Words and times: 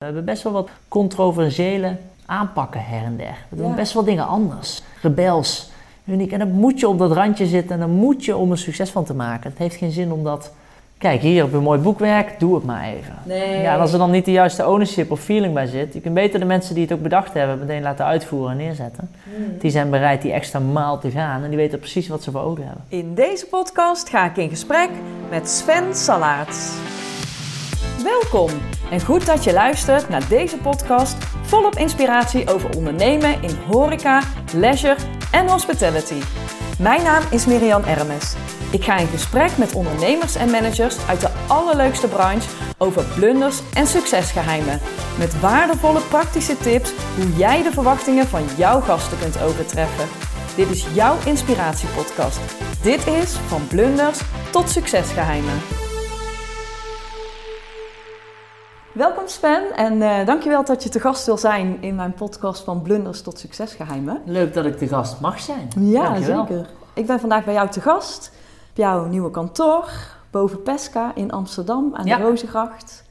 We 0.00 0.06
hebben 0.06 0.24
best 0.24 0.42
wel 0.42 0.52
wat 0.52 0.68
controversiële 0.88 1.96
aanpakken 2.26 2.84
her 2.84 3.04
en 3.04 3.16
der. 3.16 3.36
We 3.48 3.56
doen 3.56 3.68
Ja. 3.68 3.74
best 3.74 3.92
wel 3.92 4.04
dingen 4.04 4.26
anders. 4.26 4.82
Rebels, 5.02 5.70
uniek. 6.04 6.32
En 6.32 6.38
dan 6.38 6.50
moet 6.50 6.80
je 6.80 6.88
op 6.88 6.98
dat 6.98 7.12
randje 7.12 7.46
zitten 7.46 7.74
en 7.74 7.80
dan 7.80 7.90
moet 7.90 8.24
je 8.24 8.36
om 8.36 8.50
er 8.50 8.58
succes 8.58 8.90
van 8.90 9.04
te 9.04 9.14
maken. 9.14 9.50
Het 9.50 9.58
heeft 9.58 9.76
geen 9.76 9.90
zin 9.90 10.12
om 10.12 10.24
dat... 10.24 10.52
Kijk, 10.98 11.20
hier 11.20 11.42
heb 11.42 11.50
je 11.50 11.56
een 11.56 11.62
mooi 11.62 11.80
boekwerk, 11.80 12.38
doe 12.40 12.54
het 12.54 12.64
maar 12.64 12.84
even. 12.84 13.14
Nee. 13.22 13.62
Ja, 13.62 13.74
en 13.74 13.80
als 13.80 13.92
er 13.92 13.98
dan 13.98 14.10
niet 14.10 14.24
de 14.24 14.30
juiste 14.30 14.68
ownership 14.68 15.10
of 15.10 15.20
feeling 15.20 15.54
bij 15.54 15.66
zit... 15.66 15.92
Je 15.94 16.00
kunt 16.00 16.14
beter 16.14 16.40
de 16.40 16.46
mensen 16.46 16.74
die 16.74 16.84
het 16.84 16.92
ook 16.92 17.02
bedacht 17.02 17.32
hebben 17.32 17.58
meteen 17.58 17.82
laten 17.82 18.04
uitvoeren 18.04 18.50
en 18.50 18.56
neerzetten. 18.56 19.10
Hmm. 19.24 19.58
Die 19.58 19.70
zijn 19.70 19.90
bereid 19.90 20.22
die 20.22 20.32
extra 20.32 20.58
maal 20.58 20.98
te 20.98 21.10
gaan 21.10 21.42
en 21.42 21.48
die 21.48 21.58
weten 21.58 21.78
precies 21.78 22.08
wat 22.08 22.22
ze 22.22 22.30
voor 22.30 22.40
ogen 22.42 22.64
hebben. 22.64 22.84
In 22.88 23.14
deze 23.14 23.46
podcast 23.46 24.08
ga 24.08 24.24
ik 24.26 24.36
in 24.36 24.48
gesprek 24.48 24.90
met 25.30 25.48
Sven 25.48 25.94
Salaerts. 25.94 26.72
Welkom 28.04 28.50
en 28.90 29.00
goed 29.00 29.26
dat 29.26 29.44
je 29.44 29.52
luistert 29.52 30.08
naar 30.08 30.28
deze 30.28 30.56
podcast 30.56 31.16
volop 31.42 31.74
inspiratie 31.74 32.50
over 32.50 32.76
ondernemen 32.76 33.42
in 33.42 33.56
horeca, 33.66 34.22
leisure 34.54 34.96
en 35.32 35.48
hospitality. 35.48 36.20
Mijn 36.78 37.02
naam 37.02 37.22
is 37.30 37.46
Miriam 37.46 37.82
Ermes. 37.82 38.34
Ik 38.70 38.84
ga 38.84 38.96
in 38.96 39.06
gesprek 39.06 39.56
met 39.56 39.72
ondernemers 39.72 40.36
en 40.36 40.50
managers 40.50 41.06
uit 41.08 41.20
de 41.20 41.30
allerleukste 41.46 42.08
branche 42.08 42.48
over 42.78 43.04
blunders 43.04 43.60
en 43.74 43.86
succesgeheimen. 43.86 44.80
Met 45.18 45.40
waardevolle 45.40 46.00
praktische 46.00 46.56
tips 46.56 46.92
hoe 47.16 47.36
jij 47.36 47.62
de 47.62 47.72
verwachtingen 47.72 48.26
van 48.26 48.42
jouw 48.56 48.80
gasten 48.80 49.18
kunt 49.18 49.42
overtreffen. 49.42 50.08
Dit 50.56 50.70
is 50.70 50.86
jouw 50.92 51.16
inspiratiepodcast. 51.24 52.40
Dit 52.82 53.06
is 53.06 53.32
van 53.32 53.66
blunders 53.66 54.20
tot 54.50 54.70
succesgeheimen. 54.70 55.79
Welkom 58.92 59.28
Sven 59.28 59.62
en 59.76 60.02
eh, 60.02 60.26
dankjewel 60.26 60.64
dat 60.64 60.82
je 60.82 60.88
te 60.88 61.00
gast 61.00 61.26
wil 61.26 61.38
zijn 61.38 61.76
in 61.82 61.94
mijn 61.94 62.12
podcast 62.14 62.64
van 62.64 62.82
blunders 62.82 63.22
tot 63.22 63.38
succesgeheimen. 63.38 64.22
Leuk 64.24 64.54
dat 64.54 64.64
ik 64.64 64.78
de 64.78 64.88
gast 64.88 65.20
mag 65.20 65.40
zijn. 65.40 65.68
Ja, 65.78 66.02
Dankjewel. 66.02 66.46
zeker. 66.46 66.66
Ik 66.94 67.06
ben 67.06 67.20
vandaag 67.20 67.44
bij 67.44 67.54
jou 67.54 67.68
te 67.70 67.80
gast 67.80 68.32
op 68.70 68.76
jouw 68.76 69.06
nieuwe 69.06 69.30
kantoor 69.30 69.90
boven 70.30 70.62
Pesca 70.62 71.12
in 71.14 71.30
Amsterdam 71.32 71.90
aan 71.94 72.06
Ja. 72.06 72.16
de 72.16 72.22
Rozengracht. 72.22 73.04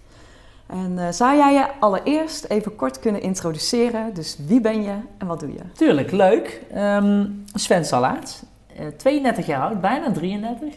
En 0.68 1.00
eh, 1.00 1.10
zou 1.12 1.36
jij 1.38 1.54
je 1.54 1.66
allereerst 1.80 2.44
even 2.46 2.76
kort 2.76 3.00
kunnen 3.00 3.22
introduceren? 3.22 4.14
Dus 4.14 4.38
wie 4.48 4.62
ben 4.62 4.84
je 4.84 4.96
en 5.18 5.28
wat 5.28 5.40
doe 5.40 5.52
je? 5.54 5.60
Tuurlijk, 5.74 6.12
leuk. 6.12 6.62
Ehm, 6.74 7.26
Sven 7.54 7.86
Salaert, 7.86 8.44
eh, 8.78 8.88
32 8.98 9.46
jaar 9.46 9.62
oud, 9.62 9.82
bijna 9.82 10.12
33. 10.12 10.74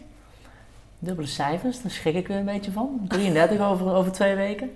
Dubbele 0.98 1.26
cijfers, 1.28 1.82
daar 1.82 1.90
schrik 1.90 2.14
ik 2.14 2.26
weer 2.28 2.36
een 2.36 2.44
beetje 2.44 2.72
van. 2.72 3.00
33 3.08 3.60
over, 3.60 3.94
over 3.94 4.12
twee 4.12 4.34
weken. 4.34 4.70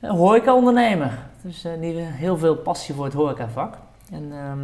Een 0.00 0.10
horeca-ondernemer. 0.10 1.18
Dus 1.42 1.64
eh, 1.64 1.72
die 1.80 1.94
heel 1.96 2.38
veel 2.38 2.56
passie 2.56 2.94
voor 2.94 3.04
het 3.04 3.14
horecavak. 3.14 3.74
En 4.10 4.32
ehm 4.32 4.58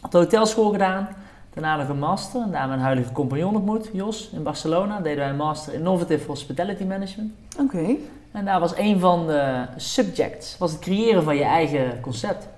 had 0.00 0.12
de 0.12 0.18
hotelschool 0.18 0.70
gedaan. 0.70 1.08
Daarna 1.54 1.76
nog 1.76 1.88
een 1.88 1.98
master. 1.98 2.42
En 2.42 2.50
daar 2.50 2.68
mijn 2.68 2.80
huidige 2.80 3.12
compagnon 3.12 3.54
ontmoet, 3.54 3.90
Jos, 3.92 4.30
in 4.32 4.42
Barcelona. 4.42 5.00
Deden 5.00 5.18
wij 5.18 5.28
een 5.28 5.36
master 5.36 5.74
Innovative 5.74 6.26
Hospitality 6.26 6.84
Management. 6.84 7.32
Oké. 7.60 7.96
En 8.32 8.44
daar 8.44 8.60
was 8.60 8.76
een 8.76 9.00
van 9.00 9.26
de 9.26 9.64
subjects, 9.76 10.58
was 10.58 10.72
het 10.72 10.80
creëren 10.80 11.22
van 11.22 11.36
je 11.36 11.44
eigen 11.44 12.00
concept. 12.00 12.48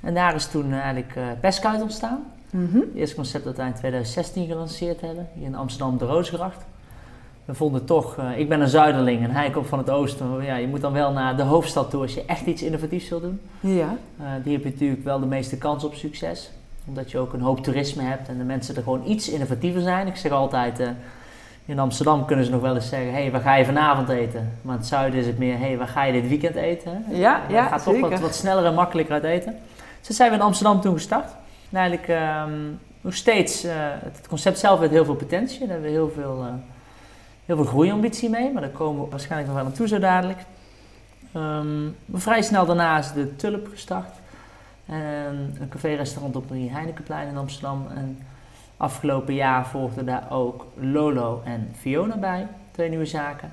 En 0.00 0.14
daar 0.14 0.34
is 0.34 0.46
toen 0.46 0.72
eigenlijk 0.72 1.16
eh 1.16 1.24
Pesca 1.40 1.70
uit 1.70 1.82
ontstaan. 1.82 2.24
Mhm. 2.50 2.76
Het 2.76 2.94
eerste 2.94 3.16
concept 3.16 3.44
dat 3.44 3.56
wij 3.56 3.66
in 3.66 3.74
2016 3.74 4.46
gelanceerd 4.46 5.00
hebben, 5.00 5.28
hier 5.34 5.46
in 5.46 5.54
Amsterdam 5.54 5.98
de 5.98 6.04
Roosgracht. 6.04 6.64
We 7.48 7.54
vonden 7.54 7.84
toch, 7.84 8.16
eh, 8.16 8.38
ik 8.38 8.48
ben 8.48 8.60
een 8.60 8.68
zuiderling 8.68 9.22
en 9.22 9.30
hij 9.30 9.50
komt 9.50 9.66
van 9.66 9.78
het 9.78 9.90
oosten. 9.90 10.44
Ja, 10.44 10.56
je 10.56 10.66
moet 10.66 10.80
dan 10.80 10.92
wel 10.92 11.12
naar 11.12 11.36
de 11.36 11.42
hoofdstad 11.42 11.90
toe 11.90 12.02
als 12.02 12.14
je 12.14 12.24
echt 12.26 12.46
iets 12.46 12.62
innovatiefs 12.62 13.08
wil 13.08 13.20
doen. 13.20 13.40
Ja. 13.60 13.96
Eh, 14.18 14.26
die 14.42 14.52
heb 14.52 14.62
je 14.62 14.70
natuurlijk 14.70 15.04
wel 15.04 15.20
de 15.20 15.26
meeste 15.26 15.58
kans 15.58 15.84
op 15.84 15.94
succes. 15.94 16.50
Omdat 16.86 17.10
je 17.10 17.18
ook 17.18 17.32
een 17.32 17.40
hoop 17.40 17.62
toerisme 17.62 18.02
hebt 18.02 18.28
en 18.28 18.38
de 18.38 18.44
mensen 18.44 18.76
er 18.76 18.82
gewoon 18.82 19.02
iets 19.06 19.28
innovatiever 19.28 19.80
zijn. 19.80 20.06
Ik 20.06 20.16
zeg 20.16 20.32
altijd, 20.32 20.80
eh, 20.80 20.88
in 21.64 21.78
Amsterdam 21.78 22.24
kunnen 22.24 22.44
ze 22.44 22.50
nog 22.50 22.60
wel 22.60 22.74
eens 22.74 22.88
zeggen, 22.88 23.12
hé, 23.12 23.20
hey, 23.20 23.30
waar 23.30 23.40
ga 23.40 23.54
je 23.54 23.64
vanavond 23.64 24.08
eten? 24.08 24.52
Maar 24.62 24.74
in 24.74 24.80
het 24.80 24.88
zuiden 24.88 25.20
is 25.20 25.26
het 25.26 25.38
meer, 25.38 25.58
hé, 25.58 25.66
hey, 25.66 25.76
waar 25.78 25.88
ga 25.88 26.04
je 26.04 26.12
dit 26.12 26.28
weekend 26.28 26.54
eten? 26.54 27.04
hè? 27.06 27.16
Ja, 27.16 27.42
Je 27.48 27.54
ja, 27.54 27.66
gaat 27.66 27.84
toch 27.84 28.20
wat, 28.20 28.34
sneller 28.34 28.64
en 28.64 28.74
makkelijker 28.74 29.14
uit 29.14 29.24
eten. 29.24 29.56
Dus 30.06 30.16
zijn 30.16 30.30
we 30.30 30.36
in 30.36 30.42
Amsterdam 30.42 30.80
toen 30.80 30.94
gestart. 30.94 31.30
En 31.70 31.78
eigenlijk 31.78 32.08
ehm, 32.08 32.52
nog 33.00 33.14
steeds, 33.14 33.64
het 34.04 34.26
concept 34.28 34.58
zelf 34.58 34.80
heeft 34.80 34.92
heel 34.92 35.04
veel 35.04 35.14
potentie. 35.14 35.58
Daar 35.58 35.68
hebben 35.68 35.86
we 35.86 35.92
heel 35.92 36.12
veel, 36.14 36.44
heel 37.48 37.56
veel 37.56 37.64
groeiambitie 37.64 38.30
mee. 38.30 38.52
Maar 38.52 38.62
daar 38.62 38.70
komen 38.70 39.04
we 39.04 39.10
waarschijnlijk 39.10 39.50
nog 39.50 39.58
wel 39.58 39.66
aan 39.66 39.76
toe 39.76 39.88
zo 39.88 39.98
dadelijk. 39.98 40.38
Ehm, 41.32 41.84
maar 41.84 42.20
vrij 42.20 42.42
snel 42.42 42.66
daarna 42.66 42.98
is 42.98 43.12
de 43.12 43.36
Tulp 43.36 43.68
gestart. 43.70 44.10
En 44.86 45.56
een 45.60 45.68
café-restaurant 45.68 46.36
op 46.36 46.48
de 46.48 46.58
Heinekenplein 46.70 47.28
in 47.28 47.36
Amsterdam. 47.36 47.86
En 47.96 48.18
afgelopen 48.76 49.34
jaar 49.34 49.66
volgden 49.66 50.06
daar 50.06 50.26
ook 50.30 50.66
Lolo 50.80 51.42
en 51.44 51.68
Fiona 51.78 52.16
bij. 52.16 52.46
Twee 52.70 52.88
nieuwe 52.88 53.06
zaken. 53.06 53.52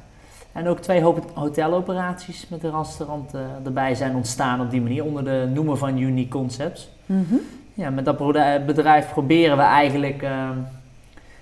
En 0.52 0.68
ook 0.68 0.80
twee 0.80 1.02
ho- 1.02 1.24
hoteloperaties 1.34 2.48
met 2.50 2.64
een 2.64 2.78
restaurant 2.78 3.34
eh, 3.34 3.42
erbij 3.66 3.96
zijn 3.96 4.16
ontstaan 4.16 4.62
op 4.62 4.72
die 4.72 4.82
manier. 4.82 5.04
Onder 5.04 5.24
de 5.24 5.50
noemer 5.54 5.78
van 5.78 5.98
Unique 5.98 6.30
Concepts. 6.30 6.90
Mhm. 7.06 7.36
Ja, 7.74 7.90
met 7.90 8.06
dat 8.06 8.18
bedrijf 8.66 9.10
proberen 9.12 9.58
we 9.58 9.64
eigenlijk 9.64 10.22
ehm, 10.22 10.58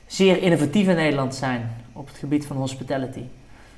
zeer 0.05 0.41
innovatief 0.41 0.87
in 0.87 0.95
Nederland 0.95 1.31
te 1.31 1.37
zijn 1.37 1.69
op 1.93 2.07
het 2.07 2.17
gebied 2.17 2.45
van 2.45 2.57
hospitality. 2.57 3.23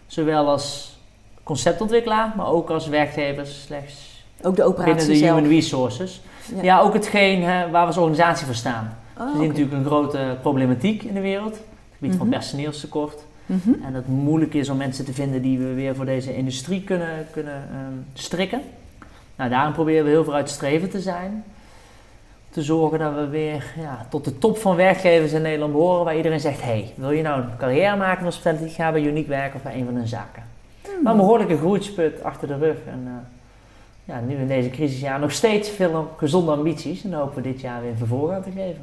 Zowel 0.08 0.48
als 0.50 0.98
conceptontwikkelaar, 1.44 2.34
maar 2.36 2.48
ook 2.48 2.70
als 2.70 2.88
werkgevers 2.88 3.62
slechts 3.64 4.24
Ook 4.42 4.56
de 4.56 4.64
operatie 4.64 4.96
binnen 4.96 5.14
de 5.14 5.16
zelf. 5.20 5.36
human 5.36 5.50
resources. 5.52 6.22
Ja. 6.56 6.64
Ja, 6.64 6.80
ook 6.80 6.94
hetgeen 6.94 7.44
hè, 7.44 7.70
waar 7.70 7.82
we 7.82 7.88
als 7.88 7.98
organisatie 7.98 8.46
voor 8.46 8.56
staan. 8.56 8.98
Ah, 9.14 9.32
we 9.32 9.38
zien 9.40 9.48
natuurlijk 9.48 9.76
een 9.76 9.86
grote 9.86 10.38
problematiek 10.42 11.04
in 11.04 11.14
de 11.14 11.20
wereld. 11.22 11.54
Het 11.54 11.64
gebied 11.98 12.16
van 12.16 12.28
Mhm. 12.28 12.36
personeelstekort. 12.36 13.24
Mhm. 13.46 13.70
En 13.70 13.94
dat 13.94 14.02
het 14.02 14.08
moeilijk 14.08 14.54
is 14.54 14.70
om 14.70 14.78
mensen 14.78 15.06
te 15.06 15.14
vinden 15.14 15.42
die 15.42 15.58
we 15.60 15.74
weer 15.74 15.96
voor 15.96 16.06
deze 16.06 16.36
industrie 16.36 16.84
kunnen, 16.84 17.28
kunnen 17.32 17.54
ehm, 17.72 17.94
strikken. 18.14 18.62
Nou, 19.36 19.50
daarom 19.50 19.74
proberen 19.74 20.04
we 20.04 20.10
heel 20.10 20.24
vooruitstrevend 20.24 20.92
te 20.92 21.02
zijn. 21.02 21.44
Te 22.56 22.62
zorgen 22.62 23.00
dat 23.00 23.14
we 23.16 23.28
weer 23.28 23.74
ja, 23.78 24.06
tot 24.10 24.26
de 24.26 24.38
top 24.38 24.58
van 24.58 24.76
werkgevers 24.76 25.32
in 25.32 25.42
Nederland 25.42 25.72
behoren. 25.72 26.06
Waar 26.06 26.16
iedereen 26.16 26.40
zegt, 26.40 26.62
hey, 26.62 26.94
wil 26.96 27.12
je 27.12 27.22
nou 27.22 27.42
een 27.42 27.58
carrière 27.58 27.96
maken 27.96 28.20
in 28.20 28.26
hospitality? 28.26 28.68
Ga 28.74 28.92
bij 28.92 29.02
Unique 29.02 29.30
werken 29.30 29.56
of 29.56 29.62
bij 29.62 29.76
een 29.76 29.86
van 29.86 29.96
hun 29.96 30.08
zaken. 30.08 30.44
Maar 31.04 31.12
een 31.12 31.20
behoorlijke 31.20 31.58
groeisput 31.58 32.24
achter 32.24 32.48
de 32.48 32.58
rug. 32.58 32.78
En 32.88 33.04
eh, 33.06 33.12
ja, 34.16 34.20
nu 34.28 34.36
in 34.36 34.48
deze 34.48 34.70
crisisjaar 34.70 35.20
nog 35.20 35.32
steeds 35.32 35.70
veel 35.70 36.10
gezonde 36.18 36.52
ambities. 36.52 37.04
En 37.04 37.14
hopen 37.14 37.36
we 37.36 37.42
dit 37.42 37.62
jaar 37.62 37.82
weer 37.82 37.90
een 37.90 37.98
vervolg 37.98 38.32
aan 38.32 38.44
te 38.44 38.52
geven. 38.52 38.82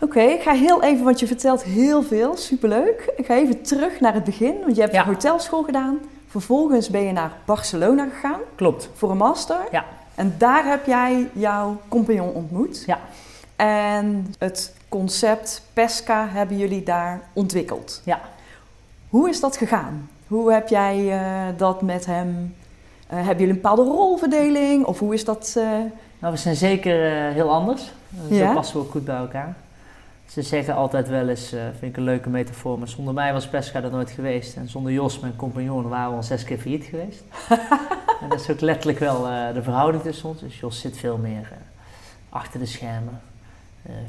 Oké, 0.00 0.20
ik 0.20 0.42
ga 0.42 0.52
heel 0.52 0.82
even, 0.82 1.04
want 1.04 1.20
je 1.20 1.26
vertelt 1.26 1.62
heel 1.62 2.02
veel, 2.02 2.36
superleuk. 2.36 3.12
Ik 3.16 3.26
ga 3.26 3.34
even 3.34 3.62
terug 3.62 4.00
naar 4.00 4.14
het 4.14 4.24
begin, 4.24 4.54
want 4.64 4.74
je 4.76 4.80
hebt 4.82 4.94
Ja. 4.94 5.04
hotelschool 5.04 5.62
gedaan. 5.62 5.98
Vervolgens 6.26 6.90
ben 6.90 7.02
je 7.02 7.12
naar 7.12 7.32
Barcelona 7.44 8.08
gegaan 8.08 8.40
Klopt. 8.54 8.90
voor 8.94 9.10
een 9.10 9.16
master. 9.16 9.56
Ja. 9.70 9.84
En 10.14 10.34
daar 10.38 10.64
heb 10.64 10.86
jij 10.86 11.28
jouw 11.32 11.80
compagnon 11.88 12.32
ontmoet. 12.32 12.82
Ja. 12.86 12.98
En 13.56 14.34
het 14.38 14.74
concept 14.88 15.62
Pesca 15.72 16.28
hebben 16.28 16.58
jullie 16.58 16.82
daar 16.82 17.20
ontwikkeld. 17.32 18.00
Ja. 18.04 18.20
Hoe 19.08 19.28
is 19.28 19.40
dat 19.40 19.56
gegaan? 19.56 20.08
Hoe 20.26 20.52
heb 20.52 20.68
jij 20.68 21.12
eh, 21.20 21.46
dat 21.56 21.82
met 21.82 22.06
hem... 22.06 22.54
eh, 23.06 23.16
hebben 23.16 23.36
jullie 23.36 23.48
een 23.48 23.60
bepaalde 23.60 23.82
rolverdeling? 23.82 24.84
Of 24.84 24.98
hoe 24.98 25.14
is 25.14 25.24
dat... 25.24 25.54
eh, 25.56 25.64
Nou, 26.18 26.32
we 26.32 26.36
zijn 26.38 26.56
zeker 26.56 27.10
heel 27.32 27.50
anders. 27.50 27.92
Uh, 28.30 28.38
Ja. 28.38 28.46
Zo 28.48 28.54
passen 28.54 28.76
we 28.76 28.82
ook 28.82 28.90
goed 28.90 29.04
bij 29.04 29.16
elkaar. 29.16 29.54
Ze 30.30 30.42
zeggen 30.42 30.74
altijd 30.74 31.08
wel 31.08 31.28
eens, 31.28 31.52
eh, 31.52 31.62
vind 31.62 31.82
ik 31.92 31.96
een 31.96 32.02
leuke 32.02 32.28
metafoor, 32.28 32.78
maar 32.78 32.88
zonder 32.88 33.14
mij 33.14 33.32
was 33.32 33.48
Pesca 33.48 33.82
er 33.82 33.90
nooit 33.90 34.10
geweest. 34.10 34.56
En 34.56 34.68
zonder 34.68 34.92
Jos, 34.92 35.18
mijn 35.18 35.36
compagnon, 35.36 35.88
waren 35.88 36.10
we 36.10 36.16
al 36.16 36.22
zes 36.22 36.44
keer 36.44 36.58
failliet 36.58 36.84
geweest. 36.84 37.22
en 38.22 38.28
dat 38.28 38.40
is 38.40 38.50
ook 38.50 38.60
letterlijk 38.60 38.98
wel 38.98 39.28
eh, 39.28 39.54
de 39.54 39.62
verhouding 39.62 40.02
tussen 40.02 40.28
ons. 40.28 40.40
Dus 40.40 40.60
Jos 40.60 40.80
zit 40.80 40.96
veel 40.96 41.16
meer 41.16 41.48
eh, 41.52 41.58
achter 42.28 42.60
de 42.60 42.66
schermen. 42.66 43.20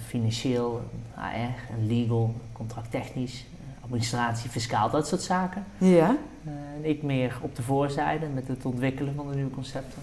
Financieel, 0.06 0.82
HR, 1.16 1.74
en 1.74 1.88
legal, 1.88 2.36
contracttechnisch, 2.54 3.46
administratie, 3.84 4.50
fiscaal, 4.50 4.90
dat 4.90 5.08
soort 5.08 5.22
zaken. 5.22 5.66
ja. 5.78 6.18
En 6.46 6.86
ik 6.86 7.04
meer 7.04 7.38
op 7.42 7.56
de 7.56 7.62
voorzijde 7.62 8.26
met 8.28 8.48
het 8.48 8.66
ontwikkelen 8.66 9.16
van 9.16 9.30
de 9.30 9.36
nieuwe 9.36 9.52
concepten. 9.52 10.02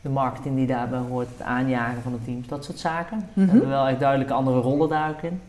De 0.00 0.08
marketing 0.08 0.56
die 0.56 0.66
daarbij 0.66 0.98
hoort, 0.98 1.28
het 1.28 1.46
aanjagen 1.46 2.02
van 2.02 2.12
het 2.12 2.24
team, 2.24 2.44
dat 2.48 2.64
soort 2.64 2.78
zaken. 2.78 3.28
Mhm. 3.32 3.46
We 3.46 3.50
hebben 3.50 3.68
wel 3.68 3.86
echt 3.86 4.00
duidelijke 4.00 4.32
andere 4.32 4.60
rollen 4.60 4.88
daar 4.88 5.10
ook 5.10 5.22
in. 5.22 5.40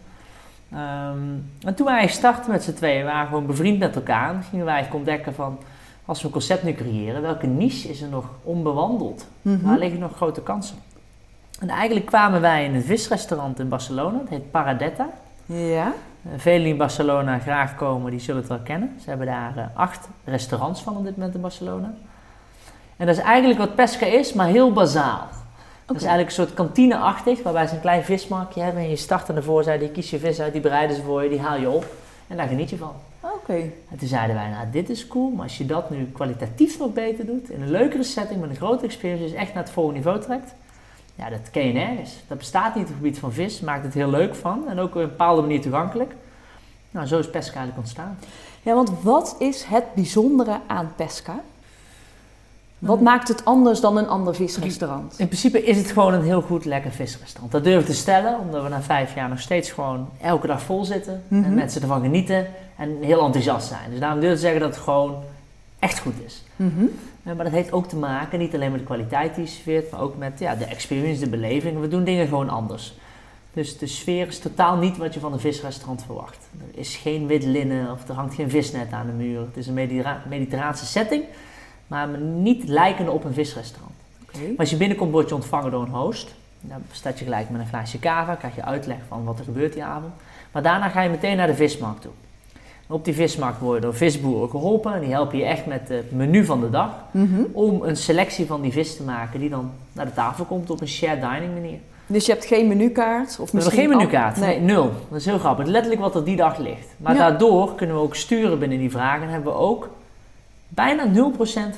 Ehm, 0.72 1.20
en 1.66 1.76
toen 1.76 1.86
wij 1.86 1.96
eigenlijk 1.96 2.12
startten 2.12 2.52
met 2.52 2.64
z'n 2.64 2.74
tweeën, 2.74 3.06
we 3.06 3.12
waren 3.12 3.28
gewoon 3.28 3.46
bevriend 3.46 3.80
met 3.80 3.96
elkaar. 3.96 4.34
En 4.34 4.44
gingen 4.44 4.66
wij 4.66 4.74
eigenlijk 4.74 5.06
ontdekken 5.06 5.34
van, 5.34 5.58
als 6.06 6.20
we 6.20 6.26
een 6.26 6.32
concept 6.32 6.64
nu 6.64 6.74
creëren, 6.74 7.22
welke 7.22 7.48
niche 7.48 7.90
is 7.90 8.02
er 8.02 8.10
nog 8.10 8.26
onbewandeld? 8.44 9.28
Mhm. 9.42 9.66
Waar 9.66 9.78
liggen 9.78 10.00
nog 10.00 10.16
grote 10.16 10.42
kansen? 10.42 10.78
En 11.60 11.70
eigenlijk 11.70 12.06
kwamen 12.06 12.42
wij 12.42 12.66
in 12.66 12.76
een 12.76 12.84
visrestaurant 12.84 13.60
in 13.60 13.70
Barcelona, 13.70 14.18
dat 14.18 14.30
heet 14.30 14.52
Paradetta. 14.52 15.10
Ja. 15.46 15.94
Eh, 16.24 16.32
Velen 16.38 16.62
die 16.62 16.72
in 16.72 16.78
Barcelona 16.78 17.40
graag 17.40 17.76
komen, 17.76 18.12
die 18.12 18.20
zullen 18.20 18.42
het 18.42 18.50
wel 18.50 18.60
kennen. 18.60 18.96
Ze 19.04 19.10
hebben 19.10 19.28
daar 19.28 19.58
eh, 19.58 19.64
acht 19.74 20.10
restaurants 20.24 20.82
van 20.82 20.98
op 20.98 21.04
dit 21.04 21.18
moment 21.18 21.36
in 21.36 21.42
Barcelona. 21.42 21.94
En 23.02 23.08
dat 23.08 23.16
is 23.16 23.22
eigenlijk 23.24 23.60
wat 23.60 23.76
pesca 23.76 24.06
is, 24.06 24.34
maar 24.34 24.48
heel 24.48 24.72
bazaal. 24.72 25.28
Dat 25.86 25.96
is 25.96 26.02
eigenlijk 26.02 26.28
een 26.28 26.44
soort 26.44 26.54
kantineachtig, 26.54 27.44
waarbij 27.44 27.68
ze 27.68 27.74
een 27.74 27.82
klein 27.82 28.04
vismarktje 28.04 28.62
hebben. 28.62 28.84
En 28.84 28.90
je 28.90 28.96
start 28.96 29.30
aan 29.30 29.36
de 29.36 29.44
voorzijde, 29.44 29.86
je 29.86 29.92
kiest 29.92 30.10
je 30.10 30.20
vis 30.20 30.40
uit, 30.40 30.52
die 30.52 30.62
bereiden 30.62 30.96
ze 30.96 31.02
voor 31.02 31.24
je, 31.24 31.30
die 31.30 31.40
haal 31.40 31.60
je 31.60 31.70
op. 31.70 31.86
En 32.28 32.38
daar 32.38 32.48
geniet 32.48 32.70
je 32.70 32.78
van. 32.78 32.94
Oké. 33.20 33.54
En 33.90 33.98
toen 33.98 34.08
zeiden 34.08 34.36
wij, 34.36 34.50
nou 34.50 34.68
dit 34.72 34.90
is 34.90 35.08
cool, 35.08 35.30
maar 35.30 35.44
als 35.44 35.58
je 35.58 35.66
dat 35.66 35.90
nu 35.90 36.10
kwalitatief 36.14 36.80
nog 36.80 36.94
beter 36.94 37.26
doet, 37.26 37.50
in 37.50 37.62
een 37.62 37.72
leukere 37.72 38.04
setting, 38.04 38.42
met 38.42 38.50
een 38.50 38.56
grotere 38.56 38.86
experience, 38.86 39.24
dus 39.24 39.34
echt 39.34 39.54
naar 39.54 39.64
het 39.64 39.72
volgende 39.72 40.00
niveau 40.00 40.22
trekt, 40.22 40.54
ja, 41.16 41.30
dat 41.30 41.50
ken 41.52 41.68
je 41.68 41.74
nergens. 41.74 42.16
Dat 42.28 42.38
bestaat 42.38 42.76
niet 42.76 42.84
op 42.84 42.90
het 42.90 42.98
gebied 42.98 43.20
van 43.20 43.32
vis, 43.32 43.60
maakt 43.60 43.84
het 43.84 43.94
heel 43.94 44.10
leuk 44.10 44.36
van 44.36 44.68
en 44.68 44.80
ook 44.80 44.90
op 44.90 44.96
een 44.96 45.08
bepaalde 45.08 45.42
manier 45.42 45.62
toegankelijk. 45.62 46.16
Nou, 46.92 47.08
zo 47.08 47.20
is 47.20 47.30
pesca 47.30 47.56
eigenlijk 47.56 47.78
ontstaan. 47.78 48.18
Ja, 48.62 48.74
want 48.74 48.92
wat 49.02 49.36
is 49.40 49.64
het 49.64 49.94
bijzondere 49.94 50.60
aan 50.68 50.94
pesca? 50.96 51.40
Wat 52.82 52.96
Hmm. 52.96 53.06
maakt 53.06 53.28
het 53.28 53.46
anders 53.46 53.80
dan 53.82 53.98
een 53.98 54.08
ander 54.08 54.36
visrestaurant? 54.36 55.14
In 55.20 55.26
principe 55.28 55.64
is 55.64 55.78
het 55.78 55.92
gewoon 55.92 56.14
een 56.14 56.24
heel 56.24 56.42
goed, 56.42 56.66
lekker 56.66 56.92
visrestaurant. 56.92 57.52
Dat 57.52 57.64
durf 57.64 57.80
ik 57.80 57.86
te 57.86 57.94
stellen, 57.94 58.40
omdat 58.40 58.64
we 58.64 58.70
na 58.70 58.82
vijf 58.82 59.16
jaar 59.16 59.30
nog 59.30 59.40
steeds 59.40 59.72
gewoon 59.72 60.10
elke 60.22 60.48
dag 60.48 60.62
vol 60.62 60.86
zitten. 60.86 61.24
Mhm. 61.28 61.44
En 61.44 61.54
mensen 61.54 61.82
ervan 61.82 62.02
genieten 62.02 62.48
en 62.78 62.98
heel 63.02 63.26
enthousiast 63.26 63.68
zijn. 63.68 63.90
Dus 63.90 64.00
daarom 64.00 64.20
durf 64.20 64.32
ik 64.32 64.38
te 64.38 64.44
zeggen 64.44 64.62
dat 64.62 64.76
het 64.76 64.84
gewoon 64.84 65.16
echt 65.80 66.00
goed 66.00 66.14
is. 66.26 66.44
Mhm. 66.56 66.86
Maar 67.24 67.36
dat 67.44 67.52
heeft 67.54 67.72
ook 67.72 67.88
te 67.88 67.96
maken, 67.96 68.40
niet 68.40 68.54
alleen 68.56 68.72
met 68.72 68.80
de 68.80 68.86
kwaliteit 68.86 69.36
die 69.36 69.44
je 69.44 69.50
serveert, 69.50 69.92
maar 69.92 70.02
ook 70.02 70.18
met 70.18 70.40
ja, 70.40 70.56
de 70.56 70.66
experience, 70.66 71.20
de 71.24 71.30
beleving. 71.30 71.80
We 71.80 71.88
doen 71.88 72.04
dingen 72.04 72.28
gewoon 72.28 72.50
anders. 72.50 72.94
Dus 73.54 73.78
de 73.78 73.88
sfeer 73.88 74.28
is 74.28 74.40
totaal 74.40 74.78
niet 74.78 74.98
wat 74.98 75.14
je 75.14 75.20
van 75.20 75.34
een 75.34 75.40
visrestaurant 75.40 76.04
verwacht. 76.06 76.38
Er 76.74 76.80
is 76.80 76.96
geen 76.96 77.28
wit 77.28 77.44
linnen 77.44 77.92
of 77.92 78.08
er 78.08 78.16
hangt 78.16 78.36
geen 78.36 78.50
visnet 78.50 78.92
aan 78.92 79.06
de 79.06 79.12
muur. 79.12 79.40
Het 79.40 79.58
is 79.58 79.68
een 79.68 79.74
mediterra- 79.74 80.22
mediterraanse 80.30 80.86
setting, 80.86 81.24
maar 81.92 82.08
niet 82.20 82.68
lijkende 82.68 83.12
op 83.12 83.24
een 83.24 83.34
visrestaurant. 83.34 83.94
Maar 84.32 84.58
als 84.58 84.70
je 84.70 84.76
binnenkomt, 84.78 85.12
word 85.12 85.30
je 85.30 85.36
ontvangen 85.36 85.72
door 85.72 85.82
een 85.84 85.90
host. 85.94 86.34
Dan 86.62 86.82
staat 86.92 87.20
je 87.20 87.24
gelijk 87.24 87.50
met 87.50 87.62
een 87.62 87.68
glaasje 87.68 88.00
kava, 88.00 88.36
krijg 88.36 88.56
je 88.56 88.64
uitleg 88.66 88.98
van 89.08 89.24
wat 89.24 89.40
er 89.40 89.46
gebeurt 89.46 89.74
die 89.74 89.84
avond. 89.84 90.14
Maar 90.52 90.62
daarna 90.62 90.90
ga 90.90 91.02
je 91.02 91.10
meteen 91.10 91.38
naar 91.38 91.48
de 91.48 91.56
vismarkt 91.56 92.02
toe. 92.02 92.12
En 92.88 92.96
op 92.96 93.06
die 93.06 93.14
vismarkt 93.14 93.60
word 93.60 93.76
je 93.76 93.82
door 93.82 93.96
visboeren 93.96 94.50
geholpen. 94.50 94.94
En 94.94 95.00
die 95.00 95.10
helpen 95.12 95.38
je 95.38 95.44
echt 95.46 95.66
met 95.66 95.90
het 95.90 96.12
menu 96.12 96.46
van 96.46 96.62
de 96.62 96.70
dag. 96.70 96.90
Mhm. 97.12 97.42
Om 97.52 97.82
een 97.84 97.98
selectie 97.98 98.46
van 98.46 98.62
die 98.62 98.72
vis 98.72 98.96
te 98.96 99.04
maken 99.04 99.40
die 99.40 99.50
dan 99.50 99.72
naar 99.92 100.06
de 100.06 100.14
tafel 100.14 100.46
komt 100.46 100.70
op 100.70 100.82
een 100.82 100.88
shared 100.88 101.22
dining 101.22 101.54
manier. 101.54 101.80
Dus 102.08 102.26
je 102.26 102.32
hebt 102.32 102.46
geen 102.46 102.68
menukaart? 102.68 103.30
Of 103.30 103.36
We 103.38 103.44
hebben 103.44 103.56
misschien 103.56 103.80
geen 103.80 103.98
menukaart. 103.98 104.38
Nee, 104.38 104.60
nul. 104.60 104.92
Dat 105.10 105.20
is 105.20 105.26
heel 105.26 105.40
grappig. 105.40 105.66
Letterlijk 105.66 106.02
wat 106.02 106.16
er 106.16 106.24
die 106.24 106.36
dag 106.36 106.58
ligt. 106.58 106.88
Maar 106.98 107.14
Ja. 107.14 107.20
daardoor 107.30 107.76
kunnen 107.76 107.96
we 107.96 108.02
ook 108.02 108.16
sturen 108.16 108.60
binnen 108.60 108.78
die 108.78 108.92
vragen. 108.92 109.22
En 109.24 109.30
hebben 109.30 109.54
we 109.54 109.60
ook 109.60 109.90
bijna 110.74 111.06
0% 111.06 111.10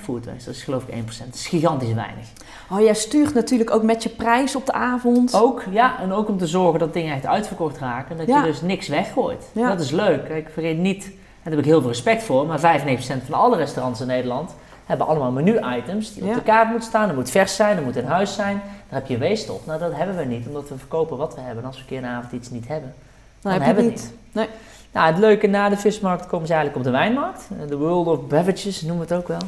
food 0.01 0.25
waste. 0.25 0.45
Dat 0.45 0.55
is 0.55 0.63
geloof 0.63 0.83
ik 0.87 0.93
1%. 0.93 1.25
Dat 1.25 1.33
is 1.35 1.47
gigantisch 1.47 1.93
weinig. 1.93 2.25
Oh, 2.69 2.79
jij 2.79 2.93
stuurt 2.93 3.33
natuurlijk 3.33 3.71
ook 3.71 3.83
met 3.83 4.03
je 4.03 4.09
prijs 4.09 4.55
op 4.55 4.65
de 4.65 4.73
avond. 4.73 5.33
Ook, 5.35 5.63
ja, 5.71 5.99
en 6.01 6.11
ook 6.11 6.27
om 6.29 6.37
te 6.37 6.47
zorgen 6.47 6.79
dat 6.79 6.93
dingen 6.93 7.13
echt 7.15 7.25
uitverkocht 7.25 7.77
raken. 7.77 8.17
Dat 8.17 8.27
Ja. 8.27 8.37
je 8.37 8.43
dus 8.51 8.61
niks 8.61 8.87
weggooit. 8.87 9.49
Ja. 9.51 9.69
Dat 9.69 9.79
is 9.79 9.91
leuk. 9.91 10.27
Ik 10.27 10.47
vergeet 10.53 10.77
niet, 10.77 11.03
en 11.05 11.11
daar 11.43 11.53
heb 11.53 11.59
ik 11.59 11.65
heel 11.65 11.79
veel 11.79 11.89
respect 11.89 12.23
voor, 12.23 12.45
maar 12.45 12.59
95% 12.59 13.23
van 13.25 13.33
alle 13.39 13.57
restaurants 13.57 14.01
in 14.01 14.07
Nederland 14.07 14.55
hebben 14.85 15.07
allemaal 15.07 15.31
menu-items 15.31 16.13
die 16.13 16.23
Ja. 16.23 16.29
op 16.29 16.35
de 16.35 16.41
kaart 16.43 16.69
moeten 16.69 16.87
staan. 16.89 17.07
Dat 17.07 17.15
moet 17.15 17.29
vers 17.29 17.55
zijn, 17.55 17.75
dat 17.75 17.85
moet 17.85 17.95
in 17.95 18.05
huis 18.05 18.33
zijn. 18.33 18.61
Daar 18.89 18.99
heb 18.99 19.07
je 19.07 19.17
waste 19.29 19.51
op. 19.51 19.65
Nou, 19.65 19.79
dat 19.79 19.93
hebben 19.95 20.17
we 20.17 20.23
niet, 20.25 20.47
omdat 20.47 20.69
we 20.69 20.77
verkopen 20.77 21.17
wat 21.17 21.35
we 21.35 21.41
hebben. 21.41 21.59
En 21.63 21.67
als 21.67 21.75
we 21.75 21.81
een 21.81 21.87
keer 21.87 21.97
een 21.97 22.05
avond 22.15 22.31
iets 22.31 22.49
niet 22.49 22.67
hebben, 22.67 22.93
Dan 23.41 23.51
dan, 23.51 23.51
heb 23.51 23.61
je 23.61 23.65
hebben 23.67 23.85
we 23.85 23.91
het 23.91 24.01
niet. 24.31 24.35
niet. 24.35 24.49
Nou, 24.93 25.07
het 25.07 25.17
leuke 25.17 25.47
na 25.47 25.69
de 25.69 25.77
vismarkt 25.77 26.27
komen 26.27 26.47
ze 26.47 26.53
eigenlijk 26.53 26.85
op 26.85 26.91
de 26.91 26.97
wijnmarkt. 26.99 27.49
Eh, 27.61 27.67
De 27.67 27.77
World 27.77 28.07
of 28.07 28.27
Beverages 28.27 28.81
noemen 28.81 29.07
we 29.07 29.13
het 29.13 29.23
ook 29.23 29.27
wel. 29.27 29.47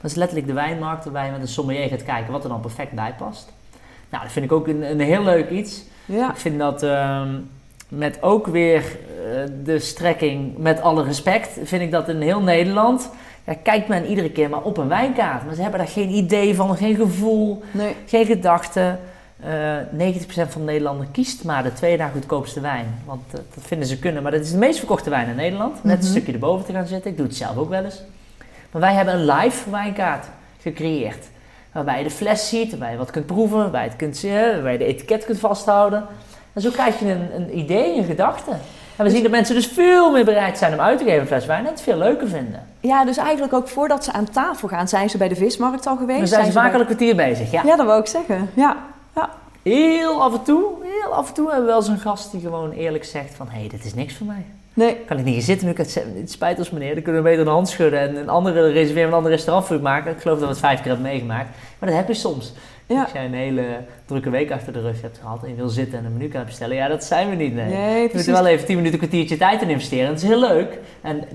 Dat 0.00 0.10
is 0.10 0.14
letterlijk 0.14 0.46
de 0.48 0.52
wijnmarkt 0.52 1.04
waarbij 1.04 1.24
je 1.26 1.30
met 1.32 1.40
een 1.40 1.48
sommelier 1.48 1.88
gaat 1.88 2.04
kijken 2.04 2.32
wat 2.32 2.42
er 2.42 2.48
dan 2.48 2.60
perfect 2.60 2.92
bij 2.92 3.14
past. 3.18 3.52
Nou, 4.10 4.22
dat 4.22 4.32
vind 4.32 4.44
ik 4.44 4.52
ook 4.52 4.68
een, 4.68 4.90
een 4.90 5.00
heel 5.00 5.22
leuk 5.22 5.50
iets. 5.50 5.82
Ja. 6.04 6.30
Ik 6.30 6.36
vind 6.36 6.58
dat 6.58 6.82
ehm, 6.82 7.28
met 7.88 8.22
ook 8.22 8.46
weer 8.46 8.78
eh, 8.82 9.40
de 9.64 9.78
strekking, 9.78 10.58
met 10.58 10.80
alle 10.80 11.04
respect, 11.04 11.58
vind 11.62 11.82
ik 11.82 11.90
dat 11.90 12.08
in 12.08 12.20
heel 12.20 12.40
Nederland, 12.40 13.10
ja, 13.44 13.54
kijkt 13.62 13.88
men 13.88 14.06
iedere 14.06 14.30
keer 14.30 14.50
maar 14.50 14.62
op 14.62 14.76
een 14.76 14.88
wijnkaart. 14.88 15.44
Maar 15.46 15.54
ze 15.54 15.62
hebben 15.62 15.78
daar 15.80 15.88
geen 15.88 16.10
idee 16.10 16.54
van, 16.54 16.76
geen 16.76 16.94
gevoel, 16.96 17.62
Nee. 17.70 17.94
geen 18.06 18.26
gedachte. 18.26 18.96
Eh 19.42 19.76
90% 19.92 20.48
van 20.48 20.60
de 20.60 20.66
Nederlanders 20.66 21.08
kiest 21.12 21.44
maar 21.44 21.62
de 21.62 21.72
twee 21.72 21.96
na 21.96 22.08
goedkoopste 22.08 22.60
wijn. 22.60 22.86
Want 23.04 23.22
eh, 23.26 23.32
dat 23.54 23.64
vinden 23.66 23.88
ze 23.88 23.98
kunnen. 23.98 24.22
Maar 24.22 24.32
dat 24.32 24.40
is 24.40 24.50
de 24.50 24.56
meest 24.58 24.78
verkochte 24.78 25.10
wijn 25.10 25.28
in 25.28 25.36
Nederland. 25.36 25.72
Net 25.84 25.96
Mhm. 25.96 26.04
een 26.04 26.10
stukje 26.10 26.32
erboven 26.32 26.64
te 26.66 26.72
gaan 26.72 26.86
zitten. 26.86 27.10
Ik 27.10 27.16
doe 27.16 27.26
het 27.26 27.36
zelf 27.36 27.56
ook 27.56 27.68
wel 27.68 27.84
eens. 27.84 28.02
Maar 28.70 28.80
wij 28.82 28.92
hebben 28.94 29.14
een 29.14 29.24
live 29.24 29.70
wijnkaart 29.70 30.26
gecreëerd. 30.60 31.26
Waarbij 31.72 31.98
je 31.98 32.04
de 32.04 32.10
fles 32.10 32.48
ziet, 32.48 32.70
waarbij 32.70 32.90
je 32.90 32.96
wat 32.96 33.10
kunt 33.10 33.26
proeven, 33.26 33.58
waarbij 33.58 33.82
je, 33.82 33.88
het 33.88 33.96
kunt, 33.98 34.16
zien, 34.16 34.32
waarbij 34.32 34.72
je 34.72 34.78
de 34.78 34.84
etiket 34.84 35.24
kunt 35.24 35.38
vasthouden. 35.38 36.04
En 36.52 36.60
zo 36.60 36.70
krijg 36.70 36.98
je 36.98 37.10
een, 37.10 37.28
een 37.34 37.58
idee, 37.58 37.98
een 37.98 38.04
gedachte. 38.04 38.50
En 38.96 39.04
we 39.04 39.10
zien 39.10 39.22
dat 39.22 39.30
mensen 39.30 39.54
dus 39.54 39.66
veel 39.66 40.12
meer 40.12 40.24
bereid 40.24 40.58
zijn 40.58 40.72
om 40.72 40.80
uit 40.80 40.98
te 40.98 41.04
geven 41.04 41.20
een 41.20 41.26
fles 41.26 41.46
wijn 41.46 41.64
en 41.64 41.70
het 41.70 41.80
veel 41.80 41.96
leuker 41.98 42.28
vinden. 42.28 42.62
ja, 42.80 43.04
dus 43.04 43.16
eigenlijk 43.16 43.52
ook 43.52 43.68
voordat 43.68 44.04
ze 44.04 44.12
aan 44.12 44.30
tafel 44.30 44.68
gaan, 44.68 44.88
zijn 44.88 45.10
ze 45.10 45.18
bij 45.18 45.28
de 45.28 45.34
vismarkt 45.36 45.86
al 45.86 45.96
geweest? 45.96 46.18
Dan 46.18 46.28
zijn 46.28 46.44
ze 46.46 46.52
vaak 46.52 46.64
al 46.64 46.70
bij- 46.70 46.80
een 46.80 46.86
kwartier 46.86 47.16
bezig, 47.16 47.50
ja. 47.50 47.62
Ja, 47.64 47.76
dat 47.76 47.86
wou 47.86 48.00
ik 48.00 48.06
zeggen. 48.06 48.50
Ja. 48.54 48.76
Heel 49.64 50.22
af 50.22 50.34
en 50.34 50.42
toe, 50.42 50.64
heel 50.82 51.14
af 51.14 51.28
en 51.28 51.34
toe 51.34 51.44
hebben 51.46 51.64
we 51.64 51.70
wel 51.70 51.80
eens 51.80 51.88
een 51.88 51.98
gast 51.98 52.30
die 52.30 52.40
gewoon 52.40 52.70
eerlijk 52.70 53.04
zegt 53.04 53.34
van... 53.34 53.48
hé, 53.48 53.58
hey, 53.58 53.68
dit 53.68 53.84
is 53.84 53.94
niks 53.94 54.14
voor 54.14 54.26
mij. 54.26 54.44
Nee. 54.74 54.96
Kan 55.06 55.18
ik 55.18 55.24
niet 55.24 55.34
hier 55.34 55.42
zitten 55.42 55.68
het, 55.68 55.94
het 55.94 56.30
spijt 56.30 56.58
ons 56.58 56.70
meneer, 56.70 56.94
dan 56.94 57.02
kunnen 57.02 57.22
we 57.22 57.28
beter 57.28 57.44
de 57.44 57.50
hand 57.50 57.68
schudden... 57.68 58.00
en 58.00 58.16
een 58.16 58.28
andere 58.28 58.70
reserveren, 58.70 59.08
een 59.08 59.14
ander 59.14 59.30
restaurant 59.30 59.66
voor 59.66 59.76
u 59.76 59.80
maken. 59.80 60.12
Ik 60.12 60.20
geloof 60.20 60.38
dat 60.38 60.46
we 60.46 60.52
het 60.54 60.62
vijf 60.64 60.80
keer 60.80 60.90
hebben 60.90 61.06
meegemaakt. 61.06 61.48
Maar 61.78 61.88
dat 61.88 61.98
heb 61.98 62.08
je 62.08 62.14
soms. 62.14 62.52
Ja. 62.86 63.02
Als 63.02 63.12
jij 63.12 63.24
een 63.24 63.34
hele 63.34 63.64
drukke 64.04 64.30
week 64.30 64.50
achter 64.50 64.72
de 64.72 64.80
rug 64.80 65.02
hebt 65.02 65.18
gehad... 65.18 65.42
en 65.42 65.48
je 65.48 65.54
wil 65.54 65.68
zitten 65.68 65.98
en 65.98 66.04
een 66.04 66.12
menu 66.12 66.28
kan 66.28 66.44
bestellen... 66.44 66.76
ja, 66.76 66.88
dat 66.88 67.04
zijn 67.04 67.30
we 67.30 67.34
niet, 67.34 67.54
nee. 67.54 67.68
Nee, 67.68 68.02
Je 68.02 68.10
moet 68.12 68.26
er 68.26 68.32
wel 68.32 68.46
even 68.46 68.66
10 68.66 68.76
minuten, 68.76 69.00
een 69.00 69.06
kwartiertje 69.06 69.36
tijd 69.36 69.62
in 69.62 69.68
investeren. 69.68 70.08
Dat 70.08 70.22
is 70.22 70.28
heel 70.28 70.40
leuk. 70.40 70.78
En 71.00 71.24
99,9% 71.24 71.28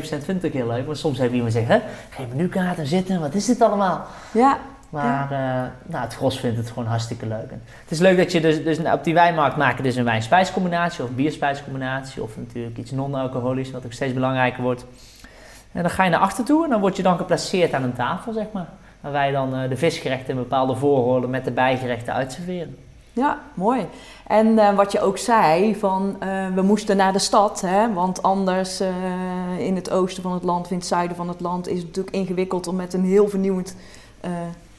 vindt 0.00 0.26
het 0.26 0.46
ook 0.46 0.52
heel 0.52 0.66
leuk. 0.66 0.86
Maar 0.86 0.96
soms 0.96 1.18
heb 1.18 1.30
je 1.30 1.36
iemand 1.36 1.54
hè, 1.54 1.80
geen 2.10 2.28
menukaart 2.28 2.78
en 2.78 2.86
zitten, 2.86 3.20
wat 3.20 3.34
is 3.34 3.46
dit 3.46 3.60
allemaal? 3.60 4.06
Ja. 4.32 4.58
Maar 4.92 5.30
eh, 5.30 5.70
nou, 5.90 6.04
het 6.04 6.14
gros 6.14 6.40
vindt 6.40 6.56
het 6.56 6.68
gewoon 6.68 6.86
hartstikke 6.86 7.26
leuk. 7.26 7.50
En 7.50 7.62
het 7.82 7.90
is 7.90 7.98
leuk 7.98 8.16
dat 8.16 8.32
je 8.32 8.40
dus, 8.40 8.64
dus 8.64 8.78
op 8.78 9.04
die 9.04 9.14
wijnmarkt 9.14 9.56
maken 9.56 9.82
dus 9.82 9.96
een 9.96 10.04
wijn-spijscombinatie 10.04 11.04
of 11.04 11.10
bierspijscombinatie 11.10 12.22
of 12.22 12.36
natuurlijk 12.36 12.78
iets 12.78 12.90
non-alcoholisch, 12.90 13.70
wat 13.70 13.84
ook 13.84 13.92
steeds 13.92 14.14
belangrijker 14.14 14.62
wordt. 14.62 14.84
En 15.72 15.82
dan 15.82 15.90
ga 15.90 16.04
je 16.04 16.10
naar 16.10 16.20
achter 16.20 16.44
toe 16.44 16.64
en 16.64 16.70
dan 16.70 16.80
word 16.80 16.96
je 16.96 17.02
dan 17.02 17.16
geplaceerd 17.16 17.72
aan 17.72 17.82
een 17.82 17.92
tafel, 17.92 18.32
zeg 18.32 18.46
maar. 18.52 18.68
Waar 19.00 19.12
wij 19.12 19.30
dan 19.30 19.54
eh, 19.54 19.68
de 19.68 19.76
visgerechten 19.76 20.28
in 20.28 20.36
bepaalde 20.36 20.74
voorholen 20.74 21.30
met 21.30 21.44
de 21.44 21.50
bijgerechten 21.50 22.14
uitserveren. 22.14 22.76
Ja, 23.12 23.38
mooi. 23.54 23.86
En 24.26 24.58
eh, 24.58 24.74
wat 24.74 24.92
je 24.92 25.00
ook 25.00 25.18
zei, 25.18 25.76
van 25.76 26.16
we 26.54 26.62
moesten 26.62 26.96
naar 26.96 27.12
de 27.12 27.18
stad, 27.18 27.60
hè, 27.60 27.92
want 27.92 28.22
anders 28.22 28.80
in 29.58 29.76
het 29.76 29.90
oosten 29.90 30.22
van 30.22 30.32
het 30.32 30.42
land, 30.42 30.70
in 30.70 30.76
het 30.76 30.86
zuiden 30.86 31.16
van 31.16 31.28
het 31.28 31.40
land, 31.40 31.68
is 31.68 31.76
het 31.76 31.86
natuurlijk 31.86 32.16
ingewikkeld 32.16 32.66
om 32.66 32.76
met 32.76 32.94
een 32.94 33.04
heel 33.04 33.28
vernieuwend 33.28 33.76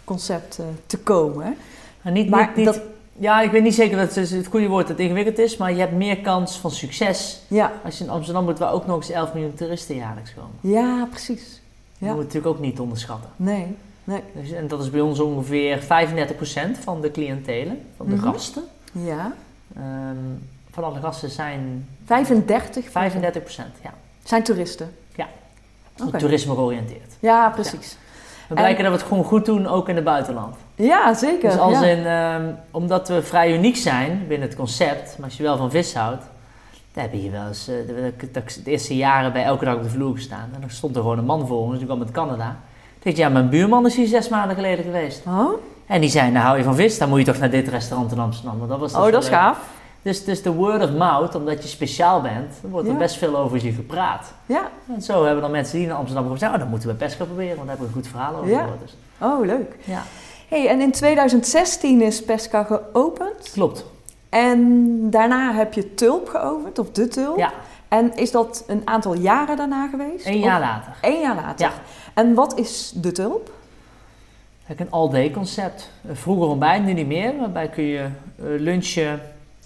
concept 0.04 0.60
eh, 0.60 0.66
te 0.86 0.98
komen. 0.98 1.56
Maar 2.02 2.14
niet, 2.14 2.30
Maar 2.30 2.48
niet, 2.48 2.56
niet- 2.56 2.66
dat- 2.66 2.82
Ja, 3.18 3.42
ik 3.42 3.52
weet 3.52 3.64
niet 3.64 3.74
zeker 3.76 3.98
dat 3.98 4.16
het 4.16 4.30
het 4.30 4.48
goede 4.48 4.68
woord 4.68 4.88
dat 4.88 4.98
het 4.98 5.06
ingewikkeld 5.06 5.38
is, 5.38 5.58
maar 5.58 5.72
je 5.74 5.80
hebt 5.80 5.92
meer 5.94 6.18
kans 6.20 6.58
van 6.58 6.72
succes 6.72 7.42
Ja, 7.48 7.72
als 7.84 7.98
je 7.98 8.04
in 8.04 8.10
Amsterdam 8.10 8.44
moet, 8.44 8.60
waar 8.60 8.72
ook 8.74 8.86
nog 8.86 8.96
eens 8.96 9.10
11 9.10 9.34
miljoen 9.34 9.54
toeristen 9.54 9.96
jaarlijks 9.96 10.34
komen. 10.34 10.76
ja 10.78 11.08
precies. 11.10 11.62
Dat 11.98 12.10
Ja. 12.10 12.16
we 12.16 12.22
natuurlijk 12.22 12.46
ook 12.56 12.60
niet 12.60 12.80
onderschatten. 12.80 13.30
Nee, 13.36 13.76
nee. 14.04 14.22
Dus, 14.42 14.52
en 14.52 14.68
dat 14.68 14.82
is 14.82 14.90
bij 14.90 15.02
ons 15.02 15.20
ongeveer 15.20 15.80
35% 15.80 16.78
van 16.80 17.02
de 17.02 17.12
cliëntelen, 17.12 17.82
van 17.98 18.06
de 18.08 18.16
Mhm. 18.16 18.24
gasten. 18.24 18.64
Ja. 18.92 19.34
Ehm, 19.76 20.16
van 20.72 20.84
alle 20.84 21.00
gasten 21.00 21.30
zijn 21.30 21.88
35 22.06 22.86
35% 22.90 23.76
ja, 23.84 23.94
zijn 24.24 24.44
toeristen. 24.44 24.92
Oké. 26.06 26.18
toerisme 26.18 26.54
georiënteerd. 26.54 27.14
Ja, 27.20 27.50
precies. 27.50 27.98
We 28.48 28.56
blijken 28.56 28.84
dat 28.84 28.92
we 28.94 28.98
het 29.00 29.08
gewoon 29.08 29.24
goed 29.24 29.46
doen, 29.46 29.68
ook 29.68 29.90
in 29.90 29.96
het 29.96 30.04
buitenland. 30.04 30.56
Ja, 30.76 31.14
zeker. 31.14 31.50
Dus 31.50 31.60
als 31.60 31.80
ja. 31.80 31.86
in, 31.86 32.06
ehm, 32.06 32.44
omdat 32.72 33.08
we 33.08 33.22
vrij 33.22 33.54
uniek 33.56 33.76
zijn 33.76 34.26
binnen 34.28 34.48
het 34.48 34.58
concept, 34.58 35.16
maar 35.18 35.26
als 35.28 35.38
je 35.38 35.44
wel 35.44 35.58
van 35.58 35.72
vis 35.72 35.94
houdt, 35.96 36.24
dan 36.94 37.04
heb 37.04 37.12
je 37.14 37.20
hier 37.20 37.32
wel 37.32 37.48
eens 37.48 37.68
eh, 37.68 37.76
de, 37.88 38.14
de, 38.18 38.32
de- 38.32 38.62
de 38.64 38.72
eerste 38.72 38.96
jaren 38.96 39.34
bij 39.34 39.44
elke 39.44 39.66
dag 39.66 39.76
op 39.76 39.84
de 39.84 39.90
vloer 39.90 40.16
gestaan. 40.16 40.50
En 40.54 40.62
dan 40.62 40.70
stond 40.70 40.96
er 40.96 41.02
gewoon 41.02 41.18
een 41.18 41.26
man 41.26 41.48
voor 41.48 41.58
ons, 41.58 41.78
die 41.78 41.86
kwam 41.86 42.00
uit 42.00 42.12
Canada. 42.12 42.56
Ik 42.98 43.04
dacht, 43.04 43.18
ja, 43.18 43.30
mijn 43.30 43.50
buurman 43.50 43.86
is 43.86 43.96
hier 43.96 44.08
zes 44.08 44.30
maanden 44.30 44.56
geleden 44.56 44.84
geweest. 44.86 45.22
Oh, 45.28 45.54
En 45.88 46.02
die 46.02 46.10
zei, 46.10 46.32
nou 46.32 46.46
hou 46.46 46.58
je 46.58 46.64
van 46.64 46.76
vis, 46.76 46.98
dan 46.98 47.10
moet 47.10 47.20
je 47.20 47.26
toch 47.26 47.38
naar 47.38 47.50
dit 47.50 47.68
restaurant 47.68 48.12
in 48.12 48.20
Amsterdam. 48.20 48.58
Want 48.58 48.70
dat 48.70 48.80
was 48.80 48.94
oh 48.94 49.12
dat 49.12 49.24
is 49.24 49.30
gaaf. 49.30 49.58
Dus, 50.04 50.24
dus 50.26 50.42
de 50.42 50.52
word 50.52 50.84
of 50.84 50.92
mouth, 50.92 51.36
omdat 51.36 51.64
je 51.64 51.70
speciaal 51.70 52.22
bent, 52.22 52.52
dan 52.62 52.72
wordt 52.72 52.88
er 52.88 52.94
Ja. 52.94 53.00
best 53.00 53.16
veel 53.18 53.38
over 53.38 53.66
je 53.66 53.72
gepraat. 53.72 54.34
Ja, 54.46 54.70
En 54.96 55.02
zo 55.02 55.24
hebben 55.24 55.42
dan 55.42 55.52
mensen 55.52 55.78
die 55.78 55.88
naar 55.88 55.96
Amsterdam 55.96 56.24
komen 56.24 56.40
zeggen, 56.40 56.58
oh, 56.58 56.64
dan 56.64 56.72
moeten 56.72 56.90
we 56.90 56.96
Pesca 56.96 57.26
proberen, 57.26 57.56
want 57.56 57.68
daar 57.68 57.78
hebben 57.78 57.88
we 57.88 57.96
een 57.98 58.02
goed 58.04 58.12
verhaal 58.12 58.36
over 58.36 58.50
Ja. 58.50 58.60
gehoord. 58.62 58.80
Dus, 58.80 58.96
oh 59.20 59.46
leuk. 59.46 59.76
ja, 59.84 60.04
Hey, 60.50 60.68
en 60.68 60.82
in 60.82 60.92
2016 60.92 62.02
is 62.02 62.24
Pesca 62.24 62.64
geopend. 62.64 63.50
klopt. 63.54 63.86
En 64.30 65.10
daarna 65.10 65.54
heb 65.54 65.74
je 65.74 65.94
Tulp 65.94 66.28
geopend, 66.30 66.80
of 66.80 66.92
de 66.92 67.08
Tulp. 67.08 67.38
Ja, 67.38 67.52
En 67.88 68.16
is 68.16 68.32
dat 68.32 68.64
een 68.68 68.82
aantal 68.86 69.14
jaren 69.14 69.58
daarna 69.58 69.88
geweest? 69.88 70.26
een 70.26 70.34
Of- 70.38 70.44
jaar 70.44 70.60
later. 70.60 70.94
Eén 71.02 71.20
jaar 71.20 71.36
later. 71.36 71.66
Ja. 71.66 71.72
En 72.14 72.34
wat 72.34 72.58
is 72.60 72.92
de 72.96 73.12
Tulp? 73.12 73.52
Een 74.78 74.92
all-day 74.92 75.32
concept. 75.32 75.90
Vroeger 76.12 76.48
ontbijt, 76.48 76.84
nu 76.84 76.94
niet 76.94 77.08
meer. 77.08 77.38
Waarbij 77.40 77.68
kun 77.70 77.84
je 77.84 78.00
eh, 78.00 78.10
lunchen, 78.38 79.22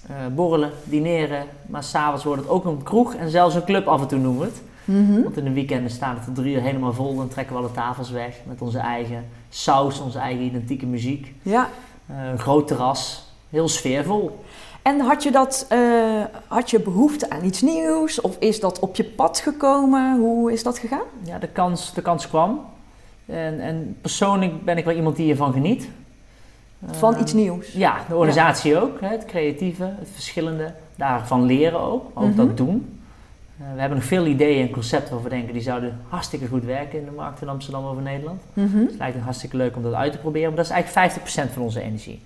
eh, 0.07 0.15
borrelen, 0.35 0.71
dineren. 0.83 1.45
Maar 1.65 1.83
s'avonds 1.83 2.23
wordt 2.23 2.41
het 2.41 2.51
ook 2.51 2.65
een 2.65 2.83
kroeg 2.83 3.13
en 3.13 3.29
zelfs 3.29 3.55
een 3.55 3.63
club 3.63 3.87
af 3.87 4.01
en 4.01 4.07
toe 4.07 4.19
noemen 4.19 4.41
we 4.41 4.45
het. 4.45 4.61
Mhm. 4.85 5.23
Want 5.23 5.37
in 5.37 5.43
de 5.43 5.53
weekenden 5.53 5.91
staan 5.91 6.15
het 6.15 6.23
tot 6.23 6.35
drie 6.35 6.55
uur 6.55 6.61
helemaal 6.61 6.93
vol. 6.93 7.15
Dan 7.15 7.27
trekken 7.27 7.55
we 7.55 7.61
alle 7.61 7.71
tafels 7.71 8.09
weg 8.09 8.35
met 8.45 8.61
onze 8.61 8.79
eigen 8.79 9.25
saus, 9.49 9.99
onze 9.99 10.19
eigen 10.19 10.43
identieke 10.43 10.85
muziek. 10.85 11.33
Ja. 11.41 11.69
Eh, 12.05 12.29
een 12.29 12.39
groot 12.39 12.67
terras, 12.67 13.31
heel 13.49 13.67
sfeervol. 13.67 14.39
En 14.81 14.99
had 14.99 15.23
je, 15.23 15.31
dat, 15.31 15.65
eh, 15.69 15.79
had 16.47 16.69
je 16.69 16.79
behoefte 16.79 17.29
aan 17.29 17.43
iets 17.43 17.61
nieuws? 17.61 18.21
Of 18.21 18.35
is 18.39 18.59
dat 18.59 18.79
op 18.79 18.95
je 18.95 19.03
pad 19.03 19.39
gekomen? 19.39 20.19
Hoe 20.19 20.51
is 20.51 20.63
dat 20.63 20.77
gegaan? 20.77 21.05
Ja, 21.23 21.39
de 21.39 21.47
kans, 21.47 21.93
de 21.93 22.01
kans 22.01 22.27
kwam. 22.27 22.65
En, 23.25 23.59
en 23.59 23.97
persoonlijk 24.01 24.65
ben 24.65 24.77
ik 24.77 24.85
wel 24.85 24.95
iemand 24.95 25.15
die 25.15 25.25
hiervan 25.25 25.53
geniet. 25.53 25.89
Van 26.85 27.19
iets 27.19 27.33
nieuws? 27.33 27.71
Ja, 27.71 27.95
de 28.07 28.15
organisatie 28.15 28.79
ook. 28.81 29.01
Het 29.01 29.25
creatieve, 29.25 29.83
het 29.83 30.09
verschillende. 30.13 30.73
Daarvan 30.95 31.43
leren 31.45 31.79
ook, 31.79 32.11
ook 32.13 32.27
Mhm. 32.27 32.35
dat 32.35 32.57
doen. 32.57 32.99
Eh, 33.59 33.65
we 33.73 33.79
hebben 33.79 33.97
nog 33.97 34.07
veel 34.07 34.25
ideeën 34.25 34.67
en 34.67 34.71
concepten 34.73 35.09
waarvan 35.13 35.29
we 35.29 35.35
denken 35.35 35.53
die 35.53 35.61
zouden 35.61 35.99
hartstikke 36.09 36.47
goed 36.47 36.63
werken 36.63 36.99
in 36.99 37.05
de 37.05 37.11
markt 37.11 37.41
in 37.41 37.49
Amsterdam 37.49 37.85
over 37.85 38.01
Nederland. 38.01 38.41
Mhm. 38.53 38.77
Het 38.77 38.95
lijkt 38.97 39.15
me 39.15 39.21
hartstikke 39.21 39.57
leuk 39.57 39.75
om 39.75 39.83
dat 39.83 39.93
uit 39.93 40.11
te 40.11 40.17
proberen, 40.17 40.47
maar 40.47 40.57
dat 40.57 40.65
is 40.65 40.71
eigenlijk 40.71 41.11
50% 41.13 41.51
van 41.53 41.61
onze 41.61 41.81
energie. 41.81 42.21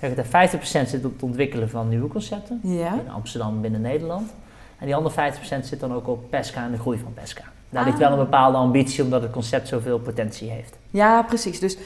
Zeg 0.00 0.14
het, 0.14 0.26
50% 0.26 0.88
zit 0.88 1.04
op 1.04 1.12
het 1.12 1.22
ontwikkelen 1.22 1.70
van 1.70 1.88
nieuwe 1.88 2.08
concepten. 2.08 2.60
Ja. 2.62 2.94
Binnen 2.94 3.12
Amsterdam, 3.14 3.60
binnen 3.60 3.80
Nederland. 3.80 4.30
En 4.78 4.86
die 4.86 4.94
andere 4.94 5.14
50% 5.14 5.66
zit 5.66 5.80
dan 5.80 5.92
ook 5.92 6.08
op 6.08 6.30
Pesca 6.30 6.64
en 6.64 6.70
de 6.70 6.78
groei 6.78 6.98
van 6.98 7.14
Pesca. 7.14 7.42
Daar 7.70 7.80
Ah. 7.82 7.86
ligt 7.86 7.98
wel 7.98 8.10
een 8.12 8.18
bepaalde 8.18 8.56
ambitie, 8.56 9.04
omdat 9.04 9.22
het 9.22 9.30
concept 9.30 9.68
zoveel 9.68 9.98
potentie 9.98 10.50
heeft. 10.50 10.76
Ja, 10.90 11.22
precies. 11.22 11.60
Dus 11.60 11.76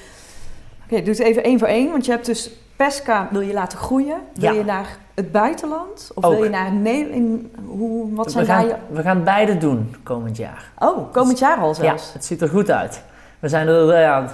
oké, 0.91 1.03
doe 1.03 1.15
het 1.15 1.19
even 1.23 1.45
één 1.45 1.59
voor 1.59 1.69
één. 1.69 1.91
Want 1.91 2.05
je 2.05 2.11
hebt 2.11 2.27
dus 2.27 2.51
Pesca 2.77 3.29
wil 3.31 3.41
je 3.41 3.53
laten 3.53 3.79
groeien. 3.79 4.17
Wil 4.35 4.53
Ja. 4.53 4.59
je 4.59 4.65
naar 4.65 4.97
het 5.15 5.33
buitenland? 5.33 6.11
Of 6.15 6.25
Ook. 6.25 6.33
wil 6.33 6.43
je 6.45 6.51
naar 6.51 6.73
Nederland? 6.73 7.41
Hoe, 7.67 8.15
wat 8.15 8.31
zijn 8.33 8.45
we, 8.47 8.51
gaan, 8.53 8.67
je... 8.67 8.75
we 8.91 9.03
gaan 9.03 9.25
beide 9.25 9.59
doen 9.59 9.95
komend 10.03 10.37
jaar. 10.37 10.71
Oh, 10.79 11.13
komend 11.13 11.39
jaar 11.39 11.57
al 11.57 11.75
zelfs? 11.75 12.07
Ja, 12.07 12.13
het 12.13 12.25
ziet 12.25 12.41
er 12.43 12.49
goed 12.49 12.71
uit. 12.71 13.03
We, 13.39 13.49
zijn 13.49 13.69
er, 13.69 13.89
eh, 13.91 14.01
ja, 14.01 14.23
eh, 14.23 14.31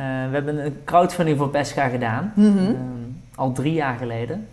we 0.00 0.34
hebben 0.34 0.64
een 0.64 0.76
crowdfunding 0.84 1.38
voor 1.38 1.48
Pesca 1.48 1.88
gedaan, 1.88 2.32
Mhm. 2.36 2.58
ehm, 2.58 2.74
al 3.34 3.52
drie 3.52 3.72
jaar 3.72 3.96
geleden. 3.98 4.48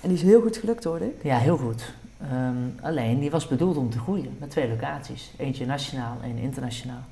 En 0.00 0.08
die 0.08 0.16
is 0.18 0.22
heel 0.22 0.40
goed 0.40 0.56
gelukt 0.56 0.84
hoor 0.84 1.00
ik. 1.00 1.14
Ja, 1.22 1.36
heel 1.36 1.56
goed. 1.56 1.92
Ehm, 2.22 2.86
alleen, 2.86 3.18
die 3.20 3.30
was 3.30 3.48
bedoeld 3.48 3.76
om 3.76 3.90
te 3.90 3.98
groeien 3.98 4.36
met 4.40 4.50
twee 4.50 4.68
locaties. 4.68 5.32
Eentje 5.36 5.66
nationaal 5.66 6.16
en 6.22 6.36
internationaal. 6.38 7.02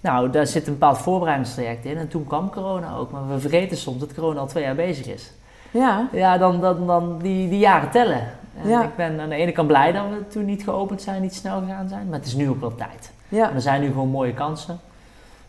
Nou, 0.00 0.30
daar 0.30 0.46
zit 0.46 0.66
een 0.66 0.72
bepaald 0.72 0.98
voorbereidingstraject 0.98 1.84
in. 1.84 1.96
En 1.96 2.08
toen 2.08 2.26
kwam 2.26 2.50
corona 2.50 2.94
ook. 2.96 3.10
Maar 3.10 3.28
we 3.28 3.38
vergeten 3.40 3.76
soms 3.76 4.00
dat 4.00 4.14
corona 4.14 4.40
al 4.40 4.46
twee 4.46 4.62
jaar 4.64 4.74
bezig 4.74 5.06
is. 5.06 5.32
Ja. 5.70 6.08
Ja, 6.12 6.38
dan, 6.38 6.60
dan, 6.60 6.86
dan 6.86 7.18
die, 7.18 7.48
die 7.48 7.58
jaren 7.58 7.90
tellen. 7.90 8.22
En 8.62 8.68
Ja. 8.68 8.82
ik 8.82 8.96
ben 8.96 9.20
aan 9.20 9.28
de 9.28 9.34
ene 9.34 9.52
kant 9.52 9.66
blij 9.68 9.92
dat 9.92 10.02
we 10.08 10.28
toen 10.28 10.44
niet 10.44 10.62
geopend 10.62 11.02
zijn, 11.02 11.22
niet 11.22 11.34
snel 11.34 11.60
gegaan 11.60 11.88
zijn. 11.88 12.08
Maar 12.08 12.18
het 12.18 12.26
is 12.28 12.34
nu 12.34 12.48
ook 12.48 12.60
wel 12.60 12.74
tijd. 12.74 13.12
Ja. 13.28 13.48
En 13.48 13.54
er 13.54 13.60
zijn 13.60 13.80
nu 13.80 13.86
gewoon 13.86 14.08
mooie 14.08 14.34
kansen. 14.34 14.80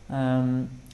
Ehm, 0.09 0.47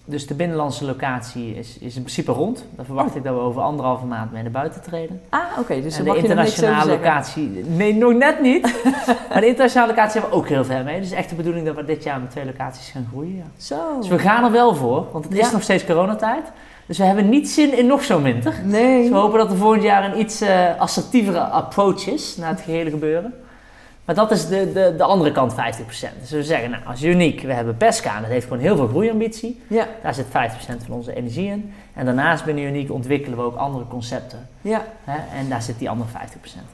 dus 0.09 0.27
de 0.27 0.33
binnenlandse 0.33 0.85
locatie 0.85 1.55
is, 1.55 1.77
is 1.79 1.95
in 1.95 2.01
principe 2.01 2.31
rond. 2.31 2.65
Daar 2.75 2.85
verwacht 2.85 3.09
Oh. 3.09 3.15
ik 3.15 3.23
dat 3.23 3.33
we 3.33 3.39
over 3.39 3.61
anderhalve 3.61 4.05
maand 4.05 4.31
mee 4.31 4.41
naar 4.41 4.51
buiten 4.51 4.81
treden. 4.81 5.21
Ah, 5.29 5.41
oké. 5.59 5.81
Dus 5.81 5.97
en 5.97 6.05
dan 6.05 6.13
de 6.13 6.19
er 6.19 6.25
internationale 6.25 6.91
locatie, 6.91 7.49
nee, 7.67 7.93
nog 7.95 8.13
net 8.13 8.41
niet. 8.41 8.61
maar 9.29 9.41
de 9.41 9.47
internationale 9.47 9.93
locatie 9.93 10.21
hebben 10.21 10.29
we 10.29 10.43
ook 10.43 10.49
heel 10.49 10.65
ver 10.65 10.83
mee. 10.83 10.99
Dus 10.99 11.11
echt 11.11 11.29
de 11.29 11.35
bedoeling 11.35 11.65
dat 11.65 11.75
we 11.75 11.85
dit 11.85 12.03
jaar 12.03 12.19
met 12.19 12.29
twee 12.29 12.45
locaties 12.45 12.89
gaan 12.89 13.07
groeien. 13.11 13.35
Ja. 13.35 13.43
Zo. 13.57 13.97
Dus 13.99 14.07
we 14.07 14.19
gaan 14.19 14.43
er 14.43 14.51
wel 14.51 14.75
voor, 14.75 15.07
want 15.11 15.23
het 15.23 15.37
is 15.37 15.51
nog 15.51 15.61
steeds 15.61 15.85
coronatijd. 15.85 16.51
Dus 16.85 16.97
we 16.97 17.03
hebben 17.03 17.29
niet 17.29 17.49
zin 17.49 17.77
in 17.77 17.87
nog 17.87 18.03
zo'n 18.03 18.23
winter. 18.23 18.53
Nee. 18.63 19.01
Dus 19.01 19.09
we 19.09 19.15
hopen 19.15 19.39
dat 19.39 19.51
er 19.51 19.57
volgend 19.57 19.83
jaar 19.83 20.11
een 20.11 20.19
iets 20.19 20.41
eh, 20.41 20.79
assertievere 20.79 21.39
approach 21.39 22.07
is 22.07 22.37
naar 22.37 22.49
het 22.49 22.61
gehele 22.61 22.89
gebeuren. 22.89 23.33
Maar 24.07 24.15
dat 24.15 24.31
is 24.31 24.47
de, 24.47 24.71
de, 24.73 24.93
de 24.97 25.03
andere 25.03 25.31
kant 25.31 25.53
50%. 25.53 25.55
Dus 26.19 26.29
we 26.29 26.43
zeggen, 26.43 26.69
nou, 26.69 26.83
als 26.85 27.03
uniek, 27.03 27.41
we 27.41 27.53
hebben 27.53 27.77
Pesca 27.77 28.19
dat 28.19 28.29
heeft 28.29 28.47
gewoon 28.47 28.61
heel 28.61 28.75
veel 28.75 28.87
groeiambitie. 28.87 29.61
Ja. 29.67 29.87
Daar 30.03 30.13
zit 30.13 30.25
50% 30.25 30.29
van 30.85 30.95
onze 30.95 31.15
energie 31.15 31.47
in. 31.47 31.73
En 31.93 32.05
daarnaast 32.05 32.45
binnen 32.45 32.63
uniek 32.63 32.91
ontwikkelen 32.91 33.37
we 33.37 33.43
ook 33.43 33.55
andere 33.55 33.87
concepten. 33.87 34.47
Ja. 34.61 34.85
Hè? 35.03 35.37
En 35.37 35.49
daar 35.49 35.61
zit 35.61 35.79
die 35.79 35.89
andere 35.89 36.09
50%. 36.09 36.13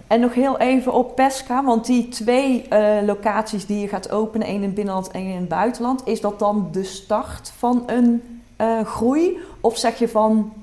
En 0.08 0.20
nog 0.20 0.34
heel 0.34 0.60
even 0.60 0.94
op 0.94 1.16
Pesca, 1.16 1.64
want 1.64 1.86
die 1.86 2.08
twee 2.08 2.68
eh, 2.68 3.06
locaties 3.06 3.66
die 3.66 3.80
je 3.80 3.88
gaat 3.88 4.12
openen, 4.12 4.48
één 4.48 4.56
in 4.56 4.64
het 4.64 4.74
binnenland 4.74 5.12
en 5.12 5.20
één 5.20 5.30
in 5.30 5.40
het 5.40 5.48
buitenland, 5.48 6.08
is 6.08 6.22
dat 6.22 6.40
dan 6.40 6.68
de 6.72 6.84
start 6.84 7.54
van 7.58 7.84
een 7.86 8.42
eh, 8.56 8.86
groei? 8.86 9.38
Of 9.62 9.78
zeg 9.78 10.00
je 10.00 10.10
van 10.10 10.54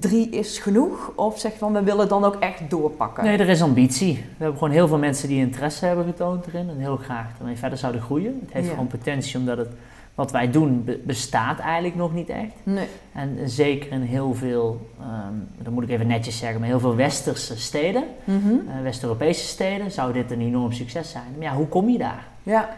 drie 0.00 0.28
is 0.30 0.58
genoeg? 0.58 1.12
Of 1.14 1.38
zeg 1.38 1.52
je 1.52 1.58
van 1.58 1.72
we 1.72 1.82
willen 1.82 2.08
dan 2.08 2.24
ook 2.24 2.34
echt 2.34 2.70
doorpakken? 2.70 3.24
Nee, 3.24 3.38
er 3.38 3.48
is 3.48 3.62
ambitie. 3.62 4.14
We 4.14 4.22
hebben 4.38 4.58
gewoon 4.58 4.72
heel 4.72 4.88
veel 4.88 4.98
mensen 4.98 5.28
die 5.28 5.38
interesse 5.40 5.86
hebben 5.86 6.04
getoond 6.04 6.46
erin 6.46 6.68
en 6.68 6.78
heel 6.78 6.96
graag 6.96 7.26
ermee 7.38 7.56
verder 7.56 7.78
zouden 7.78 8.00
groeien. 8.02 8.38
Het 8.44 8.52
heeft 8.52 8.66
Ja. 8.66 8.72
gewoon 8.72 8.86
potentie 8.86 9.38
omdat 9.38 9.58
het, 9.58 9.68
wat 10.14 10.30
wij 10.30 10.50
doen 10.50 10.84
be- 10.84 11.00
bestaat 11.04 11.58
eigenlijk 11.58 11.94
nog 11.94 12.14
niet 12.14 12.28
echt. 12.28 12.52
Nee. 12.62 12.86
En 13.12 13.38
zeker 13.44 13.92
in 13.92 14.00
heel 14.02 14.34
veel, 14.34 14.88
ehm 15.00 15.34
dat 15.62 15.72
moet 15.72 15.82
ik 15.82 15.90
even 15.90 16.06
netjes 16.06 16.38
zeggen, 16.38 16.60
maar 16.60 16.68
heel 16.68 16.80
veel 16.80 16.96
westerse 16.96 17.58
steden, 17.58 18.04
eh, 18.24 18.34
West-Europese 18.82 19.46
steden, 19.46 19.90
zou 19.90 20.12
dit 20.12 20.30
een 20.30 20.40
enorm 20.40 20.72
succes 20.72 21.10
zijn. 21.10 21.24
Maar 21.36 21.46
ja, 21.46 21.54
hoe 21.54 21.66
kom 21.68 21.88
je 21.88 21.98
daar? 21.98 22.26
Ja, 22.42 22.68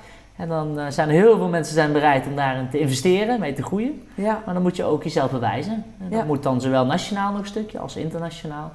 En 0.40 0.48
dan 0.48 0.78
eh, 0.78 0.86
zijn 0.88 1.08
er 1.08 1.14
heel 1.14 1.36
veel 1.36 1.48
mensen 1.48 1.74
zijn 1.74 1.92
bereid 1.92 2.26
om 2.26 2.36
daarin 2.36 2.68
te 2.70 2.78
investeren, 2.78 3.40
mee 3.40 3.52
te 3.52 3.62
groeien. 3.62 4.02
ja. 4.14 4.42
Maar 4.44 4.54
dan 4.54 4.62
moet 4.62 4.76
je 4.76 4.84
ook 4.84 5.02
jezelf 5.02 5.30
bewijzen. 5.30 5.72
En 5.72 6.08
dat 6.08 6.18
Ja. 6.18 6.24
moet 6.24 6.42
dan 6.42 6.60
zowel 6.60 6.86
nationaal 6.86 7.30
nog 7.32 7.40
een 7.40 7.46
stukje 7.46 7.78
als 7.78 7.96
internationaal. 7.96 8.72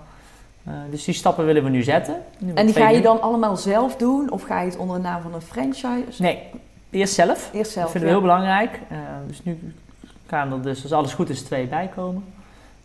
Eh, 0.64 0.74
dus 0.90 1.04
die 1.04 1.14
stappen 1.14 1.46
willen 1.46 1.64
we 1.64 1.70
nu 1.70 1.84
zetten. 1.84 2.16
Nu 2.40 2.54
En 2.54 2.66
die 2.66 2.76
ga 2.76 2.90
je 2.90 3.02
dan 3.02 3.22
allemaal 3.22 3.58
zelf 3.58 3.96
doen? 3.96 4.32
Of 4.32 4.44
ga 4.44 4.60
je 4.60 4.66
het 4.70 4.78
onder 4.78 4.96
de 4.96 5.02
naam 5.02 5.22
van 5.22 5.34
een 5.34 5.42
franchise? 5.42 6.22
Nee, 6.22 6.44
eerst 6.90 7.14
zelf. 7.14 7.50
Eerst 7.54 7.72
zelf. 7.72 7.84
dat 7.84 7.92
vinden 7.92 8.10
ja. 8.10 8.16
we 8.16 8.22
heel 8.22 8.36
belangrijk. 8.36 8.80
Eh, 8.90 8.98
dus 9.28 9.44
nu 9.44 9.74
gaan 10.28 10.52
er 10.52 10.62
dus, 10.62 10.84
als 10.84 10.92
alles 10.92 11.14
goed 11.14 11.30
is, 11.30 11.42
twee 11.42 11.68
bij 11.68 11.90
komen. 11.96 12.24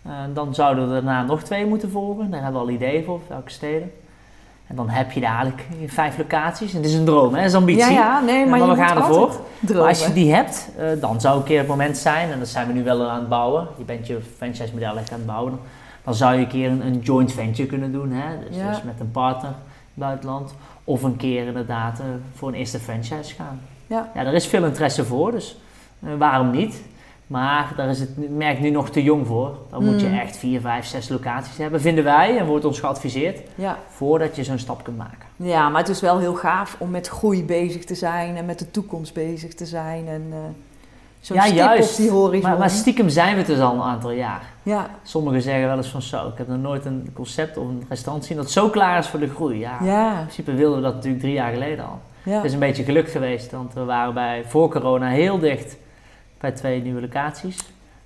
Eh, 0.03 0.13
dan 0.35 0.55
zouden 0.55 0.85
er 0.85 0.91
daarna 0.91 1.23
nog 1.23 1.43
twee 1.43 1.67
moeten 1.67 1.91
volgen. 1.91 2.31
Daar 2.31 2.43
hebben 2.43 2.61
we 2.61 2.67
al 2.67 2.75
ideeën 2.75 3.05
voor, 3.05 3.21
welke 3.29 3.51
steden. 3.51 3.93
En 4.71 4.77
dan 4.77 4.89
heb 4.89 5.13
je 5.13 5.21
dadelijk 5.21 5.67
vijf 5.87 6.19
locaties. 6.19 6.71
En 6.71 6.77
het 6.77 6.87
is 6.87 6.95
een 6.95 7.05
droom, 7.05 7.35
hè? 7.35 7.41
dat 7.41 7.51
is 7.51 7.55
ambitie. 7.57 7.83
Ja, 7.83 7.91
ja, 7.91 8.21
nee, 8.21 8.47
maar, 8.47 8.59
maar 8.59 8.69
we 8.69 8.75
gaan 8.77 8.97
ervoor. 8.97 9.41
Maar 9.73 9.89
als 9.89 10.07
je 10.07 10.13
die 10.13 10.35
hebt, 10.35 10.69
eh, 10.79 10.87
dan 11.01 11.21
zou 11.21 11.37
een 11.37 11.45
keer 11.45 11.59
het 11.59 11.67
moment 11.67 11.99
zijn, 11.99 12.31
en 12.31 12.39
dat 12.39 12.49
zijn 12.49 12.67
we 12.67 12.73
nu 12.73 12.85
wel 12.85 13.09
aan 13.09 13.19
het 13.19 13.29
bouwen. 13.29 13.67
Je 13.79 13.85
bent 13.85 14.07
je 14.07 14.21
franchise 14.37 14.73
model 14.73 14.97
echt 14.97 15.13
aan 15.13 15.19
het 15.19 15.27
bouwen. 15.27 15.59
Dan 16.05 16.15
zou 16.15 16.35
je 16.35 16.41
een 16.41 16.49
keer 16.49 16.71
een, 16.71 16.87
een 16.87 16.99
joint 16.99 17.33
venture 17.33 17.69
kunnen 17.69 17.93
doen. 17.93 18.13
Hè? 18.13 18.49
Dus, 18.49 18.57
Ja. 18.57 18.69
dus 18.69 18.83
met 18.83 19.01
een 19.01 19.11
partner 19.11 19.53
buitenland. 19.95 20.55
Of 20.85 21.03
een 21.03 21.17
keer 21.17 21.47
inderdaad 21.47 21.99
eh, 21.99 22.07
voor 22.35 22.49
een 22.49 22.55
eerste 22.55 22.79
franchise 22.79 23.35
gaan. 23.35 23.61
Ja. 23.87 24.11
ja, 24.15 24.25
daar 24.25 24.35
is 24.35 24.47
veel 24.47 24.65
interesse 24.65 25.05
voor, 25.05 25.31
dus 25.31 25.59
eh, 26.03 26.11
waarom 26.19 26.51
niet? 26.51 26.83
Maar 27.31 27.73
daar 27.77 27.89
is 27.89 28.01
het 28.01 28.37
merk 28.37 28.61
nu 28.61 28.71
nog 28.71 28.91
te 28.91 29.03
jong 29.03 29.27
voor. 29.27 29.57
Dan 29.71 29.85
moet 29.85 30.01
je 30.01 30.07
Mm. 30.09 30.19
echt 30.19 30.37
vier, 30.37 30.61
vijf, 30.61 30.85
zes 30.87 31.09
locaties 31.09 31.57
hebben, 31.59 31.81
vinden 31.81 32.05
wij. 32.05 32.39
En 32.39 32.47
wordt 32.47 32.65
ons 32.65 32.81
geadviseerd 32.81 33.41
Ja. 33.55 33.79
voordat 33.89 34.37
je 34.37 34.45
zo'n 34.45 34.59
stap 34.59 34.85
kunt 34.85 34.97
maken. 34.97 35.29
ja, 35.37 35.69
maar 35.69 35.81
het 35.81 35.89
is 35.91 36.01
wel 36.01 36.19
heel 36.19 36.35
gaaf 36.35 36.77
om 36.79 36.91
met 36.91 37.09
groei 37.09 37.45
bezig 37.45 37.85
te 37.85 37.95
zijn 37.95 38.37
en 38.37 38.45
met 38.45 38.59
de 38.59 38.71
toekomst 38.71 39.15
bezig 39.15 39.55
te 39.55 39.67
zijn. 39.67 40.09
En 40.09 40.27
eh 40.31 40.37
zo'n 41.21 41.37
Ja, 41.37 41.49
juist. 41.49 41.91
op 41.91 41.97
die 41.97 42.11
horizon. 42.11 42.51
Maar, 42.51 42.59
maar 42.59 42.71
stiekem 42.71 43.09
zijn 43.09 43.33
we 43.33 43.39
het 43.39 43.47
dus 43.47 43.61
al 43.61 43.75
een 43.75 43.83
aantal 43.83 44.11
jaar. 44.11 44.43
ja, 44.63 44.91
Sommigen 45.03 45.43
zeggen 45.43 45.67
wel 45.67 45.77
eens 45.77 45.89
van 45.89 46.03
zo, 46.03 46.27
ik 46.29 46.39
heb 46.39 46.49
nog 46.49 46.59
nooit 46.59 46.85
een 46.85 47.11
concept 47.15 47.57
of 47.57 47.65
een 47.69 47.85
restaurant 47.89 48.25
zien 48.25 48.37
dat 48.37 48.51
zo 48.51 48.69
klaar 48.69 48.99
is 48.99 49.07
voor 49.07 49.21
de 49.21 49.29
groei. 49.29 49.59
Ja, 49.59 49.81
in 49.81 49.87
ja, 49.87 50.15
principe 50.21 50.55
wilden 50.55 50.77
we 50.79 50.85
dat 50.85 50.95
natuurlijk 50.95 51.23
drie 51.23 51.35
jaar 51.35 51.53
geleden 51.53 51.85
al. 51.85 51.99
ja. 52.23 52.33
Het 52.37 52.45
is 52.45 52.53
een 52.53 52.59
beetje 52.59 52.85
geluk 52.85 53.11
geweest, 53.11 53.51
want 53.51 53.73
we 53.75 53.85
waren 53.85 54.15
bij, 54.15 54.45
voor 54.47 54.69
corona 54.71 55.09
heel 55.09 55.39
dicht 55.39 55.77
bij 56.41 56.51
twee 56.53 56.83
nieuwe 56.83 57.01
locaties. 57.01 57.59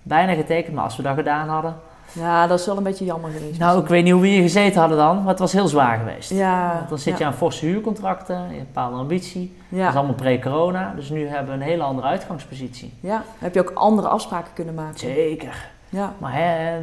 Bijna 0.03 0.35
getekend, 0.35 0.75
maar 0.75 0.85
als 0.85 0.97
we 0.97 1.03
dat 1.03 1.15
gedaan 1.17 1.49
hadden... 1.49 1.77
ja, 2.13 2.47
dat 2.47 2.59
is 2.61 2.67
wel 2.67 2.77
een 2.77 2.83
beetje 2.83 3.05
jammer 3.05 3.31
geweest. 3.31 3.59
Nou, 3.59 3.81
ik 3.83 3.87
weet 3.89 4.05
niet 4.05 4.13
hoe 4.13 4.23
we 4.23 4.29
hier 4.29 4.43
gezeten 4.43 4.81
hadden 4.81 4.99
dan, 4.99 5.19
maar 5.19 5.29
het 5.29 5.39
was 5.39 5.53
heel 5.53 5.69
zwaar 5.69 5.99
geweest. 5.99 6.31
ja, 6.31 6.75
Want 6.77 6.89
dan 6.89 6.99
zit 6.99 7.19
je 7.19 7.25
ja, 7.25 7.31
aan 7.31 7.35
forse 7.37 7.67
huurcontracten, 7.67 8.35
je 8.35 8.41
hebt 8.43 8.53
een 8.59 8.67
bepaalde 8.73 8.97
ambitie. 8.97 9.57
Dat 9.69 9.79
is 9.79 9.85
ja, 9.85 9.91
allemaal 9.93 10.15
pre-corona, 10.15 10.93
dus 10.97 11.11
nu 11.11 11.27
hebben 11.27 11.47
we 11.59 11.61
een 11.65 11.69
hele 11.71 11.83
andere 11.83 12.07
uitgangspositie. 12.07 12.93
ja. 13.01 13.23
Heb 13.39 13.55
je 13.55 13.61
ook 13.61 13.71
andere 13.75 14.09
afspraken 14.09 14.53
kunnen 14.55 14.75
maken? 14.75 14.99
Zeker. 14.99 15.73
Ja, 15.89 16.13
Maar 16.19 16.33
hè, 16.35 16.81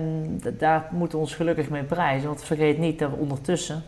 daar 0.58 0.88
moeten 0.92 1.18
we 1.18 1.24
ons 1.24 1.36
gelukkig 1.36 1.70
mee 1.70 1.84
prijzen. 1.84 2.28
Want 2.28 2.44
vergeet 2.44 2.78
niet 2.78 3.00
dat 3.00 3.10
we 3.10 3.16
ondertussen, 3.16 3.84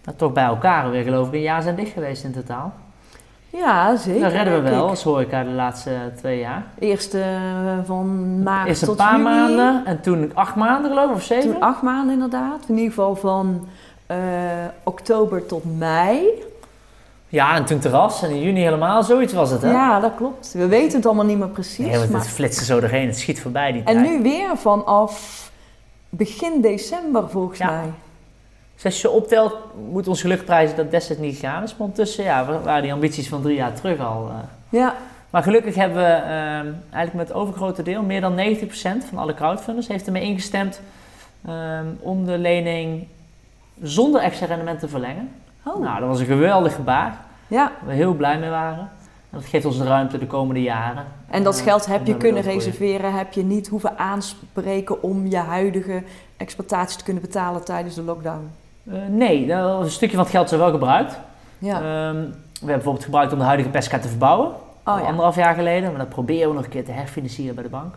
dat 0.00 0.18
toch 0.18 0.32
bij 0.32 0.44
elkaar 0.44 0.90
weer 0.90 1.02
geloof 1.02 1.26
ik 1.28 1.32
een 1.34 1.40
jaar 1.40 1.62
zijn 1.62 1.76
dicht 1.76 1.92
geweest 1.92 2.24
in 2.24 2.32
totaal. 2.32 2.72
Ja 3.50 3.96
zeker. 3.96 4.20
dat 4.20 4.32
redden 4.32 4.62
we 4.64 4.70
wel 4.70 4.84
ik. 4.84 4.90
als 4.90 5.02
horeca 5.02 5.42
de 5.42 5.50
laatste 5.50 5.90
twee 6.16 6.38
jaar. 6.38 6.64
Eerst 6.78 7.14
eh, 7.14 7.22
van 7.84 8.42
maart 8.42 8.68
Eerst 8.68 8.82
een 8.82 8.88
tot 8.88 8.96
paar 8.96 9.12
juni. 9.12 9.22
maanden 9.22 9.82
en 9.84 10.00
toen 10.00 10.30
acht 10.34 10.54
maanden 10.54 10.90
geloof 10.90 11.10
ik, 11.10 11.16
of 11.16 11.22
zeven. 11.22 11.50
Toen 11.52 11.60
acht 11.60 11.82
maanden 11.82 12.12
inderdaad. 12.12 12.64
In 12.68 12.74
ieder 12.76 12.88
geval 12.92 13.16
van 13.16 13.66
eh, 14.06 14.16
oktober 14.84 15.46
tot 15.46 15.78
mei. 15.78 16.22
Ja, 17.30 17.54
en 17.54 17.64
toen 17.64 17.78
terras 17.78 18.22
en 18.22 18.30
in 18.30 18.40
juni 18.42 18.60
helemaal 18.60 19.02
zoiets 19.02 19.32
was 19.32 19.50
het, 19.50 19.62
hè? 19.62 19.70
Ja, 19.70 20.00
dat 20.00 20.12
klopt. 20.16 20.52
We 20.52 20.66
weten 20.66 20.96
het 20.96 21.06
allemaal 21.06 21.24
niet 21.24 21.38
meer 21.38 21.48
precies. 21.48 21.86
Nee, 21.86 21.98
want 21.98 22.10
maar- 22.10 22.20
het 22.20 22.30
flitste 22.30 22.64
zo 22.64 22.80
doorheen, 22.80 23.06
het 23.06 23.18
schiet 23.18 23.40
voorbij 23.40 23.72
die 23.72 23.82
En 23.84 23.94
tijd. 24.02 24.10
nu 24.10 24.22
weer 24.22 24.50
vanaf 24.56 25.50
begin 26.08 26.60
december 26.60 27.30
volgens 27.30 27.58
Ja. 27.58 27.70
mij. 27.70 27.90
Dus 28.82 28.84
als 28.84 29.00
je 29.00 29.10
optelt, 29.10 29.56
moet 29.90 30.08
ons 30.08 30.20
geluk 30.20 30.44
prijzen 30.44 30.76
dat 30.76 30.90
destijds 30.90 31.22
niet 31.22 31.34
gegaan 31.34 31.62
is. 31.62 31.70
Maar 31.70 31.80
ondertussen 31.80 32.24
ja, 32.24 32.44
wa- 32.46 32.60
waren 32.60 32.82
die 32.82 32.92
ambities 32.92 33.28
van 33.28 33.42
drie 33.42 33.56
jaar 33.56 33.72
terug 33.74 33.98
al. 34.00 34.28
eh. 34.28 34.34
Ja, 34.68 34.94
Maar 35.30 35.42
gelukkig 35.42 35.74
hebben 35.74 35.96
we 35.98 36.08
ehm, 36.12 36.66
eigenlijk 36.90 37.14
met 37.14 37.28
het 37.28 37.36
overgrote 37.36 37.82
deel, 37.82 38.02
meer 38.02 38.20
dan 38.20 38.34
90% 38.36 39.04
van 39.08 39.18
alle 39.18 39.34
crowdfunders, 39.34 39.88
heeft 39.88 40.06
ermee 40.06 40.22
ingestemd 40.22 40.80
ehm, 41.46 41.86
om 42.00 42.24
de 42.26 42.38
lening 42.38 43.06
zonder 43.82 44.20
extra 44.20 44.46
rendement 44.46 44.78
te 44.80 44.88
verlengen. 44.88 45.30
oh. 45.64 45.80
Nou, 45.80 46.00
dat 46.00 46.08
was 46.08 46.20
een 46.20 46.26
geweldig 46.26 46.74
gebaar, 46.74 47.18
ja. 47.46 47.72
waar 47.78 47.86
we 47.88 47.92
heel 47.94 48.14
blij 48.14 48.38
mee 48.38 48.50
waren. 48.50 48.78
En 49.30 49.38
dat 49.38 49.44
geeft 49.44 49.64
ons 49.64 49.78
de 49.78 49.84
ruimte 49.84 50.18
de 50.18 50.26
komende 50.26 50.62
jaren. 50.62 51.04
En 51.30 51.42
dat 51.42 51.58
eh, 51.58 51.62
geld 51.64 51.86
heb 51.86 52.06
je 52.06 52.16
kunnen 52.16 52.42
reserveren, 52.42 53.12
heb 53.12 53.32
je 53.32 53.42
niet 53.44 53.68
hoeven 53.68 53.98
aanspreken 53.98 55.02
om 55.02 55.26
je 55.26 55.36
huidige 55.36 56.02
exploitatie 56.36 56.98
te 56.98 57.04
kunnen 57.04 57.22
betalen 57.22 57.64
tijdens 57.64 57.94
de 57.94 58.02
lockdown. 58.02 58.50
Eh, 58.92 58.98
nee, 59.08 59.46
nou, 59.46 59.84
een 59.84 59.90
stukje 59.90 60.16
van 60.16 60.24
het 60.24 60.34
geld 60.34 60.52
is 60.52 60.58
wel 60.58 60.70
gebruikt. 60.70 61.18
Ja. 61.58 61.74
Ehm, 61.74 62.16
we 62.16 62.66
hebben 62.66 62.76
bijvoorbeeld 62.76 63.04
gebruikt 63.04 63.32
om 63.32 63.38
de 63.38 63.44
huidige 63.44 63.68
pesca 63.68 63.98
te 63.98 64.08
verbouwen. 64.08 64.48
oh 64.48 64.54
ja. 64.84 65.06
anderhalf 65.06 65.36
jaar 65.36 65.54
geleden. 65.54 65.90
Maar 65.90 65.98
dat 65.98 66.08
proberen 66.08 66.48
we 66.48 66.54
nog 66.54 66.64
een 66.64 66.70
keer 66.70 66.84
te 66.84 66.92
herfinancieren 66.92 67.54
bij 67.54 67.64
de 67.64 67.70
bank. 67.70 67.94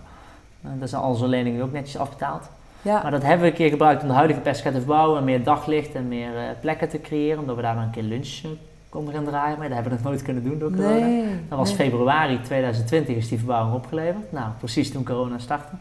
Uh, 0.66 0.72
dat 0.80 0.90
zijn 0.90 1.02
al 1.02 1.10
onze 1.10 1.28
leningen 1.28 1.64
ook 1.64 1.72
netjes 1.72 1.98
afbetaald. 1.98 2.50
ja. 2.82 3.02
Maar 3.02 3.12
dat 3.12 3.22
hebben 3.22 3.42
we 3.42 3.48
een 3.48 3.58
keer 3.58 3.70
gebruikt 3.70 4.02
om 4.02 4.08
de 4.08 4.14
huidige 4.14 4.40
pesca 4.40 4.72
te 4.72 4.78
verbouwen. 4.78 5.18
En 5.18 5.24
meer 5.24 5.44
daglicht 5.44 5.96
en 5.96 6.08
meer 6.08 6.38
eh, 6.38 6.44
plekken 6.62 6.90
te 6.90 7.02
creëren. 7.02 7.40
Omdat 7.40 7.56
we 7.56 7.62
daar 7.62 7.76
dan 7.76 7.84
een 7.84 7.92
keer 7.92 8.04
lunch 8.04 8.42
konden 8.90 9.14
gaan 9.14 9.26
draaien. 9.26 9.58
Maar 9.58 9.68
dat 9.68 9.78
hebben 9.78 9.92
we 9.98 10.04
nog 10.04 10.12
nooit 10.12 10.24
kunnen 10.24 10.44
doen 10.44 10.60
door 10.60 10.72
corona. 10.72 11.06
Nee. 11.06 11.26
Dat 11.50 11.58
was 11.58 11.68
nee. 11.68 11.90
februari 11.90 12.42
2020 12.42 13.16
is 13.16 13.28
die 13.28 13.38
verbouwing 13.38 13.76
opgeleverd. 13.76 14.32
Nou, 14.32 14.46
precies 14.58 14.92
toen 14.92 15.04
corona 15.04 15.38
startte. 15.38 15.76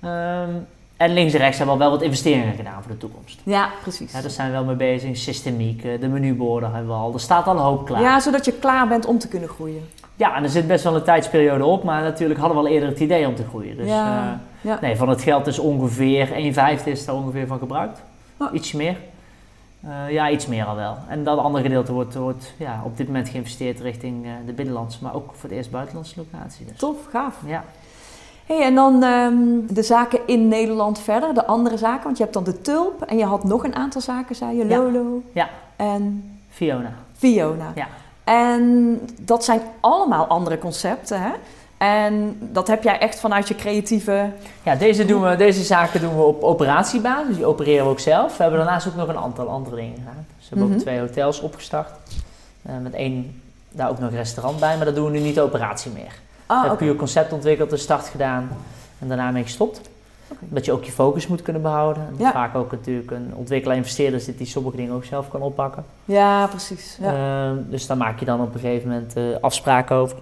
Ehm, 0.00 0.50
en 1.04 1.12
links 1.12 1.32
en 1.32 1.38
rechts 1.38 1.58
hebben 1.58 1.76
we 1.76 1.82
al 1.82 1.88
wel 1.88 1.98
wat 1.98 2.06
investeringen 2.06 2.54
gedaan 2.54 2.82
voor 2.82 2.92
de 2.92 2.98
toekomst. 2.98 3.40
Ja, 3.42 3.68
precies. 3.82 4.12
Ja, 4.12 4.20
daar 4.20 4.30
zijn 4.30 4.46
we 4.46 4.52
wel 4.52 4.64
mee 4.64 4.76
bezig. 4.76 5.16
Systemiek, 5.16 5.84
eh, 5.84 6.00
de 6.00 6.08
menuborden 6.08 6.72
hebben 6.72 6.90
we 6.90 6.98
al. 6.98 7.12
Er 7.12 7.20
staat 7.20 7.46
al 7.46 7.54
een 7.54 7.62
hoop 7.62 7.86
klaar. 7.86 8.00
Ja, 8.02 8.20
zodat 8.20 8.44
je 8.44 8.52
klaar 8.52 8.88
bent 8.88 9.06
om 9.06 9.18
te 9.18 9.28
kunnen 9.28 9.48
groeien. 9.48 9.88
Ja, 10.16 10.36
en 10.36 10.42
er 10.42 10.48
zit 10.48 10.66
best 10.66 10.84
wel 10.84 10.94
een 10.94 11.02
tijdsperiode 11.02 11.64
op, 11.64 11.84
maar 11.84 12.02
natuurlijk 12.02 12.40
hadden 12.40 12.58
we 12.58 12.64
al 12.64 12.72
eerder 12.72 12.88
het 12.88 13.00
idee 13.00 13.26
om 13.26 13.34
te 13.34 13.44
groeien. 13.48 13.76
Dus 13.76 13.88
Ja, 13.88 14.22
eh, 14.62 14.70
ja. 14.70 14.78
nee, 14.80 14.96
van 14.96 15.08
het 15.08 15.22
geld 15.22 15.46
is 15.46 15.58
ongeveer, 15.58 16.32
1 16.32 16.52
vijfde 16.52 16.90
is 16.90 17.04
daar 17.04 17.14
ongeveer 17.14 17.46
van 17.46 17.58
gebruikt. 17.58 18.02
Oh. 18.36 18.54
Iets 18.54 18.72
meer. 18.72 18.96
Eh, 19.80 20.10
ja, 20.10 20.30
iets 20.30 20.46
meer 20.46 20.64
al 20.64 20.76
wel. 20.76 20.96
En 21.08 21.24
dat 21.24 21.38
andere 21.38 21.64
gedeelte 21.64 21.92
wordt, 21.92 22.14
wordt 22.14 22.52
ja, 22.56 22.80
op 22.84 22.96
dit 22.96 23.06
moment 23.06 23.28
geïnvesteerd 23.28 23.80
richting 23.80 24.26
de 24.46 24.52
binnenlandse, 24.52 24.98
maar 25.02 25.14
ook 25.14 25.30
voor 25.32 25.48
het 25.48 25.58
eerst 25.58 25.70
buitenlandse 25.70 26.14
locatie. 26.16 26.66
Dus. 26.66 26.76
Tof, 26.76 26.96
gaaf. 27.10 27.36
Ja. 27.46 27.64
Hey, 28.46 28.62
en 28.62 28.74
dan 28.74 29.02
ehm, 29.02 29.34
de 29.74 29.82
zaken 29.82 30.20
in 30.26 30.48
Nederland 30.48 30.98
verder, 31.00 31.34
de 31.34 31.46
andere 31.46 31.76
zaken. 31.76 32.04
Want 32.04 32.16
je 32.16 32.22
hebt 32.22 32.34
dan 32.34 32.44
de 32.44 32.60
Tulp 32.60 33.02
en 33.02 33.18
je 33.18 33.24
had 33.24 33.44
nog 33.44 33.64
een 33.64 33.74
aantal 33.76 34.00
zaken, 34.00 34.34
zei 34.36 34.56
je. 34.56 34.66
Lolo 34.66 35.22
Ja. 35.32 35.48
en 35.76 36.30
Fiona. 36.50 36.92
Fiona. 37.16 37.72
Ja. 37.74 37.86
En 38.24 39.00
dat 39.20 39.44
zijn 39.44 39.60
allemaal 39.80 40.26
andere 40.26 40.58
concepten, 40.58 41.20
hè? 41.22 41.30
En 41.78 42.36
dat 42.40 42.66
heb 42.66 42.82
jij 42.82 42.98
echt 42.98 43.20
vanuit 43.20 43.48
je 43.48 43.54
creatieve... 43.54 44.30
Ja, 44.62 44.74
deze, 44.74 45.04
doen 45.04 45.22
we, 45.22 45.36
deze 45.36 45.62
zaken 45.62 46.00
doen 46.00 46.16
we 46.16 46.22
op 46.22 46.42
operatiebasis, 46.42 47.36
die 47.36 47.46
opereren 47.46 47.84
we 47.84 47.90
ook 47.90 48.00
zelf. 48.00 48.36
We 48.36 48.42
hebben 48.42 48.60
daarnaast 48.60 48.86
ook 48.88 48.94
nog 48.96 49.08
een 49.08 49.16
aantal 49.18 49.48
andere 49.48 49.76
dingen 49.76 49.94
gedaan. 49.98 50.26
Dus 50.38 50.48
we 50.48 50.48
hebben 50.48 50.66
Mhm. 50.66 50.74
ook 50.76 50.82
twee 50.82 50.98
hotels 51.00 51.40
opgestart. 51.40 51.90
Eh, 52.62 52.74
met 52.82 52.94
één, 52.94 53.42
daar 53.70 53.90
ook 53.90 53.98
nog 53.98 54.10
een 54.10 54.16
restaurant 54.16 54.60
bij, 54.60 54.76
maar 54.76 54.84
dat 54.84 54.94
doen 54.94 55.04
we 55.04 55.10
nu 55.18 55.24
niet 55.24 55.34
de 55.34 55.40
operatie 55.40 55.90
meer. 55.94 56.12
Ah, 56.46 56.56
hebben 56.60 56.76
oké. 56.76 56.84
puur 56.84 56.96
concept 56.96 57.32
ontwikkeld, 57.32 57.70
de 57.70 57.76
start 57.76 58.06
gedaan 58.06 58.48
en 58.98 59.08
daarna 59.08 59.30
mee 59.30 59.42
gestopt. 59.42 59.80
Oké. 60.28 60.44
Dat 60.48 60.64
je 60.64 60.72
ook 60.72 60.84
je 60.84 60.92
focus 60.92 61.26
moet 61.26 61.42
kunnen 61.42 61.62
behouden. 61.62 62.02
En 62.02 62.14
Ja. 62.18 62.32
Vaak 62.32 62.54
ook 62.54 62.70
natuurlijk 62.70 63.10
een 63.10 63.32
ontwikkelaar-investeerder 63.34 64.20
zit 64.20 64.38
die 64.38 64.46
sommige 64.46 64.76
dingen 64.76 64.94
ook 64.94 65.04
zelf 65.04 65.28
kan 65.28 65.40
oppakken. 65.42 65.84
Ja, 66.04 66.46
precies. 66.46 66.98
Ja. 67.00 67.12
Ehm, 67.48 67.56
dus 67.70 67.86
daar 67.86 67.96
maak 67.96 68.18
je 68.18 68.24
dan 68.24 68.40
op 68.40 68.54
een 68.54 68.60
gegeven 68.60 68.88
moment 68.88 69.16
eh, 69.16 69.22
afspraken 69.40 69.96
over. 69.96 70.16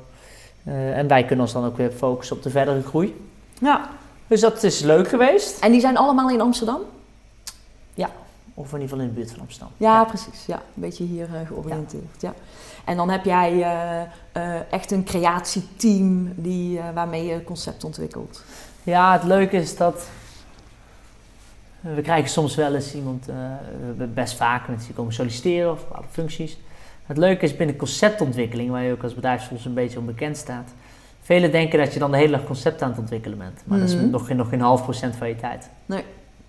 Eh, 0.65 0.99
en 0.99 1.07
wij 1.09 1.25
kunnen 1.25 1.45
ons 1.45 1.55
dan 1.55 1.65
ook 1.65 1.77
weer 1.77 1.91
focussen 1.91 2.37
op 2.37 2.43
de 2.43 2.51
verdere 2.51 2.83
groei. 2.83 3.27
ja. 3.61 3.89
Dus 4.27 4.41
dat 4.41 4.63
is 4.63 4.81
leuk 4.81 5.09
geweest. 5.09 5.61
En 5.61 5.73
die 5.73 5.81
zijn 5.81 5.97
allemaal 5.97 6.31
in 6.31 6.41
Amsterdam? 6.41 6.81
Of 8.55 8.73
in 8.73 8.81
ieder 8.81 8.89
geval 8.89 9.05
in 9.05 9.09
de 9.09 9.15
buurt 9.15 9.31
van 9.31 9.41
Amsterdam. 9.41 9.71
Ja, 9.77 10.05
precies. 10.05 10.47
Ja, 10.47 10.55
een 10.57 10.63
beetje 10.75 11.05
hier 11.05 11.25
eh, 11.35 11.47
georiënteerd. 11.47 12.21
Ja. 12.21 12.33
En 12.85 12.97
dan 12.97 13.11
heb 13.11 13.25
jij 13.25 13.63
eh, 13.63 14.01
eh, 14.33 14.61
echt 14.71 14.91
een 14.91 15.05
creatieteam 15.05 16.33
die, 16.37 16.79
eh, 16.79 16.85
waarmee 16.95 17.25
je 17.27 17.45
concept 17.45 17.85
ontwikkelt. 17.85 18.45
Ja, 18.83 19.13
het 19.13 19.23
leuke 19.23 19.57
is 19.57 19.77
dat 19.77 20.09
we 21.81 22.03
krijgen 22.03 22.31
soms 22.31 22.55
wel 22.55 22.75
eens 22.75 22.95
iemand, 22.95 23.27
we 23.27 23.33
hebben 23.87 24.15
best 24.15 24.35
vaak 24.37 24.69
mensen 24.69 24.87
die 24.87 24.97
komen 24.97 25.13
solliciteren 25.13 25.73
of 25.73 25.79
bepaalde 25.87 26.09
functies. 26.11 26.59
Het 27.07 27.17
leuke 27.17 27.45
is 27.45 27.57
binnen 27.57 27.77
conceptontwikkeling, 27.77 28.71
waar 28.71 28.83
je 28.83 28.93
ook 28.93 29.03
als 29.03 29.15
bedrijf 29.15 29.43
soms 29.43 29.65
een 29.65 29.75
beetje 29.75 29.99
onbekend 29.99 30.37
staat. 30.37 30.71
Velen 31.21 31.51
denken 31.53 31.79
dat 31.79 31.93
je 31.93 31.99
dan 31.99 32.11
de 32.11 32.17
hele 32.17 32.37
dag 32.37 32.45
concept 32.45 32.83
aan 32.83 32.91
het 32.91 32.99
ontwikkelen 32.99 33.39
bent, 33.39 33.63
maar 33.65 33.79
dat 33.79 33.89
is 33.89 33.95
Mhm. 33.95 34.11
nog 34.11 34.27
geen, 34.27 34.37
nog 34.37 34.49
geen 34.49 34.61
half 34.61 34.83
procent 34.83 35.17
van 35.17 35.29
je 35.29 35.37
tijd. 35.37 35.69
Nee. 35.87 36.05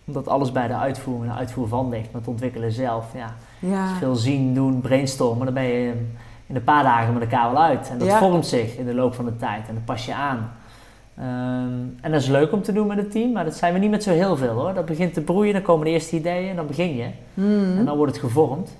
Omdat 0.06 0.28
alles 0.28 0.52
bij 0.52 0.68
de 0.68 0.74
uitvoering 0.76 1.26
en 1.26 1.32
de 1.32 1.38
uitvoer 1.40 1.68
van 1.68 1.90
ligt, 1.90 2.12
maar 2.12 2.22
het 2.22 2.30
ontwikkelen 2.30 2.72
zelf, 2.72 3.06
ja, 3.16 3.34
Ja, 3.60 3.88
veel 4.00 4.16
zien, 4.16 4.54
doen, 4.54 4.82
brainstormen, 4.82 5.46
dan 5.46 5.54
ben 5.54 5.64
je 5.64 5.94
in 6.48 6.56
een 6.56 6.64
paar 6.64 6.84
dagen 6.84 7.14
met 7.14 7.22
elkaar 7.22 7.52
wel 7.52 7.62
uit. 7.62 7.90
En 7.90 7.98
dat 7.98 8.08
Ja. 8.08 8.18
vormt 8.20 8.46
zich 8.46 8.76
in 8.78 8.86
de 8.86 8.94
loop 8.94 9.14
van 9.14 9.26
de 9.26 9.36
tijd 9.36 9.68
en 9.68 9.74
dat 9.74 9.86
pas 9.86 10.06
je 10.06 10.14
aan. 10.14 10.52
Ehm, 11.18 11.80
en 12.02 12.12
dat 12.12 12.22
is 12.22 12.28
leuk 12.28 12.52
om 12.52 12.62
te 12.62 12.74
doen 12.74 12.88
met 12.88 12.98
het 12.98 13.12
team, 13.12 13.32
maar 13.32 13.44
dat 13.46 13.56
zijn 13.56 13.74
we 13.74 13.80
niet 13.80 13.90
met 13.90 14.04
zo 14.04 14.12
heel 14.12 14.38
veel 14.38 14.54
hoor. 14.54 14.74
Dat 14.74 14.86
begint 14.86 15.14
te 15.14 15.22
broeien, 15.22 15.54
dan 15.54 15.62
komen 15.62 15.86
de 15.86 15.92
eerste 15.92 16.16
ideeën 16.16 16.50
en 16.50 16.56
dan 16.56 16.68
begin 16.68 16.96
je. 16.96 17.08
Mhm. 17.34 17.78
En 17.78 17.86
dan 17.86 17.98
wordt 17.98 18.12
het 18.12 18.22
gevormd. 18.22 18.76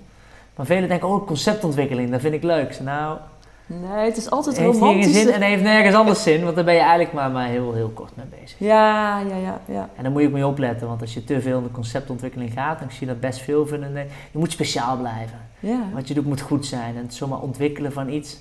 Maar 0.56 0.66
velen 0.66 0.90
denken, 0.90 1.08
oh 1.08 1.28
conceptontwikkeling, 1.28 2.12
dat 2.12 2.22
vind 2.22 2.34
ik 2.34 2.44
leuk. 2.44 2.80
Nou, 2.84 3.18
Nee, 3.66 4.06
het 4.06 4.18
is 4.18 4.30
altijd 4.30 4.58
heeft 4.58 4.72
hier 4.72 4.80
geen 4.80 4.90
romantisch. 4.90 5.22
zin 5.22 5.30
en 5.32 5.42
heeft 5.42 5.64
nergens 5.64 5.96
anders 5.96 6.24
zin, 6.24 6.44
want 6.44 6.56
daar 6.56 6.66
ben 6.66 6.74
je 6.74 6.80
eigenlijk 6.80 7.14
maar, 7.14 7.32
maar 7.32 7.48
heel, 7.48 7.74
heel 7.74 7.90
kort 7.90 8.16
mee 8.16 8.26
bezig. 8.42 8.60
Ja, 8.60 9.20
ja, 9.20 9.36
ja, 9.36 9.62
ja. 9.66 9.90
En 9.96 10.04
daar 10.04 10.12
moet 10.12 10.22
je 10.22 10.28
ook 10.28 10.34
mee 10.34 10.48
opletten, 10.48 10.88
want 10.88 11.02
als 11.02 11.14
je 11.14 11.24
te 11.24 11.42
veel 11.42 11.58
in 11.58 11.64
de 11.64 11.72
conceptontwikkeling 11.72 12.54
gaat, 12.54 12.80
dan 12.80 12.92
zie 12.92 13.00
je 13.00 13.06
dat 13.06 13.20
best 13.20 13.42
veel 13.42 13.68
vinden. 13.68 13.94
Nee, 13.94 14.06
je 14.32 14.38
moet 14.38 14.52
speciaal 14.52 14.98
blijven. 14.98 15.40
ja. 15.60 15.80
Wat 15.94 16.08
je 16.08 16.14
doet 16.14 16.26
moet 16.26 16.42
goed 16.42 16.66
zijn. 16.66 16.96
En 16.96 17.02
het 17.02 17.14
zomaar 17.14 17.40
ontwikkelen 17.40 17.92
van 17.92 18.10
iets, 18.10 18.38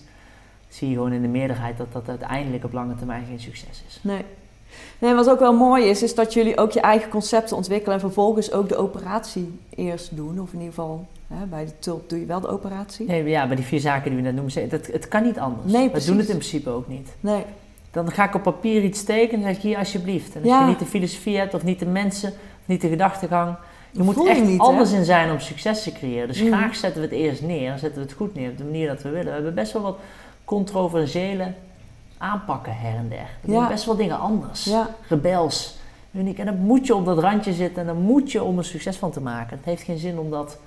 zie 0.68 0.88
je 0.88 0.94
gewoon 0.94 1.12
in 1.12 1.22
de 1.22 1.28
meerderheid 1.28 1.76
dat 1.76 1.92
dat 1.92 2.08
uiteindelijk 2.08 2.64
op 2.64 2.72
lange 2.72 2.94
termijn 2.94 3.24
geen 3.26 3.40
succes 3.40 3.82
is. 3.88 3.98
Nee. 4.02 4.24
Nee, 4.98 5.14
wat 5.14 5.30
ook 5.30 5.38
wel 5.38 5.52
mooi 5.52 5.84
is, 5.84 6.02
is 6.02 6.14
dat 6.14 6.32
jullie 6.32 6.58
ook 6.58 6.72
je 6.72 6.80
eigen 6.80 7.10
concepten 7.10 7.56
ontwikkelen 7.56 7.94
en 7.94 8.00
vervolgens 8.00 8.52
ook 8.52 8.68
de 8.68 8.76
operatie 8.76 9.58
eerst 9.74 10.16
doen. 10.16 10.40
Of 10.40 10.52
in 10.52 10.58
ieder 10.58 10.74
geval, 10.74 11.06
bij 11.50 11.64
de 11.64 11.78
tulp 11.78 12.08
doe 12.08 12.20
je 12.20 12.26
wel 12.26 12.40
de 12.40 12.48
operatie. 12.48 13.06
Nee, 13.06 13.24
ja, 13.24 13.46
bij 13.46 13.56
die 13.56 13.64
vier 13.64 13.80
zaken 13.80 14.04
die 14.10 14.16
we 14.16 14.22
net 14.30 14.34
noemen, 14.34 14.68
dat, 14.68 14.86
het 14.86 15.08
kan 15.08 15.22
niet 15.22 15.38
anders. 15.38 15.72
Nee, 15.72 15.90
we 15.90 16.04
doen 16.04 16.18
het 16.18 16.28
in 16.28 16.36
principe 16.36 16.70
ook 16.70 16.88
niet. 16.88 17.08
Nee. 17.20 17.44
Dan 17.90 18.10
ga 18.12 18.24
ik 18.24 18.34
op 18.34 18.42
papier 18.42 18.82
iets 18.82 19.04
tekenen 19.04 19.40
en 19.46 19.46
zeg 19.54 19.56
ik 19.56 19.62
hier 19.68 19.78
alsjeblieft. 19.78 20.34
En 20.34 20.40
als 20.42 20.50
Ja. 20.50 20.60
je 20.60 20.66
niet 20.66 20.78
de 20.78 20.84
filosofie 20.86 21.36
hebt 21.38 21.54
of 21.54 21.62
niet 21.64 21.78
de 21.78 21.86
mensen, 21.86 22.28
of 22.30 22.66
niet 22.66 22.80
de 22.80 22.88
gedachtegang. 22.88 23.54
Je 23.90 24.02
moet 24.02 24.26
echt 24.28 24.40
niet, 24.44 24.58
hè? 24.60 24.66
alles 24.66 24.92
in 24.92 25.04
zijn 25.04 25.30
om 25.30 25.38
succes 25.40 25.82
te 25.82 25.92
creëren. 25.92 26.28
Dus 26.28 26.42
Mhm. 26.42 26.52
graag 26.52 26.76
zetten 26.76 27.00
we 27.00 27.06
het 27.06 27.16
eerst 27.16 27.42
neer, 27.42 27.78
zetten 27.78 28.00
we 28.02 28.06
het 28.08 28.16
goed 28.16 28.34
neer 28.34 28.50
op 28.50 28.56
de 28.58 28.64
manier 28.64 28.88
dat 28.88 29.02
we 29.02 29.08
willen. 29.08 29.24
We 29.26 29.30
hebben 29.32 29.54
best 29.54 29.72
wel 29.72 29.82
wat 29.82 29.98
controversiële 30.44 31.52
aanpakken 32.18 32.76
her 32.76 32.94
en 32.96 33.08
der. 33.08 33.26
We 33.40 33.52
Ja. 33.52 33.58
doen 33.58 33.68
best 33.68 33.84
wel 33.84 33.96
dingen 33.96 34.18
anders. 34.18 34.64
Ja. 34.64 34.88
rebels, 35.08 35.76
uniek. 36.12 36.38
En 36.38 36.46
dan 36.46 36.56
moet 36.56 36.86
je 36.86 36.94
op 36.94 37.04
dat 37.04 37.18
randje 37.18 37.52
zitten 37.52 37.80
en 37.80 37.86
dan 37.86 38.00
moet 38.02 38.32
je 38.32 38.42
om 38.42 38.58
er 38.58 38.64
succes 38.64 38.96
van 38.96 39.10
te 39.10 39.20
maken. 39.20 39.56
Het 39.56 39.66
heeft 39.66 39.82
geen 39.82 39.98
zin 39.98 40.18
om 40.18 40.30
dat... 40.30 40.58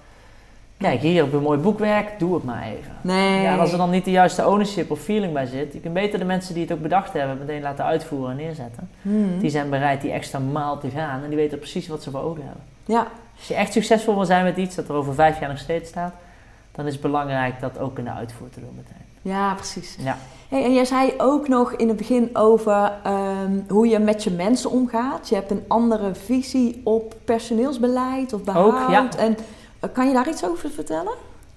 Kijk, 0.78 1.00
hier 1.02 1.24
heb 1.24 1.32
je 1.32 1.38
een 1.38 1.44
mooi 1.44 1.60
boekwerk, 1.60 2.20
doe 2.20 2.34
het 2.34 2.44
maar 2.44 2.64
even. 2.64 2.94
Nee. 3.02 3.42
Ja, 3.42 3.54
en 3.54 3.60
als 3.60 3.72
er 3.72 3.78
dan 3.78 3.90
niet 3.90 4.06
de 4.06 4.12
juiste 4.12 4.48
ownership 4.48 4.92
of 4.92 5.00
feeling 5.00 5.34
bij 5.34 5.46
zit, 5.46 5.74
je 5.74 5.80
kunt 5.80 5.94
beter 5.94 6.20
de 6.20 6.26
mensen 6.26 6.54
die 6.54 6.64
het 6.64 6.72
ook 6.72 6.82
bedacht 6.82 7.14
hebben 7.14 7.38
meteen 7.38 7.62
laten 7.62 7.86
uitvoeren 7.86 8.32
en 8.32 8.38
neerzetten. 8.38 8.90
Mhm. 9.02 9.40
Die 9.40 9.50
zijn 9.50 9.70
bereid 9.70 10.02
die 10.02 10.12
extra 10.12 10.40
maal 10.40 10.80
te 10.80 10.90
gaan 10.90 11.24
en 11.24 11.28
die 11.28 11.38
weten 11.38 11.60
precies 11.60 11.88
wat 11.88 12.04
ze 12.04 12.12
voor 12.12 12.22
ogen 12.22 12.44
hebben. 12.44 12.64
Ja. 12.86 13.08
Als 13.38 13.48
je 13.48 13.54
echt 13.54 13.74
succesvol 13.74 14.16
wil 14.16 14.26
zijn 14.26 14.44
met 14.44 14.58
iets 14.58 14.76
dat 14.76 14.90
er 14.90 14.96
over 14.96 15.14
vijf 15.14 15.40
jaar 15.40 15.50
nog 15.50 15.58
steeds 15.58 15.90
staat, 15.90 16.14
dan 16.72 16.86
is 16.86 16.94
het 16.94 17.02
belangrijk 17.02 17.60
dat 17.60 17.80
ook 17.80 17.98
in 17.98 18.04
de 18.04 18.12
uitvoer 18.12 18.50
te 18.50 18.60
doen 18.60 18.74
meteen. 18.76 19.34
ja, 19.34 19.54
precies. 19.54 19.98
Ja. 20.00 20.18
Hey, 20.50 20.64
en 20.64 20.74
jij 20.74 20.86
zei 20.86 21.14
ook 21.18 21.48
nog 21.48 21.74
in 21.74 21.88
het 21.88 21.98
begin 21.98 22.30
over 22.34 22.92
ehm, 23.04 23.52
hoe 23.68 23.88
je 23.88 24.00
met 24.00 24.24
je 24.24 24.32
mensen 24.32 24.72
omgaat. 24.72 25.30
Je 25.30 25.36
hebt 25.36 25.52
een 25.52 25.64
andere 25.68 26.16
visie 26.16 26.82
op 26.84 27.16
personeelsbeleid 27.26 28.34
of 28.34 28.44
behoud. 28.44 28.74
Ook, 28.74 28.90
ja. 28.90 29.10
En 29.18 29.38
kan 29.92 30.08
je 30.08 30.14
daar 30.14 30.30
iets 30.30 30.46
over 30.46 30.70
vertellen? 30.70 31.14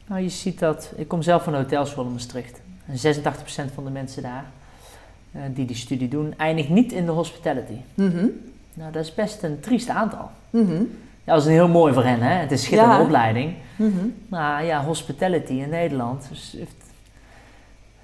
Nou, 0.07 0.21
je 0.23 0.29
ziet 0.29 0.59
dat, 0.59 0.93
ik 0.97 1.09
kom 1.09 1.23
zelf 1.23 1.43
van 1.43 1.53
de 1.53 1.59
hotelschool 1.59 2.05
in 2.05 2.13
Maastricht. 2.13 2.61
En 2.87 3.15
86% 3.71 3.75
van 3.75 3.85
de 3.85 3.91
mensen 3.91 4.23
daar 4.23 4.45
eh, 5.33 5.41
die 5.55 5.67
die 5.67 5.77
studie 5.77 6.09
doen, 6.09 6.35
eindigt 6.37 6.69
niet 6.69 6.93
in 6.93 7.05
de 7.07 7.13
hospitality. 7.13 7.77
Mhm. 7.95 8.27
Nou, 8.75 8.93
dat 8.93 9.05
is 9.05 9.15
best 9.15 9.43
een 9.43 9.61
triest 9.61 9.89
aantal. 9.89 10.31
Mhm. 10.51 10.83
Ja, 11.25 11.33
dat 11.35 11.41
is 11.41 11.47
een 11.47 11.53
heel 11.53 11.69
mooi 11.69 11.93
voor 11.93 12.05
hen, 12.05 12.21
hè? 12.23 12.35
Het 12.35 12.51
is 12.53 12.61
een 12.61 12.67
schitterende 12.67 12.97
Ja. 12.97 13.03
opleiding. 13.03 13.55
Mhm. 13.77 14.07
Maar 14.29 14.65
ja, 14.65 14.85
hospitality 14.85 15.53
in 15.53 15.69
Nederland. 15.69 16.27
Dus 16.29 16.55
heeft- 16.59 16.87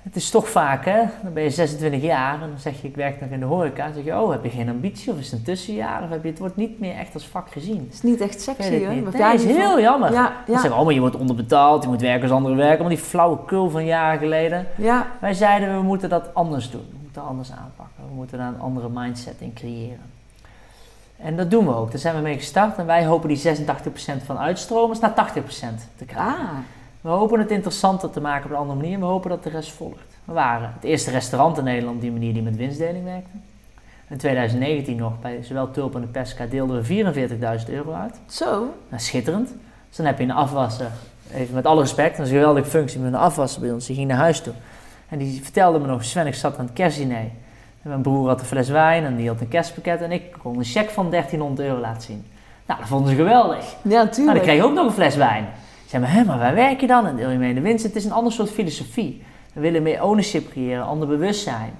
het 0.04 0.16
is 0.16 0.30
toch 0.30 0.48
vaak, 0.48 0.84
hè? 0.84 1.02
Dan 1.22 1.32
ben 1.32 1.42
je 1.42 1.50
26 1.50 2.02
jaar 2.02 2.34
en 2.42 2.48
dan 2.48 2.58
zeg 2.58 2.80
je, 2.80 2.88
ik 2.88 2.96
werk 2.96 3.20
nog 3.20 3.30
in 3.30 3.40
de 3.40 3.46
horeca. 3.46 3.84
Dan 3.84 3.94
zeg 3.94 4.04
je, 4.04 4.20
oh, 4.20 4.30
heb 4.30 4.44
je 4.44 4.50
geen 4.50 4.68
ambitie? 4.68 5.12
Of 5.12 5.18
is 5.18 5.30
het 5.30 5.38
een 5.38 5.44
tussenjaar? 5.44 6.02
Of 6.02 6.08
heb 6.08 6.22
je, 6.22 6.28
het 6.28 6.38
wordt 6.38 6.56
niet 6.56 6.80
meer 6.80 6.96
echt 6.96 7.14
als 7.14 7.26
vak 7.26 7.50
gezien. 7.50 7.88
is 7.92 8.02
niet 8.02 8.20
echt 8.20 8.40
sexy, 8.40 8.62
het 8.62 8.82
hè? 8.82 8.88
Nee, 8.88 9.22
het 9.22 9.40
is 9.40 9.56
heel 9.56 9.80
jammer. 9.80 10.12
Ja, 10.12 10.32
Dan 10.46 10.58
zeggen, 10.58 10.78
oh, 10.78 10.84
maar 10.84 10.94
je 10.94 11.00
wordt 11.00 11.16
onderbetaald, 11.16 11.82
je 11.82 11.88
moet 11.88 12.00
werken 12.00 12.22
als 12.22 12.30
anderen 12.30 12.56
werken. 12.56 12.80
Maar 12.80 12.94
die 12.94 13.04
flauwe 13.04 13.38
kul 13.46 13.70
van 13.70 13.84
jaren 13.84 14.18
geleden. 14.18 14.66
ja. 14.76 15.06
Wij 15.20 15.34
zeiden, 15.34 15.76
we 15.76 15.82
moeten 15.82 16.08
dat 16.08 16.34
anders 16.34 16.70
doen. 16.70 16.86
We 16.90 16.98
moeten 17.02 17.22
anders 17.22 17.50
aanpakken. 17.50 18.04
We 18.08 18.14
moeten 18.14 18.38
daar 18.38 18.48
een 18.48 18.60
andere 18.60 18.88
mindset 18.88 19.36
in 19.38 19.52
creëren. 19.52 20.12
En 21.16 21.36
dat 21.36 21.50
doen 21.50 21.66
we 21.66 21.74
ook. 21.74 21.90
Daar 21.90 22.00
zijn 22.00 22.14
we 22.14 22.20
mee 22.20 22.36
gestart. 22.36 22.78
En 22.78 22.86
wij 22.86 23.04
hopen 23.06 23.28
die 23.28 23.38
86% 23.38 24.24
van 24.24 24.38
uitstromers 24.38 25.00
naar 25.00 25.14
80% 25.14 25.88
te 25.96 26.04
krijgen. 26.04 26.32
Ah, 26.32 26.48
We 27.04 27.10
hopen 27.10 27.38
het 27.38 27.50
interessanter 27.50 28.10
te 28.10 28.20
maken 28.20 28.44
op 28.44 28.50
een 28.50 28.56
andere 28.56 28.80
manier. 28.80 28.98
We 28.98 29.04
hopen 29.04 29.30
dat 29.30 29.42
de 29.42 29.50
rest 29.50 29.72
volgt. 29.72 30.04
We 30.24 30.32
waren 30.32 30.72
het 30.74 30.84
eerste 30.84 31.10
restaurant 31.10 31.58
in 31.58 31.64
Nederland 31.64 31.94
op 31.96 32.00
die 32.02 32.12
manier 32.12 32.32
die 32.32 32.42
met 32.42 32.56
winstdeling 32.56 33.04
werkte. 33.04 33.30
In 34.08 34.16
2019 34.16 34.96
nog, 34.96 35.20
bij 35.20 35.42
zowel 35.42 35.70
Tulp 35.70 35.94
en 35.94 36.00
de 36.00 36.06
Pesca, 36.06 36.46
deelden 36.46 36.82
we 36.82 37.04
44.000 37.66 37.72
euro 37.72 37.92
uit. 37.92 38.20
zo. 38.26 38.74
Nou, 38.88 39.02
schitterend. 39.02 39.48
Dus 39.88 39.96
dan 39.96 40.06
heb 40.06 40.18
je 40.18 40.24
een 40.24 40.30
afwasser, 40.30 40.90
even 41.34 41.54
met 41.54 41.66
alle 41.66 41.80
respect, 41.80 42.16
dat 42.16 42.26
is 42.26 42.32
een 42.32 42.38
geweldige 42.38 42.68
functie 42.68 43.00
met 43.00 43.12
een 43.12 43.18
afwasser 43.18 43.60
bij 43.60 43.70
ons. 43.70 43.86
Die 43.86 43.96
ging 43.96 44.08
naar 44.08 44.16
huis 44.16 44.40
toe. 44.40 44.54
En 45.08 45.18
die 45.18 45.42
vertelde 45.42 45.78
me 45.78 45.86
nog, 45.86 46.04
Sven, 46.04 46.26
ik 46.26 46.34
zat 46.34 46.58
aan 46.58 46.64
het 46.64 46.74
kerstdiner. 46.74 47.16
En 47.82 47.88
mijn 47.88 48.02
broer 48.02 48.28
had 48.28 48.40
een 48.40 48.46
fles 48.46 48.68
wijn 48.68 49.04
en 49.04 49.16
die 49.16 49.28
had 49.28 49.40
een 49.40 49.48
kerstpakket. 49.48 50.00
En 50.00 50.12
ik 50.12 50.32
kon 50.42 50.58
een 50.58 50.64
cheque 50.64 50.92
van 50.92 51.10
1300 51.10 51.68
euro 51.68 51.80
laten 51.80 52.02
zien. 52.02 52.24
Nou, 52.66 52.80
dat 52.80 52.88
vonden 52.88 53.10
ze 53.10 53.16
geweldig. 53.16 53.64
Ja, 53.64 53.74
Nou, 53.82 54.04
natuurlijk. 54.04 54.36
dan 54.36 54.44
kreeg 54.46 54.56
je 54.56 54.64
ook 54.64 54.74
nog 54.74 54.86
een 54.86 54.92
fles 54.92 55.16
wijn. 55.16 55.46
Zei, 55.86 56.02
maar, 56.02 56.12
hè, 56.12 56.24
maar 56.24 56.38
waar 56.38 56.54
werk 56.54 56.80
je 56.80 56.86
dan? 56.86 57.06
En 57.06 57.16
deel 57.16 57.30
je 57.30 57.38
mee 57.38 57.54
de 57.54 57.60
winst? 57.60 57.84
Het 57.84 57.96
is 57.96 58.04
een 58.04 58.12
ander 58.12 58.32
soort 58.32 58.50
filosofie. 58.50 59.22
We 59.52 59.60
willen 59.60 59.82
meer 59.82 60.02
ownership 60.02 60.50
creëren, 60.50 60.84
ander 60.84 61.08
bewustzijn. 61.08 61.72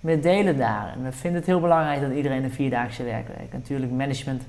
Meer 0.00 0.22
delen 0.22 0.56
daar. 0.58 0.92
En 0.96 1.04
we 1.04 1.12
vinden 1.12 1.38
het 1.40 1.48
heel 1.48 1.60
belangrijk 1.60 2.00
dat 2.00 2.12
iedereen 2.12 2.44
een 2.44 2.50
vierdaagse 2.52 3.02
werk 3.04 3.26
werkt. 3.36 3.52
Natuurlijk, 3.52 3.92
management 3.92 4.42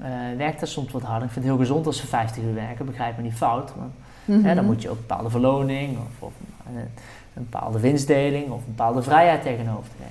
eh, 0.00 0.08
werkt 0.36 0.58
daar 0.60 0.68
soms 0.68 0.92
wat 0.92 1.02
harder. 1.02 1.26
Ik 1.26 1.32
vind 1.32 1.44
het 1.44 1.54
heel 1.54 1.62
gezond 1.64 1.86
als 1.86 2.00
ze 2.00 2.06
50 2.06 2.42
uur 2.42 2.54
werken, 2.54 2.86
begrijp 2.86 3.16
me 3.16 3.22
niet 3.22 3.34
fout. 3.34 3.72
Maar, 3.76 3.86
Mhm. 4.24 4.44
hè, 4.44 4.54
dan 4.54 4.64
moet 4.64 4.82
je 4.82 4.88
ook 4.88 4.94
een 4.96 5.04
bepaalde 5.06 5.30
verloning 5.30 5.96
of, 5.98 6.04
of 6.28 6.32
een, 6.68 6.76
een 7.34 7.46
bepaalde 7.50 7.80
winstdeling 7.80 8.44
of 8.50 8.58
een 8.58 8.74
bepaalde 8.74 9.02
vrijheid 9.02 9.42
tegenover 9.42 9.90
te. 9.90 10.02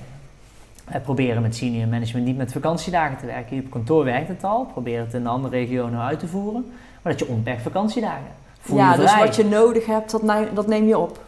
Wij 0.92 1.00
proberen 1.02 1.42
met 1.42 1.56
senior 1.56 1.88
management 1.88 2.26
niet 2.26 2.38
met 2.38 2.52
vakantiedagen 2.52 3.18
te 3.18 3.26
werken. 3.26 3.56
Hier 3.56 3.64
op 3.64 3.72
kantoor 3.72 4.04
werkt 4.04 4.28
het 4.28 4.44
al. 4.44 4.66
Probeer 4.66 5.00
het 5.00 5.14
in 5.14 5.24
de 5.24 5.30
andere 5.30 5.56
regionen 5.56 6.00
uit 6.00 6.20
te 6.20 6.28
voeren. 6.28 6.72
Maar 7.02 7.12
dat 7.12 7.22
je 7.22 7.28
onbeperkt 7.28 7.62
vakantiedagen. 7.62 8.40
Voel 8.60 8.78
ja, 8.78 8.96
dus 8.96 9.18
wat 9.18 9.36
je 9.36 9.46
nodig 9.46 9.86
hebt, 9.86 10.12
dat, 10.12 10.24
ne- 10.24 10.48
dat 10.54 10.68
neem 10.68 10.88
je 10.88 10.98
op. 10.98 11.20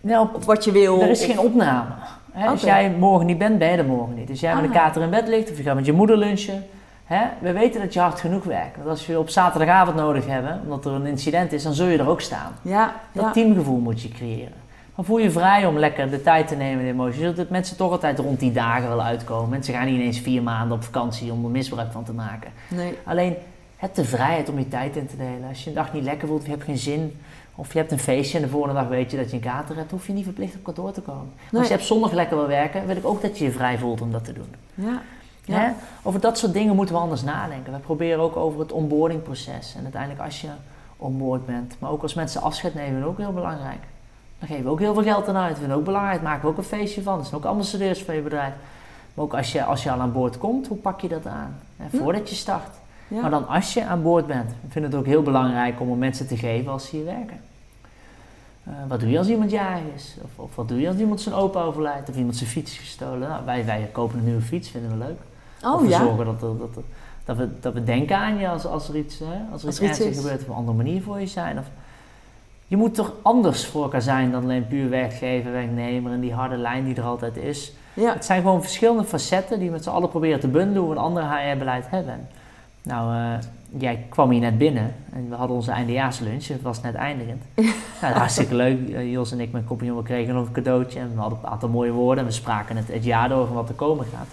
Nou, 0.00 0.28
Of 0.34 0.44
wat 0.44 0.64
je 0.64 0.72
wil. 0.72 1.00
er 1.02 1.10
is 1.10 1.20
of- 1.20 1.26
geen 1.26 1.38
opname. 1.38 1.90
Hè? 2.32 2.46
Als 2.48 2.62
Oké. 2.62 2.70
jij 2.70 2.90
morgen 2.98 3.26
niet 3.26 3.38
bent, 3.38 3.58
ben 3.58 3.70
je 3.70 3.76
er 3.76 3.84
morgen 3.84 4.14
niet. 4.14 4.26
Dus 4.26 4.40
jij 4.40 4.54
met 4.54 4.64
een 4.64 4.70
Ah. 4.70 4.76
kater 4.76 5.02
in 5.02 5.10
bed 5.10 5.28
ligt 5.28 5.50
of 5.50 5.56
je 5.56 5.62
gaat 5.62 5.74
met 5.74 5.86
je 5.86 5.92
moeder 5.92 6.16
lunchen. 6.16 6.64
Hè? 7.04 7.20
We 7.40 7.52
weten 7.52 7.80
dat 7.80 7.92
je 7.94 8.00
hard 8.00 8.20
genoeg 8.20 8.44
werkt. 8.44 8.76
Want 8.76 8.88
als 8.88 9.06
je 9.06 9.18
op 9.18 9.28
zaterdagavond 9.28 9.96
nodig 9.96 10.26
hebben, 10.26 10.60
omdat 10.62 10.84
er 10.84 10.92
een 10.92 11.06
incident 11.06 11.52
is, 11.52 11.62
dan 11.62 11.72
zul 11.74 11.86
je 11.86 11.98
er 11.98 12.08
ook 12.08 12.20
staan. 12.20 12.52
Ja, 12.62 12.92
Dat 13.12 13.24
ja. 13.24 13.30
teamgevoel 13.30 13.78
moet 13.78 14.02
je 14.02 14.08
creëren. 14.08 14.52
Dan 14.94 15.04
voel 15.04 15.18
je 15.18 15.30
vrij 15.30 15.66
om 15.66 15.78
lekker 15.78 16.10
de 16.10 16.22
tijd 16.22 16.48
te 16.48 16.54
nemen 16.54 16.78
in 16.78 16.84
de 16.86 16.92
emoties. 16.92 17.16
Je 17.18 17.24
zult 17.24 17.36
dat 17.36 17.48
mensen 17.50 17.76
toch 17.76 17.90
altijd 17.90 18.18
rond 18.18 18.40
die 18.40 18.52
dagen 18.52 18.88
wel 18.88 19.02
uitkomen. 19.02 19.48
Mensen 19.48 19.74
gaan 19.74 19.84
niet 19.86 19.94
ineens 19.94 20.18
vier 20.20 20.42
maanden 20.42 20.76
op 20.76 20.84
vakantie 20.84 21.32
om 21.32 21.44
er 21.44 21.50
misbruik 21.50 21.92
van 21.92 22.04
te 22.04 22.12
maken. 22.12 22.50
Nee. 22.68 22.98
Alleen, 23.04 23.34
de 23.92 24.04
vrijheid 24.04 24.48
om 24.48 24.58
je 24.58 24.68
tijd 24.68 24.96
in 24.96 25.06
te 25.06 25.16
delen. 25.16 25.48
Als 25.48 25.64
je 25.64 25.70
een 25.70 25.76
dag 25.76 25.92
niet 25.92 26.02
lekker 26.02 26.28
voelt, 26.28 26.40
of 26.40 26.46
je 26.46 26.52
hebt 26.52 26.64
geen 26.64 26.78
zin, 26.78 27.20
of 27.54 27.72
je 27.72 27.78
hebt 27.78 27.92
een 27.92 27.98
feestje 27.98 28.38
en 28.38 28.44
de 28.44 28.50
volgende 28.50 28.74
dag 28.74 28.88
weet 28.88 29.10
je 29.10 29.16
dat 29.16 29.30
je 29.30 29.36
een 29.36 29.42
kater 29.42 29.76
hebt, 29.76 29.90
hoef 29.90 30.06
je 30.06 30.12
niet 30.12 30.24
verplicht 30.24 30.54
op 30.54 30.64
kantoor 30.64 30.92
te 30.92 31.00
komen. 31.00 31.32
Nee. 31.50 31.60
Als 31.60 31.70
je 31.70 31.74
op 31.74 31.80
zondag 31.80 32.12
lekker 32.12 32.36
wil 32.36 32.46
werken, 32.46 32.86
wil 32.86 32.96
ik 32.96 33.06
ook 33.06 33.22
dat 33.22 33.38
je 33.38 33.44
je 33.44 33.50
vrij 33.50 33.78
voelt 33.78 34.00
om 34.00 34.12
dat 34.12 34.24
te 34.24 34.32
doen. 34.32 34.54
Ja. 34.74 35.02
Ja. 35.44 35.58
Hè? 35.58 35.72
Over 36.02 36.20
dat 36.20 36.38
soort 36.38 36.52
dingen 36.52 36.76
moeten 36.76 36.94
we 36.94 37.00
anders 37.00 37.22
nadenken. 37.22 37.72
We 37.72 37.78
proberen 37.78 38.20
ook 38.20 38.36
over 38.36 38.60
het 38.60 38.72
onboardingproces. 38.72 39.74
En 39.76 39.82
uiteindelijk 39.82 40.22
als 40.22 40.40
je 40.40 40.48
onboard 40.96 41.46
bent, 41.46 41.76
maar 41.78 41.90
ook 41.90 42.02
als 42.02 42.14
mensen 42.14 42.42
afscheid 42.42 42.74
nemen, 42.74 43.00
is 43.00 43.06
ook 43.06 43.18
heel 43.18 43.32
belangrijk. 43.32 43.80
Dan 44.38 44.48
geven 44.48 44.64
we 44.64 44.70
ook 44.70 44.78
heel 44.78 44.94
veel 44.94 45.02
geld 45.02 45.28
aan 45.28 45.36
uit. 45.36 45.48
Dat 45.48 45.58
vinden 45.58 45.76
we 45.76 45.80
ook 45.80 45.88
belangrijk. 45.88 46.22
Maken 46.22 46.42
we 46.42 46.48
ook 46.48 46.56
een 46.56 46.64
feestje 46.64 47.02
van. 47.02 47.16
Dat 47.16 47.26
zijn 47.26 47.40
ook 47.40 47.46
ambassadeurs 47.46 48.02
van 48.02 48.14
je 48.14 48.20
bedrijf. 48.20 48.52
Maar 49.14 49.24
ook 49.24 49.34
als 49.34 49.52
je, 49.52 49.64
als 49.64 49.82
je 49.82 49.90
al 49.90 50.00
aan 50.00 50.12
boord 50.12 50.38
komt, 50.38 50.66
hoe 50.66 50.76
pak 50.76 51.00
je 51.00 51.08
dat 51.08 51.26
aan? 51.26 51.56
Hm. 51.76 51.96
voordat 51.96 52.28
je 52.28 52.34
start. 52.34 52.70
Ja. 53.08 53.20
Maar 53.20 53.30
dan 53.30 53.48
als 53.48 53.74
je 53.74 53.84
aan 53.84 54.02
boord 54.02 54.26
bent, 54.26 54.50
vinden 54.68 54.90
het 54.90 55.00
ook 55.00 55.06
heel 55.06 55.22
belangrijk 55.22 55.80
om 55.80 55.98
mensen 55.98 56.26
te 56.26 56.36
geven 56.36 56.72
als 56.72 56.86
ze 56.88 56.96
hier 56.96 57.04
werken. 57.04 57.40
Eh, 58.64 58.72
wat 58.88 59.00
doe 59.00 59.10
je 59.10 59.18
als 59.18 59.28
iemand 59.28 59.50
jarig 59.50 59.82
is? 59.94 60.16
Of, 60.22 60.30
of 60.36 60.54
wat 60.56 60.68
doe 60.68 60.80
je 60.80 60.88
als 60.88 60.96
iemand 60.96 61.20
zijn 61.20 61.34
opa 61.34 61.62
overlijdt? 61.62 62.08
Of 62.08 62.16
iemand 62.16 62.36
zijn 62.36 62.50
fiets 62.50 62.72
is 62.72 62.78
gestolen? 62.78 63.28
Nou, 63.28 63.44
wij, 63.44 63.64
wij 63.64 63.88
kopen 63.92 64.18
een 64.18 64.24
nieuwe 64.24 64.40
fiets, 64.42 64.68
vinden 64.68 64.90
we 64.90 64.96
leuk. 64.96 65.18
of 65.62 65.72
Oh 65.72 65.80
we 65.80 65.88
ja. 65.88 65.98
zorgen 65.98 66.24
dat, 66.24 66.40
dat, 66.40 66.76
er- 66.76 66.82
dat, 67.24 67.36
we, 67.36 67.48
dat 67.60 67.72
we 67.74 67.84
denken 67.84 68.16
aan 68.16 68.38
je 68.38 68.48
als, 68.48 68.66
als 68.66 68.88
er 68.88 68.96
iets, 68.96 69.18
hè, 69.18 69.52
als 69.52 69.60
er 69.62 69.66
Als 69.66 69.80
iets 69.80 70.00
iets 70.00 70.16
gebeurt. 70.16 70.36
Of 70.40 70.42
op 70.42 70.48
een 70.48 70.54
andere 70.54 70.76
manier 70.76 71.02
voor 71.02 71.20
je 71.20 71.26
zijn. 71.26 71.58
Of, 71.58 71.64
je 72.66 72.76
moet 72.76 72.94
toch 72.94 73.12
anders 73.22 73.66
voor 73.66 73.82
elkaar 73.82 74.02
zijn 74.02 74.30
dan 74.30 74.42
alleen 74.42 74.66
puur 74.66 74.90
werkgever, 74.90 75.52
werknemer 75.52 76.12
en 76.12 76.20
die 76.20 76.32
harde 76.34 76.56
lijn 76.56 76.84
die 76.84 76.94
er 76.94 77.02
altijd 77.02 77.36
is. 77.36 77.72
Ja. 77.94 78.12
Het 78.12 78.24
zijn 78.24 78.42
gewoon 78.42 78.62
verschillende 78.62 79.04
facetten 79.04 79.58
die 79.58 79.66
we 79.68 79.72
met 79.74 79.82
z'n 79.84 79.90
allen 79.90 80.08
proberen 80.08 80.40
te 80.40 80.48
bundelen 80.48 80.80
hoe 80.82 80.90
we 80.90 80.96
een 80.96 81.02
ander 81.02 81.22
HR-beleid 81.30 81.90
hebben. 81.90 82.28
Nou, 82.84 83.14
eh, 83.16 83.38
jij 83.80 84.06
kwam 84.08 84.30
hier 84.30 84.40
net 84.40 84.58
binnen 84.58 84.94
en 85.12 85.28
we 85.28 85.34
hadden 85.34 85.56
onze 85.56 85.70
eindejaarslunch, 85.70 86.46
het 86.46 86.62
was 86.62 86.80
net 86.80 86.94
eindigend. 86.94 87.42
nou, 88.02 88.14
hartstikke 88.14 88.54
leuk. 88.54 88.88
Eh, 88.88 89.12
Jos 89.12 89.32
en 89.32 89.40
ik, 89.40 89.52
mijn 89.52 89.64
compagnon, 89.64 89.96
we 89.96 90.02
kregen 90.02 90.34
nog 90.34 90.46
een 90.46 90.52
cadeautje 90.52 90.98
en 91.00 91.14
we 91.14 91.20
hadden 91.20 91.38
een 91.42 91.48
aantal 91.48 91.68
mooie 91.68 91.92
woorden 91.92 92.18
en 92.18 92.30
we 92.30 92.34
spraken 92.36 92.76
het, 92.76 92.88
het 92.88 93.04
jaar 93.04 93.28
door 93.28 93.46
van 93.46 93.56
wat 93.56 93.68
er 93.68 93.74
komen 93.74 94.06
gaat. 94.06 94.28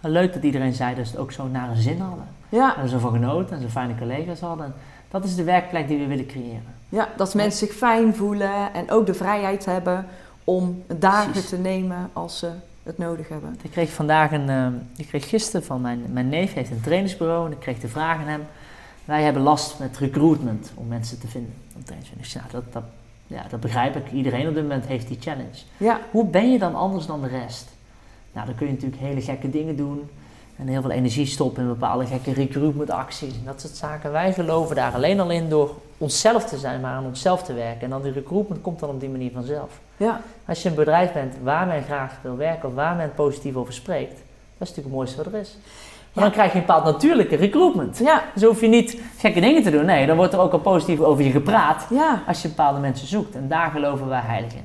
Maar 0.00 0.10
leuk 0.10 0.32
dat 0.32 0.42
iedereen 0.42 0.72
zei 0.74 0.94
dat 0.94 1.06
ze 1.06 1.10
het 1.12 1.20
ook 1.20 1.32
zo 1.32 1.48
naar 1.48 1.70
een 1.70 1.76
zin 1.82 2.00
hadden. 2.00 2.24
Ja. 2.48 2.76
En 2.76 2.88
zo 2.88 2.98
van 2.98 3.12
genoten 3.12 3.56
en 3.56 3.62
zo 3.62 3.68
fijne 3.68 3.94
collega's 3.98 4.40
hadden. 4.40 4.74
Dat 5.08 5.24
is 5.24 5.34
de 5.34 5.44
werkplek 5.44 5.88
die 5.88 5.98
we 5.98 6.06
willen 6.06 6.26
creëren. 6.26 6.74
ja, 6.88 7.08
dat 7.16 7.34
mensen 7.34 7.66
zich 7.66 7.76
fijn 7.76 8.14
voelen 8.14 8.74
en 8.74 8.90
ook 8.90 9.06
de 9.06 9.14
vrijheid 9.14 9.64
hebben 9.64 10.06
om 10.44 10.82
dagen 10.98 11.30
Precies. 11.30 11.48
te 11.48 11.58
nemen 11.58 12.10
als 12.12 12.38
ze 12.38 12.50
het 12.82 12.98
nodig 12.98 13.28
hebben. 13.28 13.56
Ik 13.62 13.70
kreeg 13.70 13.90
vandaag 13.90 14.32
een, 14.32 14.48
eh, 14.48 14.66
ik 14.96 15.06
kreeg 15.06 15.28
gisteren 15.28 15.66
van 15.66 15.80
mijn, 15.80 16.04
mijn 16.12 16.28
neef, 16.28 16.54
heeft 16.54 16.70
een 16.70 16.80
trainingsbureau 16.80 17.46
en 17.46 17.52
ik 17.52 17.58
kreeg 17.58 17.80
de 17.80 17.88
vraag 17.88 18.18
aan 18.18 18.26
hem. 18.26 18.44
Wij 19.04 19.22
hebben 19.22 19.42
last 19.42 19.78
met 19.78 19.98
recruitment 19.98 20.72
om 20.74 20.88
mensen 20.88 21.20
te 21.20 21.28
vinden 21.28 21.54
trainingsbureau. 21.84 22.18
Dus 22.18 22.32
ja, 22.32 22.42
dat, 22.50 22.72
dat, 22.72 22.82
ja, 23.26 23.44
dat 23.50 23.60
begrijp 23.60 23.96
ik. 23.96 24.12
Iedereen 24.12 24.48
op 24.48 24.54
dit 24.54 24.62
moment 24.62 24.86
heeft 24.86 25.08
die 25.08 25.18
challenge. 25.20 25.58
Ja, 25.76 26.00
Hoe 26.10 26.26
ben 26.26 26.52
je 26.52 26.58
dan 26.58 26.74
anders 26.74 27.06
dan 27.06 27.20
de 27.20 27.28
rest? 27.28 27.68
Nou, 28.32 28.46
dan 28.46 28.54
kun 28.54 28.66
je 28.66 28.72
natuurlijk 28.72 29.02
hele 29.02 29.20
gekke 29.20 29.50
dingen 29.50 29.76
doen 29.76 30.10
en 30.56 30.66
heel 30.66 30.80
veel 30.80 30.90
energie 30.90 31.26
stoppen 31.26 31.62
in 31.62 31.68
bepaalde 31.68 32.06
gekke 32.06 32.32
recruitment 32.32 32.90
acties 32.90 33.34
en 33.34 33.44
dat 33.44 33.60
soort 33.60 33.76
zaken. 33.76 34.12
Wij 34.12 34.32
geloven 34.32 34.76
daar 34.76 34.92
alleen 34.92 35.20
al 35.20 35.30
in 35.30 35.48
door 35.48 35.76
onszelf 36.02 36.44
te 36.44 36.58
zijn, 36.58 36.80
maar 36.80 36.92
aan 36.94 37.04
onszelf 37.04 37.42
te 37.42 37.52
werken. 37.54 37.80
En 37.82 37.90
dan 37.90 38.02
die 38.02 38.12
recruitment 38.12 38.60
komt 38.60 38.78
dan 38.80 38.88
op 38.90 39.00
die 39.00 39.08
manier 39.08 39.30
vanzelf. 39.32 39.80
ja, 39.96 40.20
Als 40.46 40.62
je 40.62 40.68
een 40.68 40.74
bedrijf 40.74 41.12
bent 41.12 41.34
waar 41.42 41.66
men 41.66 41.82
graag 41.82 42.12
wil 42.22 42.36
werken 42.36 42.68
of 42.68 42.74
waar 42.74 42.94
men 42.96 43.12
positief 43.14 43.54
over 43.54 43.72
spreekt, 43.72 44.10
dat 44.58 44.68
is 44.68 44.74
natuurlijk 44.76 44.86
het 44.86 44.94
mooiste 44.94 45.16
wat 45.16 45.26
er 45.26 45.38
is. 45.40 45.56
Maar 46.12 46.24
Ja. 46.24 46.30
dan 46.30 46.30
krijg 46.30 46.52
je 46.52 46.58
een 46.58 46.66
bepaald 46.66 46.84
natuurlijke 46.84 47.36
recruitment. 47.36 47.98
ja, 47.98 48.22
Dus 48.34 48.42
hoef 48.42 48.60
je 48.60 48.68
niet 48.68 49.00
gekke 49.18 49.40
dingen 49.40 49.62
te 49.62 49.70
doen. 49.70 49.84
Nee, 49.84 50.06
dan 50.06 50.16
wordt 50.16 50.32
er 50.32 50.40
ook 50.40 50.52
al 50.52 50.58
positief 50.58 51.00
over 51.00 51.24
je 51.24 51.30
gepraat 51.30 51.86
ja. 51.90 52.22
als 52.26 52.42
je 52.42 52.48
bepaalde 52.48 52.80
mensen 52.80 53.06
zoekt. 53.06 53.34
En 53.34 53.48
daar 53.48 53.70
geloven 53.70 54.08
wij 54.08 54.20
heilig 54.20 54.52
in. 54.54 54.64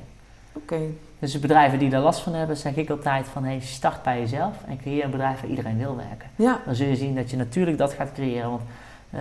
Oké. 0.52 0.78
Dus 1.18 1.32
de 1.32 1.38
bedrijven 1.38 1.78
die 1.78 1.90
daar 1.90 2.00
last 2.00 2.20
van 2.20 2.34
hebben, 2.34 2.56
zeg 2.56 2.76
ik 2.76 2.90
altijd 2.90 3.26
van 3.32 3.44
hey, 3.44 3.60
start 3.60 4.02
bij 4.02 4.18
jezelf 4.20 4.54
en 4.66 4.78
creëer 4.80 5.04
een 5.04 5.10
bedrijf 5.10 5.40
waar 5.40 5.50
iedereen 5.50 5.78
wil 5.78 5.96
werken. 5.96 6.28
Ja, 6.36 6.60
Dan 6.66 6.74
zul 6.74 6.86
je 6.88 6.96
zien 6.96 7.14
dat 7.14 7.30
je 7.30 7.36
natuurlijk 7.36 7.78
dat 7.78 7.92
gaat 7.92 8.12
creëren. 8.12 8.50
Want 8.50 8.62
eh, 9.10 9.20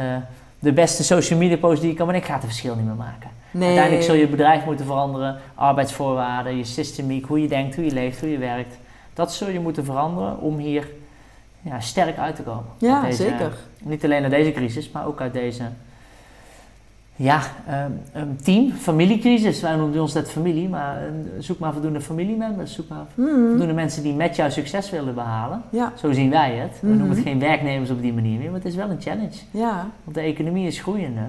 de 0.59 0.71
beste 0.73 1.03
social 1.03 1.39
media 1.39 1.57
post 1.57 1.81
die 1.81 1.89
je 1.89 1.95
kan, 1.95 2.05
maar 2.05 2.15
ik 2.15 2.25
ga 2.25 2.33
het 2.33 2.43
verschil 2.43 2.75
niet 2.75 2.85
meer 2.85 2.95
maken. 2.95 3.29
nee. 3.51 3.67
Uiteindelijk 3.67 4.05
zul 4.05 4.15
je 4.15 4.27
bedrijf 4.27 4.65
moeten 4.65 4.85
veranderen, 4.85 5.37
arbeidsvoorwaarden, 5.55 6.57
je 6.57 6.63
systemiek, 6.63 7.25
hoe 7.25 7.41
je 7.41 7.47
denkt, 7.47 7.75
hoe 7.75 7.85
je 7.85 7.91
leeft, 7.91 8.19
hoe 8.19 8.29
je 8.29 8.37
werkt. 8.37 8.77
Dat 9.13 9.33
zul 9.33 9.49
je 9.49 9.59
moeten 9.59 9.85
veranderen 9.85 10.39
om 10.39 10.57
hier 10.57 10.87
ja, 11.61 11.79
sterk 11.79 12.17
uit 12.17 12.35
te 12.35 12.41
komen. 12.43 12.65
Ja, 12.77 13.01
deze- 13.01 13.23
zeker. 13.23 13.57
Niet 13.83 14.03
alleen 14.03 14.23
uit 14.23 14.31
deze 14.31 14.51
crisis, 14.51 14.91
maar 14.91 15.05
ook 15.07 15.21
uit 15.21 15.33
deze 15.33 15.63
ja, 17.19 17.41
ehm, 17.67 17.91
een 18.13 18.35
team, 18.43 18.71
familiecrisis. 18.71 19.61
Wij 19.61 19.75
noemen 19.75 20.01
ons 20.01 20.13
dat 20.13 20.29
familie, 20.31 20.69
maar 20.69 20.97
eh, 21.01 21.07
zoek 21.39 21.59
maar 21.59 21.73
voldoende 21.73 22.01
familiemembers, 22.01 22.73
zoek 22.73 22.87
maar 22.89 23.05
Hmm. 23.15 23.47
voldoende 23.49 23.73
mensen 23.73 24.03
die 24.03 24.13
met 24.13 24.35
jou 24.35 24.51
succes 24.51 24.89
willen 24.89 25.13
behalen. 25.15 25.61
Ja, 25.71 25.91
Zo 25.95 26.11
zien 26.11 26.29
wij 26.29 26.55
het. 26.55 26.79
We 26.81 26.87
Mhm. 26.87 26.97
noemen 26.97 27.15
het 27.15 27.25
geen 27.25 27.39
werknemers 27.39 27.89
op 27.89 28.01
die 28.01 28.13
manier 28.13 28.37
meer, 28.37 28.45
maar 28.51 28.59
het 28.59 28.67
is 28.67 28.75
wel 28.75 28.89
een 28.89 29.01
challenge. 29.01 29.37
ja, 29.51 29.87
Want 30.03 30.15
de 30.15 30.21
economie 30.21 30.67
is 30.67 30.79
groeiende. 30.81 31.21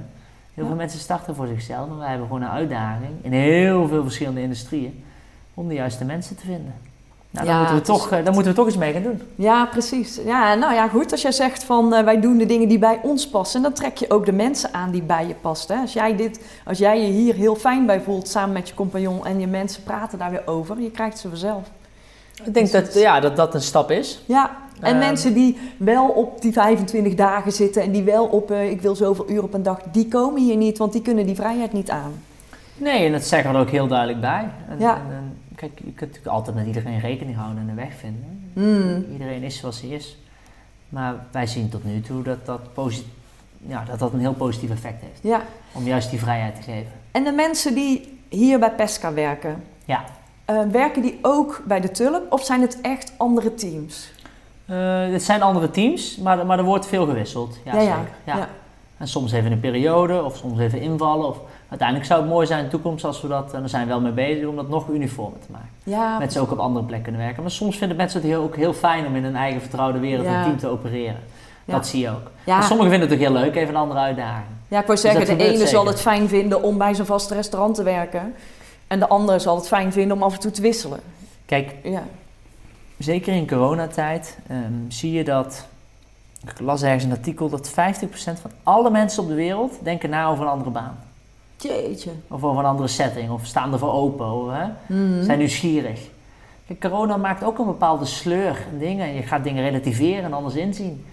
Heel 0.54 0.64
Ja. 0.64 0.70
veel 0.70 0.76
mensen 0.78 1.00
starten 1.00 1.34
voor 1.34 1.46
zichzelf, 1.46 1.88
maar 1.88 1.98
wij 1.98 2.08
hebben 2.08 2.26
gewoon 2.26 2.42
een 2.42 2.48
uitdaging 2.48 3.10
in 3.22 3.32
heel 3.32 3.88
veel 3.88 4.02
verschillende 4.02 4.40
industrieën 4.42 5.04
om 5.54 5.68
de 5.68 5.74
juiste 5.74 6.04
mensen 6.04 6.36
te 6.36 6.44
vinden. 6.44 6.74
Nou, 7.44 7.50
Ja, 7.50 7.64
dan, 7.64 7.72
moeten 7.74 7.94
we 7.94 7.98
toch, 8.00 8.10
eh, 8.10 8.24
dan 8.24 8.34
moeten 8.34 8.52
we 8.52 8.58
toch 8.58 8.66
iets 8.68 8.76
mee 8.76 8.92
gaan 8.92 9.02
doen. 9.02 9.22
Ja, 9.34 9.66
precies. 9.66 10.20
Ja, 10.24 10.54
nou 10.54 10.74
ja, 10.74 10.88
goed. 10.88 11.12
Als 11.12 11.22
jij 11.22 11.32
zegt 11.32 11.64
van 11.64 11.94
eh, 11.94 12.04
wij 12.04 12.20
doen 12.20 12.38
de 12.38 12.46
dingen 12.46 12.68
die 12.68 12.78
bij 12.78 13.00
ons 13.02 13.28
passen, 13.28 13.62
dan 13.62 13.72
trek 13.72 13.96
je 13.96 14.10
ook 14.10 14.26
de 14.26 14.32
mensen 14.32 14.74
aan 14.74 14.90
die 14.90 15.02
bij 15.02 15.26
je 15.26 15.34
passen. 15.40 15.74
Hè? 15.74 15.80
Als, 15.82 15.92
jij 15.92 16.16
dit, 16.16 16.40
als 16.64 16.78
jij 16.78 17.00
je 17.00 17.06
hier 17.12 17.34
heel 17.34 17.54
fijn 17.56 17.86
bij 17.86 18.00
voelt 18.00 18.28
samen 18.28 18.52
met 18.52 18.68
je 18.68 18.74
compagnon 18.74 19.26
en 19.26 19.40
je 19.40 19.46
mensen 19.46 19.82
praten 19.82 20.18
daar 20.18 20.30
weer 20.30 20.42
over, 20.46 20.80
je 20.80 20.90
krijgt 20.90 21.18
ze 21.18 21.28
vanzelf. 21.28 21.62
Ik 22.44 22.54
denk 22.54 22.70
dat, 22.72 22.94
ja, 22.94 23.20
dat 23.20 23.36
dat 23.36 23.54
een 23.54 23.62
stap 23.62 23.90
is. 23.90 24.22
Ja, 24.26 24.50
en 24.80 24.90
Ehm. 24.90 24.98
mensen 24.98 25.34
die 25.34 25.58
wel 25.76 26.08
op 26.08 26.40
die 26.42 26.52
25 26.52 27.14
dagen 27.14 27.52
zitten 27.52 27.82
en 27.82 27.90
die 27.92 28.02
wel 28.02 28.24
op 28.24 28.50
eh, 28.50 28.70
ik 28.70 28.80
wil 28.82 28.94
zoveel 28.96 29.30
uur 29.30 29.42
op 29.42 29.54
een 29.54 29.62
dag, 29.62 29.78
die 29.92 30.08
komen 30.08 30.42
hier 30.42 30.56
niet, 30.56 30.78
want 30.78 30.92
die 30.92 31.02
kunnen 31.02 31.26
die 31.26 31.34
vrijheid 31.34 31.72
niet 31.72 31.90
aan. 31.90 32.12
Nee, 32.76 33.06
en 33.06 33.12
dat 33.12 33.24
zeggen 33.24 33.50
we 33.50 33.56
er 33.56 33.62
ook 33.62 33.70
heel 33.70 33.86
duidelijk 33.86 34.20
bij. 34.20 34.48
En, 34.68 34.78
Ja. 34.78 34.94
en, 34.94 35.00
en, 35.16 35.36
kijk, 35.58 35.72
je 35.78 35.82
kunt 35.84 36.00
natuurlijk 36.00 36.26
altijd 36.26 36.56
met 36.56 36.66
iedereen 36.66 37.00
rekening 37.00 37.36
houden 37.36 37.62
en 37.62 37.68
een 37.68 37.74
weg 37.74 37.94
vinden. 37.94 38.50
Hmm. 38.52 39.06
Iedereen 39.12 39.42
is 39.42 39.58
zoals 39.58 39.80
hij 39.80 39.90
is. 39.90 40.16
Maar 40.88 41.14
wij 41.30 41.46
zien 41.46 41.68
tot 41.68 41.84
nu 41.84 42.00
toe 42.00 42.22
dat 42.22 42.46
dat, 42.46 42.60
ja, 43.66 43.84
dat 43.84 43.98
dat 43.98 44.12
een 44.12 44.20
heel 44.20 44.32
positief 44.34 44.70
effect 44.70 45.00
heeft. 45.02 45.20
Ja, 45.22 45.42
Om 45.72 45.84
juist 45.84 46.10
die 46.10 46.18
vrijheid 46.18 46.54
te 46.54 46.62
geven. 46.62 46.92
en 47.10 47.24
de 47.24 47.32
mensen 47.32 47.74
die 47.74 48.18
hier 48.28 48.58
bij 48.58 48.72
Pesca 48.72 49.12
werken, 49.12 49.64
Ja. 49.84 50.04
eh, 50.44 50.62
werken 50.70 51.02
die 51.02 51.18
ook 51.22 51.62
bij 51.66 51.80
de 51.80 51.90
Tulp 51.90 52.32
of 52.32 52.44
zijn 52.44 52.60
het 52.60 52.80
echt 52.80 53.12
andere 53.16 53.54
teams? 53.54 54.10
Eh, 54.66 55.08
het 55.10 55.22
zijn 55.22 55.42
andere 55.42 55.70
teams, 55.70 56.16
maar, 56.16 56.46
maar 56.46 56.58
er 56.58 56.64
wordt 56.64 56.86
veel 56.86 57.06
gewisseld. 57.06 57.58
Ja. 57.64 57.72
zeker. 57.72 58.08
Ja. 58.24 58.36
Ja. 58.36 58.48
En 58.96 59.08
soms 59.08 59.32
even 59.32 59.52
een 59.52 59.60
periode, 59.60 60.22
of 60.24 60.36
soms 60.36 60.58
even 60.58 60.80
invallen. 60.80 61.28
Of, 61.28 61.38
uiteindelijk 61.68 62.08
zou 62.08 62.20
het 62.20 62.30
mooi 62.30 62.46
zijn 62.46 62.58
in 62.58 62.64
de 62.64 62.70
toekomst 62.70 63.04
als 63.04 63.20
we 63.20 63.28
dat, 63.28 63.52
en 63.52 63.60
daar 63.60 63.68
zijn 63.68 63.82
we 63.82 63.88
wel 63.88 64.00
mee 64.00 64.12
bezig, 64.12 64.46
om 64.46 64.56
dat 64.56 64.68
nog 64.68 64.88
uniformer 64.88 65.40
te 65.40 65.46
maken. 65.52 65.68
Ja, 65.82 66.18
Mensen 66.18 66.40
ook 66.40 66.50
op 66.52 66.58
andere 66.58 66.84
plekken 66.84 67.02
kunnen 67.04 67.20
werken. 67.24 67.42
Maar 67.42 67.50
soms 67.52 67.76
vinden 67.78 67.96
mensen 67.96 68.20
het 68.20 68.28
heel, 68.30 68.42
ook 68.42 68.56
heel 68.56 68.72
fijn 68.72 69.06
om 69.06 69.16
in 69.16 69.24
een 69.24 69.36
eigen 69.36 69.60
vertrouwde 69.60 69.98
wereld 69.98 70.26
Ja. 70.26 70.36
een 70.38 70.42
team 70.44 70.58
te 70.58 70.66
opereren. 70.68 71.20
Ja. 71.64 71.74
Dat 71.74 71.86
zie 71.86 72.00
je 72.00 72.08
ook. 72.10 72.30
ja. 72.44 72.54
Maar 72.58 72.66
sommigen 72.66 72.90
vinden 72.90 73.08
het 73.08 73.18
ook 73.18 73.24
heel 73.24 73.36
leuk, 73.42 73.54
even 73.56 73.68
een 73.74 73.80
andere 73.80 74.00
uitdaging. 74.00 74.46
ja, 74.68 74.80
ik 74.80 74.86
wou 74.86 74.98
zeggen, 74.98 75.26
dat 75.26 75.38
de 75.38 75.44
ene 75.44 75.66
zal 75.66 75.86
het 75.86 76.00
fijn 76.00 76.28
vinden 76.28 76.62
om 76.62 76.78
bij 76.78 76.94
zo'n 76.94 77.06
vast 77.06 77.30
restaurant 77.30 77.74
te 77.74 77.82
werken. 77.82 78.34
En 78.86 78.98
de 78.98 79.08
andere 79.08 79.38
zal 79.38 79.56
het 79.56 79.68
fijn 79.68 79.92
vinden 79.92 80.16
om 80.16 80.22
af 80.22 80.34
en 80.34 80.40
toe 80.40 80.50
te 80.50 80.62
wisselen. 80.62 81.00
Kijk, 81.46 81.74
Ja, 81.82 82.02
zeker 82.98 83.32
in 83.34 83.48
coronatijd 83.48 84.38
ehm, 84.48 84.60
zie 84.88 85.12
je 85.12 85.24
dat. 85.24 85.66
Ik 86.46 86.60
las 86.60 86.82
ergens 86.82 87.04
een 87.04 87.10
artikel 87.10 87.48
dat 87.48 87.70
50% 87.70 87.72
van 88.40 88.50
alle 88.62 88.90
mensen 88.90 89.22
op 89.22 89.28
de 89.28 89.34
wereld 89.34 89.72
denken 89.82 90.10
na 90.10 90.26
over 90.28 90.44
een 90.44 90.50
andere 90.50 90.70
baan. 90.70 90.98
Jeetje. 91.62 92.10
Of 92.28 92.44
over 92.44 92.58
een 92.58 92.68
andere 92.70 92.88
setting, 92.88 93.30
of 93.30 93.46
staan 93.46 93.72
ervoor 93.72 93.92
open, 93.92 94.32
of, 94.32 94.50
hè? 94.50 94.64
Mhm. 94.94 95.24
zijn 95.24 95.38
nieuwsgierig. 95.38 96.00
Kijk, 96.66 96.80
corona 96.80 97.16
maakt 97.16 97.44
ook 97.44 97.58
een 97.58 97.66
bepaalde 97.66 98.04
sleur 98.04 98.66
en 98.72 98.78
dingen. 98.78 99.14
Je 99.14 99.22
gaat 99.22 99.44
dingen 99.44 99.62
relativeren 99.62 100.24
en 100.24 100.32
anders 100.32 100.54
inzien. 100.54 101.04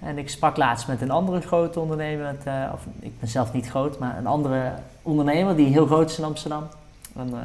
En 0.00 0.18
ik 0.18 0.30
sprak 0.30 0.56
laatst 0.56 0.88
met 0.88 1.00
een 1.00 1.10
andere 1.10 1.40
grote 1.40 1.80
ondernemer, 1.80 2.24
met, 2.24 2.42
eh, 2.44 2.54
of 2.72 2.80
ik 3.00 3.20
ben 3.20 3.28
zelf 3.28 3.52
niet 3.52 3.68
groot, 3.68 3.98
maar 3.98 4.18
een 4.18 4.26
andere 4.26 4.72
ondernemer 5.02 5.56
die 5.56 5.66
heel 5.66 5.86
groot 5.86 6.10
is 6.10 6.18
in 6.18 6.24
Amsterdam. 6.24 6.62
En, 7.16 7.26
eh, 7.28 7.38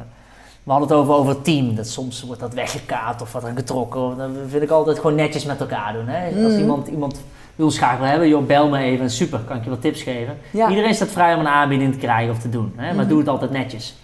we 0.62 0.70
hadden 0.72 0.88
het 0.88 0.98
over, 0.98 1.14
over 1.14 1.34
het 1.34 1.44
team. 1.44 1.74
Dat 1.74 1.86
soms 1.88 2.22
wordt 2.22 2.40
dat 2.40 2.54
weggekaat 2.54 3.22
of 3.22 3.32
wat 3.32 3.44
er 3.44 3.52
getrokken. 3.54 4.16
Dat 4.16 4.30
vind 4.48 4.62
ik 4.62 4.70
altijd 4.70 4.96
gewoon 4.98 5.14
netjes 5.14 5.44
met 5.44 5.60
elkaar 5.60 5.92
doen. 5.92 6.06
Hè? 6.08 6.26
Als 6.44 6.52
Mhm. 6.52 6.60
iemand, 6.60 6.86
iemand 6.88 7.20
wil 7.56 7.70
graag 7.70 7.98
wil 7.98 8.06
hebben, 8.06 8.28
joh, 8.28 8.46
bel 8.46 8.68
me 8.68 8.78
even. 8.78 9.10
Super, 9.10 9.38
kan 9.38 9.56
ik 9.56 9.64
je 9.64 9.70
wat 9.70 9.80
tips 9.80 10.02
geven. 10.02 10.38
Ja. 10.50 10.68
Iedereen 10.68 10.94
staat 10.94 11.08
vrij 11.08 11.34
om 11.34 11.40
een 11.40 11.48
aanbieding 11.48 11.92
te 11.92 11.98
krijgen 11.98 12.32
of 12.32 12.38
te 12.38 12.48
doen. 12.48 12.72
Hè? 12.76 12.86
Maar 12.86 12.94
Mhm. 12.94 13.08
doe 13.08 13.18
het 13.18 13.28
altijd 13.28 13.50
netjes. 13.50 13.94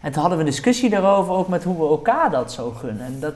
En 0.00 0.12
toen 0.12 0.20
hadden 0.20 0.38
we 0.38 0.44
een 0.44 0.50
discussie 0.50 0.90
daarover, 0.90 1.32
ook 1.34 1.48
met 1.48 1.64
hoe 1.64 1.76
we 1.76 1.88
elkaar 1.88 2.30
dat 2.30 2.52
zo 2.52 2.70
gunnen. 2.70 3.04
En 3.06 3.16
dat 3.20 3.34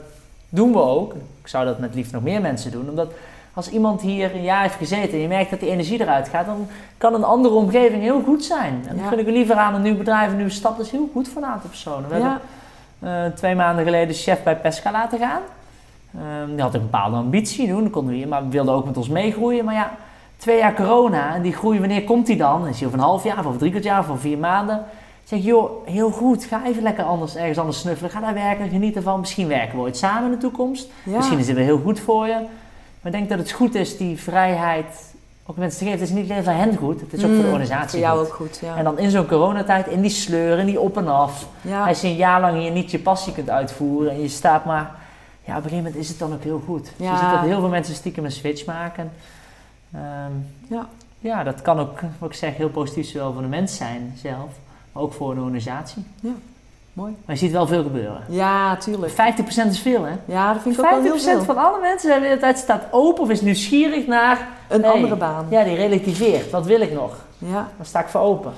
doen 0.48 0.72
we 0.72 0.78
ook. 0.82 1.12
Ik 1.14 1.48
zou 1.48 1.64
dat 1.64 1.78
met 1.78 1.94
liefst 1.94 2.12
nog 2.12 2.22
meer 2.22 2.40
mensen 2.40 2.70
doen. 2.70 2.88
Omdat 2.88 3.12
als 3.54 3.68
iemand 3.70 4.00
hier 4.00 4.34
een 4.34 4.42
jaar 4.42 4.62
heeft 4.62 4.74
gezeten 4.74 5.12
en 5.12 5.18
je 5.20 5.28
merkt 5.28 5.50
dat 5.50 5.60
die 5.60 5.70
energie 5.70 6.00
eruit 6.00 6.28
gaat, 6.28 6.46
dan 6.46 6.66
kan 6.98 7.14
een 7.14 7.24
andere 7.24 7.54
omgeving 7.54 8.02
heel 8.02 8.22
goed 8.24 8.44
zijn. 8.44 8.72
En 8.88 8.94
dat 8.96 9.04
Ja. 9.04 9.08
gun 9.08 9.18
ik 9.18 9.26
liever 9.26 9.56
aan 9.56 9.74
een 9.74 9.82
nieuw 9.82 9.96
bedrijf, 9.96 10.30
een 10.30 10.36
nieuwe 10.36 10.50
stap. 10.50 10.76
Dat 10.76 10.86
is 10.86 10.92
heel 10.92 11.08
goed 11.12 11.28
voor 11.28 11.42
een 11.42 11.48
aantal 11.48 11.68
personen. 11.68 12.08
We 12.08 12.16
Ja, 12.16 12.20
hebben 13.00 13.24
eh, 13.24 13.32
twee 13.36 13.54
maanden 13.54 13.84
geleden 13.84 14.14
chef 14.14 14.42
bij 14.42 14.56
Pesca 14.56 14.90
laten 14.90 15.18
gaan. 15.18 15.40
Ehm, 16.18 16.50
die 16.50 16.60
had 16.62 16.74
een 16.74 16.80
bepaalde 16.80 17.16
ambitie 17.16 17.66
doen, 17.68 17.90
konden 17.90 18.20
we, 18.20 18.26
maar 18.26 18.48
wilde 18.48 18.70
ook 18.70 18.84
met 18.84 18.96
ons 18.96 19.08
meegroeien. 19.08 19.64
Maar 19.64 19.74
ja, 19.74 19.90
twee 20.36 20.58
jaar 20.58 20.74
corona 20.74 21.34
en 21.34 21.42
die 21.42 21.52
groei, 21.52 21.78
wanneer 21.78 22.04
komt 22.04 22.26
die 22.26 22.36
dan? 22.36 22.66
Is 22.66 22.84
over 22.84 22.98
een 22.98 23.04
half 23.04 23.24
jaar, 23.24 23.38
of 23.38 23.46
over 23.46 23.58
drie 23.58 23.70
kwart 23.70 23.84
jaar, 23.84 23.98
of 23.98 24.08
over 24.08 24.20
vier 24.20 24.38
maanden? 24.38 24.76
Ik 25.22 25.30
zeg, 25.30 25.42
joh, 25.44 25.70
heel 25.86 26.10
goed, 26.10 26.44
ga 26.44 26.60
even 26.66 26.82
lekker 26.82 27.04
anders, 27.04 27.36
ergens 27.36 27.58
anders 27.58 27.78
snuffelen. 27.78 28.10
Ga 28.10 28.20
daar 28.20 28.34
werken, 28.34 28.68
geniet 28.68 28.96
ervan. 28.96 29.20
Misschien 29.20 29.48
werken 29.48 29.76
we 29.76 29.82
ooit 29.82 29.96
samen 29.96 30.24
in 30.24 30.30
de 30.30 30.36
toekomst. 30.36 30.88
ja. 31.02 31.16
Misschien 31.16 31.38
is 31.38 31.46
het 31.46 31.56
weer 31.56 31.64
heel 31.64 31.78
goed 31.84 32.00
voor 32.00 32.26
je. 32.26 32.32
Maar 33.00 33.12
ik 33.12 33.18
denk 33.18 33.28
dat 33.28 33.38
het 33.38 33.50
goed 33.50 33.74
is 33.74 33.96
die 33.96 34.18
vrijheid 34.18 35.14
ook 35.46 35.56
mensen 35.56 35.78
te 35.78 35.84
geven. 35.84 36.00
Het 36.00 36.08
is 36.08 36.14
niet 36.14 36.30
alleen 36.30 36.44
voor 36.44 36.52
hen 36.52 36.76
goed, 36.76 37.00
het 37.00 37.12
is 37.12 37.20
ook 37.24 37.26
voor 37.30 37.36
de 37.36 37.42
Mm, 37.46 37.52
organisatie 37.52 37.90
Voor 37.90 38.08
jou 38.08 38.18
goed. 38.18 38.26
ook 38.28 38.34
goed, 38.34 38.58
ja. 38.62 38.76
En 38.76 38.84
dan 38.84 38.98
in 38.98 39.10
zo'n 39.10 39.26
coronatijd, 39.26 39.86
in 39.86 40.00
die 40.00 40.10
sleur, 40.10 40.58
in 40.58 40.66
die 40.66 40.80
op 40.80 40.96
en 40.96 41.08
af. 41.08 41.46
ja. 41.60 41.86
Als 41.86 42.00
je 42.00 42.06
een 42.08 42.16
jaar 42.16 42.40
lang 42.40 42.58
hier 42.58 42.70
niet 42.70 42.90
je 42.90 42.98
passie 42.98 43.32
kunt 43.32 43.50
uitvoeren 43.50 44.12
en 44.12 44.20
je 44.20 44.28
staat 44.28 44.64
maar... 44.64 44.90
Ja, 45.44 45.50
op 45.52 45.56
een 45.64 45.70
gegeven 45.70 45.76
moment 45.84 45.94
is 45.96 46.08
het 46.08 46.18
dan 46.18 46.32
ook 46.32 46.42
heel 46.42 46.62
goed. 46.66 46.82
Dus 46.84 47.06
Ja. 47.06 47.12
je 47.12 47.18
ziet 47.18 47.30
dat 47.30 47.40
heel 47.40 47.60
veel 47.60 47.68
mensen 47.68 47.94
stiekem 47.94 48.24
een 48.24 48.32
switch 48.32 48.64
maken. 48.66 49.12
Ehm, 49.94 50.32
Ja. 50.68 50.86
ja, 51.18 51.42
dat 51.44 51.62
kan 51.62 51.78
ook, 51.78 52.00
wat 52.18 52.28
ik 52.30 52.36
zeg, 52.36 52.56
heel 52.56 52.68
positief 52.70 53.08
zowel 53.08 53.32
voor 53.32 53.42
de 53.42 53.48
mens 53.48 53.76
zijn 53.76 54.12
zelf, 54.16 54.50
maar 54.92 55.02
ook 55.02 55.12
voor 55.12 55.30
een 55.30 55.38
organisatie. 55.40 56.04
Mooi. 56.92 57.16
Maar 57.24 57.34
je 57.34 57.40
ziet 57.40 57.52
wel 57.52 57.66
veel 57.66 57.82
gebeuren. 57.82 58.22
Ja, 58.28 58.76
tuurlijk. 58.76 59.12
50% 59.12 59.70
is 59.72 59.78
veel, 59.80 60.04
hè? 60.04 60.12
Ja, 60.24 60.52
dat 60.52 60.62
vind 60.62 60.78
ik 60.78 60.84
ook 60.84 60.90
wel 60.90 61.02
heel 61.02 61.12
50% 61.18 61.20
veel. 61.44 61.54
van 61.54 61.56
alle 61.64 61.80
mensen 61.80 62.08
zijn 62.08 62.20
de 62.20 62.26
hele 62.26 62.40
tijd 62.40 62.58
staat 62.58 62.82
open 62.90 63.22
of 63.22 63.30
is 63.30 63.40
nieuwsgierig 63.40 64.06
naar... 64.06 64.48
Een 64.68 64.82
Hey. 64.82 64.90
andere 64.90 65.16
baan. 65.16 65.46
Ja, 65.50 65.64
die 65.64 65.74
relativeert. 65.74 66.50
Wat 66.50 66.66
wil 66.66 66.80
ik 66.80 66.92
nog? 66.92 67.16
Ja. 67.38 67.68
Dan 67.76 67.86
sta 67.86 68.00
ik 68.00 68.06
voor 68.06 68.20
open. 68.20 68.52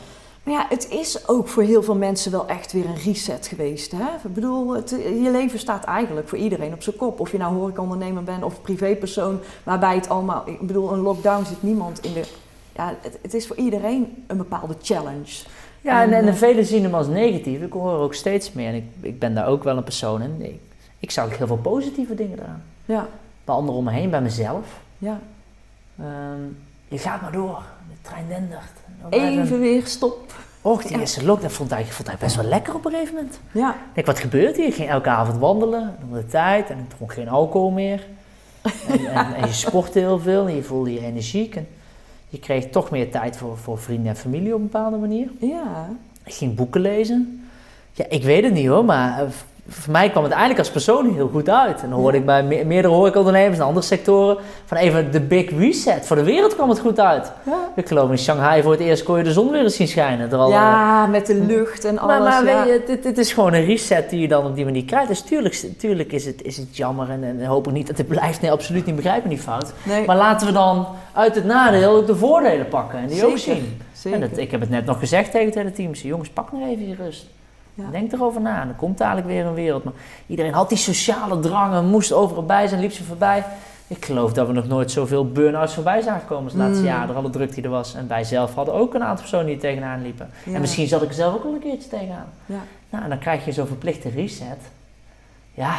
Maar 0.47 0.55
ja, 0.55 0.67
het 0.69 0.89
is 0.91 1.29
ook 1.29 1.49
voor 1.49 1.63
heel 1.63 1.83
veel 1.83 1.97
mensen 1.97 2.31
wel 2.31 2.49
echt 2.49 2.73
weer 2.73 2.87
een 2.87 2.97
reset 2.97 3.47
geweest. 3.47 3.93
Hè? 3.93 4.29
Ik 4.29 4.35
bedoel, 4.35 4.75
het, 4.75 4.91
je 4.91 5.29
leven 5.31 5.59
staat 5.59 5.85
eigenlijk 5.85 6.29
voor 6.29 6.39
iedereen 6.39 6.73
op 6.73 6.83
zijn 6.83 6.97
kop. 6.97 7.21
Of 7.21 7.33
je 7.33 7.39
nou 7.39 7.55
horecaondernemer 7.55 8.23
bent 8.23 8.43
of 8.43 8.63
privépersoon, 8.63 9.41
waarbij 9.63 9.95
het 9.95 10.09
allemaal... 10.09 10.43
Ik 10.49 10.61
bedoel, 10.67 10.93
een 10.93 11.01
lockdown 11.01 11.45
zit 11.45 11.63
niemand 11.63 12.05
in 12.05 12.13
de... 12.13 12.25
Ja, 12.75 12.95
het, 13.01 13.19
het 13.23 13.35
is 13.35 13.47
voor 13.47 13.57
iedereen 13.57 14.25
een 14.27 14.37
bepaalde 14.37 14.75
challenge. 14.83 15.45
Ja, 15.81 16.03
en, 16.03 16.13
en, 16.13 16.27
En, 16.27 16.37
velen 16.37 16.67
zien 16.67 16.83
hem 16.83 16.95
als 16.95 17.07
negatief. 17.07 17.61
Ik 17.61 17.73
hoor 17.73 17.99
ook 17.99 18.15
steeds 18.15 18.53
meer. 18.53 18.69
En 18.69 18.75
ik, 18.75 18.85
ik 19.01 19.19
ben 19.19 19.35
daar 19.35 19.47
ook 19.47 19.65
wel 19.65 19.77
een 19.77 19.85
persoon 19.85 20.23
in. 20.23 20.43
Ik, 20.43 20.61
ik 20.99 21.11
zag 21.11 21.39
heel 21.39 21.47
veel 21.47 21.57
positieve 21.57 22.15
dingen 22.15 22.39
eraan. 22.39 22.63
Ja, 22.85 23.09
Bij 23.45 23.55
anderen 23.55 23.79
om 23.79 23.85
me 23.85 23.93
heen, 23.93 24.11
bij 24.11 24.23
mezelf. 24.23 24.81
ja. 24.99 25.21
Ehm, 25.99 26.41
je 26.89 26.99
gaat 26.99 27.21
maar 27.21 27.33
door. 27.33 27.63
De 27.89 27.95
trein 28.03 28.29
dendert. 28.29 28.73
Even 29.11 29.61
weer 29.61 29.87
stop. 29.87 30.35
Och, 30.63 30.83
die 30.83 30.99
eerste 30.99 31.25
vond 31.49 31.73
ik, 31.73 31.87
vond 31.87 32.09
ik 32.09 32.19
best 32.19 32.37
wel 32.37 32.45
lekker 32.45 32.75
op 32.75 32.85
een 32.85 32.91
gegeven 32.91 33.15
moment. 33.15 33.39
Ja, 33.53 33.71
Ik 33.71 33.95
denk, 33.95 34.07
wat 34.07 34.19
gebeurt 34.19 34.57
hier? 34.57 34.67
Ik 34.67 34.75
ging 34.75 34.89
elke 34.89 35.09
avond 35.09 35.39
wandelen, 35.39 35.97
om 36.09 36.15
de 36.15 36.27
tijd. 36.27 36.71
En 36.71 36.79
ik 36.79 36.89
dronk 36.97 37.13
geen 37.13 37.29
alcohol 37.29 37.71
meer. 37.71 38.07
En, 38.63 39.07
en, 39.15 39.35
en 39.35 39.47
je 39.47 39.53
sportte 39.53 39.99
heel 39.99 40.19
veel 40.19 40.47
en 40.47 40.55
je 40.55 40.63
voelde 40.63 40.93
je 40.93 41.01
energiek. 41.01 41.55
En 41.57 41.69
je 42.29 42.39
kreeg 42.39 42.67
toch 42.67 42.91
meer 42.91 43.11
tijd 43.11 43.37
voor, 43.37 43.59
voor 43.59 43.79
vrienden 43.79 44.09
en 44.09 44.17
familie 44.17 44.55
op 44.55 44.61
een 44.61 44.69
bepaalde 44.71 44.97
manier. 44.97 45.29
ja. 45.41 45.89
Ik 46.25 46.35
ging 46.35 46.55
boeken 46.55 46.81
lezen. 46.81 47.49
Ja, 47.93 48.05
ik 48.09 48.23
weet 48.23 48.45
het 48.45 48.53
niet 48.53 48.67
hoor, 48.67 48.85
maar 48.85 49.23
eh, 49.23 49.29
voor 49.69 49.93
mij 49.93 50.11
kwam 50.11 50.23
het 50.23 50.33
eigenlijk 50.33 50.61
als 50.63 50.71
persoon 50.71 51.15
heel 51.15 51.29
goed 51.29 51.49
uit. 51.49 51.83
En 51.83 51.91
dan 51.91 51.99
hoorde 51.99 52.13
Ja. 52.17 52.21
ik 52.21 52.27
bij 52.27 52.43
me- 52.43 52.65
meerdere 52.65 52.95
horecaondernemers 52.95 53.59
en 53.59 53.65
andere 53.65 53.87
sectoren 53.87 54.37
van 54.65 54.77
even 54.77 55.13
de 55.13 55.21
big 55.21 55.51
reset. 55.59 56.07
Voor 56.07 56.17
de 56.17 56.23
wereld 56.23 56.55
kwam 56.55 56.69
het 56.69 56.79
goed 56.79 57.01
uit. 57.01 57.33
Ja, 57.47 57.53
Ik 57.77 57.89
geloof 57.89 58.11
in 58.11 58.19
Shanghai 58.19 58.63
voor 58.63 58.73
het 58.73 58.81
eerst 58.81 59.03
kon 59.03 59.19
je 59.19 59.25
de 59.25 59.33
zon 59.33 59.51
weer 59.51 59.63
eens 59.63 59.77
zien 59.77 59.89
schijnen. 59.89 60.33
Al, 60.33 60.47
eh, 60.47 60.53
ja 60.55 61.07
met 61.07 61.27
de 61.27 61.35
lucht 61.35 61.85
en 61.85 61.99
alles. 61.99 62.19
maar, 62.19 62.45
maar 62.45 62.45
ja. 62.55 62.65
weet 62.65 62.73
je, 62.75 62.83
dit, 62.87 63.03
dit 63.03 63.19
is 63.19 63.33
gewoon 63.33 63.53
een 63.53 63.65
reset 63.65 64.11
die 64.11 64.21
je 64.21 64.29
dan 64.29 64.47
op 64.47 64.55
die 64.55 64.65
manier 64.65 64.85
krijgt. 64.85 65.09
Dus 65.09 65.21
tuurlijk, 65.21 65.55
tuurlijk 65.79 66.13
is, 66.13 66.25
het, 66.25 66.43
is 66.43 66.57
het 66.57 66.77
jammer 66.77 67.11
en, 67.11 67.25
en 67.25 67.45
hoop 67.45 67.67
ik 67.67 67.73
niet 67.73 67.87
dat 67.87 67.97
het 67.99 68.09
blijft. 68.09 68.41
Nee, 68.41 68.51
absoluut 68.51 68.87
niet, 68.87 68.97
begrijp 68.97 69.23
me 69.23 69.29
niet 69.29 69.41
fout. 69.41 69.73
nee, 69.83 70.07
Maar 70.07 70.17
laten 70.17 70.47
we 70.47 70.53
dan 70.53 70.87
uit 71.13 71.35
het 71.35 71.45
nadeel 71.45 71.97
ook 71.97 72.07
de 72.07 72.17
voordelen 72.17 72.69
pakken 72.69 72.99
en 72.99 73.07
die 73.07 73.27
ook 73.27 73.39
Zeker. 73.39 73.55
zien. 73.63 73.81
zeker. 73.93 74.23
En 74.23 74.29
dat, 74.29 74.39
ik 74.39 74.51
heb 74.51 74.61
het 74.61 74.71
net 74.71 74.85
nog 74.85 74.99
gezegd 74.99 75.31
tegen 75.31 75.47
het 75.47 75.55
hele 75.55 75.73
team. 75.73 75.93
Jongens, 75.93 76.29
pak 76.29 76.53
nog 76.53 76.61
even 76.69 76.89
je 76.89 76.95
rust. 76.95 77.27
Ja. 77.77 77.85
Denk 77.91 78.13
erover 78.13 78.41
na. 78.41 78.61
En 78.61 78.69
er 78.69 78.75
komt 78.75 78.99
dadelijk 78.99 79.27
weer 79.27 79.47
een 79.47 79.55
wereld. 79.55 79.85
Maar 79.85 79.93
iedereen 80.27 80.53
had 80.53 80.69
die 80.69 80.79
sociale 80.79 81.41
drang 81.41 81.75
en 81.75 81.87
moest 81.87 82.13
overal 82.13 82.45
bij 82.45 82.67
zijn, 82.67 82.81
liep 82.81 82.93
ze 82.93 83.05
voorbij. 83.05 83.45
Ik 83.89 84.05
geloof 84.05 84.33
dat 84.33 84.47
we 84.47 84.53
nog 84.53 84.67
nooit 84.67 84.91
zoveel 84.91 85.31
burn-outs 85.33 85.75
voorbij 85.75 86.01
zagen 86.01 86.27
komen 86.27 86.45
als 86.45 86.53
laatste 86.55 86.81
Mm. 86.81 86.87
jaren. 86.87 87.07
Door 87.07 87.17
alle 87.17 87.31
druk 87.31 87.55
die 87.55 87.65
er 87.65 87.71
was. 87.71 87.95
En 87.95 88.09
wij 88.09 88.25
zelf 88.25 88.55
hadden 88.55 88.75
ook 88.75 88.95
een 88.95 89.01
aantal 89.03 89.17
personen 89.21 89.47
die 89.47 89.55
er 89.55 89.61
tegenaan 89.61 90.03
liepen. 90.03 90.31
Ja. 90.45 90.55
En 90.55 90.61
misschien 90.61 90.87
zat 90.89 91.03
ik 91.03 91.09
er 91.09 91.15
zelf 91.15 91.35
ook 91.35 91.43
wel 91.43 91.53
een 91.53 91.59
keertje 91.61 91.89
tegenaan. 91.89 92.29
Ja. 92.47 92.59
Nou, 92.91 93.05
en 93.05 93.11
dan 93.11 93.19
krijg 93.19 93.45
je 93.45 93.53
zo'n 93.53 93.67
verplichte 93.67 94.09
reset. 94.09 94.59
Ja, 95.55 95.75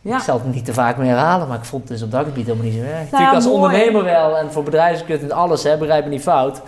Ja. 0.00 0.16
ik 0.16 0.22
zal 0.22 0.38
het 0.42 0.54
niet 0.54 0.64
te 0.64 0.72
vaak 0.72 0.96
meer 0.96 1.08
herhalen, 1.08 1.48
maar 1.48 1.58
ik 1.58 1.64
vond 1.64 1.82
het 1.82 1.92
dus 1.92 2.02
op 2.02 2.10
dat 2.10 2.24
gebied 2.24 2.46
helemaal 2.46 2.64
niet 2.66 2.74
zo 2.74 2.80
erg. 2.80 2.90
ja, 2.96 3.00
Natuurlijk 3.02 3.32
als 3.34 3.44
mooi. 3.44 3.56
ondernemer 3.56 4.04
wel 4.04 4.38
en 4.38 4.52
voor 4.52 4.62
bedrijfskunde 4.62 5.24
en 5.24 5.32
alles, 5.32 5.62
hè, 5.62 5.76
begrijp 5.78 6.04
me 6.04 6.10
niet 6.10 6.22
fout. 6.22 6.60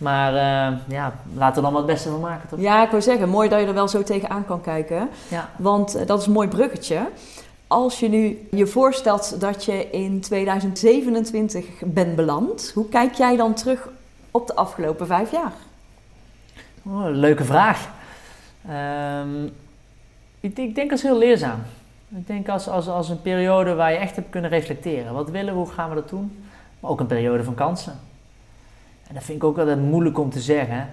Maar 0.00 0.34
eh, 0.34 0.76
ja, 0.88 1.14
laten 1.34 1.54
we 1.54 1.62
dan 1.62 1.72
maar 1.72 1.82
het 1.82 1.90
beste 1.90 2.10
van 2.10 2.20
maken, 2.20 2.48
toch? 2.48 2.60
Ja, 2.60 2.84
ik 2.84 2.90
wil 2.90 3.02
zeggen, 3.02 3.28
mooi 3.28 3.48
dat 3.48 3.60
je 3.60 3.66
er 3.66 3.74
wel 3.74 3.88
zo 3.88 4.02
tegenaan 4.02 4.44
kan 4.44 4.60
kijken. 4.60 5.08
Ja. 5.28 5.48
Want 5.56 5.94
eh, 5.94 6.06
dat 6.06 6.20
is 6.20 6.26
een 6.26 6.32
mooi 6.32 6.48
bruggetje. 6.48 7.08
Als 7.66 8.00
je 8.00 8.08
nu 8.08 8.48
je 8.50 8.66
voorstelt 8.66 9.40
dat 9.40 9.64
je 9.64 9.90
in 9.90 10.20
2027 10.20 11.64
bent 11.84 12.16
beland, 12.16 12.70
hoe 12.74 12.88
kijk 12.88 13.14
jij 13.14 13.36
dan 13.36 13.54
terug 13.54 13.88
op 14.30 14.46
de 14.46 14.54
afgelopen 14.54 15.06
vijf 15.06 15.30
jaar? 15.30 15.52
Oh, 16.82 17.04
leuke 17.10 17.44
vraag. 17.44 17.88
Ehm, 18.68 19.44
ik, 20.40 20.58
ik, 20.58 20.74
denk 20.74 20.90
als 20.90 21.02
heel 21.02 21.18
leerzaam. 21.18 21.62
Ik 22.16 22.26
denk 22.26 22.48
als, 22.48 22.68
als, 22.68 22.88
als 22.88 23.08
een 23.08 23.22
periode 23.22 23.74
waar 23.74 23.92
je 23.92 23.98
echt 23.98 24.16
hebt 24.16 24.30
kunnen 24.30 24.50
reflecteren. 24.50 25.12
Wat 25.12 25.30
willen 25.30 25.52
we, 25.52 25.58
hoe 25.58 25.70
gaan 25.70 25.88
we 25.88 25.94
dat 25.94 26.08
doen? 26.08 26.44
Maar 26.80 26.90
ook 26.90 27.00
een 27.00 27.06
periode 27.06 27.44
van 27.44 27.54
kansen. 27.54 27.98
En 29.10 29.16
dat 29.16 29.24
vind 29.24 29.38
ik 29.38 29.44
ook 29.44 29.58
altijd 29.58 29.80
moeilijk 29.80 30.18
om 30.18 30.30
te 30.30 30.40
zeggen. 30.40 30.88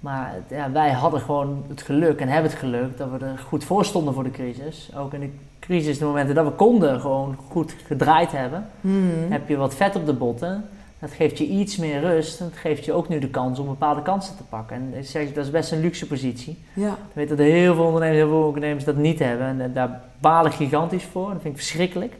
Maar 0.00 0.34
ja, 0.48 0.70
wij 0.72 0.90
hadden 0.90 1.20
gewoon 1.20 1.64
het 1.68 1.82
geluk 1.82 2.20
en 2.20 2.28
hebben 2.28 2.50
het 2.50 2.60
geluk 2.60 2.98
dat 2.98 3.10
we 3.10 3.24
er 3.24 3.38
goed 3.38 3.64
voor 3.64 3.84
stonden 3.84 4.14
voor 4.14 4.24
de 4.24 4.30
crisis. 4.30 4.90
Ook 4.96 5.12
in 5.12 5.20
de 5.20 5.30
crisis, 5.60 5.98
de 5.98 6.04
momenten 6.04 6.34
dat 6.34 6.44
we 6.44 6.50
konden 6.50 7.00
gewoon 7.00 7.36
goed 7.48 7.74
gedraaid 7.86 8.32
hebben, 8.32 8.66
hmm. 8.80 9.10
heb 9.28 9.48
je 9.48 9.56
wat 9.56 9.74
vet 9.74 9.96
op 9.96 10.06
de 10.06 10.12
botten. 10.12 10.64
Dat 10.98 11.10
geeft 11.10 11.38
je 11.38 11.46
iets 11.46 11.76
meer 11.76 12.00
rust 12.00 12.40
en 12.40 12.46
het 12.46 12.56
geeft 12.56 12.84
je 12.84 12.92
ook 12.92 13.08
nu 13.08 13.18
de 13.18 13.28
kans 13.28 13.58
om 13.58 13.66
bepaalde 13.66 14.02
kansen 14.02 14.36
te 14.36 14.42
pakken. 14.42 14.76
En 14.76 14.98
ik 14.98 15.06
zeg, 15.06 15.32
dat 15.32 15.44
is 15.44 15.50
best 15.50 15.72
een 15.72 15.80
luxe 15.80 16.06
positie. 16.06 16.58
Ja. 16.72 16.90
Ik 16.90 17.14
weet 17.14 17.28
dat 17.28 17.38
heel 17.38 17.74
veel 17.74 17.84
ondernemers, 17.84 18.18
heel 18.18 18.28
veel 18.28 18.46
ondernemers 18.46 18.84
dat 18.84 18.96
niet 18.96 19.18
hebben. 19.18 19.60
En 19.60 19.72
daar 19.72 20.00
baal 20.18 20.46
ik 20.46 20.52
gigantisch 20.52 21.04
voor. 21.04 21.32
Dat 21.32 21.42
vind 21.42 21.54
ik 21.54 21.60
verschrikkelijk. 21.60 22.14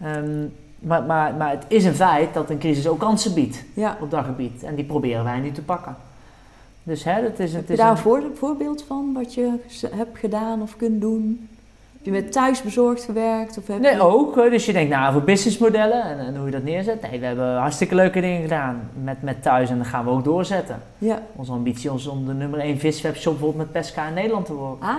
Ehm, 0.00 0.44
maar, 0.78 1.02
maar, 1.02 1.34
maar 1.34 1.50
het 1.50 1.64
is 1.68 1.84
een 1.84 1.94
feit 1.94 2.34
dat 2.34 2.50
een 2.50 2.58
crisis 2.58 2.88
ook 2.88 2.98
kansen 2.98 3.34
biedt 3.34 3.64
op 4.00 4.10
dat 4.10 4.24
gebied. 4.24 4.62
En 4.62 4.74
die 4.74 4.84
proberen 4.84 5.24
wij 5.24 5.38
nu 5.38 5.52
te 5.52 5.62
pakken. 5.62 5.96
Dus 6.82 7.04
hè, 7.04 7.22
het 7.22 7.38
is, 7.40 7.52
het 7.52 7.68
Heb 7.68 7.76
je 7.76 7.82
daar 7.82 8.06
een 8.06 8.36
voorbeeld 8.36 8.84
van 8.86 9.12
wat 9.14 9.34
je 9.34 9.52
hebt 9.94 10.18
gedaan 10.18 10.62
of 10.62 10.76
kunt 10.76 11.00
doen? 11.00 11.48
Heb 11.92 12.06
je 12.06 12.10
met 12.10 12.32
thuisbezorgd 12.32 13.04
gewerkt? 13.04 13.58
Of 13.58 13.66
heb 13.66 13.80
nee, 13.80 14.00
ook. 14.00 14.34
Dus 14.34 14.66
je 14.66 14.72
denkt 14.72 14.90
nou 14.90 15.08
over 15.08 15.24
businessmodellen 15.24 16.02
en, 16.02 16.18
en, 16.18 16.36
hoe 16.36 16.44
je 16.44 16.50
dat 16.50 16.62
neerzet. 16.62 17.02
Nee, 17.02 17.20
we 17.20 17.26
hebben 17.26 17.56
hartstikke 17.56 17.94
leuke 17.94 18.20
dingen 18.20 18.42
gedaan 18.42 18.90
met, 19.02 19.22
met 19.22 19.42
thuis 19.42 19.70
en 19.70 19.78
dat 19.78 19.86
gaan 19.86 20.04
we 20.04 20.10
ook 20.10 20.24
doorzetten. 20.24 20.82
Ja. 20.98 21.22
Onze 21.36 21.52
ambitie 21.52 21.94
is 21.94 22.06
om 22.06 22.26
de 22.26 22.32
nummer 22.32 22.60
1 22.60 22.78
viswebshop 22.78 23.32
bijvoorbeeld 23.32 23.62
met 23.62 23.72
Pesca 23.72 24.06
in 24.06 24.14
Nederland 24.14 24.46
te 24.46 24.54
worden. 24.54 24.88
Ah. 24.88 24.94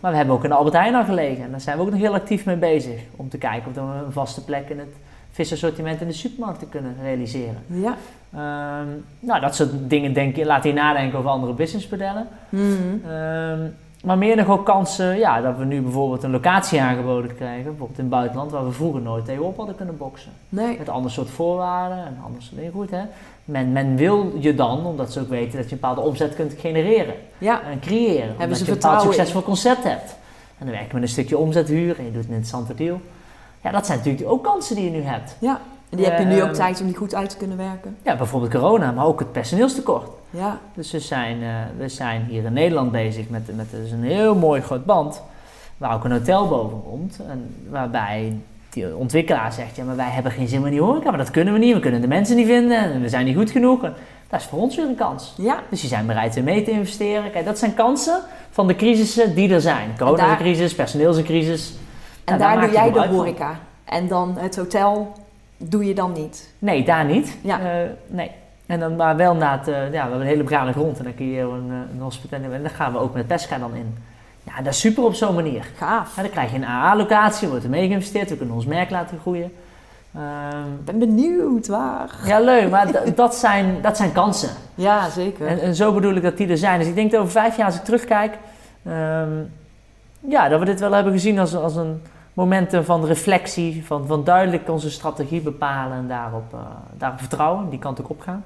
Maar 0.00 0.10
we 0.10 0.16
hebben 0.16 0.34
ook 0.34 0.44
in 0.44 0.50
de 0.50 0.56
Albert 0.56 0.76
Heijn 0.76 0.94
al 0.94 1.04
gelegen 1.04 1.44
en 1.44 1.50
daar 1.50 1.60
zijn 1.60 1.76
we 1.76 1.82
ook 1.82 1.90
nog 1.90 2.00
heel 2.00 2.14
actief 2.14 2.44
mee 2.44 2.56
bezig. 2.56 3.00
Om 3.16 3.28
te 3.28 3.38
kijken 3.38 3.68
of 3.68 3.74
we 3.74 3.80
een 3.80 4.12
vaste 4.12 4.44
plek 4.44 4.68
in 4.68 4.78
het 4.78 4.94
visassortiment 5.32 6.00
in 6.00 6.06
de 6.06 6.12
supermarkt 6.12 6.58
te 6.58 6.66
kunnen 6.66 6.96
realiseren. 7.02 7.62
Ja. 7.66 7.96
Ehm, 8.32 8.88
nou, 9.20 9.40
dat 9.40 9.54
soort 9.54 9.70
dingen 9.72 10.12
denk 10.12 10.36
je, 10.36 10.44
laat 10.44 10.64
je 10.64 10.72
nadenken 10.72 11.18
over 11.18 11.30
andere 11.30 11.52
businessmodellen. 11.52 12.28
Mm 12.48 13.00
maar 14.02 14.18
meer 14.18 14.36
nog 14.36 14.48
ook 14.48 14.64
kansen 14.64 15.18
ja, 15.18 15.40
dat 15.40 15.56
we 15.56 15.64
nu 15.64 15.80
bijvoorbeeld 15.82 16.22
een 16.22 16.30
locatie 16.30 16.80
aangeboden 16.80 17.34
krijgen, 17.34 17.64
bijvoorbeeld 17.64 17.98
in 17.98 18.04
het 18.04 18.12
buitenland, 18.12 18.50
waar 18.50 18.64
we 18.64 18.72
vroeger 18.72 19.00
nooit 19.00 19.24
tegenop 19.24 19.56
hadden 19.56 19.76
kunnen 19.76 19.96
boksen. 19.96 20.32
Nee. 20.48 20.78
Met 20.78 20.88
ander 20.88 21.10
soort 21.10 21.30
voorwaarden 21.30 21.98
en 21.98 22.18
anders 22.24 22.44
soort 22.44 22.56
dingen. 22.56 22.72
Goed, 22.72 22.90
hè? 22.90 23.02
Men, 23.44 23.72
men 23.72 23.96
wil 23.96 24.32
je 24.38 24.54
dan, 24.54 24.86
omdat 24.86 25.12
ze 25.12 25.20
ook 25.20 25.28
weten 25.28 25.56
dat 25.56 25.64
je 25.64 25.74
een 25.74 25.80
bepaalde 25.80 26.00
omzet 26.00 26.34
kunt 26.34 26.54
genereren 26.58 27.14
ja. 27.38 27.62
en 27.62 27.80
creëren. 27.80 28.34
Hebben 28.38 28.56
ze 28.56 28.64
je 28.64 28.70
een 28.70 28.76
bepaald 28.76 29.02
succesvol 29.02 29.42
concept 29.42 29.84
hebt. 29.84 30.16
En 30.58 30.66
dan 30.66 30.70
werk 30.70 30.86
je 30.86 30.94
met 30.94 31.02
een 31.02 31.08
stukje 31.08 31.38
omzethuur 31.38 31.98
en 31.98 32.04
je 32.04 32.12
doet 32.12 32.24
een 32.24 32.28
interessante 32.28 32.74
deal. 32.74 33.00
Ja, 33.62 33.70
dat 33.70 33.86
zijn 33.86 33.98
natuurlijk 33.98 34.30
ook 34.30 34.44
kansen 34.44 34.76
die 34.76 34.84
je 34.84 34.90
nu 34.90 35.02
hebt. 35.02 35.36
Ja, 35.38 35.60
en 35.90 35.96
die 35.96 36.06
heb 36.06 36.18
je 36.18 36.24
nu 36.24 36.42
ook 36.42 36.48
ehm, 36.48 36.54
tijd 36.54 36.80
om 36.80 36.86
die 36.86 36.96
goed 36.96 37.14
uit 37.14 37.30
te 37.30 37.36
kunnen 37.36 37.56
werken. 37.56 37.96
Ja, 38.02 38.16
bijvoorbeeld 38.16 38.52
corona, 38.52 38.92
maar 38.92 39.06
ook 39.06 39.18
het 39.18 39.32
personeelstekort. 39.32 40.10
Ja. 40.30 40.58
Dus 40.74 40.90
we 40.90 41.00
zijn, 41.00 41.40
uh, 41.40 41.48
we 41.78 41.88
zijn 41.88 42.24
hier 42.28 42.44
in 42.44 42.52
Nederland 42.52 42.92
bezig 42.92 43.28
met, 43.28 43.56
met 43.56 43.70
dus 43.70 43.90
een 43.90 44.02
heel 44.02 44.34
mooi 44.34 44.60
groot 44.60 44.84
band, 44.84 45.22
waar 45.76 45.94
ook 45.94 46.04
een 46.04 46.12
hotel 46.12 46.48
boven 46.48 46.82
komt. 46.82 47.20
En 47.28 47.54
waarbij 47.70 48.36
die 48.70 48.96
ontwikkelaar 48.96 49.52
zegt, 49.52 49.76
ja, 49.76 49.84
maar 49.84 49.96
wij 49.96 50.10
hebben 50.10 50.32
geen 50.32 50.48
zin 50.48 50.58
meer 50.58 50.68
in 50.68 50.74
die 50.74 50.82
horeca, 50.82 51.08
maar 51.08 51.18
dat 51.18 51.30
kunnen 51.30 51.52
we 51.52 51.58
niet. 51.58 51.74
We 51.74 51.80
kunnen 51.80 52.00
de 52.00 52.08
mensen 52.08 52.36
niet 52.36 52.46
vinden 52.46 52.78
en 52.78 53.00
we 53.00 53.08
zijn 53.08 53.24
niet 53.24 53.36
goed 53.36 53.50
genoeg. 53.50 53.80
dat 54.28 54.40
is 54.40 54.46
voor 54.46 54.58
ons 54.58 54.76
weer 54.76 54.86
een 54.86 54.94
kans. 54.94 55.34
Ja. 55.36 55.62
Dus 55.68 55.80
die 55.80 55.88
zijn 55.88 56.06
bereid 56.06 56.36
er 56.36 56.42
mee 56.42 56.62
te 56.62 56.70
investeren. 56.70 57.30
Kijk, 57.30 57.44
dat 57.44 57.58
zijn 57.58 57.74
kansen 57.74 58.20
van 58.50 58.66
de 58.66 58.76
crisissen 58.76 59.34
die 59.34 59.54
er 59.54 59.60
zijn. 59.60 59.90
Corona-crisis, 59.98 60.74
personeelscrisis. 60.74 61.72
En 62.24 62.38
daar 62.38 62.60
doe 62.60 62.70
jij 62.70 62.92
de 62.92 63.06
horeca. 63.06 63.58
En 63.84 64.08
dan 64.08 64.36
het 64.38 64.56
hotel 64.56 65.12
doe 65.56 65.84
je 65.84 65.94
dan 65.94 66.12
niet? 66.12 66.54
Nee, 66.58 66.84
daar 66.84 67.04
niet. 67.04 67.36
Ja. 67.40 67.60
Uh, 67.60 67.88
nee. 68.06 68.30
En 68.66 68.80
dan 68.80 68.96
maar 68.96 69.16
wel 69.16 69.34
na 69.34 69.58
het, 69.58 69.68
uh, 69.68 69.74
ja, 69.74 69.90
we 69.90 69.96
hebben 69.96 70.20
een 70.20 70.26
hele 70.26 70.42
begane 70.42 70.72
grond 70.72 70.98
en 70.98 71.04
dan 71.04 71.14
kun 71.14 71.26
je 71.26 71.40
een, 71.40 71.70
eh, 71.70 71.94
een 71.94 72.00
hospital 72.00 72.38
en 72.42 72.62
dan 72.62 72.70
gaan 72.70 72.92
we 72.92 72.98
ook 72.98 73.14
met 73.14 73.26
Pesca 73.26 73.58
dan 73.58 73.74
in. 73.74 73.96
Ja, 74.44 74.62
dat 74.62 74.72
is 74.72 74.80
super 74.80 75.04
op 75.04 75.14
zo'n 75.14 75.34
manier. 75.34 75.64
Gaaf. 75.76 76.14
dan 76.14 76.30
krijg 76.30 76.50
je 76.50 76.56
een 76.56 76.64
AA-locatie, 76.64 77.48
wordt 77.48 77.64
er 77.64 77.70
mee 77.70 77.86
geïnvesteerd, 77.86 78.30
we 78.30 78.36
kunnen 78.36 78.54
ons 78.54 78.66
merk 78.66 78.90
laten 78.90 79.18
groeien. 79.18 79.52
Ehm, 80.14 80.72
ik 80.78 80.84
ben 80.84 80.98
benieuwd 80.98 81.66
waar. 81.66 82.10
Ja, 82.24 82.40
leuk, 82.40 82.70
maar 82.70 82.88
dat, 83.14 83.34
zijn, 83.34 83.78
dat 83.82 83.96
zijn 83.96 84.12
kansen. 84.12 84.50
Ja, 84.74 85.10
zeker. 85.10 85.46
En, 85.46 85.60
en, 85.60 85.74
zo 85.74 85.92
bedoel 85.92 86.14
ik 86.14 86.22
dat 86.22 86.36
die 86.36 86.48
er 86.48 86.58
zijn. 86.58 86.78
Dus 86.78 86.88
ik 86.88 86.94
denk 86.94 87.10
dat 87.10 87.20
over 87.20 87.32
vijf 87.32 87.56
jaar, 87.56 87.66
als 87.66 87.76
ik 87.76 87.84
terugkijk, 87.84 88.34
ehm, 88.84 89.28
ja, 90.28 90.48
dat 90.48 90.58
we 90.58 90.64
dit 90.64 90.80
wel 90.80 90.92
hebben 90.92 91.12
gezien 91.12 91.38
als, 91.38 91.54
als 91.54 91.76
een 91.76 92.02
momenten 92.32 92.84
van 92.84 93.04
reflectie, 93.04 93.84
van, 93.86 94.06
van 94.06 94.24
duidelijk 94.24 94.68
onze 94.68 94.90
strategie 94.90 95.40
bepalen 95.40 95.96
en 95.96 96.08
daarop, 96.08 96.54
uh, 96.54 96.60
daarop 96.96 97.18
vertrouwen, 97.18 97.70
die 97.70 97.78
kant 97.78 98.00
ook 98.00 98.10
op 98.10 98.20
gaan. 98.20 98.44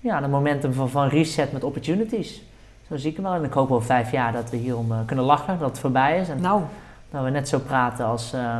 Ja, 0.00 0.22
een 0.22 0.30
momentum 0.30 0.72
van, 0.72 0.90
van 0.90 1.08
reset 1.08 1.52
met 1.52 1.64
opportunities. 1.64 2.42
Zo 2.88 2.96
zie 2.96 3.10
ik 3.10 3.16
hem 3.16 3.24
wel. 3.24 3.34
En 3.34 3.44
ik 3.44 3.52
hoop 3.52 3.70
over 3.70 3.86
vijf 3.86 4.10
jaar 4.10 4.32
dat 4.32 4.50
we 4.50 4.56
hierom 4.56 4.92
uh, 4.92 4.98
kunnen 5.06 5.24
lachen, 5.24 5.58
dat 5.58 5.68
het 5.68 5.78
voorbij 5.78 6.18
is. 6.18 6.28
En 6.28 6.40
nou. 6.40 6.62
dat 7.10 7.24
we 7.24 7.30
net 7.30 7.48
zo 7.48 7.58
praten 7.58 8.04
als. 8.04 8.34
Uh, 8.34 8.56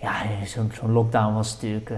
ja, 0.00 0.12
zo'n 0.44 0.70
zo 0.74 0.88
lockdown 0.88 1.34
was 1.34 1.52
natuurlijk. 1.52 1.90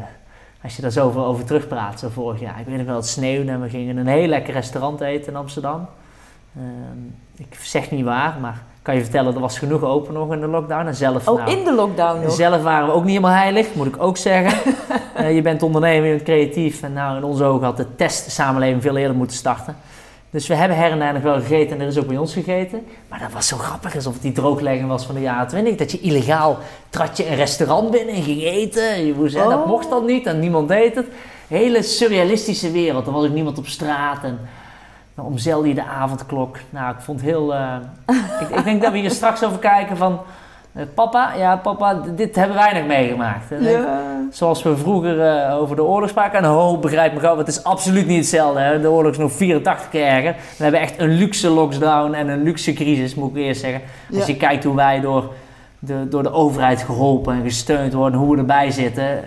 als 0.63 0.77
je 0.77 0.83
daar 0.83 0.91
zo 0.91 1.07
over, 1.07 1.25
over 1.25 1.45
terugpraat, 1.45 1.99
zo 1.99 2.09
vorig 2.09 2.41
jaar. 2.41 2.61
Ik 2.61 2.67
weet 2.67 2.77
nog 2.77 2.87
wel, 2.87 2.97
het 2.97 3.07
sneeuwde 3.07 3.51
en 3.51 3.61
we 3.61 3.69
gingen 3.69 3.97
een 3.97 4.07
heel 4.07 4.27
lekker 4.27 4.53
restaurant 4.53 5.01
eten 5.01 5.33
in 5.33 5.39
Amsterdam. 5.39 5.87
Ehm, 6.57 6.99
ik 7.37 7.59
zeg 7.63 7.91
niet 7.91 8.05
waar, 8.05 8.37
maar 8.41 8.63
kan 8.83 8.95
je 8.95 9.01
vertellen, 9.01 9.35
er 9.35 9.41
was 9.41 9.59
genoeg 9.59 9.83
open 9.83 10.15
nog 10.15 10.33
in 10.33 10.41
de 10.41 10.47
lockdown. 10.47 10.87
En 10.87 10.95
zelf, 10.95 11.29
oh, 11.29 11.39
nou, 11.39 11.51
in 11.59 11.65
de 11.65 11.75
lockdown 11.75 12.23
nog? 12.23 12.33
Zelf 12.33 12.63
waren 12.63 12.87
we 12.87 12.93
ook 12.93 13.05
niet 13.05 13.17
helemaal 13.17 13.37
heilig, 13.37 13.75
moet 13.75 13.87
ik 13.87 14.03
ook 14.03 14.17
zeggen. 14.17 14.75
uh, 15.21 15.35
je 15.37 15.43
bent 15.43 15.63
ondernemer, 15.63 16.07
je 16.07 16.15
bent 16.15 16.23
creatief. 16.23 16.83
En 16.83 16.93
nou, 16.93 17.17
in 17.17 17.25
onze 17.25 17.45
ogen 17.45 17.65
had 17.65 17.77
de 17.77 17.95
testsamenleving 17.95 18.83
veel 18.83 18.97
eerder 18.97 19.17
moeten 19.17 19.37
starten. 19.37 19.77
Dus 20.31 20.47
we 20.47 20.55
hebben 20.55 20.77
her 20.77 20.91
en 20.91 20.99
daar 20.99 21.13
nog 21.13 21.23
wel 21.23 21.41
gegeten 21.41 21.77
en 21.77 21.81
er 21.81 21.87
is 21.89 21.99
ook 21.99 22.07
bij 22.07 22.17
ons 22.17 22.33
gegeten. 22.33 22.87
Maar 23.09 23.19
dat 23.19 23.33
was 23.33 23.49
zo 23.49 23.57
grappig 23.57 23.95
alsof 23.95 24.13
het 24.13 24.23
die 24.23 24.33
drooglegging 24.33 24.89
was 24.89 25.07
van 25.07 25.15
de 25.15 25.21
jaren 25.21 25.49
20. 25.49 25.77
Dat 25.77 25.93
je 25.93 26.01
illegaal 26.01 26.59
trad 26.89 27.17
je 27.17 27.29
een 27.29 27.37
restaurant 27.37 27.91
binnen 27.91 28.15
en 28.15 28.23
ging 28.23 28.43
eten. 28.43 29.07
Je 29.07 29.15
moest, 29.15 29.37
oh. 29.37 29.49
Dat 29.49 29.67
mocht 29.67 29.91
dan 29.91 30.05
niet 30.05 30.27
en 30.27 30.39
niemand 30.39 30.69
deed 30.69 30.95
het. 30.95 31.07
Hele 31.49 31.83
surrealistische 31.83 32.71
wereld. 32.71 33.07
Er 33.07 33.13
was 33.13 33.25
ook 33.25 33.33
niemand 33.33 33.59
op 33.59 33.67
straat. 33.67 34.25
En 34.25 34.39
dan 35.15 35.25
omzeilde 35.25 35.69
je 35.69 35.75
de 35.75 35.85
avondklok. 35.85 36.57
Nou, 36.71 36.95
ik 36.95 37.01
vond 37.01 37.21
het 37.21 37.31
heel... 37.31 37.55
Uh, 37.55 37.77
ik, 38.41 38.49
ik, 38.49 38.65
denk 38.65 38.83
dat 38.83 38.93
we 38.93 38.99
hier 38.99 39.11
straks 39.11 39.45
over 39.45 39.59
kijken 39.59 39.97
van... 39.97 40.21
Uh, 40.73 40.83
papa, 40.95 41.35
ja 41.35 41.57
papa, 41.57 41.95
dit 41.95 42.37
hebben 42.37 42.57
wij 42.57 42.73
nog 42.73 42.87
meegemaakt. 42.87 43.45
Ja. 43.61 44.01
zoals 44.31 44.63
we 44.63 44.77
vroeger 44.77 45.47
uh, 45.47 45.57
over 45.61 45.77
de 45.77 45.85
oorlog 45.85 46.09
spraken. 46.09 46.39
En 46.39 46.51
oh, 46.51 46.81
begrijp 46.81 47.15
me 47.15 47.21
gauw, 47.21 47.39
het 47.39 47.49
is 47.49 47.65
absoluut 47.65 48.07
niet 48.07 48.17
hetzelfde. 48.17 48.61
Hè? 48.61 48.81
De 48.81 48.91
oorlog 48.91 49.13
is 49.13 49.19
nog 49.19 49.33
84 49.33 49.89
keer 49.89 50.07
erger. 50.07 50.35
We 50.57 50.63
hebben 50.63 50.81
echt 50.81 50.99
een 50.99 51.09
luxe 51.09 51.49
lockdown 51.49 52.13
en 52.13 52.29
een 52.29 52.43
luxe 52.43 52.73
crisis, 52.73 53.15
moet 53.15 53.31
ik 53.31 53.37
eerst 53.37 53.61
zeggen. 53.61 53.81
Als 54.15 54.27
je 54.27 54.37
kijkt 54.37 54.65
hoe 54.65 54.75
wij 54.75 55.01
door 55.01 55.33
de, 55.79 56.09
door 56.09 56.23
de 56.23 56.33
overheid 56.33 56.83
geholpen 56.83 57.35
en 57.35 57.43
gesteund 57.43 57.93
worden, 57.93 58.19
hoe 58.19 58.33
we 58.33 58.39
erbij 58.39 58.71
zitten... 58.71 59.25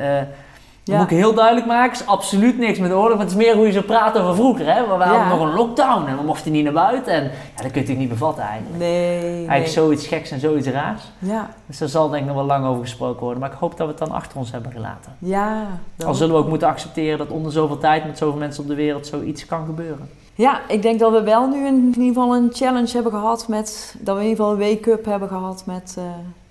Ja. 0.88 0.98
Moet 0.98 1.12
ik 1.12 1.18
heel 1.18 1.34
duidelijk 1.34 1.66
maken, 1.66 1.92
is 1.92 2.06
absoluut 2.06 2.58
niks 2.58 2.80
met 2.80 2.92
oorlog. 2.92 3.20
Het 3.20 3.30
is 3.30 3.36
meer 3.36 3.56
hoe 3.56 3.66
je 3.66 3.72
zo 3.72 3.82
praat 3.82 4.18
over 4.18 4.36
vroeger. 4.36 4.74
Hè? 4.74 4.98
We 4.98 5.04
hadden 5.04 5.28
nog 5.28 5.40
een 5.40 5.54
lockdown 5.54 6.08
en 6.08 6.18
we 6.18 6.24
mochten 6.24 6.52
niet 6.52 6.64
naar 6.64 6.74
buiten. 6.74 7.14
En 7.14 7.24
ja, 7.56 7.62
dat 7.62 7.72
kun 7.72 7.88
je 7.88 7.94
niet 7.94 8.10
bevatten 8.10 8.44
eigenlijk. 8.44 8.78
Nee. 8.78 9.34
Eigenlijk 9.34 9.68
zoiets 9.68 10.08
geks 10.08 10.32
en 10.32 10.40
zoiets 10.40 10.68
raars. 10.68 11.04
Ja. 11.20 11.50
Dus 11.66 11.78
daar 11.78 11.90
zal 11.90 12.10
denk 12.10 12.22
ik 12.22 12.28
nog 12.28 12.36
wel 12.36 12.46
lang 12.46 12.66
over 12.66 12.82
gesproken 12.82 13.22
worden. 13.22 13.40
Maar 13.40 13.52
ik 13.52 13.58
hoop 13.58 13.78
dat 13.78 13.88
we 13.88 13.94
het 13.94 13.98
dan 13.98 14.12
achter 14.12 14.38
ons 14.38 14.52
hebben 14.52 14.72
gelaten. 14.72 15.16
Ja. 15.20 15.68
Al 16.06 16.14
zullen 16.14 16.36
we 16.36 16.42
ook 16.42 16.50
moeten 16.50 16.68
accepteren 16.68 17.18
dat 17.18 17.30
onder 17.30 17.52
zoveel 17.52 17.78
tijd 17.78 18.06
met 18.06 18.18
zoveel 18.18 18.40
mensen 18.40 18.64
op 18.64 18.70
de 18.70 18.76
wereld 18.76 19.08
zoiets 19.08 19.46
kan 19.46 19.66
gebeuren. 19.66 20.10
Ja, 20.36 20.60
ik 20.68 20.82
denk 20.82 21.00
dat 21.00 21.12
we 21.12 21.24
wel 21.24 21.48
nu 21.48 21.68
in 21.68 21.86
ieder 21.86 22.04
geval 22.04 22.36
een 22.36 22.50
challenge 22.54 22.92
hebben 22.92 23.12
gehad 23.12 23.48
met... 23.48 23.96
Dat 24.00 24.16
we 24.16 24.22
in 24.22 24.30
ieder 24.30 24.46
geval 24.46 24.62
een 24.62 24.70
wake-up 24.70 25.06
hebben 25.06 25.28
gehad 25.28 25.64
met... 25.66 25.96
Uh, 26.00 26.04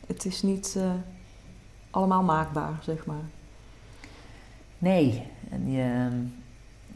het 0.07 0.25
is 0.25 0.43
niet 0.43 0.75
uh, 0.79 0.83
allemaal 1.91 2.23
maakbaar, 2.23 2.73
zeg 2.81 3.07
maar. 3.07 3.25
Nee. 4.79 5.23
En 5.51 5.65
ehm, 5.67 6.15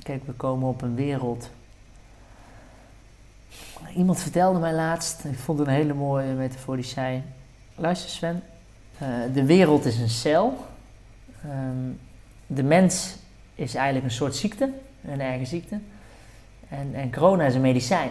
kijk, 0.02 0.26
we 0.26 0.32
komen 0.32 0.68
op 0.68 0.82
een 0.82 0.94
wereld. 0.94 1.50
Iemand 3.96 4.20
vertelde 4.20 4.58
mij 4.58 4.72
laatst, 4.72 5.24
ik 5.24 5.38
vond 5.38 5.58
het 5.58 5.68
een 5.68 5.74
hele 5.74 5.94
mooie 5.94 6.32
metafoor, 6.32 6.76
die 6.76 6.84
zei: 6.84 7.22
Luister 7.74 8.10
Sven, 8.10 8.42
uh, 9.02 9.08
de 9.34 9.44
wereld 9.44 9.84
is 9.84 9.98
een 9.98 10.08
cel. 10.08 10.66
Um, 11.46 11.98
de 12.46 12.62
mens 12.62 13.16
is 13.54 13.74
eigenlijk 13.74 14.04
een 14.06 14.10
soort 14.10 14.36
ziekte, 14.36 14.72
een 15.04 15.20
eigen 15.20 15.46
ziekte. 15.46 15.78
En, 16.68 16.94
en 16.94 17.12
corona 17.12 17.44
is 17.44 17.54
een 17.54 17.60
medicijn. 17.60 18.10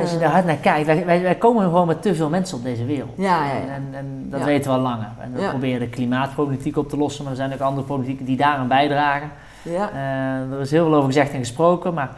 Als 0.00 0.10
je 0.10 0.18
daar 0.18 0.30
hard 0.30 0.44
naar 0.44 0.56
kijkt, 0.56 1.04
wij, 1.04 1.34
komen 1.34 1.62
gewoon 1.62 1.86
met 1.86 2.02
te 2.02 2.14
veel 2.14 2.28
mensen 2.28 2.56
op 2.56 2.64
deze 2.64 2.84
wereld. 2.84 3.10
Ja, 3.16 3.44
ja, 3.44 3.52
ja. 3.52 3.74
En, 3.74 3.88
en 3.92 4.26
dat 4.30 4.44
weten 4.44 4.70
we 4.70 4.76
al 4.76 4.82
langer. 4.82 5.08
En 5.20 5.32
we 5.32 5.48
proberen 5.48 5.80
de 5.80 5.88
klimaatproblematiek 5.88 6.76
op 6.76 6.88
te 6.88 6.96
lossen, 6.96 7.22
maar 7.22 7.32
er 7.32 7.38
zijn 7.38 7.52
ook 7.52 7.60
andere 7.60 7.86
problematieken 7.86 8.26
die 8.26 8.36
daaraan 8.36 8.68
bijdragen. 8.68 9.30
Ja. 9.62 9.90
Eh, 9.90 10.52
er 10.52 10.60
is 10.60 10.70
heel 10.70 10.84
veel 10.84 10.94
over 10.94 11.06
gezegd 11.06 11.32
en 11.32 11.38
gesproken, 11.38 11.94
maar 11.94 12.10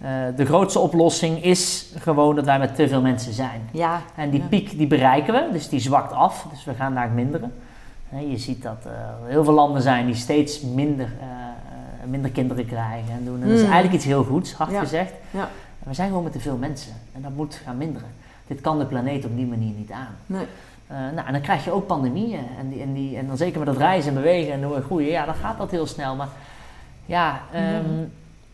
eh, 0.00 0.10
de 0.36 0.44
grootste 0.44 0.78
oplossing 0.78 1.44
is 1.44 1.92
gewoon 1.98 2.36
dat 2.36 2.44
wij 2.44 2.58
met 2.58 2.74
te 2.74 2.88
veel 2.88 3.00
mensen 3.00 3.32
zijn. 3.32 3.68
Ja. 3.72 4.00
En 4.14 4.30
die 4.30 4.40
piek 4.48 4.78
die 4.78 4.86
bereiken 4.86 5.34
we, 5.34 5.48
dus 5.52 5.68
die 5.68 5.80
zwakt 5.80 6.12
af, 6.12 6.46
dus 6.50 6.64
we 6.64 6.74
gaan 6.74 6.94
daar 6.94 7.10
minderen. 7.10 7.52
Hè, 8.08 8.18
je 8.20 8.38
ziet 8.38 8.62
dat 8.62 8.84
er 8.84 9.28
heel 9.28 9.44
veel 9.44 9.52
landen 9.52 9.82
zijn 9.82 10.06
die 10.06 10.14
steeds 10.14 10.60
minder, 10.60 11.06
eh, 11.20 11.26
eh, 11.26 12.08
minder 12.08 12.30
kinderen 12.30 12.66
krijgen 12.66 13.12
en 13.12 13.24
doen. 13.24 13.42
En 13.42 13.48
dat 13.48 13.56
is 13.56 13.64
Mm. 13.64 13.70
eigenlijk 13.70 13.94
iets 13.94 14.04
heel 14.04 14.24
goeds, 14.24 14.52
hard 14.52 14.76
gezegd. 14.78 15.12
Ja. 15.30 15.48
We 15.82 15.94
zijn 15.94 16.08
gewoon 16.08 16.22
met 16.22 16.32
te 16.32 16.40
veel 16.40 16.56
mensen 16.56 16.92
en 17.12 17.22
dat 17.22 17.34
moet 17.36 17.54
gaan 17.64 17.76
minderen. 17.76 18.08
Dit 18.46 18.60
kan 18.60 18.78
de 18.78 18.84
planeet 18.84 19.24
op 19.24 19.36
die 19.36 19.46
manier 19.46 19.72
niet 19.76 19.90
aan. 19.90 20.14
Nee. 20.26 20.46
Eh, 20.86 20.96
nou, 21.14 21.26
en 21.26 21.32
dan 21.32 21.40
krijg 21.40 21.64
je 21.64 21.70
ook 21.72 21.86
pandemieën. 21.86 22.40
En, 22.58 22.68
die, 22.68 22.80
en, 22.82 22.92
die, 22.92 23.16
en 23.16 23.26
dan 23.26 23.36
zeker 23.36 23.58
met 23.58 23.68
dat 23.68 23.76
reizen 23.76 24.08
en 24.08 24.16
bewegen 24.16 24.52
en 24.52 24.60
doen 24.60 24.82
groeien, 24.82 25.10
ja, 25.10 25.24
dan 25.24 25.34
gaat 25.34 25.58
dat 25.58 25.70
heel 25.70 25.86
snel. 25.86 26.16
Maar 26.16 26.28
ja, 27.06 27.40
ehm, 27.52 27.64
Ja. 27.64 27.80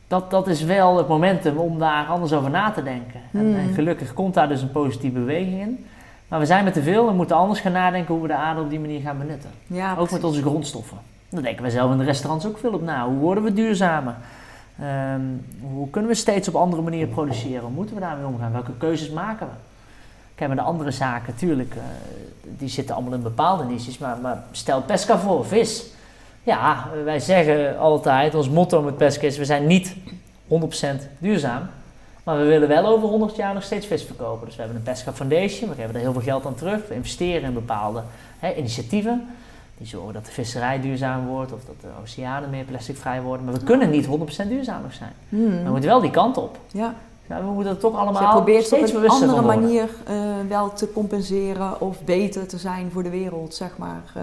Dat, 0.09 0.31
dat 0.31 0.47
is 0.49 0.63
wel 0.63 0.97
het 0.97 1.09
momentum 1.09 1.57
om 1.57 1.79
daar 1.79 2.07
anders 2.07 2.33
over 2.33 2.51
na 2.51 2.71
te 2.71 2.83
denken. 2.83 3.21
En, 3.33 3.49
Mm. 3.51 3.57
en 3.57 3.75
gelukkig 3.75 4.13
komt 4.15 4.35
daar 4.35 4.49
dus 4.49 4.63
een 4.63 4.71
positieve 4.71 5.19
beweging 5.19 5.61
in. 5.61 5.87
Maar 6.29 6.39
we 6.39 6.47
zijn 6.47 6.65
met 6.65 6.73
te 6.73 6.83
veel 6.83 7.09
en 7.09 7.17
moeten 7.17 7.37
anders 7.37 7.61
gaan 7.61 7.73
nadenken 7.73 8.13
hoe 8.15 8.23
we 8.23 8.29
de 8.29 8.35
aarde 8.35 8.61
op 8.61 8.71
die 8.71 8.81
manier 8.81 9.01
gaan 9.01 9.19
benutten. 9.19 9.51
Ja, 9.67 9.95
Ook 9.99 10.11
met 10.11 10.25
onze 10.25 10.43
grondstoffen. 10.43 10.97
Daar 11.29 11.43
denken 11.43 11.63
we 11.65 11.71
zelf 11.71 11.93
in 11.93 11.99
de 11.99 12.05
restaurants 12.05 12.47
ook 12.47 12.59
veel 12.59 12.73
op 12.73 12.83
na. 12.83 13.07
Hoe 13.07 13.19
worden 13.19 13.45
we 13.45 13.53
duurzamer? 13.53 14.15
Ehm, 14.81 15.21
hoe 15.61 15.91
kunnen 15.91 16.11
we 16.11 16.17
steeds 16.17 16.49
op 16.49 16.55
andere 16.55 16.83
manieren 16.83 17.09
produceren? 17.09 17.61
Hoe 17.61 17.71
moeten 17.71 17.95
we 17.95 18.01
daarmee 18.01 18.27
omgaan? 18.27 18.53
Welke 18.53 18.77
keuzes 18.79 19.11
maken 19.11 19.47
we? 19.47 19.53
Kijk, 20.35 20.49
maar 20.49 20.59
de 20.59 20.65
andere 20.65 20.91
zaken, 20.91 21.33
natuurlijk, 21.33 21.75
eh, 21.75 21.83
die 22.43 22.69
zitten 22.69 22.95
allemaal 22.95 23.15
in 23.15 23.23
bepaalde 23.23 23.65
niches. 23.65 23.99
Maar, 23.99 24.19
maar 24.23 24.45
stel 24.51 24.83
pesca 24.83 25.19
voor, 25.19 25.47
vis. 25.47 25.85
Ja, 26.43 26.89
wij 27.05 27.21
zeggen 27.21 27.79
altijd, 27.79 28.35
ons 28.35 28.51
motto 28.51 28.83
met 28.83 28.97
pesca 28.97 29.27
is, 29.27 29.39
we 29.39 29.45
zijn 29.45 29.67
niet 29.67 29.97
100% 30.47 31.09
duurzaam. 31.19 31.69
Maar 32.27 32.39
we 32.39 32.45
willen 32.45 32.69
wel 32.69 32.87
over 32.87 33.09
100 33.09 33.37
jaar 33.37 33.55
nog 33.55 33.63
steeds 33.63 33.87
vis 33.87 34.03
verkopen. 34.03 34.47
Dus 34.47 34.57
we 34.57 34.63
hebben 34.63 34.79
een 34.79 34.93
Pesca 34.93 35.13
Foundation, 35.13 35.69
we 35.71 35.75
geven 35.75 35.95
er 35.95 36.01
heel 36.01 36.13
veel 36.13 36.23
geld 36.23 36.47
aan 36.47 36.55
terug. 36.55 36.89
We 36.89 36.95
investeren 36.95 37.43
in 37.43 37.55
bepaalde 37.55 38.03
hè, 38.39 38.55
initiatieven. 38.55 39.29
Die 39.79 39.87
zorgen 39.87 40.13
dat 40.15 40.25
de 40.27 40.33
visserij 40.33 40.81
duurzaam 40.81 41.27
wordt 41.27 41.53
of 41.53 41.65
dat 41.65 41.81
de 41.81 41.89
oceanen 42.03 42.51
meer 42.51 42.65
plasticvrij 42.65 43.23
worden. 43.23 43.45
Maar 43.45 43.55
we 43.55 43.65
kunnen 43.65 43.91
niet 43.91 44.07
100% 44.07 44.09
duurzaam 44.49 44.83
nog 44.83 44.93
zijn. 44.93 45.13
Hmm. 45.29 45.65
We 45.65 45.71
moeten 45.71 45.89
wel 45.89 46.01
die 46.01 46.11
kant 46.11 46.37
op. 46.37 46.59
Ja. 46.73 46.95
Ja, 47.29 47.41
we 47.41 47.51
moeten 47.51 47.73
er 47.73 47.79
toch 47.79 47.91
Dus 47.91 48.01
allemaal 48.01 48.23
je 48.23 48.29
probeert 48.29 48.73
op 48.73 49.03
een 49.03 49.09
andere 49.09 49.43
manier 49.43 49.89
eh, 50.07 50.15
wel 50.49 50.73
te 50.73 50.93
compenseren 50.93 51.81
of 51.81 52.05
beter 52.05 52.47
te 52.47 52.59
zijn 52.59 52.91
voor 52.93 53.03
de 53.03 53.11
wereld, 53.11 53.55
zeg 53.55 53.79
maar. 53.79 54.03
eh. 54.15 54.23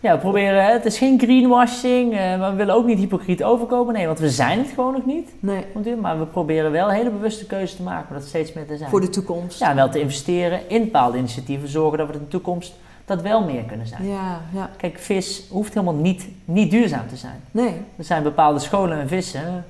Ja, 0.00 0.12
we 0.14 0.18
proberen, 0.18 0.64
het 0.66 0.84
is 0.84 0.98
geen 0.98 1.18
greenwashing, 1.18 2.12
eh, 2.12 2.38
maar 2.38 2.50
we 2.50 2.56
willen 2.56 2.74
ook 2.74 2.86
niet 2.86 2.98
hypocriet 2.98 3.42
overkomen. 3.42 3.94
Nee, 3.94 4.06
want 4.06 4.18
we 4.18 4.30
zijn 4.30 4.58
het 4.58 4.68
gewoon 4.68 4.92
nog 4.92 5.06
niet. 5.06 5.30
nee, 5.40 5.64
Maar 6.00 6.18
we 6.18 6.26
proberen 6.26 6.70
wel 6.70 6.88
hele 6.88 7.10
bewuste 7.10 7.46
keuzes 7.46 7.76
te 7.76 7.82
maken 7.82 8.06
om 8.08 8.14
dat 8.14 8.28
steeds 8.28 8.52
meer 8.52 8.66
te 8.66 8.76
zijn. 8.76 8.90
voor 8.90 9.00
de 9.00 9.08
toekomst. 9.08 9.58
Ja, 9.58 9.74
wel 9.74 9.90
te 9.90 10.00
investeren 10.00 10.68
in 10.68 10.84
bepaalde 10.84 11.18
initiatieven, 11.18 11.68
zorgen 11.68 11.98
dat 11.98 12.06
we 12.06 12.12
in 12.12 12.18
de 12.18 12.28
toekomst 12.28 12.74
dat 13.16 13.22
wel 13.22 13.44
meer 13.44 13.62
kunnen 13.62 13.86
zijn. 13.86 14.06
ja, 14.06 14.40
ja. 14.52 14.70
Kijk, 14.76 14.98
vis 14.98 15.42
hoeft 15.50 15.74
helemaal 15.74 15.94
niet, 15.94 16.28
niet 16.44 16.70
duurzaam 16.70 17.08
te 17.08 17.16
zijn. 17.16 17.40
Nee, 17.50 17.74
Er 17.96 18.04
zijn 18.04 18.22
bepaalde 18.22 18.58
scholen 18.58 19.00
en 19.00 19.08
vissen. 19.08 19.64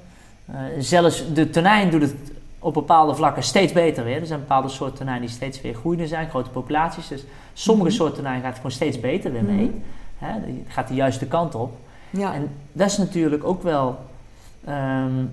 eh, 0.46 0.54
zelfs 0.78 1.32
de 1.32 1.50
tonijn 1.50 1.90
doet 1.90 2.02
het 2.02 2.14
op 2.58 2.74
bepaalde 2.74 3.14
vlakken 3.14 3.42
steeds 3.42 3.72
beter 3.72 4.04
weer. 4.04 4.20
Er 4.20 4.26
zijn 4.26 4.40
bepaalde 4.40 4.68
soorten 4.68 4.98
tonijn 4.98 5.20
die 5.20 5.30
steeds 5.30 5.60
weer 5.60 5.74
groeiende 5.74 6.06
zijn, 6.06 6.28
grote 6.28 6.50
populaties. 6.50 7.08
Dus 7.08 7.24
sommige 7.52 7.88
Mhm. 7.88 7.96
soorten 7.96 8.16
tonijn 8.16 8.42
gaat 8.42 8.56
gewoon 8.56 8.70
steeds 8.70 9.00
beter 9.00 9.32
weer 9.32 9.44
mee. 9.44 9.82
Hè, 10.18 10.32
die 10.46 10.64
gaat 10.68 10.88
de 10.88 10.94
juiste 10.94 11.26
kant 11.26 11.54
op. 11.54 11.72
ja. 12.10 12.34
En 12.34 12.48
dat 12.72 12.86
is 12.86 12.98
natuurlijk 12.98 13.44
ook 13.44 13.62
wel 13.62 13.98
ehm, 14.64 15.24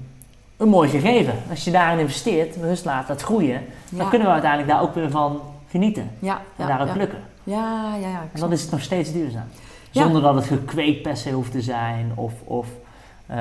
een 0.58 0.70
mooi 0.70 0.90
gegeven. 0.90 1.34
Als 1.50 1.64
je 1.64 1.72
daarin 1.72 2.00
investeert, 2.00 2.56
rust 2.56 2.86
laat 2.86 3.08
dat 3.08 3.22
groeien, 3.22 3.62
dan 3.90 4.10
kunnen 4.10 4.28
we 4.28 4.34
uiteindelijk 4.34 4.72
daar 4.72 4.82
ook 4.82 4.96
weer 4.96 5.10
van 5.10 5.42
genieten. 5.70 6.10
ja, 6.20 6.36
En 6.36 6.42
ja, 6.56 6.68
daar 6.68 6.82
ook 6.82 6.88
ja. 6.88 6.94
plukken. 6.94 7.20
Ja, 7.48 7.96
ja, 7.96 8.08
ja. 8.10 8.22
En 8.34 8.40
dan 8.40 8.52
is 8.52 8.62
het 8.62 8.72
nog 8.72 8.82
steeds 8.82 9.12
duurzaam. 9.12 9.48
Ja. 9.92 10.02
Zonder 10.04 10.22
dat 10.22 10.36
het 10.36 10.46
gekweekt 10.46 11.02
per 11.02 11.18
se 11.18 11.32
hoeft 11.32 11.52
te 11.52 11.62
zijn. 11.62 12.12
Of, 12.16 12.34
of 12.44 12.68
ehm, 13.28 13.38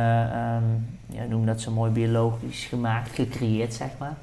ja, 1.06 1.24
noem 1.28 1.46
dat 1.46 1.60
zo 1.60 1.70
mooi 1.70 1.90
biologisch 1.90 2.64
gemaakt, 2.64 3.10
gecreëerd 3.14 3.74
zeg 3.74 3.88
maar. 3.98 4.14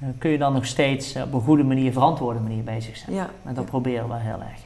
Dan 0.00 0.14
kun 0.18 0.30
je 0.30 0.38
dan 0.38 0.52
nog 0.52 0.66
steeds 0.66 1.14
eh, 1.14 1.22
op 1.22 1.32
een 1.32 1.40
goede 1.40 1.64
manier, 1.64 1.92
verantwoorde 1.92 2.40
manier 2.40 2.62
bezig 2.64 2.96
zijn. 2.96 3.16
ja. 3.16 3.30
En 3.44 3.54
dat 3.54 3.64
proberen 3.64 4.08
we 4.08 4.14
heel 4.14 4.40
erg. 4.40 4.60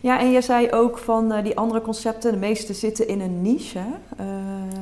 ja. 0.00 0.20
en 0.20 0.30
je 0.30 0.40
zei 0.40 0.70
ook 0.72 0.98
van 0.98 1.42
die 1.42 1.56
andere 1.56 1.80
concepten, 1.80 2.32
de 2.32 2.38
meeste 2.38 2.74
zitten 2.74 3.08
in 3.08 3.20
een 3.20 3.42
niche. 3.42 3.78
hè? 3.78 4.24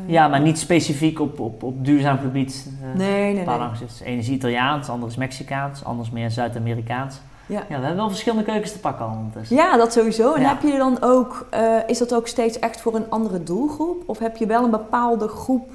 Ja, 0.07 0.29
maar 0.29 0.41
niet 0.41 0.59
specifiek 0.59 1.21
op, 1.21 1.41
op, 1.41 1.63
op 1.63 1.85
duurzaam 1.85 2.19
gebied. 2.19 2.69
eh, 2.83 2.99
Nee, 2.99 3.23
nee, 3.23 3.35
nee. 3.35 3.45
Balans 3.45 3.81
is 4.05 4.29
Italiaans, 4.29 4.89
ander 4.89 5.09
is 5.09 5.17
Mexicaans, 5.17 5.85
anders 5.85 6.11
meer 6.11 6.31
Zuid-Amerikaans. 6.31 7.21
Ja. 7.49 7.59
Ja, 7.59 7.65
we 7.67 7.73
hebben 7.75 7.97
wel 7.97 8.09
verschillende 8.09 8.45
keukens 8.45 8.73
te 8.73 8.79
pakken 8.79 9.07
ondertussen. 9.07 9.57
Ja, 9.57 9.77
dat 9.77 9.93
sowieso. 9.93 10.35
En 10.35 10.49
heb 10.49 10.63
je 10.63 10.77
dan 10.77 10.97
ook, 11.01 11.47
eh, 11.51 11.77
is 11.87 11.99
dat 11.99 12.15
ook 12.15 12.27
steeds 12.27 12.59
echt 12.59 12.81
voor 12.81 12.95
een 12.95 13.11
andere 13.11 13.43
doelgroep? 13.43 14.03
Of 14.07 14.19
heb 14.19 14.37
je 14.37 14.47
wel 14.47 14.65
een 14.65 14.71
bepaalde 14.71 15.29
groep 15.29 15.71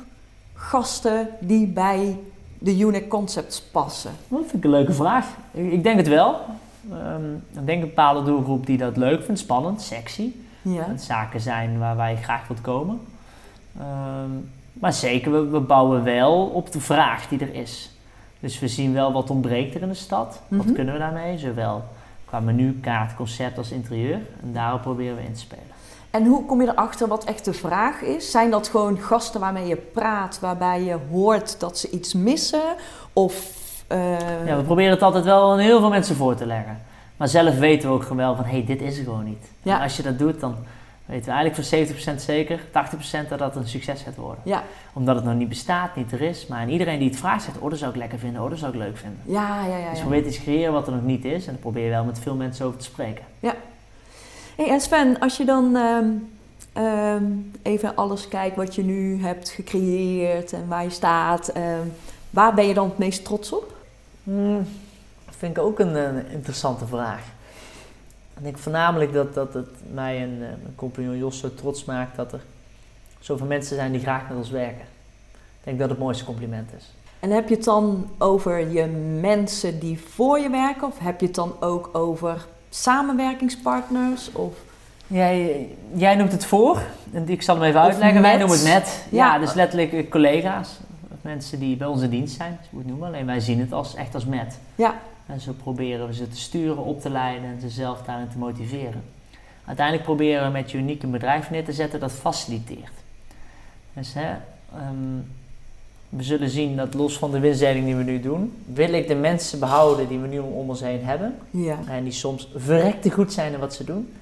gasten 0.53 1.27
die 1.39 1.67
bij 1.67 2.19
de 2.59 2.77
Unique 2.77 3.07
Concepts 3.07 3.61
passen? 3.61 4.11
Dat 4.27 4.39
vind 4.39 4.53
ik 4.53 4.63
een 4.63 4.69
leuke 4.69 4.93
vraag. 4.93 5.27
Ik, 5.51 5.83
denk 5.83 5.97
het 5.97 6.07
wel. 6.07 6.39
Ehm, 6.91 7.33
ik 7.33 7.65
denk 7.65 7.81
een 7.81 7.87
bepaalde 7.87 8.23
doelgroep 8.23 8.65
die 8.65 8.77
dat 8.77 8.97
leuk 8.97 9.23
vindt, 9.23 9.39
spannend, 9.39 9.81
sexy. 9.81 10.31
Ja. 10.61 10.83
Het 10.87 11.01
zaken 11.01 11.41
zijn 11.41 11.79
waar 11.79 11.95
wij 11.95 12.17
graag 12.21 12.47
wilt 12.47 12.61
komen. 12.61 12.99
Ehm, 13.79 14.29
maar 14.73 14.93
zeker, 14.93 15.31
we, 15.31 15.47
we 15.47 15.59
bouwen 15.59 16.03
wel 16.03 16.45
op 16.45 16.71
de 16.71 16.79
vraag 16.79 17.27
die 17.27 17.39
er 17.39 17.53
is. 17.53 17.92
Dus 18.43 18.59
we 18.59 18.67
zien 18.67 18.93
wel 18.93 19.11
wat 19.13 19.29
ontbreekt 19.29 19.75
er 19.75 19.81
in 19.81 19.87
de 19.87 19.93
stad. 19.93 20.41
Wat 20.47 20.65
Mhm. 20.65 20.73
kunnen 20.75 20.93
we 20.93 20.99
daarmee? 20.99 21.37
Zowel 21.37 21.83
qua 22.25 22.39
menu, 22.39 22.79
kaart, 22.81 23.15
concept 23.15 23.57
als 23.57 23.71
interieur. 23.71 24.13
En 24.41 24.53
daarop 24.53 24.81
proberen 24.81 25.15
we 25.15 25.23
in 25.23 25.33
te 25.33 25.39
spelen. 25.39 25.63
En 26.09 26.25
hoe 26.25 26.45
kom 26.45 26.61
je 26.61 26.67
erachter 26.67 27.07
wat 27.07 27.23
echt 27.23 27.45
de 27.45 27.53
vraag 27.53 28.01
is? 28.01 28.31
Zijn 28.31 28.49
dat 28.51 28.67
gewoon 28.67 28.97
gasten 28.97 29.39
waarmee 29.39 29.67
je 29.67 29.75
praat, 29.75 30.39
waarbij 30.39 30.83
je 30.83 30.97
hoort 31.11 31.59
dat 31.59 31.77
ze 31.77 31.89
iets 31.89 32.13
missen? 32.13 32.61
Of... 33.13 33.61
eh, 33.87 34.45
Ja, 34.47 34.57
we 34.57 34.63
proberen 34.63 34.91
het 34.91 35.01
altijd 35.01 35.23
wel 35.23 35.51
aan 35.51 35.57
heel 35.59 35.79
veel 35.79 35.89
mensen 35.89 36.15
voor 36.15 36.35
te 36.35 36.45
leggen. 36.45 36.77
Maar 37.17 37.27
zelf 37.27 37.57
weten 37.57 37.89
we 37.89 37.95
ook 37.95 38.01
gewoon 38.01 38.17
wel 38.17 38.35
van, 38.35 38.45
hé, 38.45 38.51
hey, 38.51 38.65
dit 38.65 38.81
is 38.81 38.97
er 38.97 39.03
gewoon 39.03 39.23
niet. 39.23 39.45
Ja. 39.61 39.75
En 39.77 39.83
als 39.83 39.97
je 39.97 40.03
dat 40.03 40.19
doet, 40.19 40.39
dan 40.39 40.55
weten 41.13 41.31
we 41.31 41.37
eigenlijk 41.37 41.95
voor 41.95 42.13
70% 42.13 42.15
zeker, 42.21 42.59
80% 43.25 43.27
dat 43.29 43.39
dat 43.39 43.55
een 43.55 43.67
succes 43.67 44.01
gaat 44.01 44.15
worden. 44.15 44.41
Ja, 44.45 44.63
Omdat 44.93 45.15
het 45.15 45.25
nog 45.25 45.35
niet 45.35 45.49
bestaat, 45.49 45.95
niet 45.95 46.11
er 46.11 46.21
is. 46.21 46.47
Maar 46.47 46.61
en 46.61 46.69
iedereen 46.69 46.99
die 46.99 47.09
het 47.09 47.17
vraagt 47.17 47.43
zegt, 47.43 47.59
oh, 47.59 47.69
dat 47.69 47.79
zou 47.79 47.91
ik 47.91 47.97
lekker 47.97 48.19
vinden, 48.19 48.41
oh, 48.41 48.49
dat 48.49 48.59
zou 48.59 48.71
ik 48.73 48.79
leuk 48.79 48.97
vinden. 48.97 49.19
ja, 49.25 49.65
ja, 49.65 49.77
ja. 49.77 49.89
Dus 49.89 49.97
ja. 49.97 50.05
probeer 50.05 50.25
iets 50.25 50.37
te 50.37 50.43
creëren 50.43 50.73
wat 50.73 50.87
er 50.87 50.93
nog 50.93 51.03
niet 51.03 51.25
is. 51.25 51.45
En 51.45 51.51
dan 51.51 51.61
probeer 51.61 51.83
je 51.83 51.89
wel 51.89 52.03
met 52.03 52.19
veel 52.19 52.35
mensen 52.35 52.65
over 52.65 52.77
te 52.77 52.85
spreken. 52.85 53.25
Hey, 54.55 54.69
en 54.69 54.81
Sven, 54.81 55.19
als 55.19 55.37
je 55.37 55.45
dan 55.45 55.75
ehm, 55.75 56.09
ehm, 56.73 57.23
even 57.61 57.95
alles 57.95 58.27
kijkt 58.27 58.55
wat 58.55 58.75
je 58.75 58.83
nu 58.83 59.21
hebt 59.21 59.49
gecreëerd 59.49 60.53
en 60.53 60.67
waar 60.67 60.83
je 60.83 60.89
staat, 60.89 61.47
ehm, 61.47 61.87
waar 62.29 62.53
ben 62.53 62.67
je 62.67 62.73
dan 62.73 62.89
het 62.89 62.97
meest 62.97 63.25
trots 63.25 63.53
op? 63.53 63.75
Hmm, 64.23 64.67
dat 65.25 65.35
vind 65.37 65.57
ik 65.57 65.63
ook 65.63 65.79
een, 65.79 65.95
eh, 65.95 66.33
interessante 66.33 66.85
vraag. 66.85 67.32
Ik 68.43 68.49
denk 68.49 68.61
voornamelijk 68.61 69.13
dat, 69.13 69.33
dat 69.33 69.53
het 69.53 69.69
mij 69.93 70.17
en 70.17 70.29
eh, 70.31 70.37
mijn 70.37 70.75
compagnon 70.75 71.17
Jos 71.17 71.39
zo 71.39 71.53
trots 71.53 71.85
maakt 71.85 72.15
dat 72.15 72.33
er 72.33 72.41
zoveel 73.19 73.47
mensen 73.47 73.75
zijn 73.75 73.91
die 73.91 74.01
graag 74.01 74.29
met 74.29 74.37
ons 74.37 74.49
werken. 74.49 74.85
Ik 75.31 75.63
denk 75.63 75.77
dat 75.77 75.87
het 75.87 75.97
het 75.97 76.05
mooiste 76.05 76.25
compliment 76.25 76.69
is. 76.77 76.93
En 77.19 77.29
heb 77.29 77.49
je 77.49 77.55
het 77.55 77.63
dan 77.63 78.09
over 78.17 78.71
je 78.71 78.85
mensen 79.21 79.79
die 79.79 79.99
voor 79.99 80.39
je 80.39 80.49
werken 80.49 80.87
of 80.87 80.99
heb 80.99 81.19
je 81.19 81.25
het 81.25 81.35
dan 81.35 81.53
ook 81.59 81.89
over 81.93 82.45
samenwerkingspartners? 82.69 84.31
Of... 84.31 84.53
Jij, 85.07 85.69
jij 85.93 86.15
noemt 86.15 86.31
het 86.31 86.45
voor, 86.45 86.81
en 87.11 87.29
ik 87.29 87.41
zal 87.41 87.55
hem 87.55 87.63
even 87.63 87.81
uitleggen. 87.81 88.21
Wij 88.21 88.37
noemen 88.37 88.57
het 88.57 88.67
met. 88.73 89.05
Ja, 89.09 89.33
Ja. 89.33 89.39
dus 89.39 89.53
letterlijk 89.53 89.93
eh, 89.93 90.09
collega's, 90.09 90.69
mensen 91.21 91.59
die 91.59 91.77
bij 91.77 91.87
ons 91.87 92.01
in 92.01 92.09
dienst 92.09 92.35
zijn, 92.35 92.59
zo 92.61 92.67
moet 92.69 92.81
ik 92.81 92.87
noemen. 92.87 93.07
Alleen 93.07 93.25
wij 93.25 93.39
zien 93.39 93.59
het 93.59 93.73
als, 93.73 93.95
echt 93.95 94.13
als 94.13 94.25
met. 94.25 94.57
Ja, 94.75 94.95
En 95.25 95.39
zo 95.39 95.51
proberen 95.51 96.07
we 96.07 96.13
ze 96.13 96.27
te 96.27 96.37
sturen, 96.37 96.77
op 96.77 97.01
te 97.01 97.09
leiden 97.09 97.49
en 97.49 97.61
ze 97.61 97.69
zelf 97.69 98.01
daarin 98.01 98.29
te 98.29 98.37
motiveren. 98.37 99.03
Uiteindelijk 99.65 100.05
proberen 100.05 100.45
we 100.45 100.51
met 100.51 100.71
je 100.71 100.77
unieke 100.77 101.07
bedrijf 101.07 101.49
neer 101.49 101.65
te 101.65 101.73
zetten 101.73 101.99
dat 101.99 102.11
faciliteert. 102.11 102.91
Dus 103.93 104.13
hè, 104.13 104.29
ehm, 104.75 105.19
we 106.09 106.23
zullen 106.23 106.49
zien 106.49 106.75
dat 106.75 106.93
los 106.93 107.17
van 107.17 107.31
de 107.31 107.39
winstdeling 107.39 107.85
die 107.85 107.95
we 107.95 108.03
nu 108.03 108.19
doen, 108.19 108.63
wil 108.65 108.93
ik 108.93 109.07
de 109.07 109.15
mensen 109.15 109.59
behouden 109.59 110.07
die 110.07 110.19
we 110.19 110.27
nu 110.27 110.39
om 110.39 110.69
ons 110.69 110.81
heen 110.81 111.03
hebben. 111.05 111.35
ja, 111.49 111.79
En 111.87 112.03
die 112.03 112.13
soms 112.13 112.49
verrekte 112.55 113.11
goed 113.11 113.33
zijn 113.33 113.53
in 113.53 113.59
wat 113.59 113.73
ze 113.73 113.83
doen. 113.83 114.13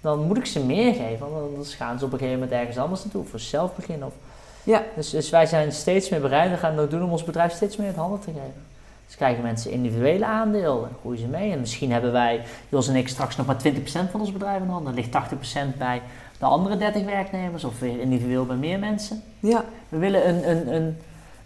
Dan 0.00 0.26
moet 0.26 0.36
ik 0.36 0.46
ze 0.46 0.64
meer 0.64 0.94
geven, 0.94 1.30
want 1.30 1.48
anders 1.48 1.74
gaan 1.74 1.98
ze 1.98 2.04
op 2.04 2.12
een 2.12 2.18
gegeven 2.18 2.40
moment 2.40 2.58
ergens 2.58 2.78
anders 2.78 3.04
naartoe. 3.04 3.24
Voor 3.24 3.40
zelf 3.40 3.74
beginnen. 3.74 4.06
Of... 4.06 4.14
ja, 4.62 4.82
Dus, 4.96 5.10
dus 5.10 5.30
wij 5.30 5.46
zijn 5.46 5.72
steeds 5.72 6.08
meer 6.08 6.20
bereid, 6.20 6.50
we 6.50 6.56
gaan 6.56 6.72
het 6.72 6.80
ook 6.80 6.90
doen 6.90 7.02
om 7.02 7.10
ons 7.10 7.24
bedrijf 7.24 7.52
steeds 7.52 7.76
meer 7.76 7.88
in 7.88 7.94
handen 7.94 8.20
te 8.20 8.30
geven. 8.30 8.75
Dus 9.06 9.16
krijgen 9.16 9.42
mensen 9.42 9.70
individuele 9.70 10.24
aandeel 10.24 10.84
en 10.84 10.96
groeien 11.00 11.20
ze 11.20 11.26
mee. 11.26 11.52
En 11.52 11.60
misschien 11.60 11.92
hebben 11.92 12.12
wij, 12.12 12.42
Jos 12.68 12.88
en 12.88 12.96
ik, 12.96 13.08
straks 13.08 13.36
nog 13.36 13.46
maar 13.46 13.56
20% 13.66 14.10
van 14.10 14.20
ons 14.20 14.32
bedrijf 14.32 14.62
in 14.62 14.68
handen. 14.68 14.94
Dan 14.94 15.04
ligt 15.04 15.74
80% 15.74 15.76
bij 15.78 16.02
de 16.38 16.44
andere 16.44 16.76
30 16.76 17.04
werknemers 17.04 17.64
of 17.64 17.78
weer 17.80 18.00
individueel 18.00 18.46
bij 18.46 18.56
meer 18.56 18.78
mensen. 18.78 19.22
Ja, 19.40 19.64
We 19.88 19.98
willen 19.98 20.28
een, 20.28 20.50
een, 20.50 20.74
een, 20.74 20.96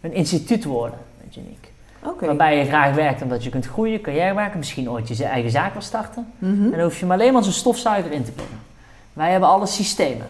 een 0.01 0.13
instituut 0.13 0.65
worden 0.65 0.99
met 1.25 1.37
Unique. 1.37 1.69
oké. 2.03 2.27
Waarbij 2.27 2.59
je 2.59 2.65
graag 2.65 2.95
werkt 2.95 3.23
omdat 3.23 3.45
je 3.45 3.51
kunt 3.51 3.67
groeien, 3.67 4.01
carrière 4.01 4.35
maken, 4.35 4.59
misschien 4.59 4.91
ooit 4.91 5.09
je 5.09 5.25
eigen 5.25 5.51
zaak 5.51 5.73
wil 5.73 5.83
starten. 5.83 6.33
Mhm. 6.39 6.65
En 6.65 6.71
dan 6.71 6.81
hoef 6.81 7.01
je 7.01 7.07
maar 7.07 7.19
alleen 7.19 7.33
maar 7.33 7.45
een 7.45 7.53
stofzuiger 7.53 8.13
in 8.13 8.25
te 8.25 8.33
brengen. 8.33 8.61
Wij 9.13 9.31
hebben 9.31 9.49
alle 9.49 9.67
systemen. 9.67 10.27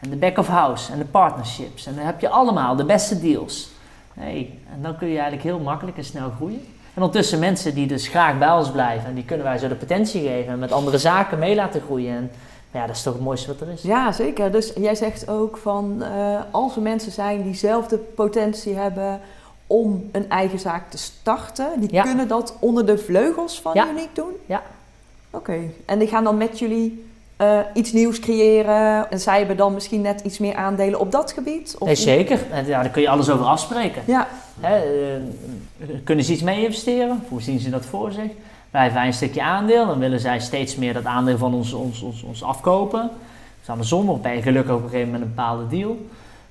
En 0.00 0.10
de 0.10 0.16
back 0.16 0.38
of 0.38 0.46
house 0.46 0.92
en 0.92 0.98
de 0.98 1.04
partnerships. 1.04 1.86
En 1.86 1.94
dan 1.94 2.04
heb 2.04 2.20
je 2.20 2.28
allemaal 2.28 2.76
de 2.76 2.84
beste 2.84 3.20
deals. 3.20 3.69
Hey, 4.14 4.58
en 4.74 4.82
dan 4.82 4.96
kun 4.96 5.08
je 5.08 5.12
eigenlijk 5.14 5.42
heel 5.42 5.58
makkelijk 5.58 5.96
en 5.96 6.04
snel 6.04 6.30
groeien. 6.36 6.60
En 6.94 7.02
ondertussen 7.02 7.38
mensen 7.38 7.74
die 7.74 7.86
dus 7.86 8.08
graag 8.08 8.38
bij 8.38 8.50
ons 8.52 8.70
blijven. 8.70 9.08
En 9.08 9.14
die 9.14 9.24
kunnen 9.24 9.46
wij 9.46 9.58
zo 9.58 9.68
de 9.68 9.74
potentie 9.74 10.22
geven. 10.22 10.52
En 10.52 10.58
met 10.58 10.72
andere 10.72 10.98
zaken 10.98 11.38
mee 11.38 11.54
laten 11.54 11.80
groeien. 11.80 12.16
En 12.16 12.30
ja, 12.72 12.86
dat 12.86 12.96
is 12.96 13.02
toch 13.02 13.12
het 13.14 13.22
mooiste 13.22 13.46
wat 13.48 13.60
er 13.60 13.68
is. 13.72 13.82
Ja, 13.82 14.12
zeker. 14.12 14.52
Dus 14.52 14.72
jij 14.76 14.94
zegt 14.94 15.28
ook 15.28 15.56
van 15.56 16.02
eh, 16.02 16.40
als 16.50 16.76
er 16.76 16.82
mensen 16.82 17.12
zijn 17.12 17.42
die 17.42 17.54
zelf 17.54 17.86
de 17.86 17.96
potentie 17.98 18.74
hebben 18.74 19.20
om 19.66 20.08
een 20.12 20.28
eigen 20.30 20.58
zaak 20.58 20.90
te 20.90 20.98
starten, 20.98 21.68
die 21.80 21.92
Ja. 21.92 22.02
kunnen 22.02 22.28
dat 22.28 22.56
onder 22.60 22.86
de 22.86 22.98
vleugels 22.98 23.60
van 23.60 23.74
Ja. 23.74 23.88
Unique 23.88 24.14
doen? 24.14 24.32
Ja. 24.46 24.62
Oké. 25.30 25.58
En 25.86 25.98
die 25.98 26.08
gaan 26.08 26.24
dan 26.24 26.36
met 26.36 26.58
jullie 26.58 27.09
eh, 27.40 27.58
iets 27.74 27.92
nieuws 27.92 28.20
creëren 28.20 29.10
en 29.10 29.20
zij 29.20 29.38
hebben 29.38 29.56
dan 29.56 29.74
misschien 29.74 30.00
net 30.00 30.20
iets 30.20 30.38
meer 30.38 30.54
aandelen 30.54 31.00
op 31.00 31.12
dat 31.12 31.32
gebied? 31.32 31.76
Of 31.78 31.86
Nee, 31.86 31.96
zeker. 31.96 32.38
En 32.50 32.66
ja, 32.66 32.82
daar 32.82 32.90
kun 32.90 33.02
je 33.02 33.08
alles 33.08 33.30
over 33.30 33.46
afspreken. 33.46 34.02
Ja, 34.06 34.28
Hè, 34.60 34.76
eh, 34.76 35.86
kunnen 36.04 36.24
ze 36.24 36.32
iets 36.32 36.42
mee 36.42 36.62
investeren? 36.64 37.22
Hoe 37.28 37.42
zien 37.42 37.60
ze 37.60 37.70
dat 37.70 37.84
voor 37.84 38.12
zich? 38.12 38.30
Wij 38.70 38.82
hebben 38.82 39.02
een 39.02 39.12
stukje 39.12 39.42
aandeel, 39.42 39.86
dan 39.86 39.98
willen 39.98 40.20
zij 40.20 40.40
steeds 40.40 40.76
meer 40.76 40.92
dat 40.92 41.04
aandeel 41.04 41.38
van 41.38 41.54
ons, 41.54 41.72
ons, 41.72 42.02
ons, 42.02 42.22
ons 42.22 42.42
afkopen. 42.42 43.10
Dus 43.58 43.68
andersom, 43.68 44.08
of 44.08 44.20
ben 44.20 44.34
je 44.34 44.42
gelukkig 44.42 44.74
op 44.74 44.82
een 44.82 44.88
gegeven 44.88 45.10
moment 45.10 45.24
een 45.24 45.34
bepaalde 45.34 45.66
deal. 45.68 45.96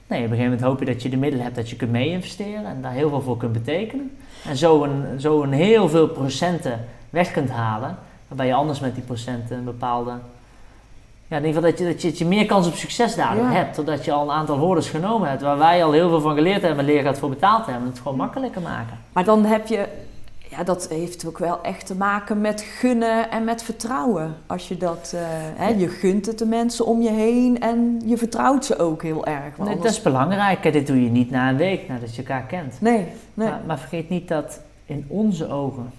Nee, 0.07 0.19
op 0.19 0.23
een 0.25 0.37
gegeven 0.37 0.43
moment 0.43 0.61
hoop 0.61 0.79
je 0.79 0.85
dat 0.85 1.01
je 1.01 1.09
de 1.09 1.17
middelen 1.17 1.43
hebt 1.43 1.55
dat 1.55 1.69
je 1.69 1.75
kunt 1.75 1.91
mee 1.91 2.09
investeren 2.09 2.65
en 2.65 2.81
daar 2.81 2.91
heel 2.91 3.09
veel 3.09 3.21
voor 3.21 3.37
kunt 3.37 3.53
betekenen. 3.53 4.17
En 4.45 4.57
zo 4.57 4.83
een, 4.83 5.19
zo 5.19 5.41
een 5.41 5.53
heel 5.53 5.89
veel 5.89 6.07
procenten 6.07 6.85
weg 7.09 7.31
kunt 7.31 7.49
halen, 7.49 7.97
waarbij 8.27 8.47
je 8.47 8.53
anders 8.53 8.79
met 8.79 8.95
die 8.95 9.03
procenten 9.03 9.57
een 9.57 9.63
bepaalde... 9.63 10.11
Ja, 11.29 11.37
in 11.37 11.45
ieder 11.45 11.61
geval 11.61 11.69
dat 11.69 11.79
je, 11.79 11.85
dat 11.85 12.01
je, 12.01 12.07
dat 12.09 12.17
je 12.17 12.25
meer 12.25 12.45
kans 12.45 12.67
op 12.67 12.73
succes 12.73 13.15
Ja. 13.15 13.35
hebt, 13.35 13.73
totdat 13.73 14.05
je 14.05 14.11
al 14.11 14.23
een 14.23 14.35
aantal 14.35 14.57
hordes 14.57 14.89
genomen 14.89 15.29
hebt, 15.29 15.41
waar 15.41 15.57
wij 15.57 15.83
al 15.83 15.91
heel 15.91 16.09
veel 16.09 16.21
van 16.21 16.35
geleerd 16.35 16.61
hebben 16.61 16.79
en 16.79 16.91
leergeld 16.91 17.17
voor 17.17 17.29
betaald 17.29 17.65
hebben. 17.65 17.87
Het 17.89 17.99
gewoon 17.99 18.17
makkelijker 18.17 18.61
maken. 18.61 18.97
maar 19.13 19.23
dan 19.23 19.45
heb 19.45 19.67
je, 19.67 19.87
ja, 20.49 20.63
dat 20.63 20.87
heeft 20.87 21.25
ook 21.25 21.37
wel 21.37 21.61
echt 21.61 21.85
te 21.85 21.95
maken 21.95 22.41
met 22.41 22.61
gunnen 22.61 23.31
en 23.31 23.43
met 23.43 23.63
vertrouwen. 23.63 24.35
Als 24.47 24.67
je 24.67 24.77
dat, 24.77 25.11
eh, 25.15 25.21
hè, 25.33 25.67
je 25.69 25.87
gunt 25.87 26.25
het 26.25 26.37
de 26.37 26.45
mensen 26.45 26.85
om 26.85 27.01
je 27.01 27.11
heen 27.11 27.59
en 27.61 28.01
je 28.05 28.17
vertrouwt 28.17 28.65
ze 28.65 28.77
ook 28.79 29.03
heel 29.03 29.25
erg. 29.25 29.57
Nee, 29.57 29.75
dat 29.75 29.85
is 29.85 30.01
belangrijk. 30.01 30.73
Dit 30.73 30.87
doe 30.87 31.03
je 31.03 31.09
niet 31.09 31.31
na 31.31 31.49
een 31.49 31.57
week 31.57 31.87
nadat 31.87 32.15
je 32.15 32.21
elkaar 32.21 32.43
kent. 32.43 32.81
Nee, 32.81 33.07
nee. 33.33 33.47
Maar, 33.49 33.61
maar 33.65 33.79
vergeet 33.79 34.09
niet 34.09 34.27
dat 34.27 34.61
in 34.85 35.05
onze 35.07 35.49
ogen 35.49 35.91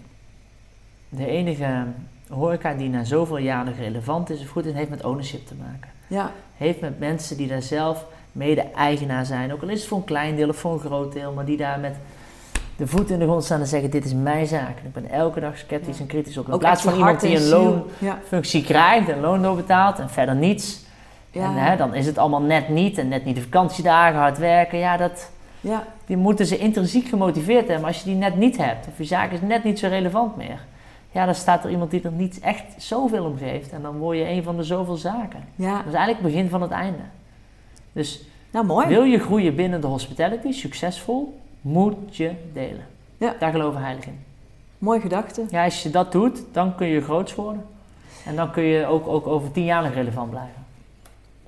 de 1.09 1.27
enige 1.27 1.85
horeca 2.31 2.75
die 2.75 2.89
na 2.89 3.05
zoveel 3.05 3.39
jaren 3.39 3.67
nog 3.67 3.77
relevant 3.79 4.31
is 4.31 4.41
of 4.41 4.49
goed 4.49 4.67
is, 4.67 4.73
heeft 4.73 4.91
met 4.91 5.05
ownership 5.05 5.47
te 5.47 5.55
maken. 5.55 5.91
Ja, 6.07 6.31
Heeft 6.57 6.81
met 6.81 6.99
mensen 6.99 7.37
die 7.37 7.49
daar 7.49 7.63
zelf 7.63 8.05
mede-eigenaar 8.33 9.27
zijn. 9.27 9.53
Ook 9.53 9.63
al 9.63 9.69
is 9.69 9.79
het 9.81 9.89
voor 9.89 9.99
een 9.99 10.05
klein 10.05 10.37
deel 10.37 10.49
of 10.49 10.57
voor 10.57 10.73
een 10.73 10.79
groot 10.81 11.13
deel, 11.13 11.33
maar 11.33 11.45
die 11.45 11.57
daar 11.57 11.79
met 11.79 11.97
de 12.77 12.87
voet 12.87 13.11
in 13.11 13.19
de 13.19 13.25
grond 13.25 13.45
staan 13.45 13.61
en 13.61 13.67
zeggen: 13.67 13.91
Dit 13.91 14.05
is 14.05 14.15
mijn 14.15 14.47
zaak. 14.47 14.79
En 14.79 14.87
ik 14.87 14.93
ben 14.93 15.11
elke 15.11 15.41
dag 15.41 15.57
sceptisch 15.59 15.97
Ja. 15.97 16.01
en 16.03 16.07
kritisch 16.09 16.39
op. 16.39 16.47
In 16.47 16.53
ook 16.53 16.61
plaats 16.61 16.83
van 16.83 16.95
iemand 16.95 17.21
die 17.21 17.37
en 17.37 17.43
een 17.43 17.49
loonfunctie 17.49 18.61
Ja, 18.61 18.67
krijgt 18.67 19.09
en 19.09 19.21
loon 19.21 19.43
doorbetaalt 19.43 19.99
en 19.99 20.11
verder 20.11 20.35
niets. 20.35 20.81
ja, 21.31 21.45
En 21.45 21.55
hè, 21.55 21.77
dan 21.77 21.95
is 21.95 22.07
het 22.07 22.19
allemaal 22.19 22.43
net 22.43 22.69
niet 22.69 22.99
en 22.99 23.09
net 23.09 23.25
niet 23.25 23.35
de 23.37 23.43
vakantiedagen, 23.43 24.19
hard 24.19 24.39
werken. 24.39 24.79
Ja, 24.79 24.97
dat, 24.97 25.31
ja, 25.61 25.85
die 26.07 26.17
moeten 26.17 26.47
ze 26.47 26.59
intrinsiek 26.59 27.09
gemotiveerd 27.09 27.59
hebben. 27.61 27.81
Maar 27.81 27.89
als 27.91 27.99
je 27.99 28.05
die 28.05 28.15
net 28.19 28.37
niet 28.37 28.57
hebt, 28.57 28.87
of 28.87 28.99
je 28.99 29.05
zaak 29.05 29.31
is 29.33 29.41
net 29.41 29.65
niet 29.65 29.79
zo 29.79 29.89
relevant 29.89 30.37
meer. 30.37 30.59
Ja, 31.11 31.25
dan 31.25 31.35
staat 31.35 31.65
er 31.65 31.71
iemand 31.71 31.91
die 31.91 32.03
er 32.03 32.13
niet 32.13 32.41
echt 32.41 32.65
zoveel 32.83 33.25
om 33.25 33.39
geeft. 33.39 33.73
En 33.73 33.83
dan 33.83 33.97
word 33.99 34.19
je 34.19 34.29
een 34.29 34.43
van 34.43 34.57
de 34.57 34.63
zoveel 34.65 34.97
zaken. 34.97 35.45
ja. 35.55 35.77
Dat 35.77 35.87
is 35.87 35.93
eigenlijk 35.95 36.19
het 36.23 36.33
begin 36.33 36.49
van 36.49 36.63
het 36.63 36.71
einde. 36.71 37.03
Dus 37.93 38.25
Nou, 38.51 38.67
mooi. 38.67 38.87
wil 38.87 39.03
je 39.05 39.19
groeien 39.19 39.55
binnen 39.55 39.81
de 39.81 39.87
hospitality, 39.87 40.53
succesvol, 40.53 41.39
moet 41.61 42.17
je 42.17 42.33
delen. 42.53 42.87
Ja. 43.19 43.35
Daar 43.39 43.51
geloven 43.51 43.81
heilig 43.83 44.07
in. 44.07 44.19
Mooie 44.79 45.01
gedachte. 45.01 45.45
Ja, 45.51 45.65
als 45.65 45.83
je 45.83 45.91
dat 45.91 46.13
doet, 46.13 46.43
dan 46.53 46.75
kun 46.75 46.87
je 46.87 47.01
groots 47.01 47.35
worden. 47.35 47.65
En 48.27 48.37
dan 48.37 48.51
kun 48.51 48.63
je 48.63 48.87
ook, 48.87 49.07
ook 49.07 49.27
over 49.27 49.53
tien 49.53 49.65
jaar 49.65 49.83
nog 49.83 49.93
relevant 49.95 50.31
blijven. 50.31 50.60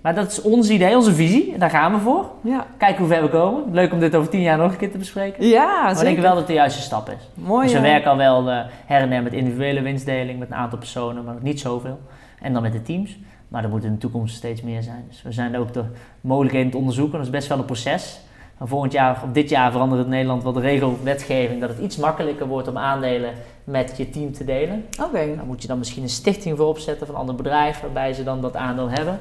Maar 0.03 0.15
dat 0.15 0.31
is 0.31 0.43
ons 0.43 0.71
idee, 0.71 0.97
onze 0.97 1.15
visie. 1.15 1.59
Daar 1.59 1.71
gaan 1.71 1.93
we 1.93 1.99
voor. 1.99 2.27
Ja, 2.43 2.67
Kijken 2.77 2.99
hoe 2.99 3.13
ver 3.13 3.23
we 3.23 3.29
komen. 3.29 3.63
Leuk 3.73 3.93
om 3.93 4.01
dit 4.01 4.15
over 4.15 4.31
tien 4.31 4.41
jaar 4.41 4.59
nog 4.59 4.73
een 4.73 4.79
keer 4.79 4.91
te 4.91 4.99
bespreken. 4.99 5.47
ja 5.47 5.83
maar 5.83 5.89
zeker. 5.89 6.05
denken 6.05 6.23
wel 6.23 6.31
dat 6.31 6.39
het 6.39 6.47
de 6.47 6.53
juiste 6.53 6.81
stap 6.81 7.09
is. 7.09 7.45
Mooi. 7.45 7.67
dus 7.67 7.75
we 7.77 7.81
werken 7.81 8.11
al 8.11 8.17
wel 8.17 8.51
eh, 8.51 8.59
her 8.87 9.01
en 9.01 9.11
der 9.11 9.23
met 9.23 9.33
individuele 9.33 9.83
winstdeling, 9.83 10.39
met 10.39 10.51
een 10.51 10.57
aantal 10.57 10.79
personen, 10.79 11.25
maar 11.25 11.35
nog 11.35 11.43
niet 11.43 11.61
zoveel. 11.61 12.01
En 12.41 12.53
dan 12.53 12.63
met 12.63 12.73
de 12.73 12.83
teams. 12.83 13.19
Maar 13.49 13.63
er 13.65 13.69
moeten 13.69 13.89
in 13.89 13.95
de 13.95 14.01
toekomst 14.01 14.37
steeds 14.37 14.63
meer 14.63 14.83
zijn. 14.83 15.05
Dus 15.09 15.23
we 15.23 15.33
zijn 15.33 15.57
ook 15.57 15.73
de 15.73 15.85
mogelijkheden 16.21 16.71
te 16.71 16.77
onderzoeken. 16.77 17.17
Dat 17.17 17.27
is 17.27 17.33
best 17.33 17.49
wel 17.49 17.59
een 17.59 17.65
proces. 17.65 18.21
En 18.59 18.69
volgend 18.69 18.93
jaar, 18.93 19.11
of 19.13 19.33
dit 19.33 19.49
jaar 19.51 19.71
verandert 19.71 20.01
het 20.01 20.11
Nederland 20.11 20.43
wel 20.43 20.53
de 20.53 20.61
regelwetgeving 20.61 21.61
dat 21.61 21.69
het 21.69 21.79
iets 21.79 21.97
makkelijker 21.97 22.47
wordt 22.47 22.69
om 22.69 22.79
aandelen 22.79 23.33
met 23.65 23.95
je 23.97 24.11
team 24.11 24.33
te 24.33 24.45
delen. 24.45 24.85
Oké. 25.03 25.35
Daar 25.37 25.47
moet 25.47 25.63
je 25.63 25.69
dan 25.69 25.79
misschien 25.79 26.03
een 26.03 26.09
stichting 26.09 26.57
voor 26.57 26.67
opzetten 26.67 27.07
van 27.07 27.15
een 27.15 27.21
ander 27.21 27.35
bedrijf 27.35 27.81
waarbij 27.81 28.13
ze 28.13 28.25
dan 28.25 28.41
dat 28.41 28.57
aandeel 28.57 28.91
hebben. 28.91 29.19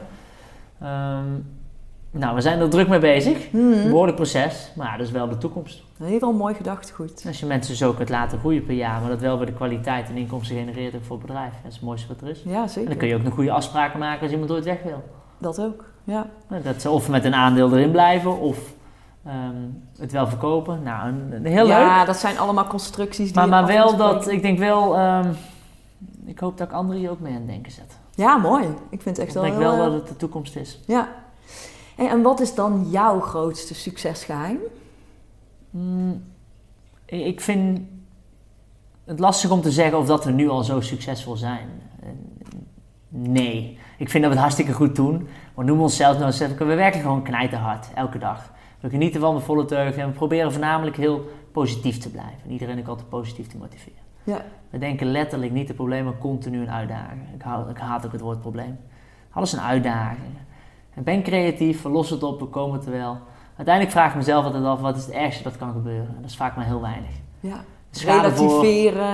Ehm, 0.81 1.25
nou, 2.11 2.35
we 2.35 2.41
zijn 2.41 2.59
er 2.59 2.69
druk 2.69 2.87
mee 2.87 2.99
bezig. 2.99 3.49
Hmm. 3.51 3.71
Een 3.73 3.89
behoorlijk 3.89 4.15
proces, 4.15 4.71
maar 4.75 4.97
dat 4.97 5.05
is 5.07 5.11
wel 5.13 5.29
de 5.29 5.37
toekomst. 5.37 5.83
Heel 6.03 6.19
wel 6.19 6.33
mooi 6.33 6.53
gedachtegoed. 6.55 7.23
Als 7.27 7.39
je 7.39 7.45
mensen 7.45 7.75
zo 7.75 7.93
kunt 7.93 8.09
laten 8.09 8.39
groeien 8.39 8.65
per 8.65 8.75
jaar, 8.75 9.01
maar 9.01 9.09
dat 9.09 9.19
wel 9.19 9.37
weer 9.37 9.45
de 9.45 9.53
kwaliteit 9.53 10.09
en 10.09 10.15
inkomsten 10.17 10.55
genereert 10.57 10.95
ook 10.95 11.03
voor 11.03 11.17
het 11.17 11.25
bedrijf. 11.25 11.51
Dat 11.63 11.71
is 11.71 11.75
het 11.75 11.83
mooiste 11.85 12.07
wat 12.07 12.21
er 12.21 12.27
is. 12.29 12.41
Ja, 12.45 12.61
En 12.61 12.69
zeker. 12.69 12.89
dan 12.89 12.97
kun 12.97 13.07
je 13.07 13.15
ook 13.15 13.23
nog 13.23 13.33
goede 13.33 13.51
afspraken 13.51 13.99
maken 13.99 14.21
als 14.21 14.31
iemand 14.31 14.51
ooit 14.51 14.63
weg 14.65 14.83
wil. 14.83 15.03
Dat 15.37 15.61
ook. 15.61 15.83
Ja. 16.03 16.25
Nou, 16.49 16.63
Dat 16.63 16.81
ze 16.81 16.89
of 16.89 17.09
met 17.09 17.25
een 17.25 17.35
aandeel 17.35 17.71
erin 17.73 17.91
blijven 17.91 18.39
of 18.39 18.57
ehm, 19.25 19.35
het 19.99 20.11
wel 20.11 20.27
verkopen. 20.27 20.83
Nou, 20.83 21.07
een, 21.07 21.31
een 21.31 21.45
heel 21.45 21.67
leuk. 21.67 21.77
ja, 21.77 22.05
dat 22.05 22.17
zijn 22.17 22.37
allemaal 22.37 22.67
constructies 22.67 23.25
die 23.27 23.35
Maar, 23.35 23.47
maar 23.49 23.65
wel 23.65 23.95
dat, 23.97 24.27
ik 24.27 24.41
denk 24.41 24.59
wel, 24.59 24.97
ehm, 24.97 25.29
ik 26.31 26.39
hoop 26.39 26.57
dat 26.57 26.67
ik 26.67 26.73
anderen 26.73 27.01
hier 27.01 27.09
ook 27.09 27.19
mee 27.19 27.33
aan 27.33 27.37
het 27.37 27.47
denken 27.47 27.71
zet. 27.71 27.97
Ja, 28.15 28.37
mooi. 28.37 28.63
Ik 28.89 29.01
vind 29.01 29.17
het 29.17 29.17
Ik 29.17 29.23
echt 29.23 29.33
wel... 29.33 29.43
denk 29.43 29.55
heel, 29.55 29.77
wel 29.77 29.85
eh, 29.85 29.91
dat 29.91 29.93
het 29.93 30.07
de 30.07 30.15
toekomst 30.15 30.55
is. 30.55 30.79
Ja. 30.85 31.09
Hey, 31.95 32.09
en 32.09 32.21
wat 32.21 32.39
is 32.39 32.55
dan 32.55 32.87
jouw 32.89 33.19
grootste 33.19 33.73
succesgeheim? 33.73 34.59
Mm, 35.69 36.23
ik 37.05 37.41
vind 37.41 37.81
het 39.05 39.19
lastig 39.19 39.51
om 39.51 39.61
te 39.61 39.71
zeggen 39.71 39.97
of 39.97 40.05
dat 40.05 40.25
we 40.25 40.31
nu 40.31 40.49
al 40.49 40.63
zo 40.63 40.81
succesvol 40.81 41.35
zijn. 41.35 41.69
Nee. 43.09 43.79
Ik 43.97 44.09
vind 44.09 44.23
dat 44.23 44.33
we 44.33 44.39
het 44.39 44.39
hartstikke 44.39 44.73
goed 44.73 44.95
doen. 44.95 45.27
We 45.55 45.63
noemen 45.63 45.83
onszelf 45.83 46.13
nou 46.13 46.25
eens 46.25 46.39
even, 46.39 46.67
we 46.67 46.75
werken 46.75 47.01
gewoon 47.01 47.23
knijterhard, 47.23 47.87
elke 47.93 48.17
dag. 48.17 48.51
We 48.79 48.89
genieten 48.89 49.21
van 49.21 49.35
de 49.35 49.41
volle 49.41 49.65
teugen 49.65 50.01
en 50.01 50.07
we 50.07 50.13
proberen 50.13 50.51
voornamelijk 50.51 50.97
heel 50.97 51.29
positief 51.51 51.97
te 51.97 52.09
blijven. 52.09 52.39
En 52.45 52.51
iedereen 52.51 52.79
ook 52.79 52.87
altijd 52.87 53.09
positief 53.09 53.47
te 53.47 53.57
motiveren. 53.57 54.00
Ja. 54.31 54.41
We 54.69 54.77
denken 54.77 55.07
letterlijk 55.11 55.51
niet 55.51 55.67
de 55.67 55.73
problemen 55.73 56.17
continu 56.17 56.61
een 56.61 56.71
uitdaging. 56.71 57.21
Ik, 57.35 57.41
hou, 57.41 57.69
ik 57.69 57.77
haat 57.77 58.05
ook 58.05 58.11
het 58.11 58.21
woord 58.21 58.41
probleem. 58.41 58.79
Alles 59.31 59.53
een 59.53 59.61
uitdaging. 59.61 60.33
En 60.93 61.03
ben 61.03 61.23
creatief, 61.23 61.83
los 61.83 62.09
het 62.09 62.23
op, 62.23 62.39
we 62.39 62.45
komen 62.45 62.77
het 62.77 62.85
er 62.85 62.91
wel. 62.91 63.17
Uiteindelijk 63.55 63.95
vraag 63.95 64.09
ik 64.09 64.17
mezelf 64.17 64.45
altijd 64.45 64.63
af, 64.63 64.79
wat 64.79 64.97
is 64.97 65.05
het 65.05 65.13
ergste 65.13 65.43
dat 65.43 65.57
kan 65.57 65.71
gebeuren? 65.71 66.07
En 66.07 66.21
dat 66.21 66.29
is 66.29 66.35
vaak 66.35 66.55
maar 66.55 66.65
heel 66.65 66.81
weinig. 66.81 67.11
Ja. 67.39 67.63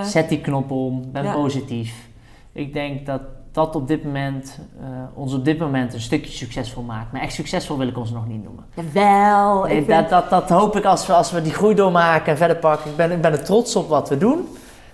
Zet 0.03 0.29
die 0.29 0.41
knop 0.41 0.71
om, 0.71 1.11
ben 1.11 1.23
Ja. 1.23 1.33
positief. 1.33 2.09
Ik 2.51 2.73
denk 2.73 3.05
dat 3.05 3.21
dat 3.51 3.75
op 3.75 3.87
dit 3.87 4.03
moment, 4.03 4.59
eh, 4.79 4.87
ons 5.13 5.33
op 5.33 5.45
dit 5.45 5.59
moment 5.59 5.93
een 5.93 6.01
stukje 6.01 6.31
succesvol 6.31 6.83
maakt. 6.83 7.11
Maar 7.11 7.21
echt 7.21 7.33
succesvol 7.33 7.77
wil 7.77 7.87
ik 7.87 7.97
ons 7.97 8.11
nog 8.11 8.27
niet 8.27 8.43
noemen. 8.43 8.65
Jawel. 8.73 9.63
Nee, 9.63 9.77
ik 9.77 9.85
vind... 9.85 10.09
dat, 10.09 10.29
dat, 10.29 10.29
dat 10.29 10.59
hoop 10.59 10.75
ik 10.75 10.85
als 10.85 11.07
we, 11.07 11.13
als 11.13 11.31
we 11.31 11.41
die 11.41 11.53
groei 11.53 11.75
doormaken 11.75 12.31
en 12.31 12.37
verder 12.37 12.57
pakken. 12.57 12.89
Ik 12.89 12.95
ben, 12.95 13.11
ik 13.11 13.21
ben 13.21 13.31
er 13.31 13.43
trots 13.43 13.75
op 13.75 13.89
wat 13.89 14.09
we 14.09 14.17
doen. 14.17 14.47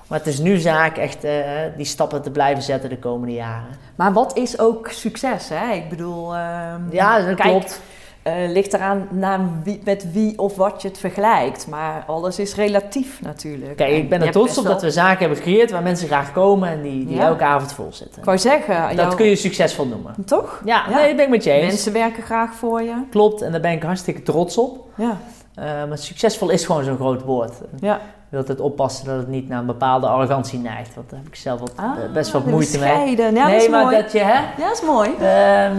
Maar 0.07 0.17
het 0.19 0.27
is 0.27 0.39
nu 0.39 0.57
zaak 0.57 0.97
echt 0.97 1.23
eh, 1.23 1.33
die 1.77 1.85
stappen 1.85 2.21
te 2.21 2.31
blijven 2.31 2.63
zetten 2.63 2.89
de 2.89 2.97
komende 2.99 3.33
jaren. 3.33 3.67
Maar 3.95 4.13
wat 4.13 4.37
is 4.37 4.59
ook 4.59 4.87
succes, 4.91 5.49
hè? 5.49 5.73
Ik 5.73 5.89
bedoel... 5.89 6.35
ehm, 6.35 6.81
Ja, 6.91 7.17
dat 7.19 7.25
kijk, 7.35 7.49
klopt. 7.49 7.81
eh, 8.23 8.33
ligt 8.47 8.73
eraan 8.73 9.07
naar 9.11 9.39
wie, 9.63 9.81
met 9.83 10.11
wie 10.11 10.39
of 10.39 10.55
wat 10.55 10.81
je 10.81 10.87
het 10.87 10.97
vergelijkt. 10.97 11.67
Maar 11.67 12.03
alles 12.07 12.39
is 12.39 12.55
relatief 12.55 13.21
natuurlijk. 13.21 13.75
Kijk, 13.75 13.91
ik 13.95 14.09
ben 14.09 14.21
er 14.21 14.31
trots 14.31 14.57
op 14.57 14.65
dat 14.65 14.81
we 14.81 14.91
zaken 14.91 15.19
hebben 15.19 15.37
gecreëerd 15.37 15.71
waar 15.71 15.83
mensen 15.83 16.07
graag 16.07 16.31
komen 16.31 16.69
en 16.69 16.81
die, 16.81 17.05
die 17.05 17.15
Ja. 17.15 17.23
elke 17.25 17.43
avond 17.43 17.73
vol 17.73 17.89
zitten. 17.93 18.17
Ik 18.19 18.25
wou 18.25 18.37
zeggen... 18.37 18.95
Dat 18.95 19.15
kun 19.15 19.25
je 19.25 19.35
succesvol 19.35 19.85
noemen. 19.85 20.15
Toch? 20.25 20.61
Ja, 20.65 20.83
Ja. 20.89 20.95
nee, 20.95 21.07
dat 21.07 21.15
ben 21.15 21.25
ik 21.25 21.31
met 21.31 21.43
je 21.43 21.51
eens. 21.51 21.65
Mensen 21.73 21.93
werken 21.93 22.23
graag 22.23 22.53
voor 22.53 22.81
je. 22.81 22.93
Klopt, 23.09 23.41
en 23.41 23.51
daar 23.51 23.61
ben 23.61 23.71
ik 23.71 23.83
hartstikke 23.83 24.21
trots 24.23 24.57
op. 24.57 24.87
Ja. 24.95 25.17
Eh, 25.55 25.65
maar 25.65 25.97
succesvol 25.97 26.49
is 26.49 26.65
gewoon 26.65 26.83
zo'n 26.83 26.95
groot 26.97 27.21
woord. 27.23 27.53
Ja. 27.79 28.01
Wil 28.33 28.41
altijd 28.41 28.59
oppassen 28.59 29.05
dat 29.05 29.17
het 29.17 29.27
niet 29.27 29.47
naar 29.47 29.59
een 29.59 29.65
bepaalde 29.65 30.07
arrogantie 30.07 30.59
neigt. 30.59 30.95
Want 30.95 31.09
daar 31.09 31.19
heb 31.19 31.27
ik 31.27 31.35
zelf 31.35 31.59
wat, 31.59 31.77
Ah, 31.77 32.03
eh, 32.03 32.11
best 32.11 32.31
wat 32.31 32.43
de 32.43 32.49
moeite 32.49 32.79
mee. 32.79 32.89
Ja, 32.89 33.29
nee, 33.29 33.33
dat 33.33 33.61
is 33.61 33.69
maar 33.69 33.83
mooi. 33.83 34.01
dat 34.01 34.11
je, 34.11 34.19
hè? 34.19 34.33
Ja, 34.33 34.67
dat 34.67 34.71
is 34.71 34.81
mooi. 34.81 35.09
Ehm, 35.09 35.77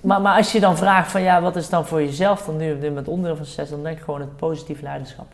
maar, 0.00 0.20
maar 0.20 0.36
als 0.36 0.52
je 0.52 0.60
dan 0.60 0.76
vraagt 0.76 1.10
van 1.10 1.22
ja, 1.22 1.40
wat 1.40 1.56
is 1.56 1.68
dan 1.68 1.86
voor 1.86 2.02
jezelf 2.02 2.44
dan 2.44 2.56
nu 2.56 2.72
op 2.72 2.80
dit 2.80 2.88
moment 2.88 3.08
onderdeel 3.08 3.36
van 3.36 3.44
succes, 3.44 3.70
dan 3.70 3.82
denk 3.82 3.98
ik 3.98 4.04
gewoon 4.04 4.20
het 4.20 4.36
positief 4.36 4.80
leiderschap. 4.80 5.26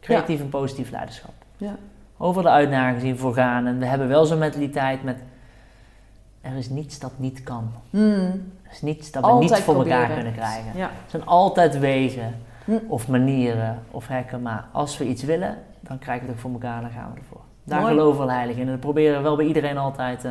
Creatief 0.00 0.40
en 0.40 0.48
positief 0.48 0.90
leiderschap. 0.90 1.34
Ja. 1.56 1.76
Over 2.16 2.42
de 2.42 2.48
uitdagingen 2.48 3.00
zien 3.00 3.18
voor 3.18 3.34
gaan. 3.34 3.66
En 3.66 3.78
we 3.78 3.86
hebben 3.86 4.08
wel 4.08 4.24
zo'n 4.24 4.38
mentaliteit 4.38 5.02
met 5.02 5.16
er 6.40 6.56
is 6.56 6.68
niets 6.68 6.98
dat 6.98 7.12
niet 7.16 7.42
kan. 7.42 7.72
Hmm. 7.90 8.52
Er 8.62 8.72
is 8.72 8.82
niets 8.82 9.10
dat 9.10 9.22
we 9.24 9.28
Altijd 9.28 9.50
niet 9.50 9.60
voor 9.60 9.74
elkaar 9.74 10.10
kunnen 10.10 10.32
krijgen. 10.32 10.70
Ja. 10.74 10.84
Er 10.84 11.10
zijn 11.10 11.26
altijd 11.26 11.78
wegen 11.78 12.34
Hm. 12.66 12.78
of 12.88 13.08
manieren 13.08 13.82
of 13.90 14.08
hekken. 14.08 14.42
Maar 14.42 14.68
als 14.72 14.98
we 14.98 15.04
iets 15.04 15.22
willen, 15.22 15.58
dan 15.80 15.98
krijgen 15.98 16.26
we 16.26 16.32
het 16.32 16.44
ook 16.44 16.50
voor 16.50 16.60
elkaar, 16.62 16.80
dan 16.80 16.90
gaan 16.90 17.10
we 17.14 17.20
ervoor. 17.20 17.40
Daar 17.64 17.80
Mooi. 17.80 17.92
geloven 17.94 18.26
we 18.26 18.32
heilig 18.32 18.56
in. 18.56 18.62
En 18.62 18.70
dat 18.70 18.80
proberen 18.80 19.16
we 19.16 19.22
wel 19.22 19.36
bij 19.36 19.46
iedereen 19.46 19.76
altijd 19.78 20.24
eh, 20.24 20.30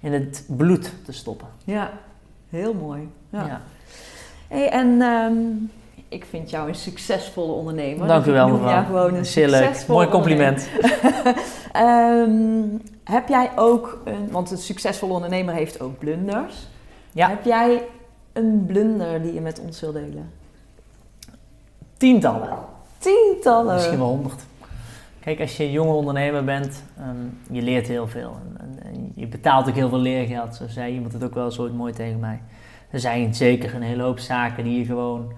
in 0.00 0.12
het 0.12 0.44
bloed 0.48 0.92
te 1.04 1.12
stoppen. 1.12 1.48
ja, 1.64 1.90
heel 2.50 2.74
mooi. 2.74 3.10
Ja. 3.30 3.46
Ja. 3.46 3.60
Hey, 4.48 4.70
en 4.70 5.00
ehm, 5.02 5.34
ik 6.08 6.24
vind 6.24 6.50
jou 6.50 6.68
een 6.68 6.74
succesvolle 6.74 7.52
ondernemer. 7.52 8.06
Dank 8.06 8.26
u 8.26 8.32
wel, 8.32 8.48
mevrouw. 8.48 8.84
gewoon 8.84 9.14
een 9.14 9.26
Zeer 9.26 9.48
leuk. 9.48 9.84
Mooi 9.88 10.08
compliment. 10.08 10.68
Ehm, 11.72 12.64
heb 13.04 13.28
jij 13.28 13.50
ook, 13.56 14.02
een, 14.04 14.30
want 14.30 14.50
een 14.50 14.58
succesvolle 14.58 15.12
ondernemer 15.12 15.54
heeft 15.54 15.80
ook 15.80 15.98
blunders. 15.98 16.54
Ja. 17.12 17.28
Heb 17.28 17.44
jij 17.44 17.82
een 18.32 18.64
blunder 18.66 19.22
die 19.22 19.34
je 19.34 19.40
met 19.40 19.60
ons 19.60 19.80
wil 19.80 19.92
delen? 19.92 20.30
Tientallen. 22.02 22.48
Tientallen. 22.98 23.74
Misschien 23.74 23.98
wel 23.98 24.06
honderd. 24.08 24.44
Kijk, 25.20 25.40
als 25.40 25.56
je 25.56 25.64
een 25.64 25.70
jonge 25.70 25.92
ondernemer 25.92 26.44
bent, 26.44 26.82
ehm, 26.98 27.16
je 27.56 27.62
leert 27.62 27.86
heel 27.88 28.08
veel. 28.08 28.36
En, 28.44 28.60
en- 28.60 28.82
en 28.92 29.12
je 29.14 29.26
betaalt 29.26 29.68
ook 29.68 29.74
heel 29.74 29.88
veel 29.88 29.98
leergeld. 29.98 30.54
Zo 30.54 30.64
zei 30.68 30.94
iemand 30.94 31.12
het 31.12 31.24
ook 31.24 31.34
wel 31.34 31.56
ooit 31.58 31.74
mooi 31.74 31.92
tegen 31.92 32.20
mij. 32.20 32.40
Er 32.90 33.00
zijn 33.00 33.34
zeker 33.34 33.74
een 33.74 33.82
hele 33.82 34.02
hoop 34.02 34.18
zaken 34.18 34.64
die 34.64 34.78
je 34.78 34.84
gewoon 34.84 35.32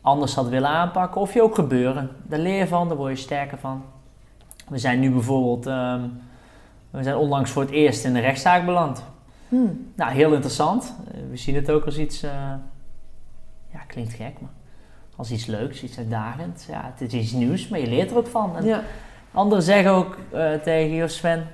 anders 0.00 0.34
had 0.34 0.48
willen 0.48 0.68
aanpakken. 0.68 1.20
Of 1.20 1.34
je 1.34 1.42
ook 1.42 1.54
gebeuren. 1.54 2.10
Daar 2.22 2.38
leer 2.38 2.58
je 2.58 2.66
van, 2.66 2.88
daar 2.88 2.96
word 2.96 3.10
je 3.10 3.22
sterker 3.22 3.58
van. 3.58 3.82
We 4.68 4.78
zijn 4.78 5.00
nu 5.00 5.10
bijvoorbeeld, 5.10 5.66
ehm, 5.66 6.00
we 6.90 7.02
zijn 7.02 7.16
onlangs 7.16 7.50
voor 7.50 7.62
het 7.62 7.70
eerst 7.70 8.04
in 8.04 8.12
de 8.12 8.20
rechtszaak 8.20 8.64
beland. 8.64 9.04
Hmm. 9.48 9.92
Nou, 9.94 10.12
heel 10.12 10.32
interessant. 10.32 10.94
Eh, 11.14 11.20
We 11.30 11.36
zien 11.36 11.54
het 11.54 11.70
ook 11.70 11.84
als 11.84 11.98
iets, 11.98 12.22
eh, 12.22 12.30
ja, 13.72 13.78
klinkt 13.86 14.12
gek, 14.12 14.40
maar 14.40 14.50
als 15.20 15.30
iets 15.30 15.46
leuks, 15.46 15.82
iets 15.82 15.98
uitdagends. 15.98 16.66
Ja, 16.66 16.92
het 16.96 17.12
is 17.12 17.20
iets 17.20 17.32
nieuws, 17.32 17.68
maar 17.68 17.80
je 17.80 17.86
leert 17.86 18.10
er 18.10 18.16
ook 18.16 18.26
van. 18.26 18.56
En 18.56 18.64
Ja. 18.64 18.80
Anderen 19.32 19.64
zeggen 19.64 19.90
ook 19.92 20.16
eh, 20.32 20.52
tegen 20.64 20.94
je, 20.94 21.08
Sven, 21.08 21.46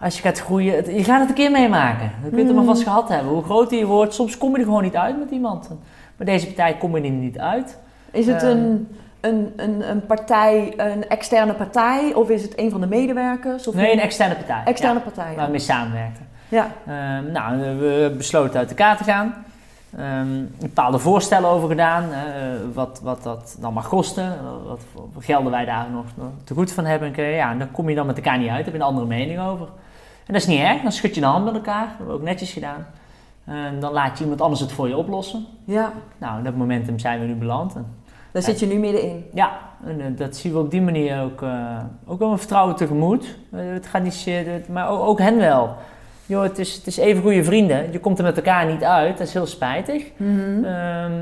als 0.00 0.16
je 0.16 0.22
gaat 0.22 0.38
groeien, 0.40 0.76
het- 0.76 0.86
je 0.86 1.04
gaat 1.04 1.20
het 1.20 1.28
een 1.28 1.34
keer 1.34 1.50
meemaken. 1.50 2.10
Dan 2.20 2.30
kun 2.30 2.38
je 2.38 2.44
het 2.44 2.54
maar 2.54 2.62
Mm. 2.64 2.68
vast 2.68 2.82
gehad 2.82 3.08
hebben. 3.08 3.32
Hoe 3.32 3.42
groter 3.44 3.78
je 3.78 3.86
wordt, 3.86 4.14
soms 4.14 4.38
kom 4.38 4.50
je 4.52 4.58
er 4.58 4.64
gewoon 4.64 4.82
niet 4.82 4.96
uit 4.96 5.18
met 5.18 5.30
iemand. 5.30 5.68
En 5.68 5.80
Bij 6.16 6.26
deze 6.26 6.46
partij 6.46 6.76
kom 6.76 6.96
je 6.96 7.02
er 7.02 7.10
niet 7.10 7.38
uit. 7.38 7.78
Is 8.10 8.26
het 8.26 8.42
Ehm. 8.42 8.50
een, 8.50 8.88
een, 9.20 9.52
een, 9.56 9.90
een 9.90 10.06
partij, 10.06 10.72
een 10.76 11.08
externe 11.08 11.52
partij, 11.54 12.14
of 12.14 12.28
is 12.30 12.42
het 12.42 12.58
een 12.58 12.70
van 12.70 12.80
de 12.80 12.86
medewerkers? 12.86 13.68
Of 13.68 13.74
Nee, 13.74 13.92
een 13.92 14.00
externe 14.00 14.34
partij. 14.34 14.62
externe 14.64 14.98
ja, 14.98 15.04
partij. 15.04 15.34
waar 15.36 15.44
we 15.44 15.50
mee 15.50 15.60
samenwerkten. 15.60 16.26
Ja. 16.48 16.66
Ehm, 16.86 17.32
nou, 17.32 17.58
we 17.78 18.14
besloten 18.16 18.58
uit 18.58 18.68
elkaar 18.68 18.96
te 18.96 19.04
gaan. 19.04 19.34
Ehm, 19.96 20.44
bepaalde 20.60 20.98
voorstellen 20.98 21.50
over 21.50 21.68
gedaan. 21.68 22.12
eh, 22.12 22.20
wat, 22.74 23.00
wat 23.02 23.22
dat 23.22 23.56
dan 23.60 23.72
mag 23.72 23.88
kosten. 23.88 24.38
Wat 24.64 24.84
gelden 25.18 25.50
wij 25.50 25.64
daar 25.64 25.90
nog, 25.90 26.04
nog 26.14 26.28
te 26.44 26.54
goed 26.54 26.72
van 26.72 26.84
hebben. 26.84 27.14
En, 27.14 27.24
ja, 27.24 27.50
en 27.50 27.58
dan 27.58 27.70
kom 27.70 27.88
je 27.88 27.94
dan 27.94 28.06
met 28.06 28.16
elkaar 28.16 28.38
niet 28.38 28.48
uit. 28.48 28.56
Daar 28.56 28.64
heb 28.64 28.74
je 28.74 28.80
een 28.80 28.86
andere 28.86 29.06
mening 29.06 29.40
over. 29.40 29.66
En 30.26 30.32
dat 30.32 30.42
is 30.42 30.46
niet 30.46 30.60
erg. 30.60 30.82
Dan 30.82 30.92
schud 30.92 31.14
je 31.14 31.20
de 31.20 31.26
hand 31.26 31.44
met 31.44 31.54
elkaar. 31.54 31.86
Dat 31.86 31.96
hebben 31.96 32.06
we 32.14 32.20
ook 32.20 32.26
netjes 32.26 32.52
gedaan. 32.52 32.86
En 33.44 33.80
dan 33.80 33.92
laat 33.92 34.16
je 34.18 34.22
iemand 34.22 34.40
anders 34.40 34.60
het 34.60 34.72
voor 34.72 34.88
je 34.88 34.96
oplossen. 34.96 35.46
ja, 35.64 35.92
Nou, 36.18 36.38
in 36.38 36.44
dat 36.44 36.56
momentum 36.56 36.98
zijn 36.98 37.20
we 37.20 37.26
nu 37.26 37.34
beland. 37.34 37.74
En, 37.74 37.86
daar 38.32 38.42
zit 38.42 38.60
je 38.60 38.66
nu 38.66 38.78
middenin. 38.78 39.24
ja, 39.32 39.58
en 39.84 40.00
eh, 40.00 40.06
dat 40.16 40.36
zien 40.36 40.52
we 40.52 40.58
op 40.58 40.70
die 40.70 40.82
manier 40.82 41.22
ook, 41.22 41.42
eh, 41.42 41.78
ook 42.06 42.18
wel 42.18 42.30
een 42.30 42.38
vertrouwen 42.38 42.76
tegemoet. 42.76 43.36
Het 43.50 43.86
gaat 43.86 44.02
niet, 44.02 44.68
maar 44.68 44.88
ook, 44.88 45.00
ook 45.00 45.18
hen 45.18 45.36
wel. 45.36 45.76
Joh, 46.26 46.42
het 46.42 46.58
is, 46.58 46.74
het 46.74 46.86
is 46.86 46.96
even 46.96 47.22
goede 47.22 47.44
vrienden. 47.44 47.92
Je 47.92 48.00
komt 48.00 48.18
er 48.18 48.24
met 48.24 48.36
elkaar 48.36 48.66
niet 48.66 48.84
uit. 48.84 49.18
Dat 49.18 49.26
is 49.26 49.32
heel 49.32 49.46
spijtig. 49.46 50.04
Mhm. 50.16 50.64
Ehm, 50.64 51.12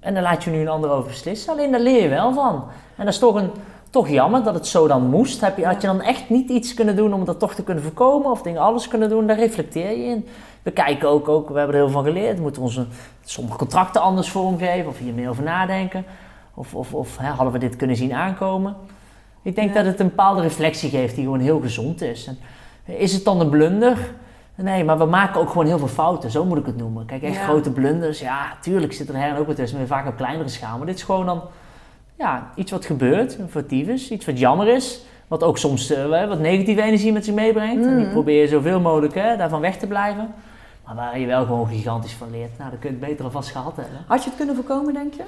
en 0.00 0.14
dan 0.14 0.22
laat 0.22 0.44
je 0.44 0.50
nu 0.50 0.60
een 0.60 0.68
ander 0.68 0.90
over 0.90 1.06
beslissen. 1.08 1.52
Alleen 1.52 1.70
daar 1.70 1.80
leer 1.80 2.02
je 2.02 2.08
wel 2.08 2.32
van. 2.32 2.54
En 2.96 3.04
dat 3.04 3.14
is 3.14 3.18
toch, 3.18 3.34
een, 3.34 3.50
toch 3.90 4.08
jammer 4.08 4.42
dat 4.42 4.54
het 4.54 4.66
zo 4.66 4.86
dan 4.86 5.06
moest. 5.06 5.40
Heb 5.40 5.56
je, 5.56 5.66
had 5.66 5.80
je 5.80 5.86
dan 5.86 6.00
echt 6.02 6.30
niet 6.30 6.50
iets 6.50 6.74
kunnen 6.74 6.96
doen 6.96 7.12
om 7.14 7.24
dat 7.24 7.38
toch 7.38 7.54
te 7.54 7.62
kunnen 7.62 7.82
voorkomen? 7.82 8.30
Of 8.30 8.42
dingen 8.42 8.60
alles 8.60 8.88
kunnen 8.88 9.08
doen? 9.08 9.26
Daar 9.26 9.38
reflecteer 9.38 9.90
je 9.90 10.04
in. 10.04 10.26
We 10.62 10.70
kijken 10.70 11.08
ook, 11.08 11.28
ook 11.28 11.48
we 11.48 11.58
hebben 11.58 11.74
er 11.76 11.82
heel 11.82 11.90
veel 11.90 12.02
van 12.02 12.12
geleerd. 12.12 12.36
We 12.36 12.42
moeten 12.42 12.62
onze 12.62 12.86
sommige 13.24 13.56
contracten 13.56 14.00
anders 14.00 14.30
vormgeven. 14.30 14.88
Of 14.90 14.98
hier 14.98 15.14
meer 15.14 15.28
over 15.28 15.42
nadenken. 15.42 16.04
Of, 16.54 16.74
of, 16.74 16.94
of 16.94 17.16
hè, 17.18 17.28
hadden 17.28 17.52
we 17.52 17.58
dit 17.58 17.76
kunnen 17.76 17.96
zien 17.96 18.12
aankomen? 18.14 18.76
Ik 19.42 19.54
denk 19.54 19.68
Ja. 19.68 19.74
dat 19.74 19.84
het 19.84 20.00
een 20.00 20.08
bepaalde 20.08 20.40
reflectie 20.40 20.90
geeft 20.90 21.14
die 21.14 21.24
gewoon 21.24 21.40
heel 21.40 21.60
gezond 21.60 22.02
is. 22.02 22.26
En 22.26 22.38
is 22.98 23.12
het 23.12 23.24
dan 23.24 23.40
een 23.40 23.48
blunder? 23.50 23.98
Nee, 24.56 24.84
maar 24.84 24.98
we 24.98 25.04
maken 25.04 25.40
ook 25.40 25.48
gewoon 25.50 25.66
heel 25.66 25.78
veel 25.78 25.88
fouten, 25.88 26.30
zo 26.30 26.44
moet 26.44 26.58
ik 26.58 26.66
het 26.66 26.76
noemen. 26.76 27.06
Kijk, 27.06 27.22
echt 27.22 27.34
Ja. 27.36 27.42
grote 27.44 27.70
blunders, 27.70 28.20
ja, 28.20 28.56
tuurlijk 28.60 28.92
zit 28.92 29.08
er 29.08 29.16
her 29.16 29.28
en 29.28 29.36
ook 29.36 29.46
wat 29.46 29.56
tussen, 29.56 29.78
maar 29.78 29.86
vaak 29.86 30.06
op 30.06 30.16
kleinere 30.16 30.48
schaal. 30.48 30.76
Maar 30.78 30.86
dit 30.86 30.96
is 30.96 31.02
gewoon 31.02 31.26
dan 31.26 31.42
ja, 32.18 32.50
iets 32.54 32.70
wat 32.70 32.84
gebeurt, 32.84 33.38
een 33.38 33.48
foutief 33.48 33.86
is, 33.88 34.10
iets 34.10 34.26
wat 34.26 34.38
jammer 34.38 34.68
is. 34.68 35.00
Wat 35.28 35.42
ook 35.42 35.58
soms 35.58 35.90
eh, 35.90 36.28
wat 36.28 36.38
negatieve 36.38 36.82
energie 36.82 37.12
met 37.12 37.24
zich 37.24 37.34
meebrengt. 37.34 37.84
En 37.86 37.94
die 37.96 38.04
Mhm. 38.04 38.12
probeer 38.12 38.40
je 38.40 38.48
zoveel 38.48 38.80
mogelijk 38.80 39.14
hè, 39.14 39.36
daarvan 39.36 39.60
weg 39.60 39.76
te 39.76 39.86
blijven. 39.86 40.34
Maar 40.86 40.94
waar 40.94 41.18
je 41.18 41.26
wel 41.26 41.44
gewoon 41.44 41.68
gigantisch 41.68 42.12
van 42.12 42.30
leert, 42.30 42.58
nou, 42.58 42.70
dan 42.70 42.78
kun 42.78 42.90
je 42.90 42.96
het 42.96 43.06
beter 43.06 43.24
alvast 43.24 43.50
gehad 43.50 43.76
hebben. 43.76 44.04
Had 44.06 44.22
je 44.22 44.28
het 44.28 44.36
kunnen 44.38 44.54
voorkomen, 44.54 44.94
denk 44.94 45.14
je? 45.14 45.22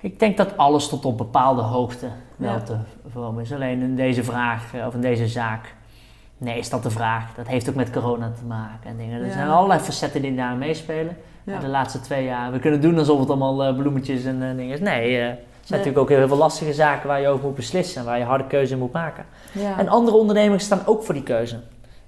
Ik 0.00 0.18
denk 0.18 0.36
dat 0.36 0.56
alles 0.56 0.88
tot 0.88 1.04
op 1.04 1.18
bepaalde 1.18 1.60
hoogte 1.62 2.06
wel 2.36 2.52
Ja. 2.52 2.60
te 2.60 2.76
voorkomen 3.12 3.42
is. 3.42 3.52
Alleen 3.52 3.80
in 3.80 3.96
deze 3.96 4.24
vraag, 4.24 4.74
eh, 4.74 4.86
of 4.86 4.94
in 4.94 5.00
deze 5.00 5.28
zaak, 5.28 5.74
nee, 6.40 6.58
is 6.58 6.70
dat 6.70 6.82
de 6.82 6.90
vraag. 6.90 7.34
Dat 7.34 7.46
heeft 7.46 7.68
ook 7.68 7.74
met 7.74 7.90
corona 7.90 8.30
te 8.38 8.44
maken 8.44 8.90
en 8.90 8.96
dingen. 8.96 9.20
Er 9.20 9.26
Ja. 9.26 9.32
zijn 9.32 9.48
allerlei 9.48 9.80
facetten 9.80 10.22
die 10.22 10.34
daar 10.34 10.56
meespelen. 10.56 11.16
Ja. 11.44 11.54
En 11.54 11.60
de 11.60 11.68
laatste 11.68 12.00
twee 12.00 12.24
jaar, 12.24 12.52
we 12.52 12.58
kunnen 12.58 12.80
doen 12.80 12.98
alsof 12.98 13.18
het 13.20 13.28
allemaal 13.28 13.64
eh, 13.64 13.76
bloemetjes 13.76 14.24
en 14.24 14.42
eh, 14.42 14.56
dingen 14.56 14.74
is. 14.74 14.80
Nee, 14.80 15.16
eh, 15.16 15.26
er 15.26 15.28
zijn 15.30 15.36
Nee. 15.36 15.78
natuurlijk 15.78 15.98
ook 15.98 16.08
heel 16.08 16.28
veel 16.28 16.36
lastige 16.36 16.72
zaken 16.72 17.08
waar 17.08 17.20
je 17.20 17.28
over 17.28 17.44
moet 17.46 17.54
beslissen 17.54 18.00
en 18.00 18.06
waar 18.06 18.18
je 18.18 18.24
harde 18.24 18.46
keuze 18.46 18.72
in 18.72 18.78
moet 18.78 18.92
maken. 18.92 19.24
Ja. 19.52 19.78
En 19.78 19.88
andere 19.88 20.16
ondernemers 20.16 20.64
staan 20.64 20.82
ook 20.86 21.02
voor 21.02 21.14
die 21.14 21.22
keuze. 21.22 21.60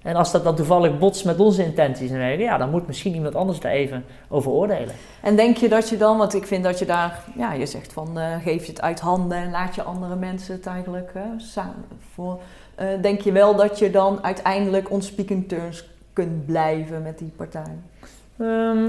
En 0.03 0.16
als 0.16 0.33
dat 0.33 0.45
dan 0.45 0.55
toevallig 0.57 0.99
botst 0.99 1.24
met 1.24 1.41
onze 1.41 1.64
intenties, 1.64 2.11
ik, 2.11 2.39
ja, 2.39 2.59
dan 2.59 2.70
moet 2.70 2.87
misschien 2.87 3.14
iemand 3.14 3.35
anders 3.35 3.61
daar 3.61 3.72
even 3.72 4.05
over 4.28 4.51
oordelen. 4.51 4.95
En 5.20 5.37
denk 5.37 5.57
je 5.57 5.68
dat 5.68 5.89
je 5.89 5.97
dan, 5.97 6.16
want 6.18 6.35
ik 6.35 6.47
vind 6.47 6.64
dat 6.64 6.78
je 6.78 6.85
daar, 6.85 7.20
ja, 7.37 7.53
je 7.53 7.66
zegt 7.66 7.93
van 7.93 8.18
geef 8.43 8.64
je 8.64 8.70
het 8.72 8.80
uit 8.80 9.01
handen 9.01 9.39
en 9.39 9.51
laat 9.51 9.74
je 9.74 9.83
andere 9.83 10.16
mensen 10.16 10.55
het 10.55 10.66
eigenlijk 10.66 11.12
samen 11.37 11.85
voor. 12.14 12.41
Eh, 12.75 12.87
denk 13.01 13.20
je 13.20 13.33
wel 13.33 13.57
dat 13.57 13.79
je 13.79 13.91
dan 13.91 14.18
uiteindelijk 14.23 14.91
on 14.91 15.03
speaking 15.03 15.49
terms 15.49 15.85
kunt 16.12 16.47
blijven 16.47 17.03
met 17.03 17.18
die 17.18 17.33
partij? 17.37 17.77
Ehm, 18.39 18.89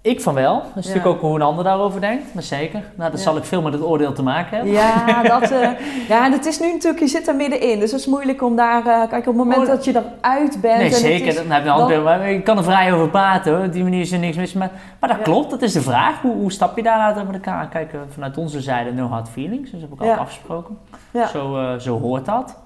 ik 0.00 0.20
van 0.20 0.34
wel. 0.34 0.54
Dat 0.54 0.62
is 0.64 0.72
Ja. 0.72 0.94
natuurlijk 0.94 1.06
ook 1.06 1.20
hoe 1.20 1.34
een 1.34 1.42
ander 1.42 1.64
daarover 1.64 2.00
denkt, 2.00 2.34
maar 2.34 2.42
zeker. 2.42 2.82
Nou, 2.96 3.10
dat 3.10 3.18
Ja. 3.18 3.24
zal 3.24 3.36
ik 3.36 3.44
veel 3.44 3.62
met 3.62 3.72
het 3.72 3.82
oordeel 3.82 4.12
te 4.12 4.22
maken 4.22 4.56
hebben. 4.56 4.74
Ja, 4.74 5.22
dat, 5.38 5.50
eh, 5.50 5.70
ja, 6.08 6.30
dat 6.30 6.46
is 6.46 6.60
nu 6.60 6.72
natuurlijk, 6.72 7.02
je 7.02 7.08
zit 7.08 7.28
er 7.28 7.34
middenin. 7.36 7.78
Dus 7.80 7.90
het 7.90 8.00
is 8.00 8.06
moeilijk 8.06 8.42
om 8.42 8.56
daar, 8.56 8.78
eh, 8.86 9.08
kijk, 9.08 9.12
op 9.12 9.24
het 9.26 9.34
moment 9.36 9.58
Oh, 9.62 9.66
dat 9.66 9.84
je 9.84 9.90
eruit 10.20 10.58
bent. 10.60 10.76
Nee, 10.76 10.86
en 10.86 10.92
zeker. 10.94 11.26
is- 11.26 11.34
Dan 11.34 11.50
heb 11.50 11.62
je 11.62 11.68
dan- 11.68 11.80
hand, 11.92 12.04
maar 12.04 12.30
ik 12.30 12.44
kan 12.44 12.56
er 12.58 12.64
vrij 12.64 12.92
over 12.92 13.08
praten 13.08 13.56
hoor. 13.56 13.64
Op 13.66 13.72
die 13.72 13.82
manier 13.82 14.00
is 14.00 14.12
er 14.12 14.18
niks 14.18 14.36
mis. 14.36 14.52
Maar, 14.52 14.70
maar 15.00 15.08
dat 15.08 15.18
Ja. 15.18 15.24
klopt, 15.24 15.50
dat 15.50 15.62
is 15.62 15.72
de 15.72 15.80
vraag. 15.82 16.20
Hoe, 16.20 16.34
hoe 16.34 16.52
stap 16.52 16.76
je 16.76 16.82
daaruit 16.82 17.26
met 17.26 17.34
elkaar? 17.34 17.68
Kijk, 17.68 17.94
vanuit 18.12 18.36
onze 18.38 18.60
zijde 18.60 18.92
no 18.92 19.06
hard 19.06 19.28
feelings. 19.28 19.70
Dus 19.70 19.80
dat 19.80 19.80
heb 19.80 19.92
ik 19.92 20.00
altijd 20.00 20.18
afgesproken. 20.18 20.78
Ja. 21.10 21.26
Zo, 21.26 21.74
zo 21.78 22.00
hoort 22.00 22.24
dat. 22.24 22.56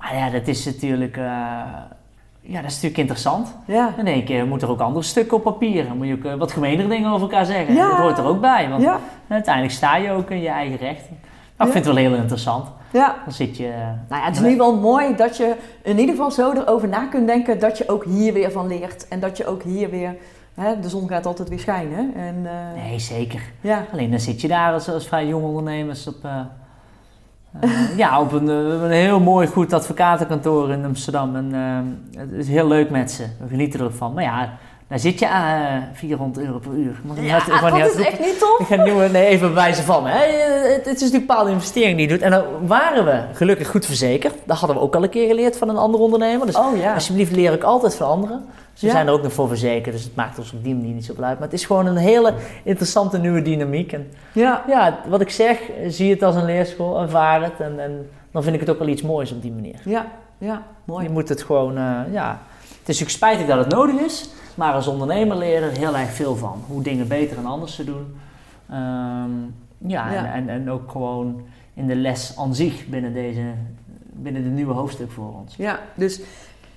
Maar 0.00 0.16
ja, 0.16 0.30
dat 0.30 0.46
is 0.48 0.64
natuurlijk... 0.64 1.16
eh, 1.16 1.22
ja, 2.42 2.60
dat 2.60 2.70
is 2.70 2.74
natuurlijk 2.74 2.96
interessant. 3.00 3.54
ja. 3.64 3.94
In 3.98 4.06
één 4.06 4.24
keer 4.24 4.46
moeten 4.46 4.68
er 4.68 4.74
ook 4.74 4.80
andere 4.80 5.04
stukken 5.04 5.36
op 5.36 5.42
papier. 5.42 5.86
Dan 5.86 5.96
moet 5.96 6.06
je 6.06 6.12
ook 6.14 6.24
eh, 6.24 6.34
wat 6.34 6.52
gemeenere 6.52 6.88
dingen 6.88 7.10
over 7.10 7.20
elkaar 7.22 7.44
zeggen. 7.46 7.74
Ja. 7.74 7.88
Dat 7.88 7.96
hoort 7.98 8.18
er 8.18 8.24
ook 8.24 8.40
bij. 8.40 8.68
Want 8.68 8.82
Ja, 8.82 9.00
uiteindelijk 9.28 9.74
sta 9.74 9.96
je 9.96 10.10
ook 10.10 10.30
in 10.30 10.40
je 10.40 10.48
eigen 10.48 10.76
recht. 10.76 11.02
Maar 11.56 11.66
ik 11.66 11.72
vind 11.72 11.84
het 11.86 11.94
wel 11.94 12.04
heel 12.04 12.14
interessant. 12.14 12.66
ja. 12.92 13.16
Dan 13.24 13.32
zit 13.32 13.56
je... 13.56 13.68
Nou 14.08 14.20
ja, 14.20 14.26
het 14.26 14.34
is 14.36 14.42
nu 14.42 14.56
wel 14.56 14.76
mooi 14.76 15.14
dat 15.16 15.36
je 15.36 15.54
in 15.82 15.98
ieder 15.98 16.14
geval 16.14 16.30
zo 16.30 16.52
erover 16.52 16.88
na 16.88 17.06
kunt 17.06 17.26
denken 17.26 17.58
dat 17.58 17.78
je 17.78 17.88
ook 17.88 18.04
hier 18.04 18.32
weer 18.32 18.50
van 18.52 18.66
leert. 18.66 19.08
En 19.08 19.20
dat 19.20 19.36
je 19.36 19.46
ook 19.46 19.62
hier 19.62 19.90
weer, 19.90 20.16
hè, 20.54 20.80
de 20.80 20.88
zon 20.88 21.08
gaat 21.08 21.26
altijd 21.26 21.48
weer 21.48 21.58
schijnen. 21.58 22.14
En, 22.14 22.36
eh, 22.44 22.82
Nee, 22.84 22.98
zeker. 22.98 23.40
ja. 23.60 23.84
Alleen 23.92 24.10
dan 24.10 24.20
zit 24.20 24.40
je 24.40 24.48
daar 24.48 24.72
als, 24.72 24.88
als 24.90 25.06
vrij 25.08 25.26
jong 25.26 25.44
ondernemers 25.44 26.06
op, 26.06 26.24
eh, 26.24 26.30
eh, 26.30 26.38
ja, 27.96 28.20
op 28.20 28.32
een, 28.32 28.48
eh, 28.48 28.82
een 28.82 28.90
heel 28.90 29.20
mooi 29.20 29.46
goed 29.46 29.72
advocatenkantoor 29.72 30.70
in 30.70 30.84
Amsterdam. 30.84 31.36
En 31.36 31.54
eh, 31.54 32.20
het 32.20 32.32
is 32.32 32.48
heel 32.48 32.68
leuk 32.68 32.90
met 32.90 33.10
ze. 33.10 33.26
We 33.38 33.48
genieten 33.48 33.80
ervan. 33.80 34.12
Maar 34.12 34.22
ja, 34.22 34.58
daar 34.90 34.98
zit 34.98 35.18
je 35.18 35.28
aan 35.28 35.66
eh, 35.66 35.82
400 35.92 36.46
euro 36.46 36.58
per 36.58 36.72
uur. 36.72 37.00
Ja, 37.20 37.42
mag 37.60 37.72
niet 37.72 37.82
dat 37.82 37.98
is 37.98 38.04
echt 38.06 38.20
niet 38.20 38.38
tof. 38.38 38.58
Ik 38.58 38.66
ga 38.66 38.82
nieuwe, 38.82 39.08
nee, 39.08 39.26
even 39.26 39.46
bij 39.46 39.62
wijze 39.62 39.82
van. 39.82 40.06
Hè. 40.06 40.18
Eh, 40.24 40.72
Het, 40.72 40.86
is 40.86 40.92
natuurlijk 40.92 41.14
een 41.14 41.20
bepaalde 41.26 41.50
investering 41.50 41.96
die 41.96 42.06
je 42.08 42.12
doet. 42.12 42.22
En 42.22 42.30
dan 42.30 42.44
waren 42.66 43.04
we 43.04 43.22
gelukkig 43.32 43.68
goed 43.68 43.86
verzekerd. 43.86 44.34
Dat 44.44 44.58
hadden 44.58 44.76
we 44.76 44.82
ook 44.82 44.94
al 44.94 45.02
een 45.02 45.08
keer 45.10 45.26
geleerd 45.28 45.56
van 45.58 45.68
een 45.68 45.76
andere 45.76 46.02
ondernemer. 46.02 46.46
Dus 46.46 46.56
Oh 46.56 46.76
ja. 46.76 46.94
alsjeblieft 46.94 47.32
leer 47.32 47.52
ik 47.52 47.62
altijd 47.62 47.94
van 47.94 48.06
anderen. 48.08 48.44
Ze 48.72 48.86
Ja. 48.86 48.92
zijn 48.92 49.06
er 49.06 49.12
ook 49.12 49.22
nog 49.22 49.32
voor 49.32 49.48
verzekerd, 49.48 49.94
dus 49.94 50.04
het 50.04 50.14
maakt 50.16 50.38
ons 50.38 50.52
op 50.52 50.64
die 50.64 50.74
manier 50.74 50.94
niet 50.94 51.04
zoveel 51.04 51.24
uit. 51.24 51.38
Maar 51.38 51.48
het 51.48 51.56
is 51.58 51.64
gewoon 51.64 51.86
een 51.86 51.96
hele 51.96 52.34
interessante 52.62 53.18
nieuwe 53.18 53.42
dynamiek. 53.42 53.92
En 53.92 54.10
Ja. 54.32 54.64
ja, 54.68 54.98
wat 55.08 55.20
ik 55.20 55.30
zeg, 55.30 55.58
zie 55.88 56.10
het 56.10 56.22
als 56.22 56.34
een 56.34 56.44
leerschool, 56.44 57.00
ervaar 57.00 57.42
het. 57.42 57.52
En, 57.58 57.80
en 57.80 58.10
dan 58.32 58.42
vind 58.42 58.54
ik 58.54 58.60
het 58.60 58.70
ook 58.70 58.78
wel 58.78 58.88
iets 58.88 59.02
moois 59.02 59.32
op 59.32 59.42
die 59.42 59.52
manier. 59.52 59.80
Ja. 59.84 60.06
Ja. 60.38 60.62
Mooi. 60.84 61.04
Je 61.04 61.10
moet 61.10 61.28
het 61.28 61.42
gewoon, 61.42 61.76
eh, 61.76 61.82
ja. 62.12 62.28
Het 62.60 62.88
is 62.88 63.00
natuurlijk 63.00 63.10
spijtig 63.10 63.46
dat 63.46 63.58
het 63.58 63.74
nodig 63.74 64.00
is, 64.00 64.30
maar 64.60 64.74
als 64.74 64.86
ondernemer 64.86 65.36
leer 65.36 65.60
je 65.60 65.66
er 65.66 65.78
heel 65.78 65.96
erg 65.96 66.10
veel 66.10 66.36
van. 66.36 66.62
Hoe 66.66 66.82
dingen 66.82 67.08
beter 67.08 67.38
en 67.38 67.46
anders 67.46 67.74
te 67.74 67.84
doen. 67.84 68.14
Ehm, 68.68 69.30
ja, 69.78 70.12
Ja. 70.12 70.12
En, 70.12 70.32
en, 70.32 70.48
en 70.48 70.70
ook 70.70 70.90
gewoon 70.90 71.42
in 71.74 71.86
de 71.86 71.94
les 71.94 72.36
aan 72.36 72.54
zich 72.54 72.86
binnen 72.86 73.12
deze, 73.12 73.42
binnen 74.12 74.42
dit 74.42 74.52
nieuwe 74.52 74.72
hoofdstuk 74.72 75.10
voor 75.10 75.34
ons. 75.34 75.56
Ja, 75.56 75.80
dus 75.94 76.20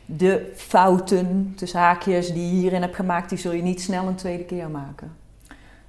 de 0.05 0.51
fouten, 0.55 1.53
tussen 1.55 1.79
haakjes, 1.79 2.33
die 2.33 2.45
je 2.45 2.59
hierin 2.59 2.81
hebt 2.81 2.95
gemaakt, 2.95 3.29
die 3.29 3.37
zul 3.37 3.51
je 3.51 3.61
niet 3.61 3.81
snel 3.81 4.07
een 4.07 4.15
tweede 4.15 4.43
keer 4.43 4.69
maken. 4.69 5.11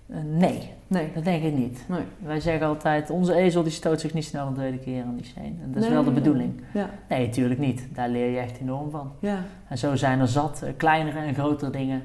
Eh, 0.07 0.17
nee, 0.25 0.71
Nee. 0.95 1.11
dat 1.15 1.25
denk 1.25 1.43
ik 1.43 1.53
niet. 1.53 1.85
Nee. 1.89 2.01
Wij 2.19 2.41
zeggen 2.41 2.67
altijd, 2.67 3.11
onze 3.11 3.35
ezel 3.35 3.63
die 3.63 3.73
stoot 3.73 4.01
zich 4.01 4.15
niet 4.15 4.25
snel 4.25 4.47
een 4.47 4.55
tweede 4.55 4.79
keer 4.79 5.03
aan 5.03 5.17
die 5.17 5.25
steen. 5.25 5.59
En 5.63 5.69
dat 5.73 5.77
is 5.83 5.89
Nee, 5.89 5.95
wel 5.95 6.05
de 6.05 6.11
bedoeling. 6.11 6.61
Ja. 6.73 6.91
Nee, 7.09 7.27
natuurlijk 7.27 7.61
niet. 7.61 7.87
Daar 7.95 8.09
leer 8.09 8.31
je 8.31 8.39
echt 8.39 8.61
enorm 8.61 8.91
van. 8.91 9.13
Ja. 9.19 9.39
En 9.69 9.79
zo 9.79 9.97
zijn 9.97 10.21
er 10.21 10.29
zat 10.29 10.63
eh, 10.63 10.71
kleinere 10.77 11.19
en 11.19 11.35
grotere 11.35 11.71
dingen 11.71 12.03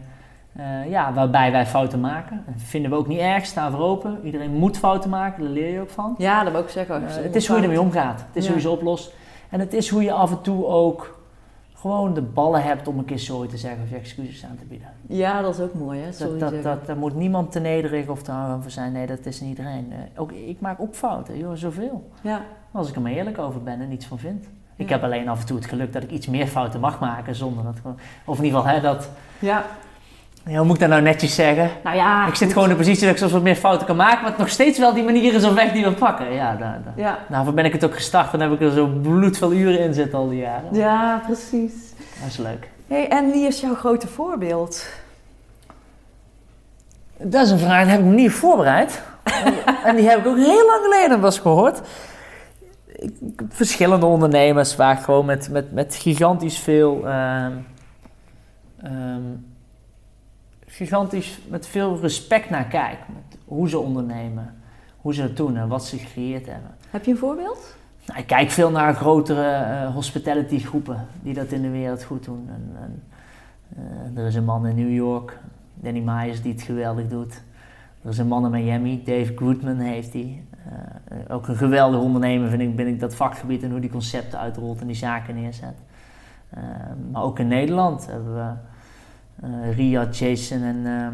eh, 0.56 0.90
ja, 0.90 1.14
waarbij 1.14 1.52
wij 1.52 1.66
fouten 1.66 2.00
maken. 2.00 2.44
Dat 2.46 2.56
vinden 2.58 2.92
we 2.92 2.98
ook 2.98 3.08
niet 3.08 3.20
erg, 3.20 3.46
staan 3.46 3.72
voor 3.72 3.80
open. 3.82 4.20
Iedereen 4.24 4.52
moet 4.52 4.78
fouten 4.78 5.10
maken, 5.10 5.44
daar 5.44 5.52
leer 5.52 5.74
je 5.74 5.82
ook 5.82 5.90
van. 5.90 6.16
Ja, 6.18 6.44
dat 6.44 6.52
wil 6.52 6.62
ik 6.62 6.70
zeggen. 6.70 7.08
Eh, 7.08 7.16
het 7.24 7.36
is 7.36 7.48
hoe 7.48 7.58
je 7.58 7.64
ermee 7.64 7.82
omgaat. 7.82 8.20
Het 8.20 8.36
is 8.36 8.44
Ja. 8.44 8.50
hoe 8.50 8.58
je 8.58 8.64
ze 8.68 8.70
oplost. 8.70 9.14
En 9.50 9.60
het 9.60 9.74
is 9.74 9.90
hoe 9.90 10.04
je 10.04 10.12
af 10.12 10.32
en 10.32 10.42
toe 10.42 10.66
ook 10.66 11.19
gewoon 11.80 12.14
de 12.14 12.22
ballen 12.22 12.64
hebt 12.64 12.88
om 12.88 12.98
een 12.98 13.06
keer 13.06 13.20
sorry 13.20 13.48
te 13.48 13.58
zeggen 13.58 13.84
of 13.84 13.90
je 13.90 13.96
excuses 13.96 14.46
aan 14.46 14.58
te 14.58 14.66
bieden. 14.66 14.88
Ja, 15.08 15.42
dat 15.42 15.54
is 15.54 15.62
ook 15.62 15.74
mooi, 15.74 16.00
hè? 16.00 16.12
Sorry 16.12 16.40
Dat, 16.40 16.52
dat, 16.52 16.64
dat, 16.64 16.86
daar 16.86 16.98
moet 16.98 17.16
niemand 17.16 17.52
te 17.52 17.60
nederig 17.60 18.08
of 18.08 18.24
te 18.24 18.32
arm 18.32 18.62
voor 18.62 18.72
zijn. 18.72 18.92
Nee, 18.92 19.08
dat 19.08 19.26
is 19.26 19.42
niet 19.42 19.50
iedereen. 19.50 19.92
Eh, 19.92 20.22
ook, 20.22 20.32
ik 20.32 20.60
maak 20.60 20.80
ook 20.80 20.96
fouten, 20.96 21.38
joh, 21.38 21.56
zoveel. 21.56 22.10
Ja. 22.22 22.46
Als 22.72 22.90
ik 22.90 22.96
er 22.96 23.02
maar 23.02 23.12
eerlijk 23.12 23.38
over 23.38 23.64
ben 23.64 23.82
en 23.82 23.90
niets 23.90 24.06
van 24.06 24.20
vind. 24.20 24.48
Ik 24.76 24.90
heb 24.90 25.04
alleen 25.04 25.28
af 25.30 25.40
en 25.40 25.46
toe 25.46 25.58
het 25.58 25.66
geluk 25.66 25.94
dat 25.94 26.04
ik 26.04 26.12
iets 26.12 26.28
meer 26.28 26.48
fouten 26.48 26.80
mag 26.80 27.00
maken 27.00 27.36
zonder 27.36 27.64
dat. 27.64 27.78
Of 28.26 28.38
in 28.38 28.44
ieder 28.44 28.60
geval, 28.60 28.76
hè, 28.76 28.82
dat... 28.82 29.10
Ja. 29.40 29.66
Ja, 30.50 30.58
hoe 30.58 30.66
moet 30.66 30.76
ik 30.76 30.82
dat 30.82 30.90
nou 30.90 31.02
netjes 31.02 31.36
zeggen? 31.36 31.70
Nou 31.84 31.96
ja. 31.96 32.28
ik 32.28 32.36
zit 32.36 32.54
gewoon 32.54 32.64
in 32.64 32.70
de 32.70 32.78
positie 32.78 33.02
dat 33.02 33.12
ik 33.12 33.18
soms 33.18 33.32
wat 33.32 33.42
meer 33.42 33.56
fouten 33.56 33.88
kan 33.88 33.96
maken, 33.96 34.22
maar 34.22 34.30
het 34.30 34.40
nog 34.40 34.50
steeds 34.50 34.80
wel 34.80 34.94
die 34.94 35.04
manier 35.04 35.34
is 35.34 35.44
om 35.44 35.56
weg 35.56 35.72
die 35.72 35.84
we 35.84 35.92
pakken. 35.92 36.34
Ja, 36.34 36.56
daar, 36.56 36.82
daar. 36.84 36.94
Ja. 36.96 37.20
Daarvoor 37.30 37.54
ben 37.54 37.66
ik 37.66 37.74
het 37.74 37.86
ook 37.86 37.96
gestart 37.96 38.34
en 38.34 38.40
heb 38.40 38.52
ik 38.52 38.62
er 38.62 38.72
zo 38.72 38.88
bloedveel 38.88 39.54
uren 39.54 39.80
in 39.80 39.94
zitten 39.94 40.20
al 40.20 40.30
die 40.30 40.40
jaren. 40.40 40.76
Ja, 40.76 41.22
precies. 41.26 41.74
Dat 42.22 42.30
is 42.30 42.38
leuk. 42.38 42.70
Hey, 42.88 43.08
en 43.10 43.32
wie 43.32 43.48
is 43.48 43.60
jouw 43.60 43.76
grote 43.76 44.08
voorbeeld? 44.08 44.88
Dat 47.18 47.46
is 47.46 47.52
een 47.52 47.60
vraag, 47.60 47.82
die 47.82 47.92
heb 47.92 48.00
ik 48.00 48.06
me 48.06 48.14
niet 48.14 48.32
voorbereid. 48.32 49.02
en 49.86 49.96
die 49.96 50.10
heb 50.10 50.20
ik 50.20 50.28
ook 50.28 50.38
heel 50.38 50.66
lang 50.66 50.82
geleden 50.84 51.20
was 51.20 51.40
gehoord. 51.40 51.82
Ik, 52.96 53.42
verschillende 53.50 54.06
ondernemers 54.06 54.76
waar 54.76 54.98
ik 54.98 55.04
gewoon 55.04 55.26
met, 55.26 55.50
met, 55.52 55.72
met 55.72 55.96
gigantisch 55.96 56.60
veel... 56.60 57.08
ehm, 57.08 57.52
gigantisch 60.80 61.40
met 61.48 61.68
veel 61.68 62.00
respect 62.00 62.50
naar 62.50 62.66
kijk. 62.66 62.98
Met 63.14 63.40
hoe 63.46 63.70
ze 63.70 63.80
ondernemen, 63.80 64.56
hoe 65.02 65.14
ze 65.14 65.22
het 65.22 65.38
doen 65.38 65.58
en 65.58 65.68
wat 65.68 65.86
ze 65.86 65.98
gecreëerd 65.98 66.46
hebben. 66.46 66.72
Heb 66.90 67.06
je 67.06 67.12
een 67.12 67.18
voorbeeld? 67.18 67.76
Nou, 68.06 68.20
ik 68.20 68.28
kijk 68.28 68.50
veel 68.50 68.72
naar 68.72 68.94
grotere 68.94 69.52
eh, 69.52 69.94
hospitality 69.94 70.60
groepen 70.60 71.08
die 71.22 71.34
dat 71.34 71.52
in 71.52 71.62
de 71.62 71.70
wereld 71.70 72.04
goed 72.04 72.26
doen. 72.26 72.50
En, 72.50 72.76
en, 72.82 73.04
eh, 74.16 74.22
er 74.22 74.28
is 74.28 74.36
een 74.36 74.46
man 74.46 74.68
in 74.68 74.76
New 74.76 74.94
York, 74.94 75.40
Danny 75.74 76.00
Myers, 76.00 76.42
die 76.42 76.54
het 76.54 76.62
geweldig 76.62 77.08
doet. 77.08 77.42
Er 78.04 78.10
is 78.10 78.18
een 78.18 78.28
man 78.28 78.46
in 78.46 78.52
Miami, 78.52 79.04
Dave 79.04 79.34
Goodman 79.36 79.80
heeft 79.80 80.12
die. 80.12 80.44
Eh, 80.66 81.36
ook 81.36 81.48
een 81.48 81.56
geweldig 81.56 82.00
ondernemer 82.00 82.50
vind 82.50 82.62
ik 82.62 82.76
binnen 82.76 83.00
dat 83.00 83.16
vakgebied 83.16 83.64
en 83.64 83.72
hoe 83.72 83.80
die 83.80 83.90
concepten 83.90 84.40
uitrolt 84.40 84.82
en 84.82 84.88
die 84.88 84.96
zaken 84.96 85.36
neerzet. 85.36 85.76
Maar 87.12 87.24
ook 87.24 87.40
in 87.40 87.48
Nederland 87.48 88.08
hebben 88.08 88.36
we 88.36 88.52
eh 89.42 89.76
Riyad, 89.76 90.18
Jason 90.18 90.64
en 90.64 90.82
ehm, 90.86 91.14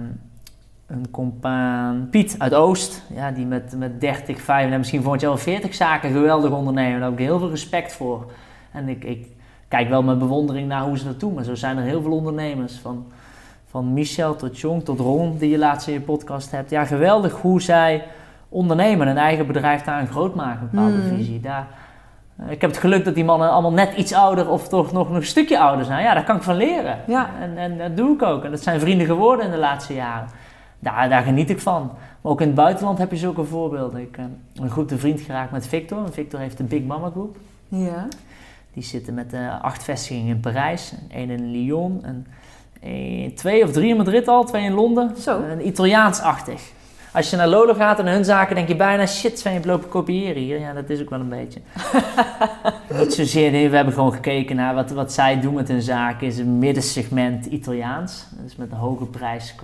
een 0.88 1.12
compaan 1.12 2.08
Piet 2.12 2.36
uit 2.38 2.54
Oost. 2.54 3.04
Ja, 3.14 3.32
die 3.32 3.46
met, 3.46 3.74
met 3.78 4.02
30, 4.02 4.42
5 4.42 4.72
en 4.72 4.78
misschien 4.78 5.02
volgend 5.02 5.22
jaar 5.22 5.32
wel 5.32 5.40
40 5.40 5.74
zaken 5.74 6.12
geweldig 6.12 6.52
ondernemen. 6.52 7.00
Daar 7.00 7.10
heb 7.10 7.20
ik 7.20 7.26
heel 7.26 7.40
veel 7.40 7.50
respect 7.50 7.94
voor. 7.94 8.32
En 8.72 8.90
ik, 8.90 9.04
ik 9.04 9.28
kijk 9.68 9.90
wel 9.90 10.04
met 10.04 10.20
bewondering 10.20 10.68
naar 10.68 10.84
hoe 10.84 10.98
ze 10.98 11.06
dat 11.06 11.20
doen. 11.20 11.34
Maar 11.34 11.44
zo 11.44 11.56
zijn 11.56 11.78
er 11.78 11.84
heel 11.84 12.02
veel 12.02 12.12
ondernemers. 12.12 12.74
Van, 12.78 13.06
van 13.70 13.94
Michel 13.94 14.36
tot 14.36 14.60
Jong 14.60 14.84
tot 14.84 15.00
Ron, 15.00 15.38
die 15.38 15.50
je 15.50 15.58
laatst 15.58 15.88
in 15.88 15.94
je 15.94 16.02
podcast 16.02 16.52
hebt. 16.52 16.70
Ja, 16.70 16.86
geweldig 16.86 17.34
hoe 17.42 17.62
zij 17.62 18.04
ondernemen. 18.50 19.08
Een 19.08 19.18
eigen 19.18 19.48
bedrijf 19.48 19.82
daarin 19.82 20.08
groot 20.08 20.36
maken. 20.36 20.62
Een 20.62 20.70
bepaalde 20.72 20.98
Mhm. 20.98 21.16
visie. 21.16 21.40
Daar, 21.40 21.68
ik 22.50 22.62
heb 22.62 22.70
het 22.70 22.80
geluk 22.80 23.06
dat 23.06 23.16
die 23.16 23.24
mannen 23.24 23.52
allemaal 23.52 23.72
net 23.72 23.94
iets 23.98 24.14
ouder 24.14 24.50
of 24.50 24.68
toch 24.68 24.92
nog, 24.92 25.10
een 25.10 25.26
stukje 25.26 25.60
ouder 25.60 25.86
zijn. 25.86 26.04
Ja, 26.04 26.14
daar 26.14 26.24
kan 26.24 26.36
ik 26.36 26.44
van 26.44 26.56
leren. 26.56 27.00
Ja. 27.08 27.30
En, 27.42 27.58
en 27.58 27.78
dat 27.78 27.98
doe 27.98 28.14
ik 28.14 28.22
ook. 28.22 28.44
En 28.44 28.52
dat 28.52 28.62
zijn 28.64 28.80
vrienden 28.80 29.08
geworden 29.08 29.46
in 29.46 29.52
de 29.52 29.58
laatste 29.58 29.94
jaren. 29.94 30.28
Daar, 30.80 31.10
daar 31.10 31.24
geniet 31.24 31.50
ik 31.50 31.60
van. 31.60 31.92
Maar 32.22 32.32
ook 32.32 32.42
in 32.42 32.48
het 32.48 32.56
buitenland 32.56 32.98
heb 32.98 33.12
je 33.12 33.18
zulke 33.18 33.44
voorbeelden. 33.44 34.02
Ik 34.02 34.12
ben 34.12 34.42
een 34.56 34.70
goede 34.70 34.98
vriend 34.98 35.22
geraakt 35.22 35.52
met 35.52 35.68
Victor. 35.68 36.06
En 36.06 36.14
Victor 36.14 36.40
heeft 36.40 36.58
de 36.58 36.64
Big 36.64 36.84
Mama 36.84 37.10
Group. 37.10 37.38
Ja. 37.68 38.08
Die 38.74 38.84
zitten 38.84 39.14
met 39.14 39.34
eh, 39.34 39.62
acht 39.62 39.84
vestigingen 39.84 40.36
in 40.36 40.40
Parijs. 40.40 40.92
en 40.92 41.16
één 41.18 41.30
in 41.30 41.52
Lyon. 41.52 42.00
En 42.04 42.28
één- 42.82 43.34
twee 43.36 43.64
of 43.64 43.72
drie 43.72 43.90
in 43.90 43.98
Madrid 43.98 44.28
al. 44.28 44.44
Twee 44.44 44.64
in 44.64 44.74
Londen. 44.74 45.12
Zo. 45.18 45.42
Een 45.42 45.68
Italiaans-achtig. 45.68 46.72
Als 47.16 47.30
je 47.30 47.36
naar 47.36 47.48
Lolo 47.48 47.74
gaat 47.74 48.00
en 48.00 48.08
hun 48.08 48.26
zaken, 48.26 48.56
denk 48.56 48.68
je 48.68 48.76
bijna... 48.76 49.06
Shit, 49.06 49.40
Sven, 49.40 49.54
je 49.54 49.60
lopen 49.66 49.90
kopiëren 49.90 50.42
hier. 50.42 50.60
Ja, 50.60 50.74
dat 50.74 50.90
is 50.90 51.02
ook 51.02 51.10
wel 51.10 51.20
een 51.20 51.30
beetje. 51.30 51.60
Niet 53.00 53.14
zozeer, 53.14 53.52
nee, 53.52 53.70
we 53.70 53.76
hebben 53.76 53.94
gewoon 53.94 54.14
gekeken 54.14 54.56
naar 54.56 54.74
wat, 54.74 54.92
wat 54.92 55.14
zij 55.14 55.40
doen 55.40 55.54
met 55.54 55.68
hun 55.68 55.82
zaken. 55.82 56.28
Is 56.28 56.38
een 56.38 56.60
middensegment 56.60 57.46
Italiaans. 57.46 58.26
Dus 58.44 58.56
met 58.56 58.72
een 58.72 58.78
hoge 58.78 59.06
prijs, 59.06 59.56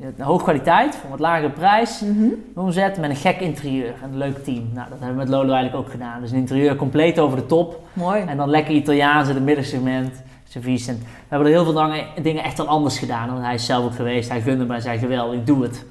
een 0.00 0.14
hoge 0.18 0.42
kwaliteit, 0.42 0.94
voor 0.94 1.04
een 1.04 1.10
wat 1.10 1.20
lagere 1.20 1.50
prijs. 1.50 2.00
Mhm. 2.00 2.28
Omzet 2.54 2.98
met 2.98 3.10
een 3.10 3.16
gek 3.16 3.40
interieur 3.40 3.94
en 4.02 4.10
een 4.12 4.18
leuk 4.18 4.44
team. 4.44 4.70
Nou, 4.72 4.88
dat 4.88 4.98
hebben 4.98 5.16
we 5.16 5.22
met 5.22 5.28
Lolo 5.28 5.52
eigenlijk 5.52 5.86
ook 5.86 5.90
gedaan. 5.90 6.20
Dus 6.20 6.30
een 6.30 6.38
interieur 6.38 6.76
compleet 6.76 7.18
over 7.18 7.36
de 7.36 7.46
top. 7.46 7.80
Mooi. 7.92 8.22
En 8.22 8.36
dan 8.36 8.50
lekker 8.50 8.74
Italiaans 8.74 9.28
in 9.28 9.34
het 9.34 9.44
middensegment. 9.44 10.22
Servies. 10.48 10.86
En 10.86 10.98
we 10.98 11.06
hebben 11.28 11.48
er 11.48 11.54
heel 11.54 11.64
veel 11.64 11.82
dingen, 11.82 12.04
dingen 12.22 12.44
echt 12.44 12.58
al 12.58 12.66
anders 12.66 12.98
gedaan. 12.98 13.28
Want 13.28 13.44
hij 13.44 13.54
is 13.54 13.66
zelf 13.66 13.84
ook 13.84 13.94
geweest. 13.94 14.28
Hij 14.28 14.40
gunde 14.40 14.74
en 14.74 14.82
zei 14.82 14.98
geweldig, 14.98 15.38
ik 15.38 15.46
doe 15.46 15.62
het. 15.62 15.84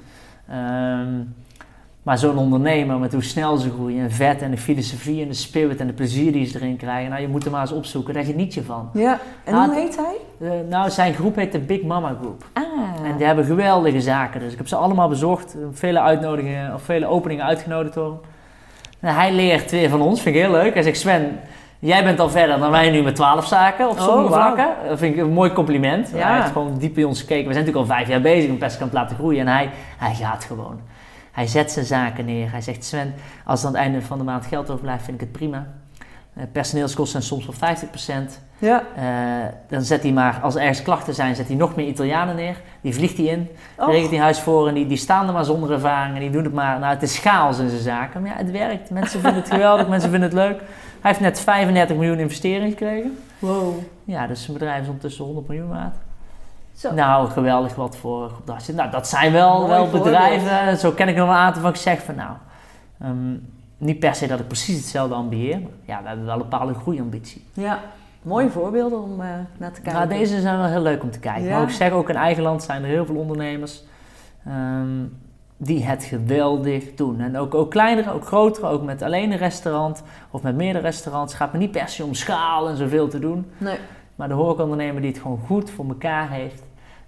Ehm, 0.48 1.12
maar 2.02 2.18
zo'n 2.18 2.38
ondernemer 2.38 2.98
met 2.98 3.12
hoe 3.12 3.22
snel 3.22 3.56
ze 3.56 3.70
groeien 3.70 4.02
en 4.02 4.10
vet 4.10 4.42
en 4.42 4.50
de 4.50 4.56
filosofie 4.56 5.22
en 5.22 5.28
de 5.28 5.34
spirit 5.34 5.80
en 5.80 5.86
de 5.86 5.92
plezier 5.92 6.32
die 6.32 6.46
ze 6.46 6.56
erin 6.56 6.76
krijgen. 6.76 7.10
Nou, 7.10 7.22
je 7.22 7.28
moet 7.28 7.44
er 7.44 7.50
maar 7.50 7.60
eens 7.60 7.72
opzoeken, 7.72 8.14
daar 8.14 8.24
geniet 8.24 8.54
je 8.54 8.62
van. 8.62 8.90
Ja. 8.92 9.18
En 9.44 9.54
Ah, 9.54 9.64
hoe 9.64 9.74
heet 9.74 9.96
hij? 9.96 10.48
Eh, 10.48 10.68
nou, 10.68 10.90
zijn 10.90 11.14
groep 11.14 11.36
heet 11.36 11.52
de 11.52 11.58
Big 11.58 11.82
Mama 11.82 12.16
Group. 12.20 12.44
Ah. 12.52 12.62
En 13.04 13.16
die 13.16 13.26
hebben 13.26 13.44
geweldige 13.44 14.00
zaken. 14.00 14.40
Dus 14.40 14.52
ik 14.52 14.58
heb 14.58 14.68
ze 14.68 14.76
allemaal 14.76 15.08
bezocht. 15.08 15.56
Vele 15.72 16.00
uitnodigingen 16.00 16.74
of 16.74 16.82
vele 16.82 17.06
openingen 17.06 17.44
uitgenodigd 17.44 17.94
door 17.94 18.10
hem. 18.10 18.18
En 19.00 19.14
hij 19.14 19.32
leert 19.32 19.70
weer 19.70 19.88
van 19.88 20.00
ons, 20.00 20.20
vind 20.22 20.34
ik 20.36 20.42
heel 20.42 20.50
leuk. 20.50 20.74
Hij 20.74 20.82
zegt, 20.82 20.98
Sven, 20.98 21.38
jij 21.86 22.04
bent 22.04 22.20
al 22.20 22.30
verder 22.30 22.58
dan 22.58 22.70
wij 22.70 22.90
nu 22.90 23.02
met 23.02 23.14
twaalf 23.14 23.46
zaken 23.46 23.88
op 23.88 23.98
Oh, 23.98 24.04
sommige 24.04 24.32
vlakken. 24.32 24.68
Dat 24.88 24.98
vind 24.98 25.14
ik 25.14 25.20
een 25.20 25.32
mooi 25.32 25.52
compliment. 25.52 26.10
Ja. 26.14 26.28
Hij 26.28 26.36
heeft 26.36 26.52
gewoon 26.52 26.78
diep 26.78 26.94
bij 26.94 27.04
ons 27.04 27.20
gekeken. 27.20 27.46
We 27.46 27.52
zijn 27.52 27.64
natuurlijk 27.64 27.90
al 27.90 27.96
vijf 27.96 28.08
jaar 28.08 28.20
bezig 28.20 28.50
om 28.50 28.58
Pestkant 28.58 28.90
te 28.90 28.96
laten 28.96 29.16
groeien. 29.16 29.40
En 29.40 29.52
hij, 29.52 29.70
hij 29.98 30.14
gaat 30.14 30.44
gewoon. 30.44 30.80
Hij 31.32 31.46
zet 31.46 31.72
zijn 31.72 31.84
zaken 31.86 32.24
neer. 32.24 32.50
Hij 32.50 32.60
zegt, 32.60 32.84
Sven, 32.84 33.14
als 33.44 33.60
er 33.60 33.66
aan 33.66 33.72
het 33.72 33.82
einde 33.82 34.02
van 34.02 34.18
de 34.18 34.24
maand 34.24 34.46
geld 34.46 34.70
overblijft, 34.70 35.04
vind 35.04 35.20
ik 35.20 35.28
het 35.28 35.32
prima. 35.32 35.66
Eh, 36.36 36.42
personeelskosten 36.52 37.22
zijn 37.22 37.42
soms 37.42 37.58
wel 37.58 37.68
50%. 37.70 38.40
Ja. 38.58 38.82
Eh, 38.96 39.04
dan 39.68 39.82
zet 39.82 40.02
hij 40.02 40.12
maar, 40.12 40.40
als 40.42 40.54
er 40.54 40.60
ergens 40.60 40.82
klachten 40.82 41.14
zijn, 41.14 41.34
zet 41.36 41.46
hij 41.46 41.56
nog 41.56 41.76
meer 41.76 41.86
Italianen 41.86 42.36
neer. 42.36 42.60
Die 42.80 42.94
vliegt 42.94 43.16
hij 43.16 43.26
in, 43.26 43.48
Oh. 43.78 43.88
regelt 43.88 44.10
hij 44.10 44.20
huis 44.20 44.40
voor 44.40 44.68
en 44.68 44.74
die, 44.74 44.86
die 44.86 44.96
staan 44.96 45.26
er 45.26 45.32
maar 45.32 45.44
zonder 45.44 45.72
ervaring 45.72 46.14
en 46.14 46.20
die 46.20 46.30
doen 46.30 46.44
het 46.44 46.52
maar. 46.52 46.78
Nou, 46.78 46.92
het 46.94 47.02
is 47.02 47.18
chaos 47.18 47.58
in 47.58 47.68
zijn 47.68 47.82
zaken, 47.82 48.20
maar 48.22 48.30
ja, 48.30 48.36
het 48.36 48.50
werkt. 48.50 48.90
Mensen 48.90 49.20
vinden 49.20 49.40
het 49.42 49.50
geweldig, 49.52 49.88
mensen 49.88 50.10
vinden 50.10 50.28
het 50.28 50.38
leuk. 50.38 50.58
Hij 51.00 51.10
heeft 51.10 51.20
net 51.20 51.40
35 51.40 51.96
miljoen 51.96 52.18
investering 52.18 52.70
gekregen. 52.70 53.18
Wow. 53.38 53.74
Ja, 54.04 54.26
dus 54.26 54.42
zijn 54.42 54.52
bedrijf 54.58 54.80
is 54.80 54.86
ondertussen 54.86 55.24
100 55.24 55.48
miljoen 55.48 55.68
waard. 55.68 55.94
Zo. 56.74 56.92
Nou, 56.94 57.30
geweldig 57.30 57.74
wat 57.74 57.96
voor. 57.96 58.32
Nou, 58.74 58.90
dat 58.90 59.08
zijn 59.08 59.32
wel, 59.32 59.56
Mooi 59.58 59.68
wel 59.68 59.82
voorbeeld. 59.82 60.02
bedrijven. 60.04 60.78
Zo 60.78 60.90
ken 60.92 61.08
ik 61.08 61.16
nog 61.16 61.28
een 61.28 61.34
aantal 61.34 61.62
van 61.62 61.70
ik 61.70 61.76
zeg 61.76 62.02
van 62.02 62.14
nou, 62.14 62.30
ehm, 63.00 63.34
niet 63.78 63.98
per 63.98 64.14
se 64.14 64.26
dat 64.26 64.40
ik 64.40 64.46
precies 64.46 64.76
hetzelfde 64.76 65.14
ambieer. 65.14 65.60
Maar 65.60 65.70
ja, 65.84 66.02
we 66.02 66.08
hebben 66.08 66.26
wel 66.26 66.34
een 66.34 66.48
bepaalde 66.48 66.74
groeiambitie. 66.74 67.44
Ja. 67.52 67.80
Mooie 68.22 68.50
voorbeelden 68.50 69.02
om 69.02 69.20
uh, 69.20 69.26
naar 69.56 69.72
te 69.72 69.80
kijken. 69.80 69.92
Nou, 69.92 70.08
deze 70.08 70.40
zijn 70.40 70.58
wel 70.58 70.66
heel 70.66 70.80
leuk 70.80 71.02
om 71.02 71.10
te 71.10 71.18
kijken. 71.18 71.44
Ja. 71.44 71.58
Maar 71.58 71.68
ik 71.68 71.74
zeg 71.74 71.92
ook 71.92 72.08
in 72.08 72.16
eigen 72.16 72.42
land 72.42 72.62
zijn 72.62 72.82
er 72.82 72.88
heel 72.88 73.06
veel 73.06 73.16
ondernemers 73.16 73.84
ehm, 74.46 75.04
die 75.56 75.84
het 75.84 76.04
geweldig 76.04 76.94
doen. 76.94 77.20
En 77.20 77.36
ook, 77.36 77.54
ook 77.54 77.70
kleinere, 77.70 78.12
ook 78.12 78.26
grotere, 78.26 78.66
ook 78.66 78.82
met 78.82 79.02
alleen 79.02 79.32
een 79.32 79.38
restaurant 79.38 80.02
of 80.30 80.42
met 80.42 80.56
meerdere 80.56 80.84
restaurants. 80.84 81.32
Het 81.32 81.42
gaat 81.42 81.52
me 81.52 81.58
niet 81.58 81.70
per 81.70 81.88
se 81.88 82.04
om 82.04 82.14
schaal 82.14 82.68
en 82.68 82.76
zoveel 82.76 83.08
te 83.08 83.18
doen. 83.18 83.46
Nee. 83.58 83.78
Maar 84.14 84.28
de 84.28 84.34
horecaondernemer 84.34 85.00
die 85.00 85.10
het 85.10 85.20
gewoon 85.20 85.40
goed 85.46 85.70
voor 85.70 85.88
elkaar 85.88 86.30
heeft, 86.30 86.62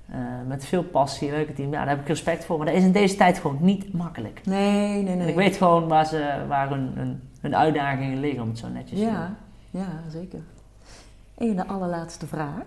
eh, 0.09 0.19
met 0.47 0.65
veel 0.65 0.83
passie, 0.83 1.31
leuke 1.31 1.53
team, 1.53 1.73
ja, 1.73 1.79
daar 1.79 1.89
heb 1.89 2.01
ik 2.01 2.09
respect 2.09 2.45
voor. 2.45 2.57
Maar 2.57 2.67
dat 2.67 2.75
is 2.75 2.83
in 2.83 2.93
deze 2.93 3.17
tijd 3.17 3.39
gewoon 3.39 3.59
niet 3.61 3.93
makkelijk. 3.93 4.41
Nee, 4.45 5.03
nee, 5.03 5.15
nee. 5.15 5.23
En 5.23 5.29
ik 5.29 5.35
weet 5.35 5.57
gewoon 5.57 5.89
waar, 5.89 6.07
ze, 6.07 6.45
waar 6.49 6.71
hun, 6.71 6.93
hun, 6.95 7.23
hun 7.41 7.57
uitdagingen 7.57 8.21
liggen, 8.21 8.43
om 8.43 8.49
het 8.49 8.59
zo 8.59 8.69
netjes 8.69 8.99
te 8.99 9.05
doen. 9.05 9.15
Ja, 9.15 9.37
ja, 9.71 10.03
zeker. 10.11 10.41
En 11.35 11.57
de 11.57 11.67
allerlaatste 11.67 12.27
vraag. 12.27 12.63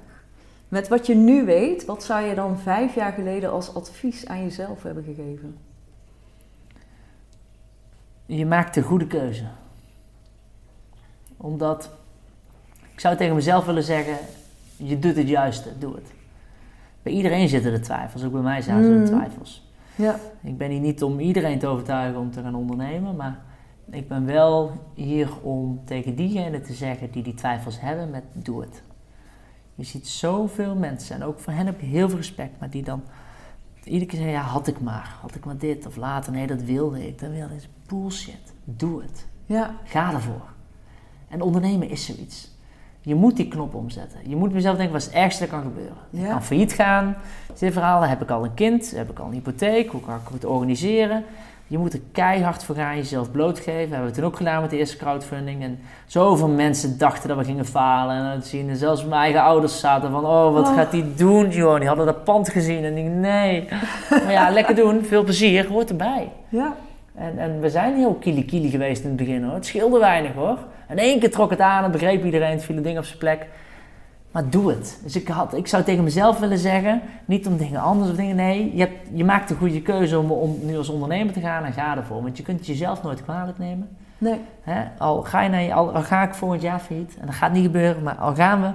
Met 0.67 0.87
wat 0.87 1.05
je 1.05 1.15
nu 1.15 1.45
weet, 1.45 1.85
wat 1.85 2.03
zou 2.03 2.25
je 2.25 2.35
dan 2.35 2.59
vijf 2.59 2.95
jaar 2.95 3.11
geleden 3.11 3.51
als 3.51 3.75
advies 3.75 4.27
aan 4.27 4.43
jezelf 4.43 4.83
hebben 4.83 5.03
gegeven? 5.03 5.57
Je 8.25 8.45
maakt 8.45 8.73
de 8.73 8.81
goede 8.81 9.07
keuze. 9.07 9.45
Omdat, 11.37 11.89
ik 12.93 12.99
zou 12.99 13.15
tegen 13.15 13.35
mezelf 13.35 13.65
willen 13.65 13.83
zeggen, 13.83 14.17
je 14.75 14.99
doet 14.99 15.15
het 15.15 15.27
juiste, 15.27 15.77
doe 15.77 15.95
het. 15.95 16.11
Bij 17.01 17.13
iedereen 17.13 17.49
zitten 17.49 17.71
er 17.73 17.81
twijfels, 17.81 18.23
ook 18.23 18.31
bij 18.31 18.41
mij 18.41 18.61
zaten 18.61 18.91
er 18.91 18.99
Mm. 18.99 19.05
twijfels. 19.05 19.69
Ja. 19.95 20.19
Ik 20.43 20.57
ben 20.57 20.69
hier 20.69 20.79
niet 20.79 21.03
om 21.03 21.19
iedereen 21.19 21.59
te 21.59 21.67
overtuigen 21.67 22.19
om 22.19 22.31
te 22.31 22.41
gaan 22.41 22.55
ondernemen, 22.55 23.15
maar 23.15 23.39
ik 23.91 24.07
ben 24.07 24.25
wel 24.25 24.71
hier 24.93 25.29
om 25.41 25.81
tegen 25.85 26.15
diegenen 26.15 26.63
te 26.63 26.73
zeggen 26.73 27.11
die 27.11 27.23
die 27.23 27.33
twijfels 27.33 27.79
hebben 27.79 28.09
met 28.09 28.23
doe 28.33 28.61
het. 28.61 28.83
Je 29.75 29.83
ziet 29.83 30.07
zoveel 30.07 30.75
mensen 30.75 31.15
en 31.15 31.23
ook 31.23 31.39
voor 31.39 31.53
hen 31.53 31.65
heb 31.65 31.81
ik 31.81 31.87
heel 31.87 32.07
veel 32.09 32.17
respect, 32.17 32.59
maar 32.59 32.69
die 32.69 32.83
dan 32.83 33.01
iedere 33.83 34.05
keer 34.05 34.19
zeggen, 34.19 34.37
ja 34.37 34.41
had 34.41 34.67
ik 34.67 34.79
maar, 34.79 35.15
had 35.21 35.35
ik 35.35 35.45
maar 35.45 35.57
dit 35.57 35.85
of 35.85 35.95
later, 35.95 36.31
nee 36.31 36.47
dat 36.47 36.61
wilde 36.61 37.07
ik, 37.07 37.19
dat 37.19 37.31
wilde 37.31 37.55
ik. 37.55 37.67
Bullshit, 37.87 38.53
doe 38.63 39.01
het. 39.01 39.27
Ja. 39.45 39.75
Ga 39.83 40.13
ervoor. 40.13 40.49
En 41.27 41.41
ondernemen 41.41 41.89
is 41.89 42.05
zoiets. 42.05 42.50
Je 43.03 43.15
moet 43.15 43.35
die 43.35 43.47
knop 43.47 43.75
omzetten. 43.75 44.19
Je 44.27 44.35
moet 44.35 44.53
mezelf 44.53 44.75
denken, 44.75 44.93
wat 44.93 45.01
is 45.01 45.07
het 45.07 45.17
ergste 45.17 45.41
dat 45.41 45.49
kan 45.51 45.61
gebeuren? 45.61 45.97
Ja. 46.09 46.23
Ik 46.23 46.29
kan 46.29 46.43
failliet 46.43 46.73
gaan. 46.73 47.15
Dit 47.59 47.73
verhaal, 47.73 48.01
heb 48.01 48.21
ik 48.21 48.29
al 48.29 48.43
een 48.43 48.53
kind, 48.53 48.91
heb 48.95 49.09
ik 49.09 49.19
al 49.19 49.25
een 49.25 49.31
hypotheek, 49.33 49.89
hoe 49.91 50.01
kan 50.01 50.15
ik 50.15 50.33
het 50.33 50.45
organiseren? 50.45 51.23
Je 51.67 51.77
moet 51.77 51.93
er 51.93 51.99
keihard 52.11 52.63
voor 52.63 52.75
gaan, 52.75 52.95
jezelf 52.95 53.31
blootgeven. 53.31 53.81
Dat 53.81 53.89
hebben 53.89 54.07
we 54.09 54.15
toen 54.15 54.25
ook 54.25 54.35
gedaan 54.35 54.61
met 54.61 54.69
de 54.69 54.77
eerste 54.77 54.97
crowdfunding. 54.97 55.63
En 55.63 55.79
zoveel 56.05 56.47
mensen 56.47 56.97
dachten 56.97 57.27
dat 57.29 57.37
we 57.37 57.43
gingen 57.43 57.65
falen 57.65 58.15
en 58.15 58.25
het 58.25 58.47
zien. 58.47 58.69
En 58.69 58.75
zelfs 58.75 59.05
mijn 59.05 59.21
eigen 59.21 59.41
ouders 59.41 59.79
zaten 59.79 60.11
van, 60.11 60.25
oh 60.25 60.53
wat 60.53 60.67
Oh. 60.67 60.75
gaat 60.75 60.91
die 60.91 61.13
doen 61.13 61.49
joh? 61.49 61.77
Die 61.79 61.87
hadden 61.87 62.05
dat 62.05 62.23
pand 62.23 62.49
gezien 62.49 62.83
en 62.83 62.97
ik 62.97 63.05
nee. 63.05 63.67
maar 64.09 64.31
ja, 64.31 64.49
lekker 64.49 64.75
doen, 64.75 65.03
veel 65.05 65.23
plezier, 65.23 65.67
hoort 65.67 65.89
erbij. 65.89 66.31
Ja. 66.49 66.75
En, 67.15 67.37
en 67.37 67.59
we 67.59 67.69
zijn 67.69 67.95
heel 67.95 68.13
kili-kili 68.13 68.69
geweest 68.69 69.03
in 69.03 69.07
het 69.07 69.17
begin 69.17 69.43
hoor. 69.43 69.53
Het 69.53 69.65
scheelde 69.65 69.99
weinig 69.99 70.33
hoor. 70.33 70.57
En 70.87 70.97
één 70.97 71.19
keer 71.19 71.31
trok 71.31 71.49
het 71.49 71.59
aan 71.59 71.83
en 71.83 71.91
begreep 71.91 72.25
iedereen, 72.25 72.51
het 72.51 72.63
vielen 72.63 72.83
dingen 72.83 72.99
op 72.99 73.05
zijn 73.05 73.17
plek. 73.17 73.47
Maar 74.31 74.49
doe 74.49 74.69
het. 74.69 74.99
Dus 75.03 75.15
ik, 75.15 75.27
had, 75.27 75.53
ik 75.53 75.67
zou 75.67 75.83
tegen 75.83 76.03
mezelf 76.03 76.39
willen 76.39 76.57
zeggen, 76.57 77.01
niet 77.25 77.47
om 77.47 77.57
dingen 77.57 77.81
anders 77.81 78.09
of 78.09 78.15
dingen, 78.15 78.35
nee, 78.35 78.71
je, 78.75 78.79
hebt, 78.79 79.07
je 79.13 79.23
maakt 79.23 79.47
de 79.47 79.55
goede 79.55 79.81
keuze 79.81 80.19
om, 80.19 80.31
om 80.31 80.57
nu 80.61 80.77
als 80.77 80.89
ondernemer 80.89 81.33
te 81.33 81.39
gaan 81.39 81.63
en 81.63 81.73
ga 81.73 81.97
ervoor. 81.97 82.21
Want 82.21 82.37
je 82.37 82.43
kunt 82.43 82.65
jezelf 82.65 83.03
nooit 83.03 83.23
kwalijk 83.23 83.57
nemen. 83.57 83.89
Nee. 84.17 84.39
Al, 84.97 85.21
ga 85.21 85.41
je 85.41 85.49
naar 85.49 85.61
je, 85.61 85.73
al, 85.73 85.91
al 85.91 86.01
ga 86.01 86.23
ik 86.23 86.33
volgend 86.33 86.61
jaar 86.61 86.79
failliet, 86.79 87.17
en 87.19 87.25
dat 87.25 87.35
gaat 87.35 87.51
niet 87.51 87.65
gebeuren, 87.65 88.03
maar 88.03 88.15
al 88.15 88.35
gaan 88.35 88.61
we, 88.61 88.69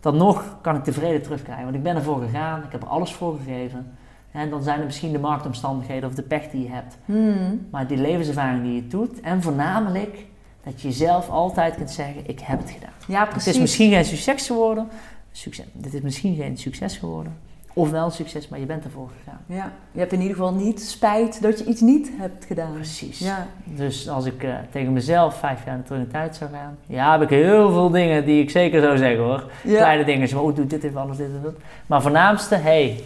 dan 0.00 0.16
nog 0.16 0.56
kan 0.60 0.76
ik 0.76 0.84
tevreden 0.84 1.22
terugkrijgen. 1.22 1.64
Want 1.64 1.76
ik 1.76 1.82
ben 1.82 1.96
ervoor 1.96 2.20
gegaan, 2.20 2.62
ik 2.62 2.72
heb 2.72 2.82
er 2.82 2.88
alles 2.88 3.12
voor 3.12 3.36
gegeven. 3.36 3.97
En 4.32 4.50
dan 4.50 4.62
zijn 4.62 4.78
er 4.78 4.84
misschien 4.84 5.12
de 5.12 5.18
marktomstandigheden 5.18 6.08
of 6.08 6.14
de 6.14 6.22
pech 6.22 6.50
die 6.50 6.62
je 6.62 6.70
hebt. 6.70 6.96
Hmm. 7.04 7.66
Maar 7.70 7.86
die 7.86 7.96
levenservaring 7.96 8.62
die 8.62 8.74
je 8.74 8.86
doet. 8.86 9.20
En 9.20 9.42
voornamelijk 9.42 10.26
dat 10.64 10.80
je 10.80 10.92
zelf 10.92 11.28
altijd 11.28 11.76
kunt 11.76 11.90
zeggen, 11.90 12.22
ik 12.26 12.40
heb 12.40 12.58
het 12.58 12.70
gedaan. 12.70 12.92
Ja, 13.06 13.24
precies. 13.24 13.44
Het 13.44 13.54
is 13.54 13.60
misschien 13.60 13.90
geen 13.90 14.04
succes 14.04 14.46
geworden. 14.46 14.88
Succes. 15.32 15.66
Dit 15.72 15.94
is 15.94 16.00
misschien 16.00 16.36
geen 16.36 16.56
succes 16.56 16.96
geworden. 16.96 17.36
Of 17.72 17.90
wel 17.90 18.10
succes, 18.10 18.48
maar 18.48 18.58
je 18.58 18.66
bent 18.66 18.84
ervoor 18.84 19.10
gegaan. 19.18 19.40
Ja. 19.46 19.72
Je 19.92 19.98
hebt 19.98 20.12
in 20.12 20.20
ieder 20.20 20.36
geval 20.36 20.54
niet 20.54 20.80
spijt 20.80 21.42
dat 21.42 21.58
je 21.58 21.64
iets 21.64 21.80
niet 21.80 22.10
hebt 22.16 22.44
gedaan. 22.44 22.72
Precies. 22.72 23.18
Ja. 23.18 23.46
Dus 23.64 24.08
als 24.08 24.24
ik 24.24 24.42
eh, 24.42 24.54
tegen 24.70 24.92
mezelf 24.92 25.34
vijf 25.34 25.64
jaar 25.64 25.82
terug 25.82 25.98
in 25.98 26.04
de 26.04 26.10
tijd 26.10 26.36
zou 26.36 26.50
gaan. 26.50 26.76
Ja, 26.86 27.12
heb 27.12 27.22
ik 27.22 27.28
heel 27.28 27.72
veel 27.72 27.90
dingen 27.90 28.24
die 28.24 28.42
ik 28.42 28.50
zeker 28.50 28.80
zou 28.80 28.96
zeggen 28.96 29.24
hoor. 29.24 29.50
Ja. 29.64 29.76
Kleine 29.76 30.04
dingen, 30.04 30.28
zo, 30.28 30.40
oh, 30.40 30.56
doe 30.56 30.66
dit 30.66 30.84
even 30.84 31.00
anders, 31.00 31.18
dit 31.18 31.26
en 31.26 31.40
dat. 31.42 31.54
Maar 31.86 32.02
voornaamste, 32.02 32.54
hey, 32.54 33.00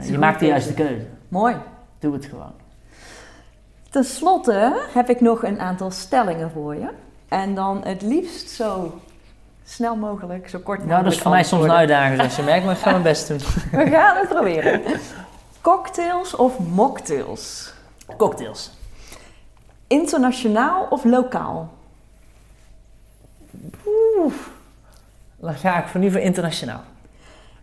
je 0.00 0.12
een 0.12 0.20
maakt 0.20 0.40
de 0.40 0.46
juiste 0.46 0.74
keuze. 0.74 1.06
Mooi. 1.28 1.56
Doe 1.98 2.12
het 2.12 2.24
gewoon. 2.24 2.52
Ten 3.90 4.04
slotte 4.04 4.82
heb 4.94 5.08
ik 5.08 5.20
nog 5.20 5.44
een 5.44 5.60
aantal 5.60 5.90
stellingen 5.90 6.50
voor 6.50 6.74
je. 6.74 6.88
En 7.28 7.54
dan 7.54 7.80
het 7.84 8.02
liefst 8.02 8.50
zo 8.50 9.00
snel 9.64 9.96
mogelijk, 9.96 10.48
zo 10.48 10.58
kort 10.58 10.66
mogelijk. 10.66 10.90
Nou, 10.90 11.02
dat 11.04 11.12
is 11.12 11.18
voor 11.18 11.30
mij 11.30 11.42
soms 11.42 11.64
een 11.64 11.72
uitdaging, 11.72 12.16
zoals 12.16 12.36
je 12.36 12.42
merkt, 12.42 12.64
maar 12.64 12.74
ik 12.74 12.80
ga 12.80 12.90
mijn 12.90 13.02
best 13.02 13.28
doen. 13.28 13.38
We 13.84 13.90
gaan 13.90 14.16
het 14.16 14.28
proberen. 14.28 14.82
Cocktails 15.60 16.36
of 16.36 16.58
mocktails? 16.58 17.72
Cocktails. 18.16 18.70
Internationaal 19.86 20.86
of 20.90 21.04
lokaal? 21.04 21.74
Dan 25.36 25.54
ga 25.54 25.78
ik 25.78 25.86
voor 25.86 26.00
nu 26.00 26.10
voor 26.10 26.20
internationaal. 26.20 26.82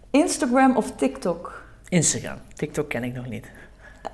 Instagram 0.09 0.77
of 0.77 0.91
TikTok? 0.95 1.62
Instagram. 1.93 2.37
TikTok 2.53 2.89
ken 2.89 3.03
ik 3.03 3.13
nog 3.13 3.27
niet. 3.27 3.51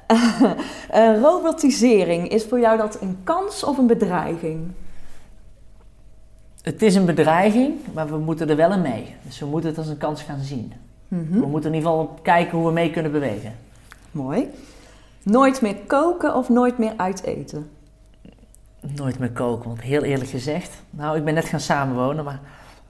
Eh, 0.90 1.20
robotisering, 1.22 2.30
is 2.30 2.46
voor 2.46 2.60
jou 2.60 2.78
dat 2.78 3.02
een 3.02 3.18
kans 3.24 3.64
of 3.64 3.78
een 3.78 3.88
bedreiging? 3.88 4.72
Het 6.62 6.82
is 6.82 6.96
een 6.96 7.06
bedreiging, 7.06 7.74
maar 7.94 8.10
we 8.10 8.18
moeten 8.18 8.50
er 8.50 8.56
wel 8.56 8.72
in 8.72 8.82
mee. 8.82 9.16
Dus 9.24 9.40
we 9.40 9.46
moeten 9.46 9.70
het 9.70 9.78
als 9.78 9.88
een 9.88 9.98
kans 9.98 10.22
gaan 10.22 10.40
zien. 10.40 10.74
Mhm. 11.08 11.40
We 11.40 11.46
moeten 11.46 11.70
in 11.70 11.76
ieder 11.76 11.92
geval 11.92 12.20
kijken 12.22 12.58
hoe 12.58 12.68
we 12.68 12.74
mee 12.74 12.92
kunnen 12.92 13.12
bewegen. 13.12 13.56
Mooi. 14.12 14.50
Nooit 15.24 15.62
meer 15.62 15.76
koken 15.88 16.36
of 16.36 16.50
nooit 16.50 16.78
meer 16.78 16.94
uiteten? 16.98 17.70
Nooit 18.96 19.20
meer 19.20 19.32
koken, 19.32 19.68
want 19.68 19.82
heel 19.82 20.04
eerlijk 20.04 20.30
gezegd... 20.30 20.82
Nou, 20.90 21.18
ik 21.18 21.24
ben 21.24 21.34
net 21.34 21.46
gaan 21.46 21.60
samenwonen, 21.60 22.24
maar... 22.24 22.40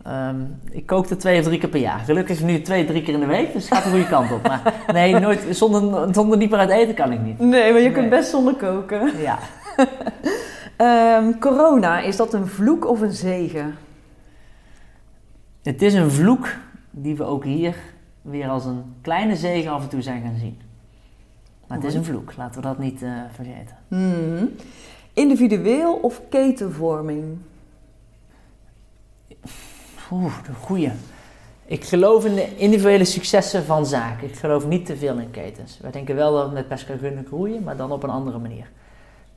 ehm, 0.03 0.35
ik 0.71 0.85
kookte 0.85 1.15
twee 1.15 1.39
of 1.39 1.45
drie 1.45 1.59
keer 1.59 1.69
per 1.69 1.79
jaar. 1.79 1.99
Gelukkig 1.99 2.43
nu 2.43 2.61
twee, 2.61 2.85
drie 2.85 3.01
keer 3.03 3.13
in 3.13 3.19
de 3.19 3.25
week, 3.25 3.53
dus 3.53 3.63
het 3.69 3.73
gaat 3.73 3.83
de 3.83 3.89
goede 3.89 4.07
kant 4.07 4.31
op. 4.31 4.47
Maar 4.47 4.73
nee, 4.93 5.19
nooit, 5.19 5.45
zonder, 5.49 6.13
zonder 6.13 6.37
niet 6.37 6.49
meer 6.49 6.59
uit 6.59 6.69
eten 6.69 6.95
kan 6.95 7.11
ik 7.11 7.21
niet. 7.21 7.39
Nee, 7.39 7.71
maar 7.71 7.81
je 7.81 7.91
kunt 7.91 8.09
best 8.09 8.29
zonder 8.29 8.53
koken. 8.53 9.11
Ja, 9.21 9.39
Ehm, 10.79 11.39
corona, 11.39 11.99
is 11.99 12.15
dat 12.15 12.33
een 12.33 12.47
vloek 12.47 12.87
of 12.87 13.01
een 13.01 13.11
zegen? 13.11 13.75
het 15.63 15.81
is 15.81 15.93
een 15.93 16.11
vloek 16.11 16.55
die 16.91 17.15
we 17.15 17.23
ook 17.23 17.43
hier 17.43 17.75
weer 18.21 18.47
als 18.47 18.65
een 18.65 18.83
kleine 19.01 19.35
zegen 19.35 19.71
af 19.71 19.83
en 19.83 19.89
toe 19.89 20.01
zijn 20.01 20.21
gaan 20.21 20.37
zien. 20.37 20.57
Maar 21.67 21.77
het 21.77 21.87
is 21.87 21.93
een 21.93 22.03
vloek, 22.03 22.33
laten 22.37 22.61
we 22.61 22.67
dat 22.67 22.79
niet 22.79 23.01
eh, 23.01 23.11
vergeten. 23.31 23.75
Mhm. 23.87 24.45
Individueel 25.13 25.93
of 25.93 26.21
ketenvorming? 26.29 27.37
Oeh, 30.11 30.33
de 30.45 30.53
goeie. 30.53 30.91
Ik 31.65 31.85
geloof 31.85 32.25
in 32.25 32.35
de 32.35 32.57
individuele 32.57 33.05
successen 33.05 33.63
van 33.63 33.85
zaken. 33.85 34.27
Ik 34.27 34.35
geloof 34.35 34.67
niet 34.67 34.85
te 34.85 34.97
veel 34.97 35.17
in 35.17 35.31
ketens. 35.31 35.79
Wij 35.81 35.91
denken 35.91 36.15
wel 36.15 36.33
dat 36.33 36.47
we 36.47 36.53
met 36.53 36.67
Pesca 36.67 36.95
kunnen 36.95 37.25
groeien, 37.25 37.63
maar 37.63 37.77
dan 37.77 37.91
op 37.91 38.03
een 38.03 38.09
andere 38.09 38.37
manier. 38.37 38.69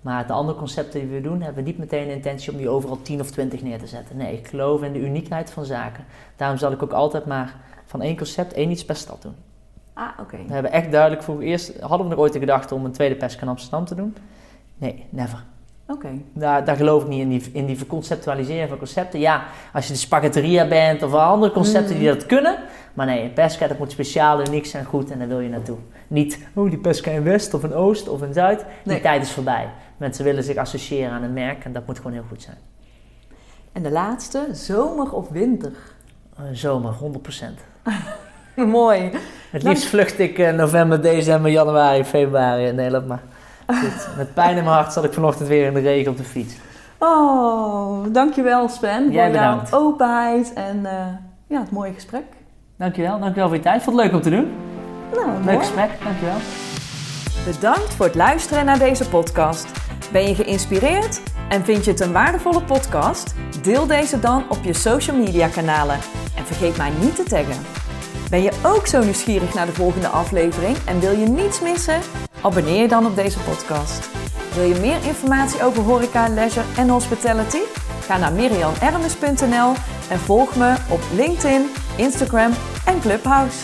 Maar 0.01 0.27
de 0.27 0.33
andere 0.33 0.59
concepten 0.59 1.01
die 1.01 1.09
we 1.09 1.21
doen, 1.21 1.41
hebben 1.41 1.65
we 1.65 1.71
niet 1.71 1.79
meteen 1.79 2.07
de 2.07 2.15
intentie 2.15 2.53
om 2.53 2.59
die 2.59 2.69
overal 2.69 3.03
10 3.03 3.21
of 3.21 3.31
20 3.31 3.63
neer 3.63 3.79
te 3.79 3.87
zetten. 3.87 4.17
Nee, 4.17 4.39
ik 4.39 4.47
geloof 4.47 4.83
in 4.83 4.93
de 4.93 5.01
uniekheid 5.01 5.51
van 5.51 5.65
zaken. 5.65 6.05
Daarom 6.37 6.59
zal 6.59 6.73
ik 6.73 6.83
ook 6.83 6.93
altijd 6.93 7.27
maar 7.27 7.55
van 7.87 8.03
één 8.03 8.17
concept 8.17 8.53
één 8.53 8.71
iets 8.71 8.85
per 8.85 8.97
stad 8.97 9.23
doen. 9.23 9.35
Ah, 9.93 10.09
oké. 10.21 10.37
We 10.47 10.53
hebben 10.53 10.73
echt 10.73 10.91
duidelijk 10.91 11.23
voor 11.23 11.41
eerst, 11.41 11.81
hadden 11.81 12.09
we 12.09 12.15
nog 12.15 12.23
ooit 12.23 12.33
de 12.33 12.39
gedachte 12.39 12.75
om 12.75 12.85
een 12.85 12.93
tweede 12.93 13.15
Pesca 13.15 13.43
in 13.43 13.49
Amsterdam 13.49 13.85
te 13.85 13.95
doen? 13.95 14.17
Nee, 14.77 15.07
never. 15.11 15.45
Oké. 15.93 16.09
Daar, 16.33 16.65
daar 16.65 16.77
geloof 16.77 17.03
ik 17.03 17.09
niet 17.09 17.21
in, 17.21 17.29
die, 17.29 17.51
in 17.53 17.67
die 17.67 17.77
verconceptualiseren 17.77 18.69
van 18.69 18.79
concepten. 18.79 19.21
Ja, 19.21 19.45
als 19.73 19.87
je 19.87 19.93
de 19.93 19.99
spaghetteria 19.99 20.69
bent 20.69 21.03
of 21.03 21.15
andere 21.15 21.53
concepten 21.53 21.99
die 21.99 22.09
dat 22.09 22.27
kunnen. 22.27 22.57
Maar 22.95 23.07
nee, 23.07 23.23
een 23.23 23.33
pesca 23.33 23.67
dat 23.67 23.79
moet 23.79 23.91
speciaal, 23.91 24.41
uniek 24.41 24.67
zijn, 24.67 24.85
goed 24.85 25.11
en 25.11 25.19
daar 25.19 25.29
wil 25.29 25.41
je 25.41 25.49
naartoe. 25.49 25.77
Niet, 26.09 26.39
oh 26.55 26.71
die 26.71 26.79
pesca 26.79 27.11
in 27.11 27.23
West 27.23 27.55
of 27.55 27.65
in 27.65 27.75
Oost 27.75 28.09
of 28.09 28.23
in 28.23 28.33
Zuid. 28.33 28.65
Die 28.85 29.01
tijd 29.01 29.23
is 29.23 29.31
voorbij. 29.31 29.69
Mensen 29.97 30.25
willen 30.25 30.45
zich 30.45 30.57
associëren 30.57 31.11
aan 31.11 31.23
een 31.23 31.33
merk 31.33 31.65
en 31.65 31.73
dat 31.73 31.87
moet 31.87 31.97
gewoon 31.97 32.13
heel 32.13 32.25
goed 32.29 32.43
zijn. 32.43 32.57
En 33.73 33.83
de 33.83 33.91
laatste, 33.91 34.47
zomer 34.53 35.13
of 35.13 35.29
winter? 35.29 35.73
Eh, 36.37 36.45
zomer, 36.53 36.95
100%. 36.95 37.45
Mooi. 38.55 39.11
Het 39.51 39.63
liefst 39.63 39.85
vlucht 39.85 40.19
ik 40.19 40.39
eh, 40.39 40.53
november, 40.53 41.03
december, 41.03 41.51
januari, 41.51 42.05
februari 42.05 42.65
in 42.65 42.75
Nederland. 42.75 43.07
Maar 43.07 43.23
goed, 43.75 44.17
met 44.17 44.35
pijn 44.35 44.57
in 44.57 44.65
mijn 44.65 44.77
hart 44.77 44.93
zat 44.93 45.05
ik 45.05 45.13
vanochtend 45.13 45.49
weer 45.49 45.67
in 45.67 45.75
de 45.75 45.81
regen 45.81 46.11
op 46.11 46.17
de 46.17 46.25
fiets. 46.25 46.55
Oh, 46.99 48.05
dankjewel 48.13 48.69
Sven 48.69 49.11
Jij 49.11 49.27
voor 49.27 49.35
jouw 49.35 49.51
bedankt. 49.51 49.75
openheid 49.75 50.53
en 50.53 50.87
eh, 50.87 50.93
ja, 51.47 51.61
het 51.61 51.71
mooie 51.71 51.93
gesprek. 51.93 52.23
Dankjewel, 52.79 53.19
dankjewel 53.19 53.47
voor 53.49 53.57
je 53.57 53.63
tijd. 53.63 53.83
Vond 53.83 53.97
het 53.97 54.05
leuk 54.05 54.15
om 54.15 54.23
te 54.23 54.31
doen. 54.31 54.53
Nou, 55.15 55.27
Leuk 55.33 55.45
mooi. 55.45 55.59
gesprek, 55.59 55.91
dankjewel. 56.05 56.37
Bedankt 57.45 57.95
voor 57.95 58.07
het 58.07 58.15
luisteren 58.15 58.65
naar 58.65 58.79
deze 58.79 59.09
podcast. 59.09 59.67
Ben 60.13 60.29
je 60.29 60.35
geïnspireerd 60.35 61.21
en 61.49 61.65
vind 61.65 61.85
je 61.85 61.91
het 61.91 62.01
een 62.01 62.13
waardevolle 62.13 62.63
podcast? 62.63 63.35
Deel 63.63 63.87
deze 63.87 64.21
dan 64.21 64.45
op 64.49 64.59
je 64.63 64.73
social 64.73 65.17
media 65.17 65.49
kanalen 65.49 65.97
en 66.37 66.45
vergeet 66.47 66.77
mij 66.77 66.91
niet 67.01 67.17
te 67.17 67.23
taggen. 67.23 67.63
Ben 68.31 68.43
je 68.43 68.53
ook 68.65 68.87
zo 68.87 69.03
nieuwsgierig 69.03 69.55
naar 69.55 69.67
de 69.67 69.73
volgende 69.73 70.09
aflevering 70.09 70.77
en 70.87 71.01
wil 71.01 71.13
je 71.19 71.27
niets 71.29 71.61
missen? 71.61 72.01
Abonneer 72.43 72.81
je 72.81 72.89
dan 72.89 73.07
op 73.07 73.17
deze 73.17 73.39
podcast. 73.39 74.11
Wil 74.55 74.65
je 74.65 74.81
meer 74.81 75.05
informatie 75.05 75.63
over 75.63 75.83
horeca, 75.83 76.29
leisure 76.29 76.67
en 76.77 76.89
hospitality? 76.89 77.61
Ga 78.01 78.19
naar 78.19 78.33
mirianermes.nl 78.33 79.73
en 80.11 80.19
volg 80.19 80.57
me 80.57 80.77
op 80.91 81.01
LinkedIn, 81.15 81.71
Instagram 81.97 82.53
en 82.87 83.01
Clubhouse. 83.01 83.59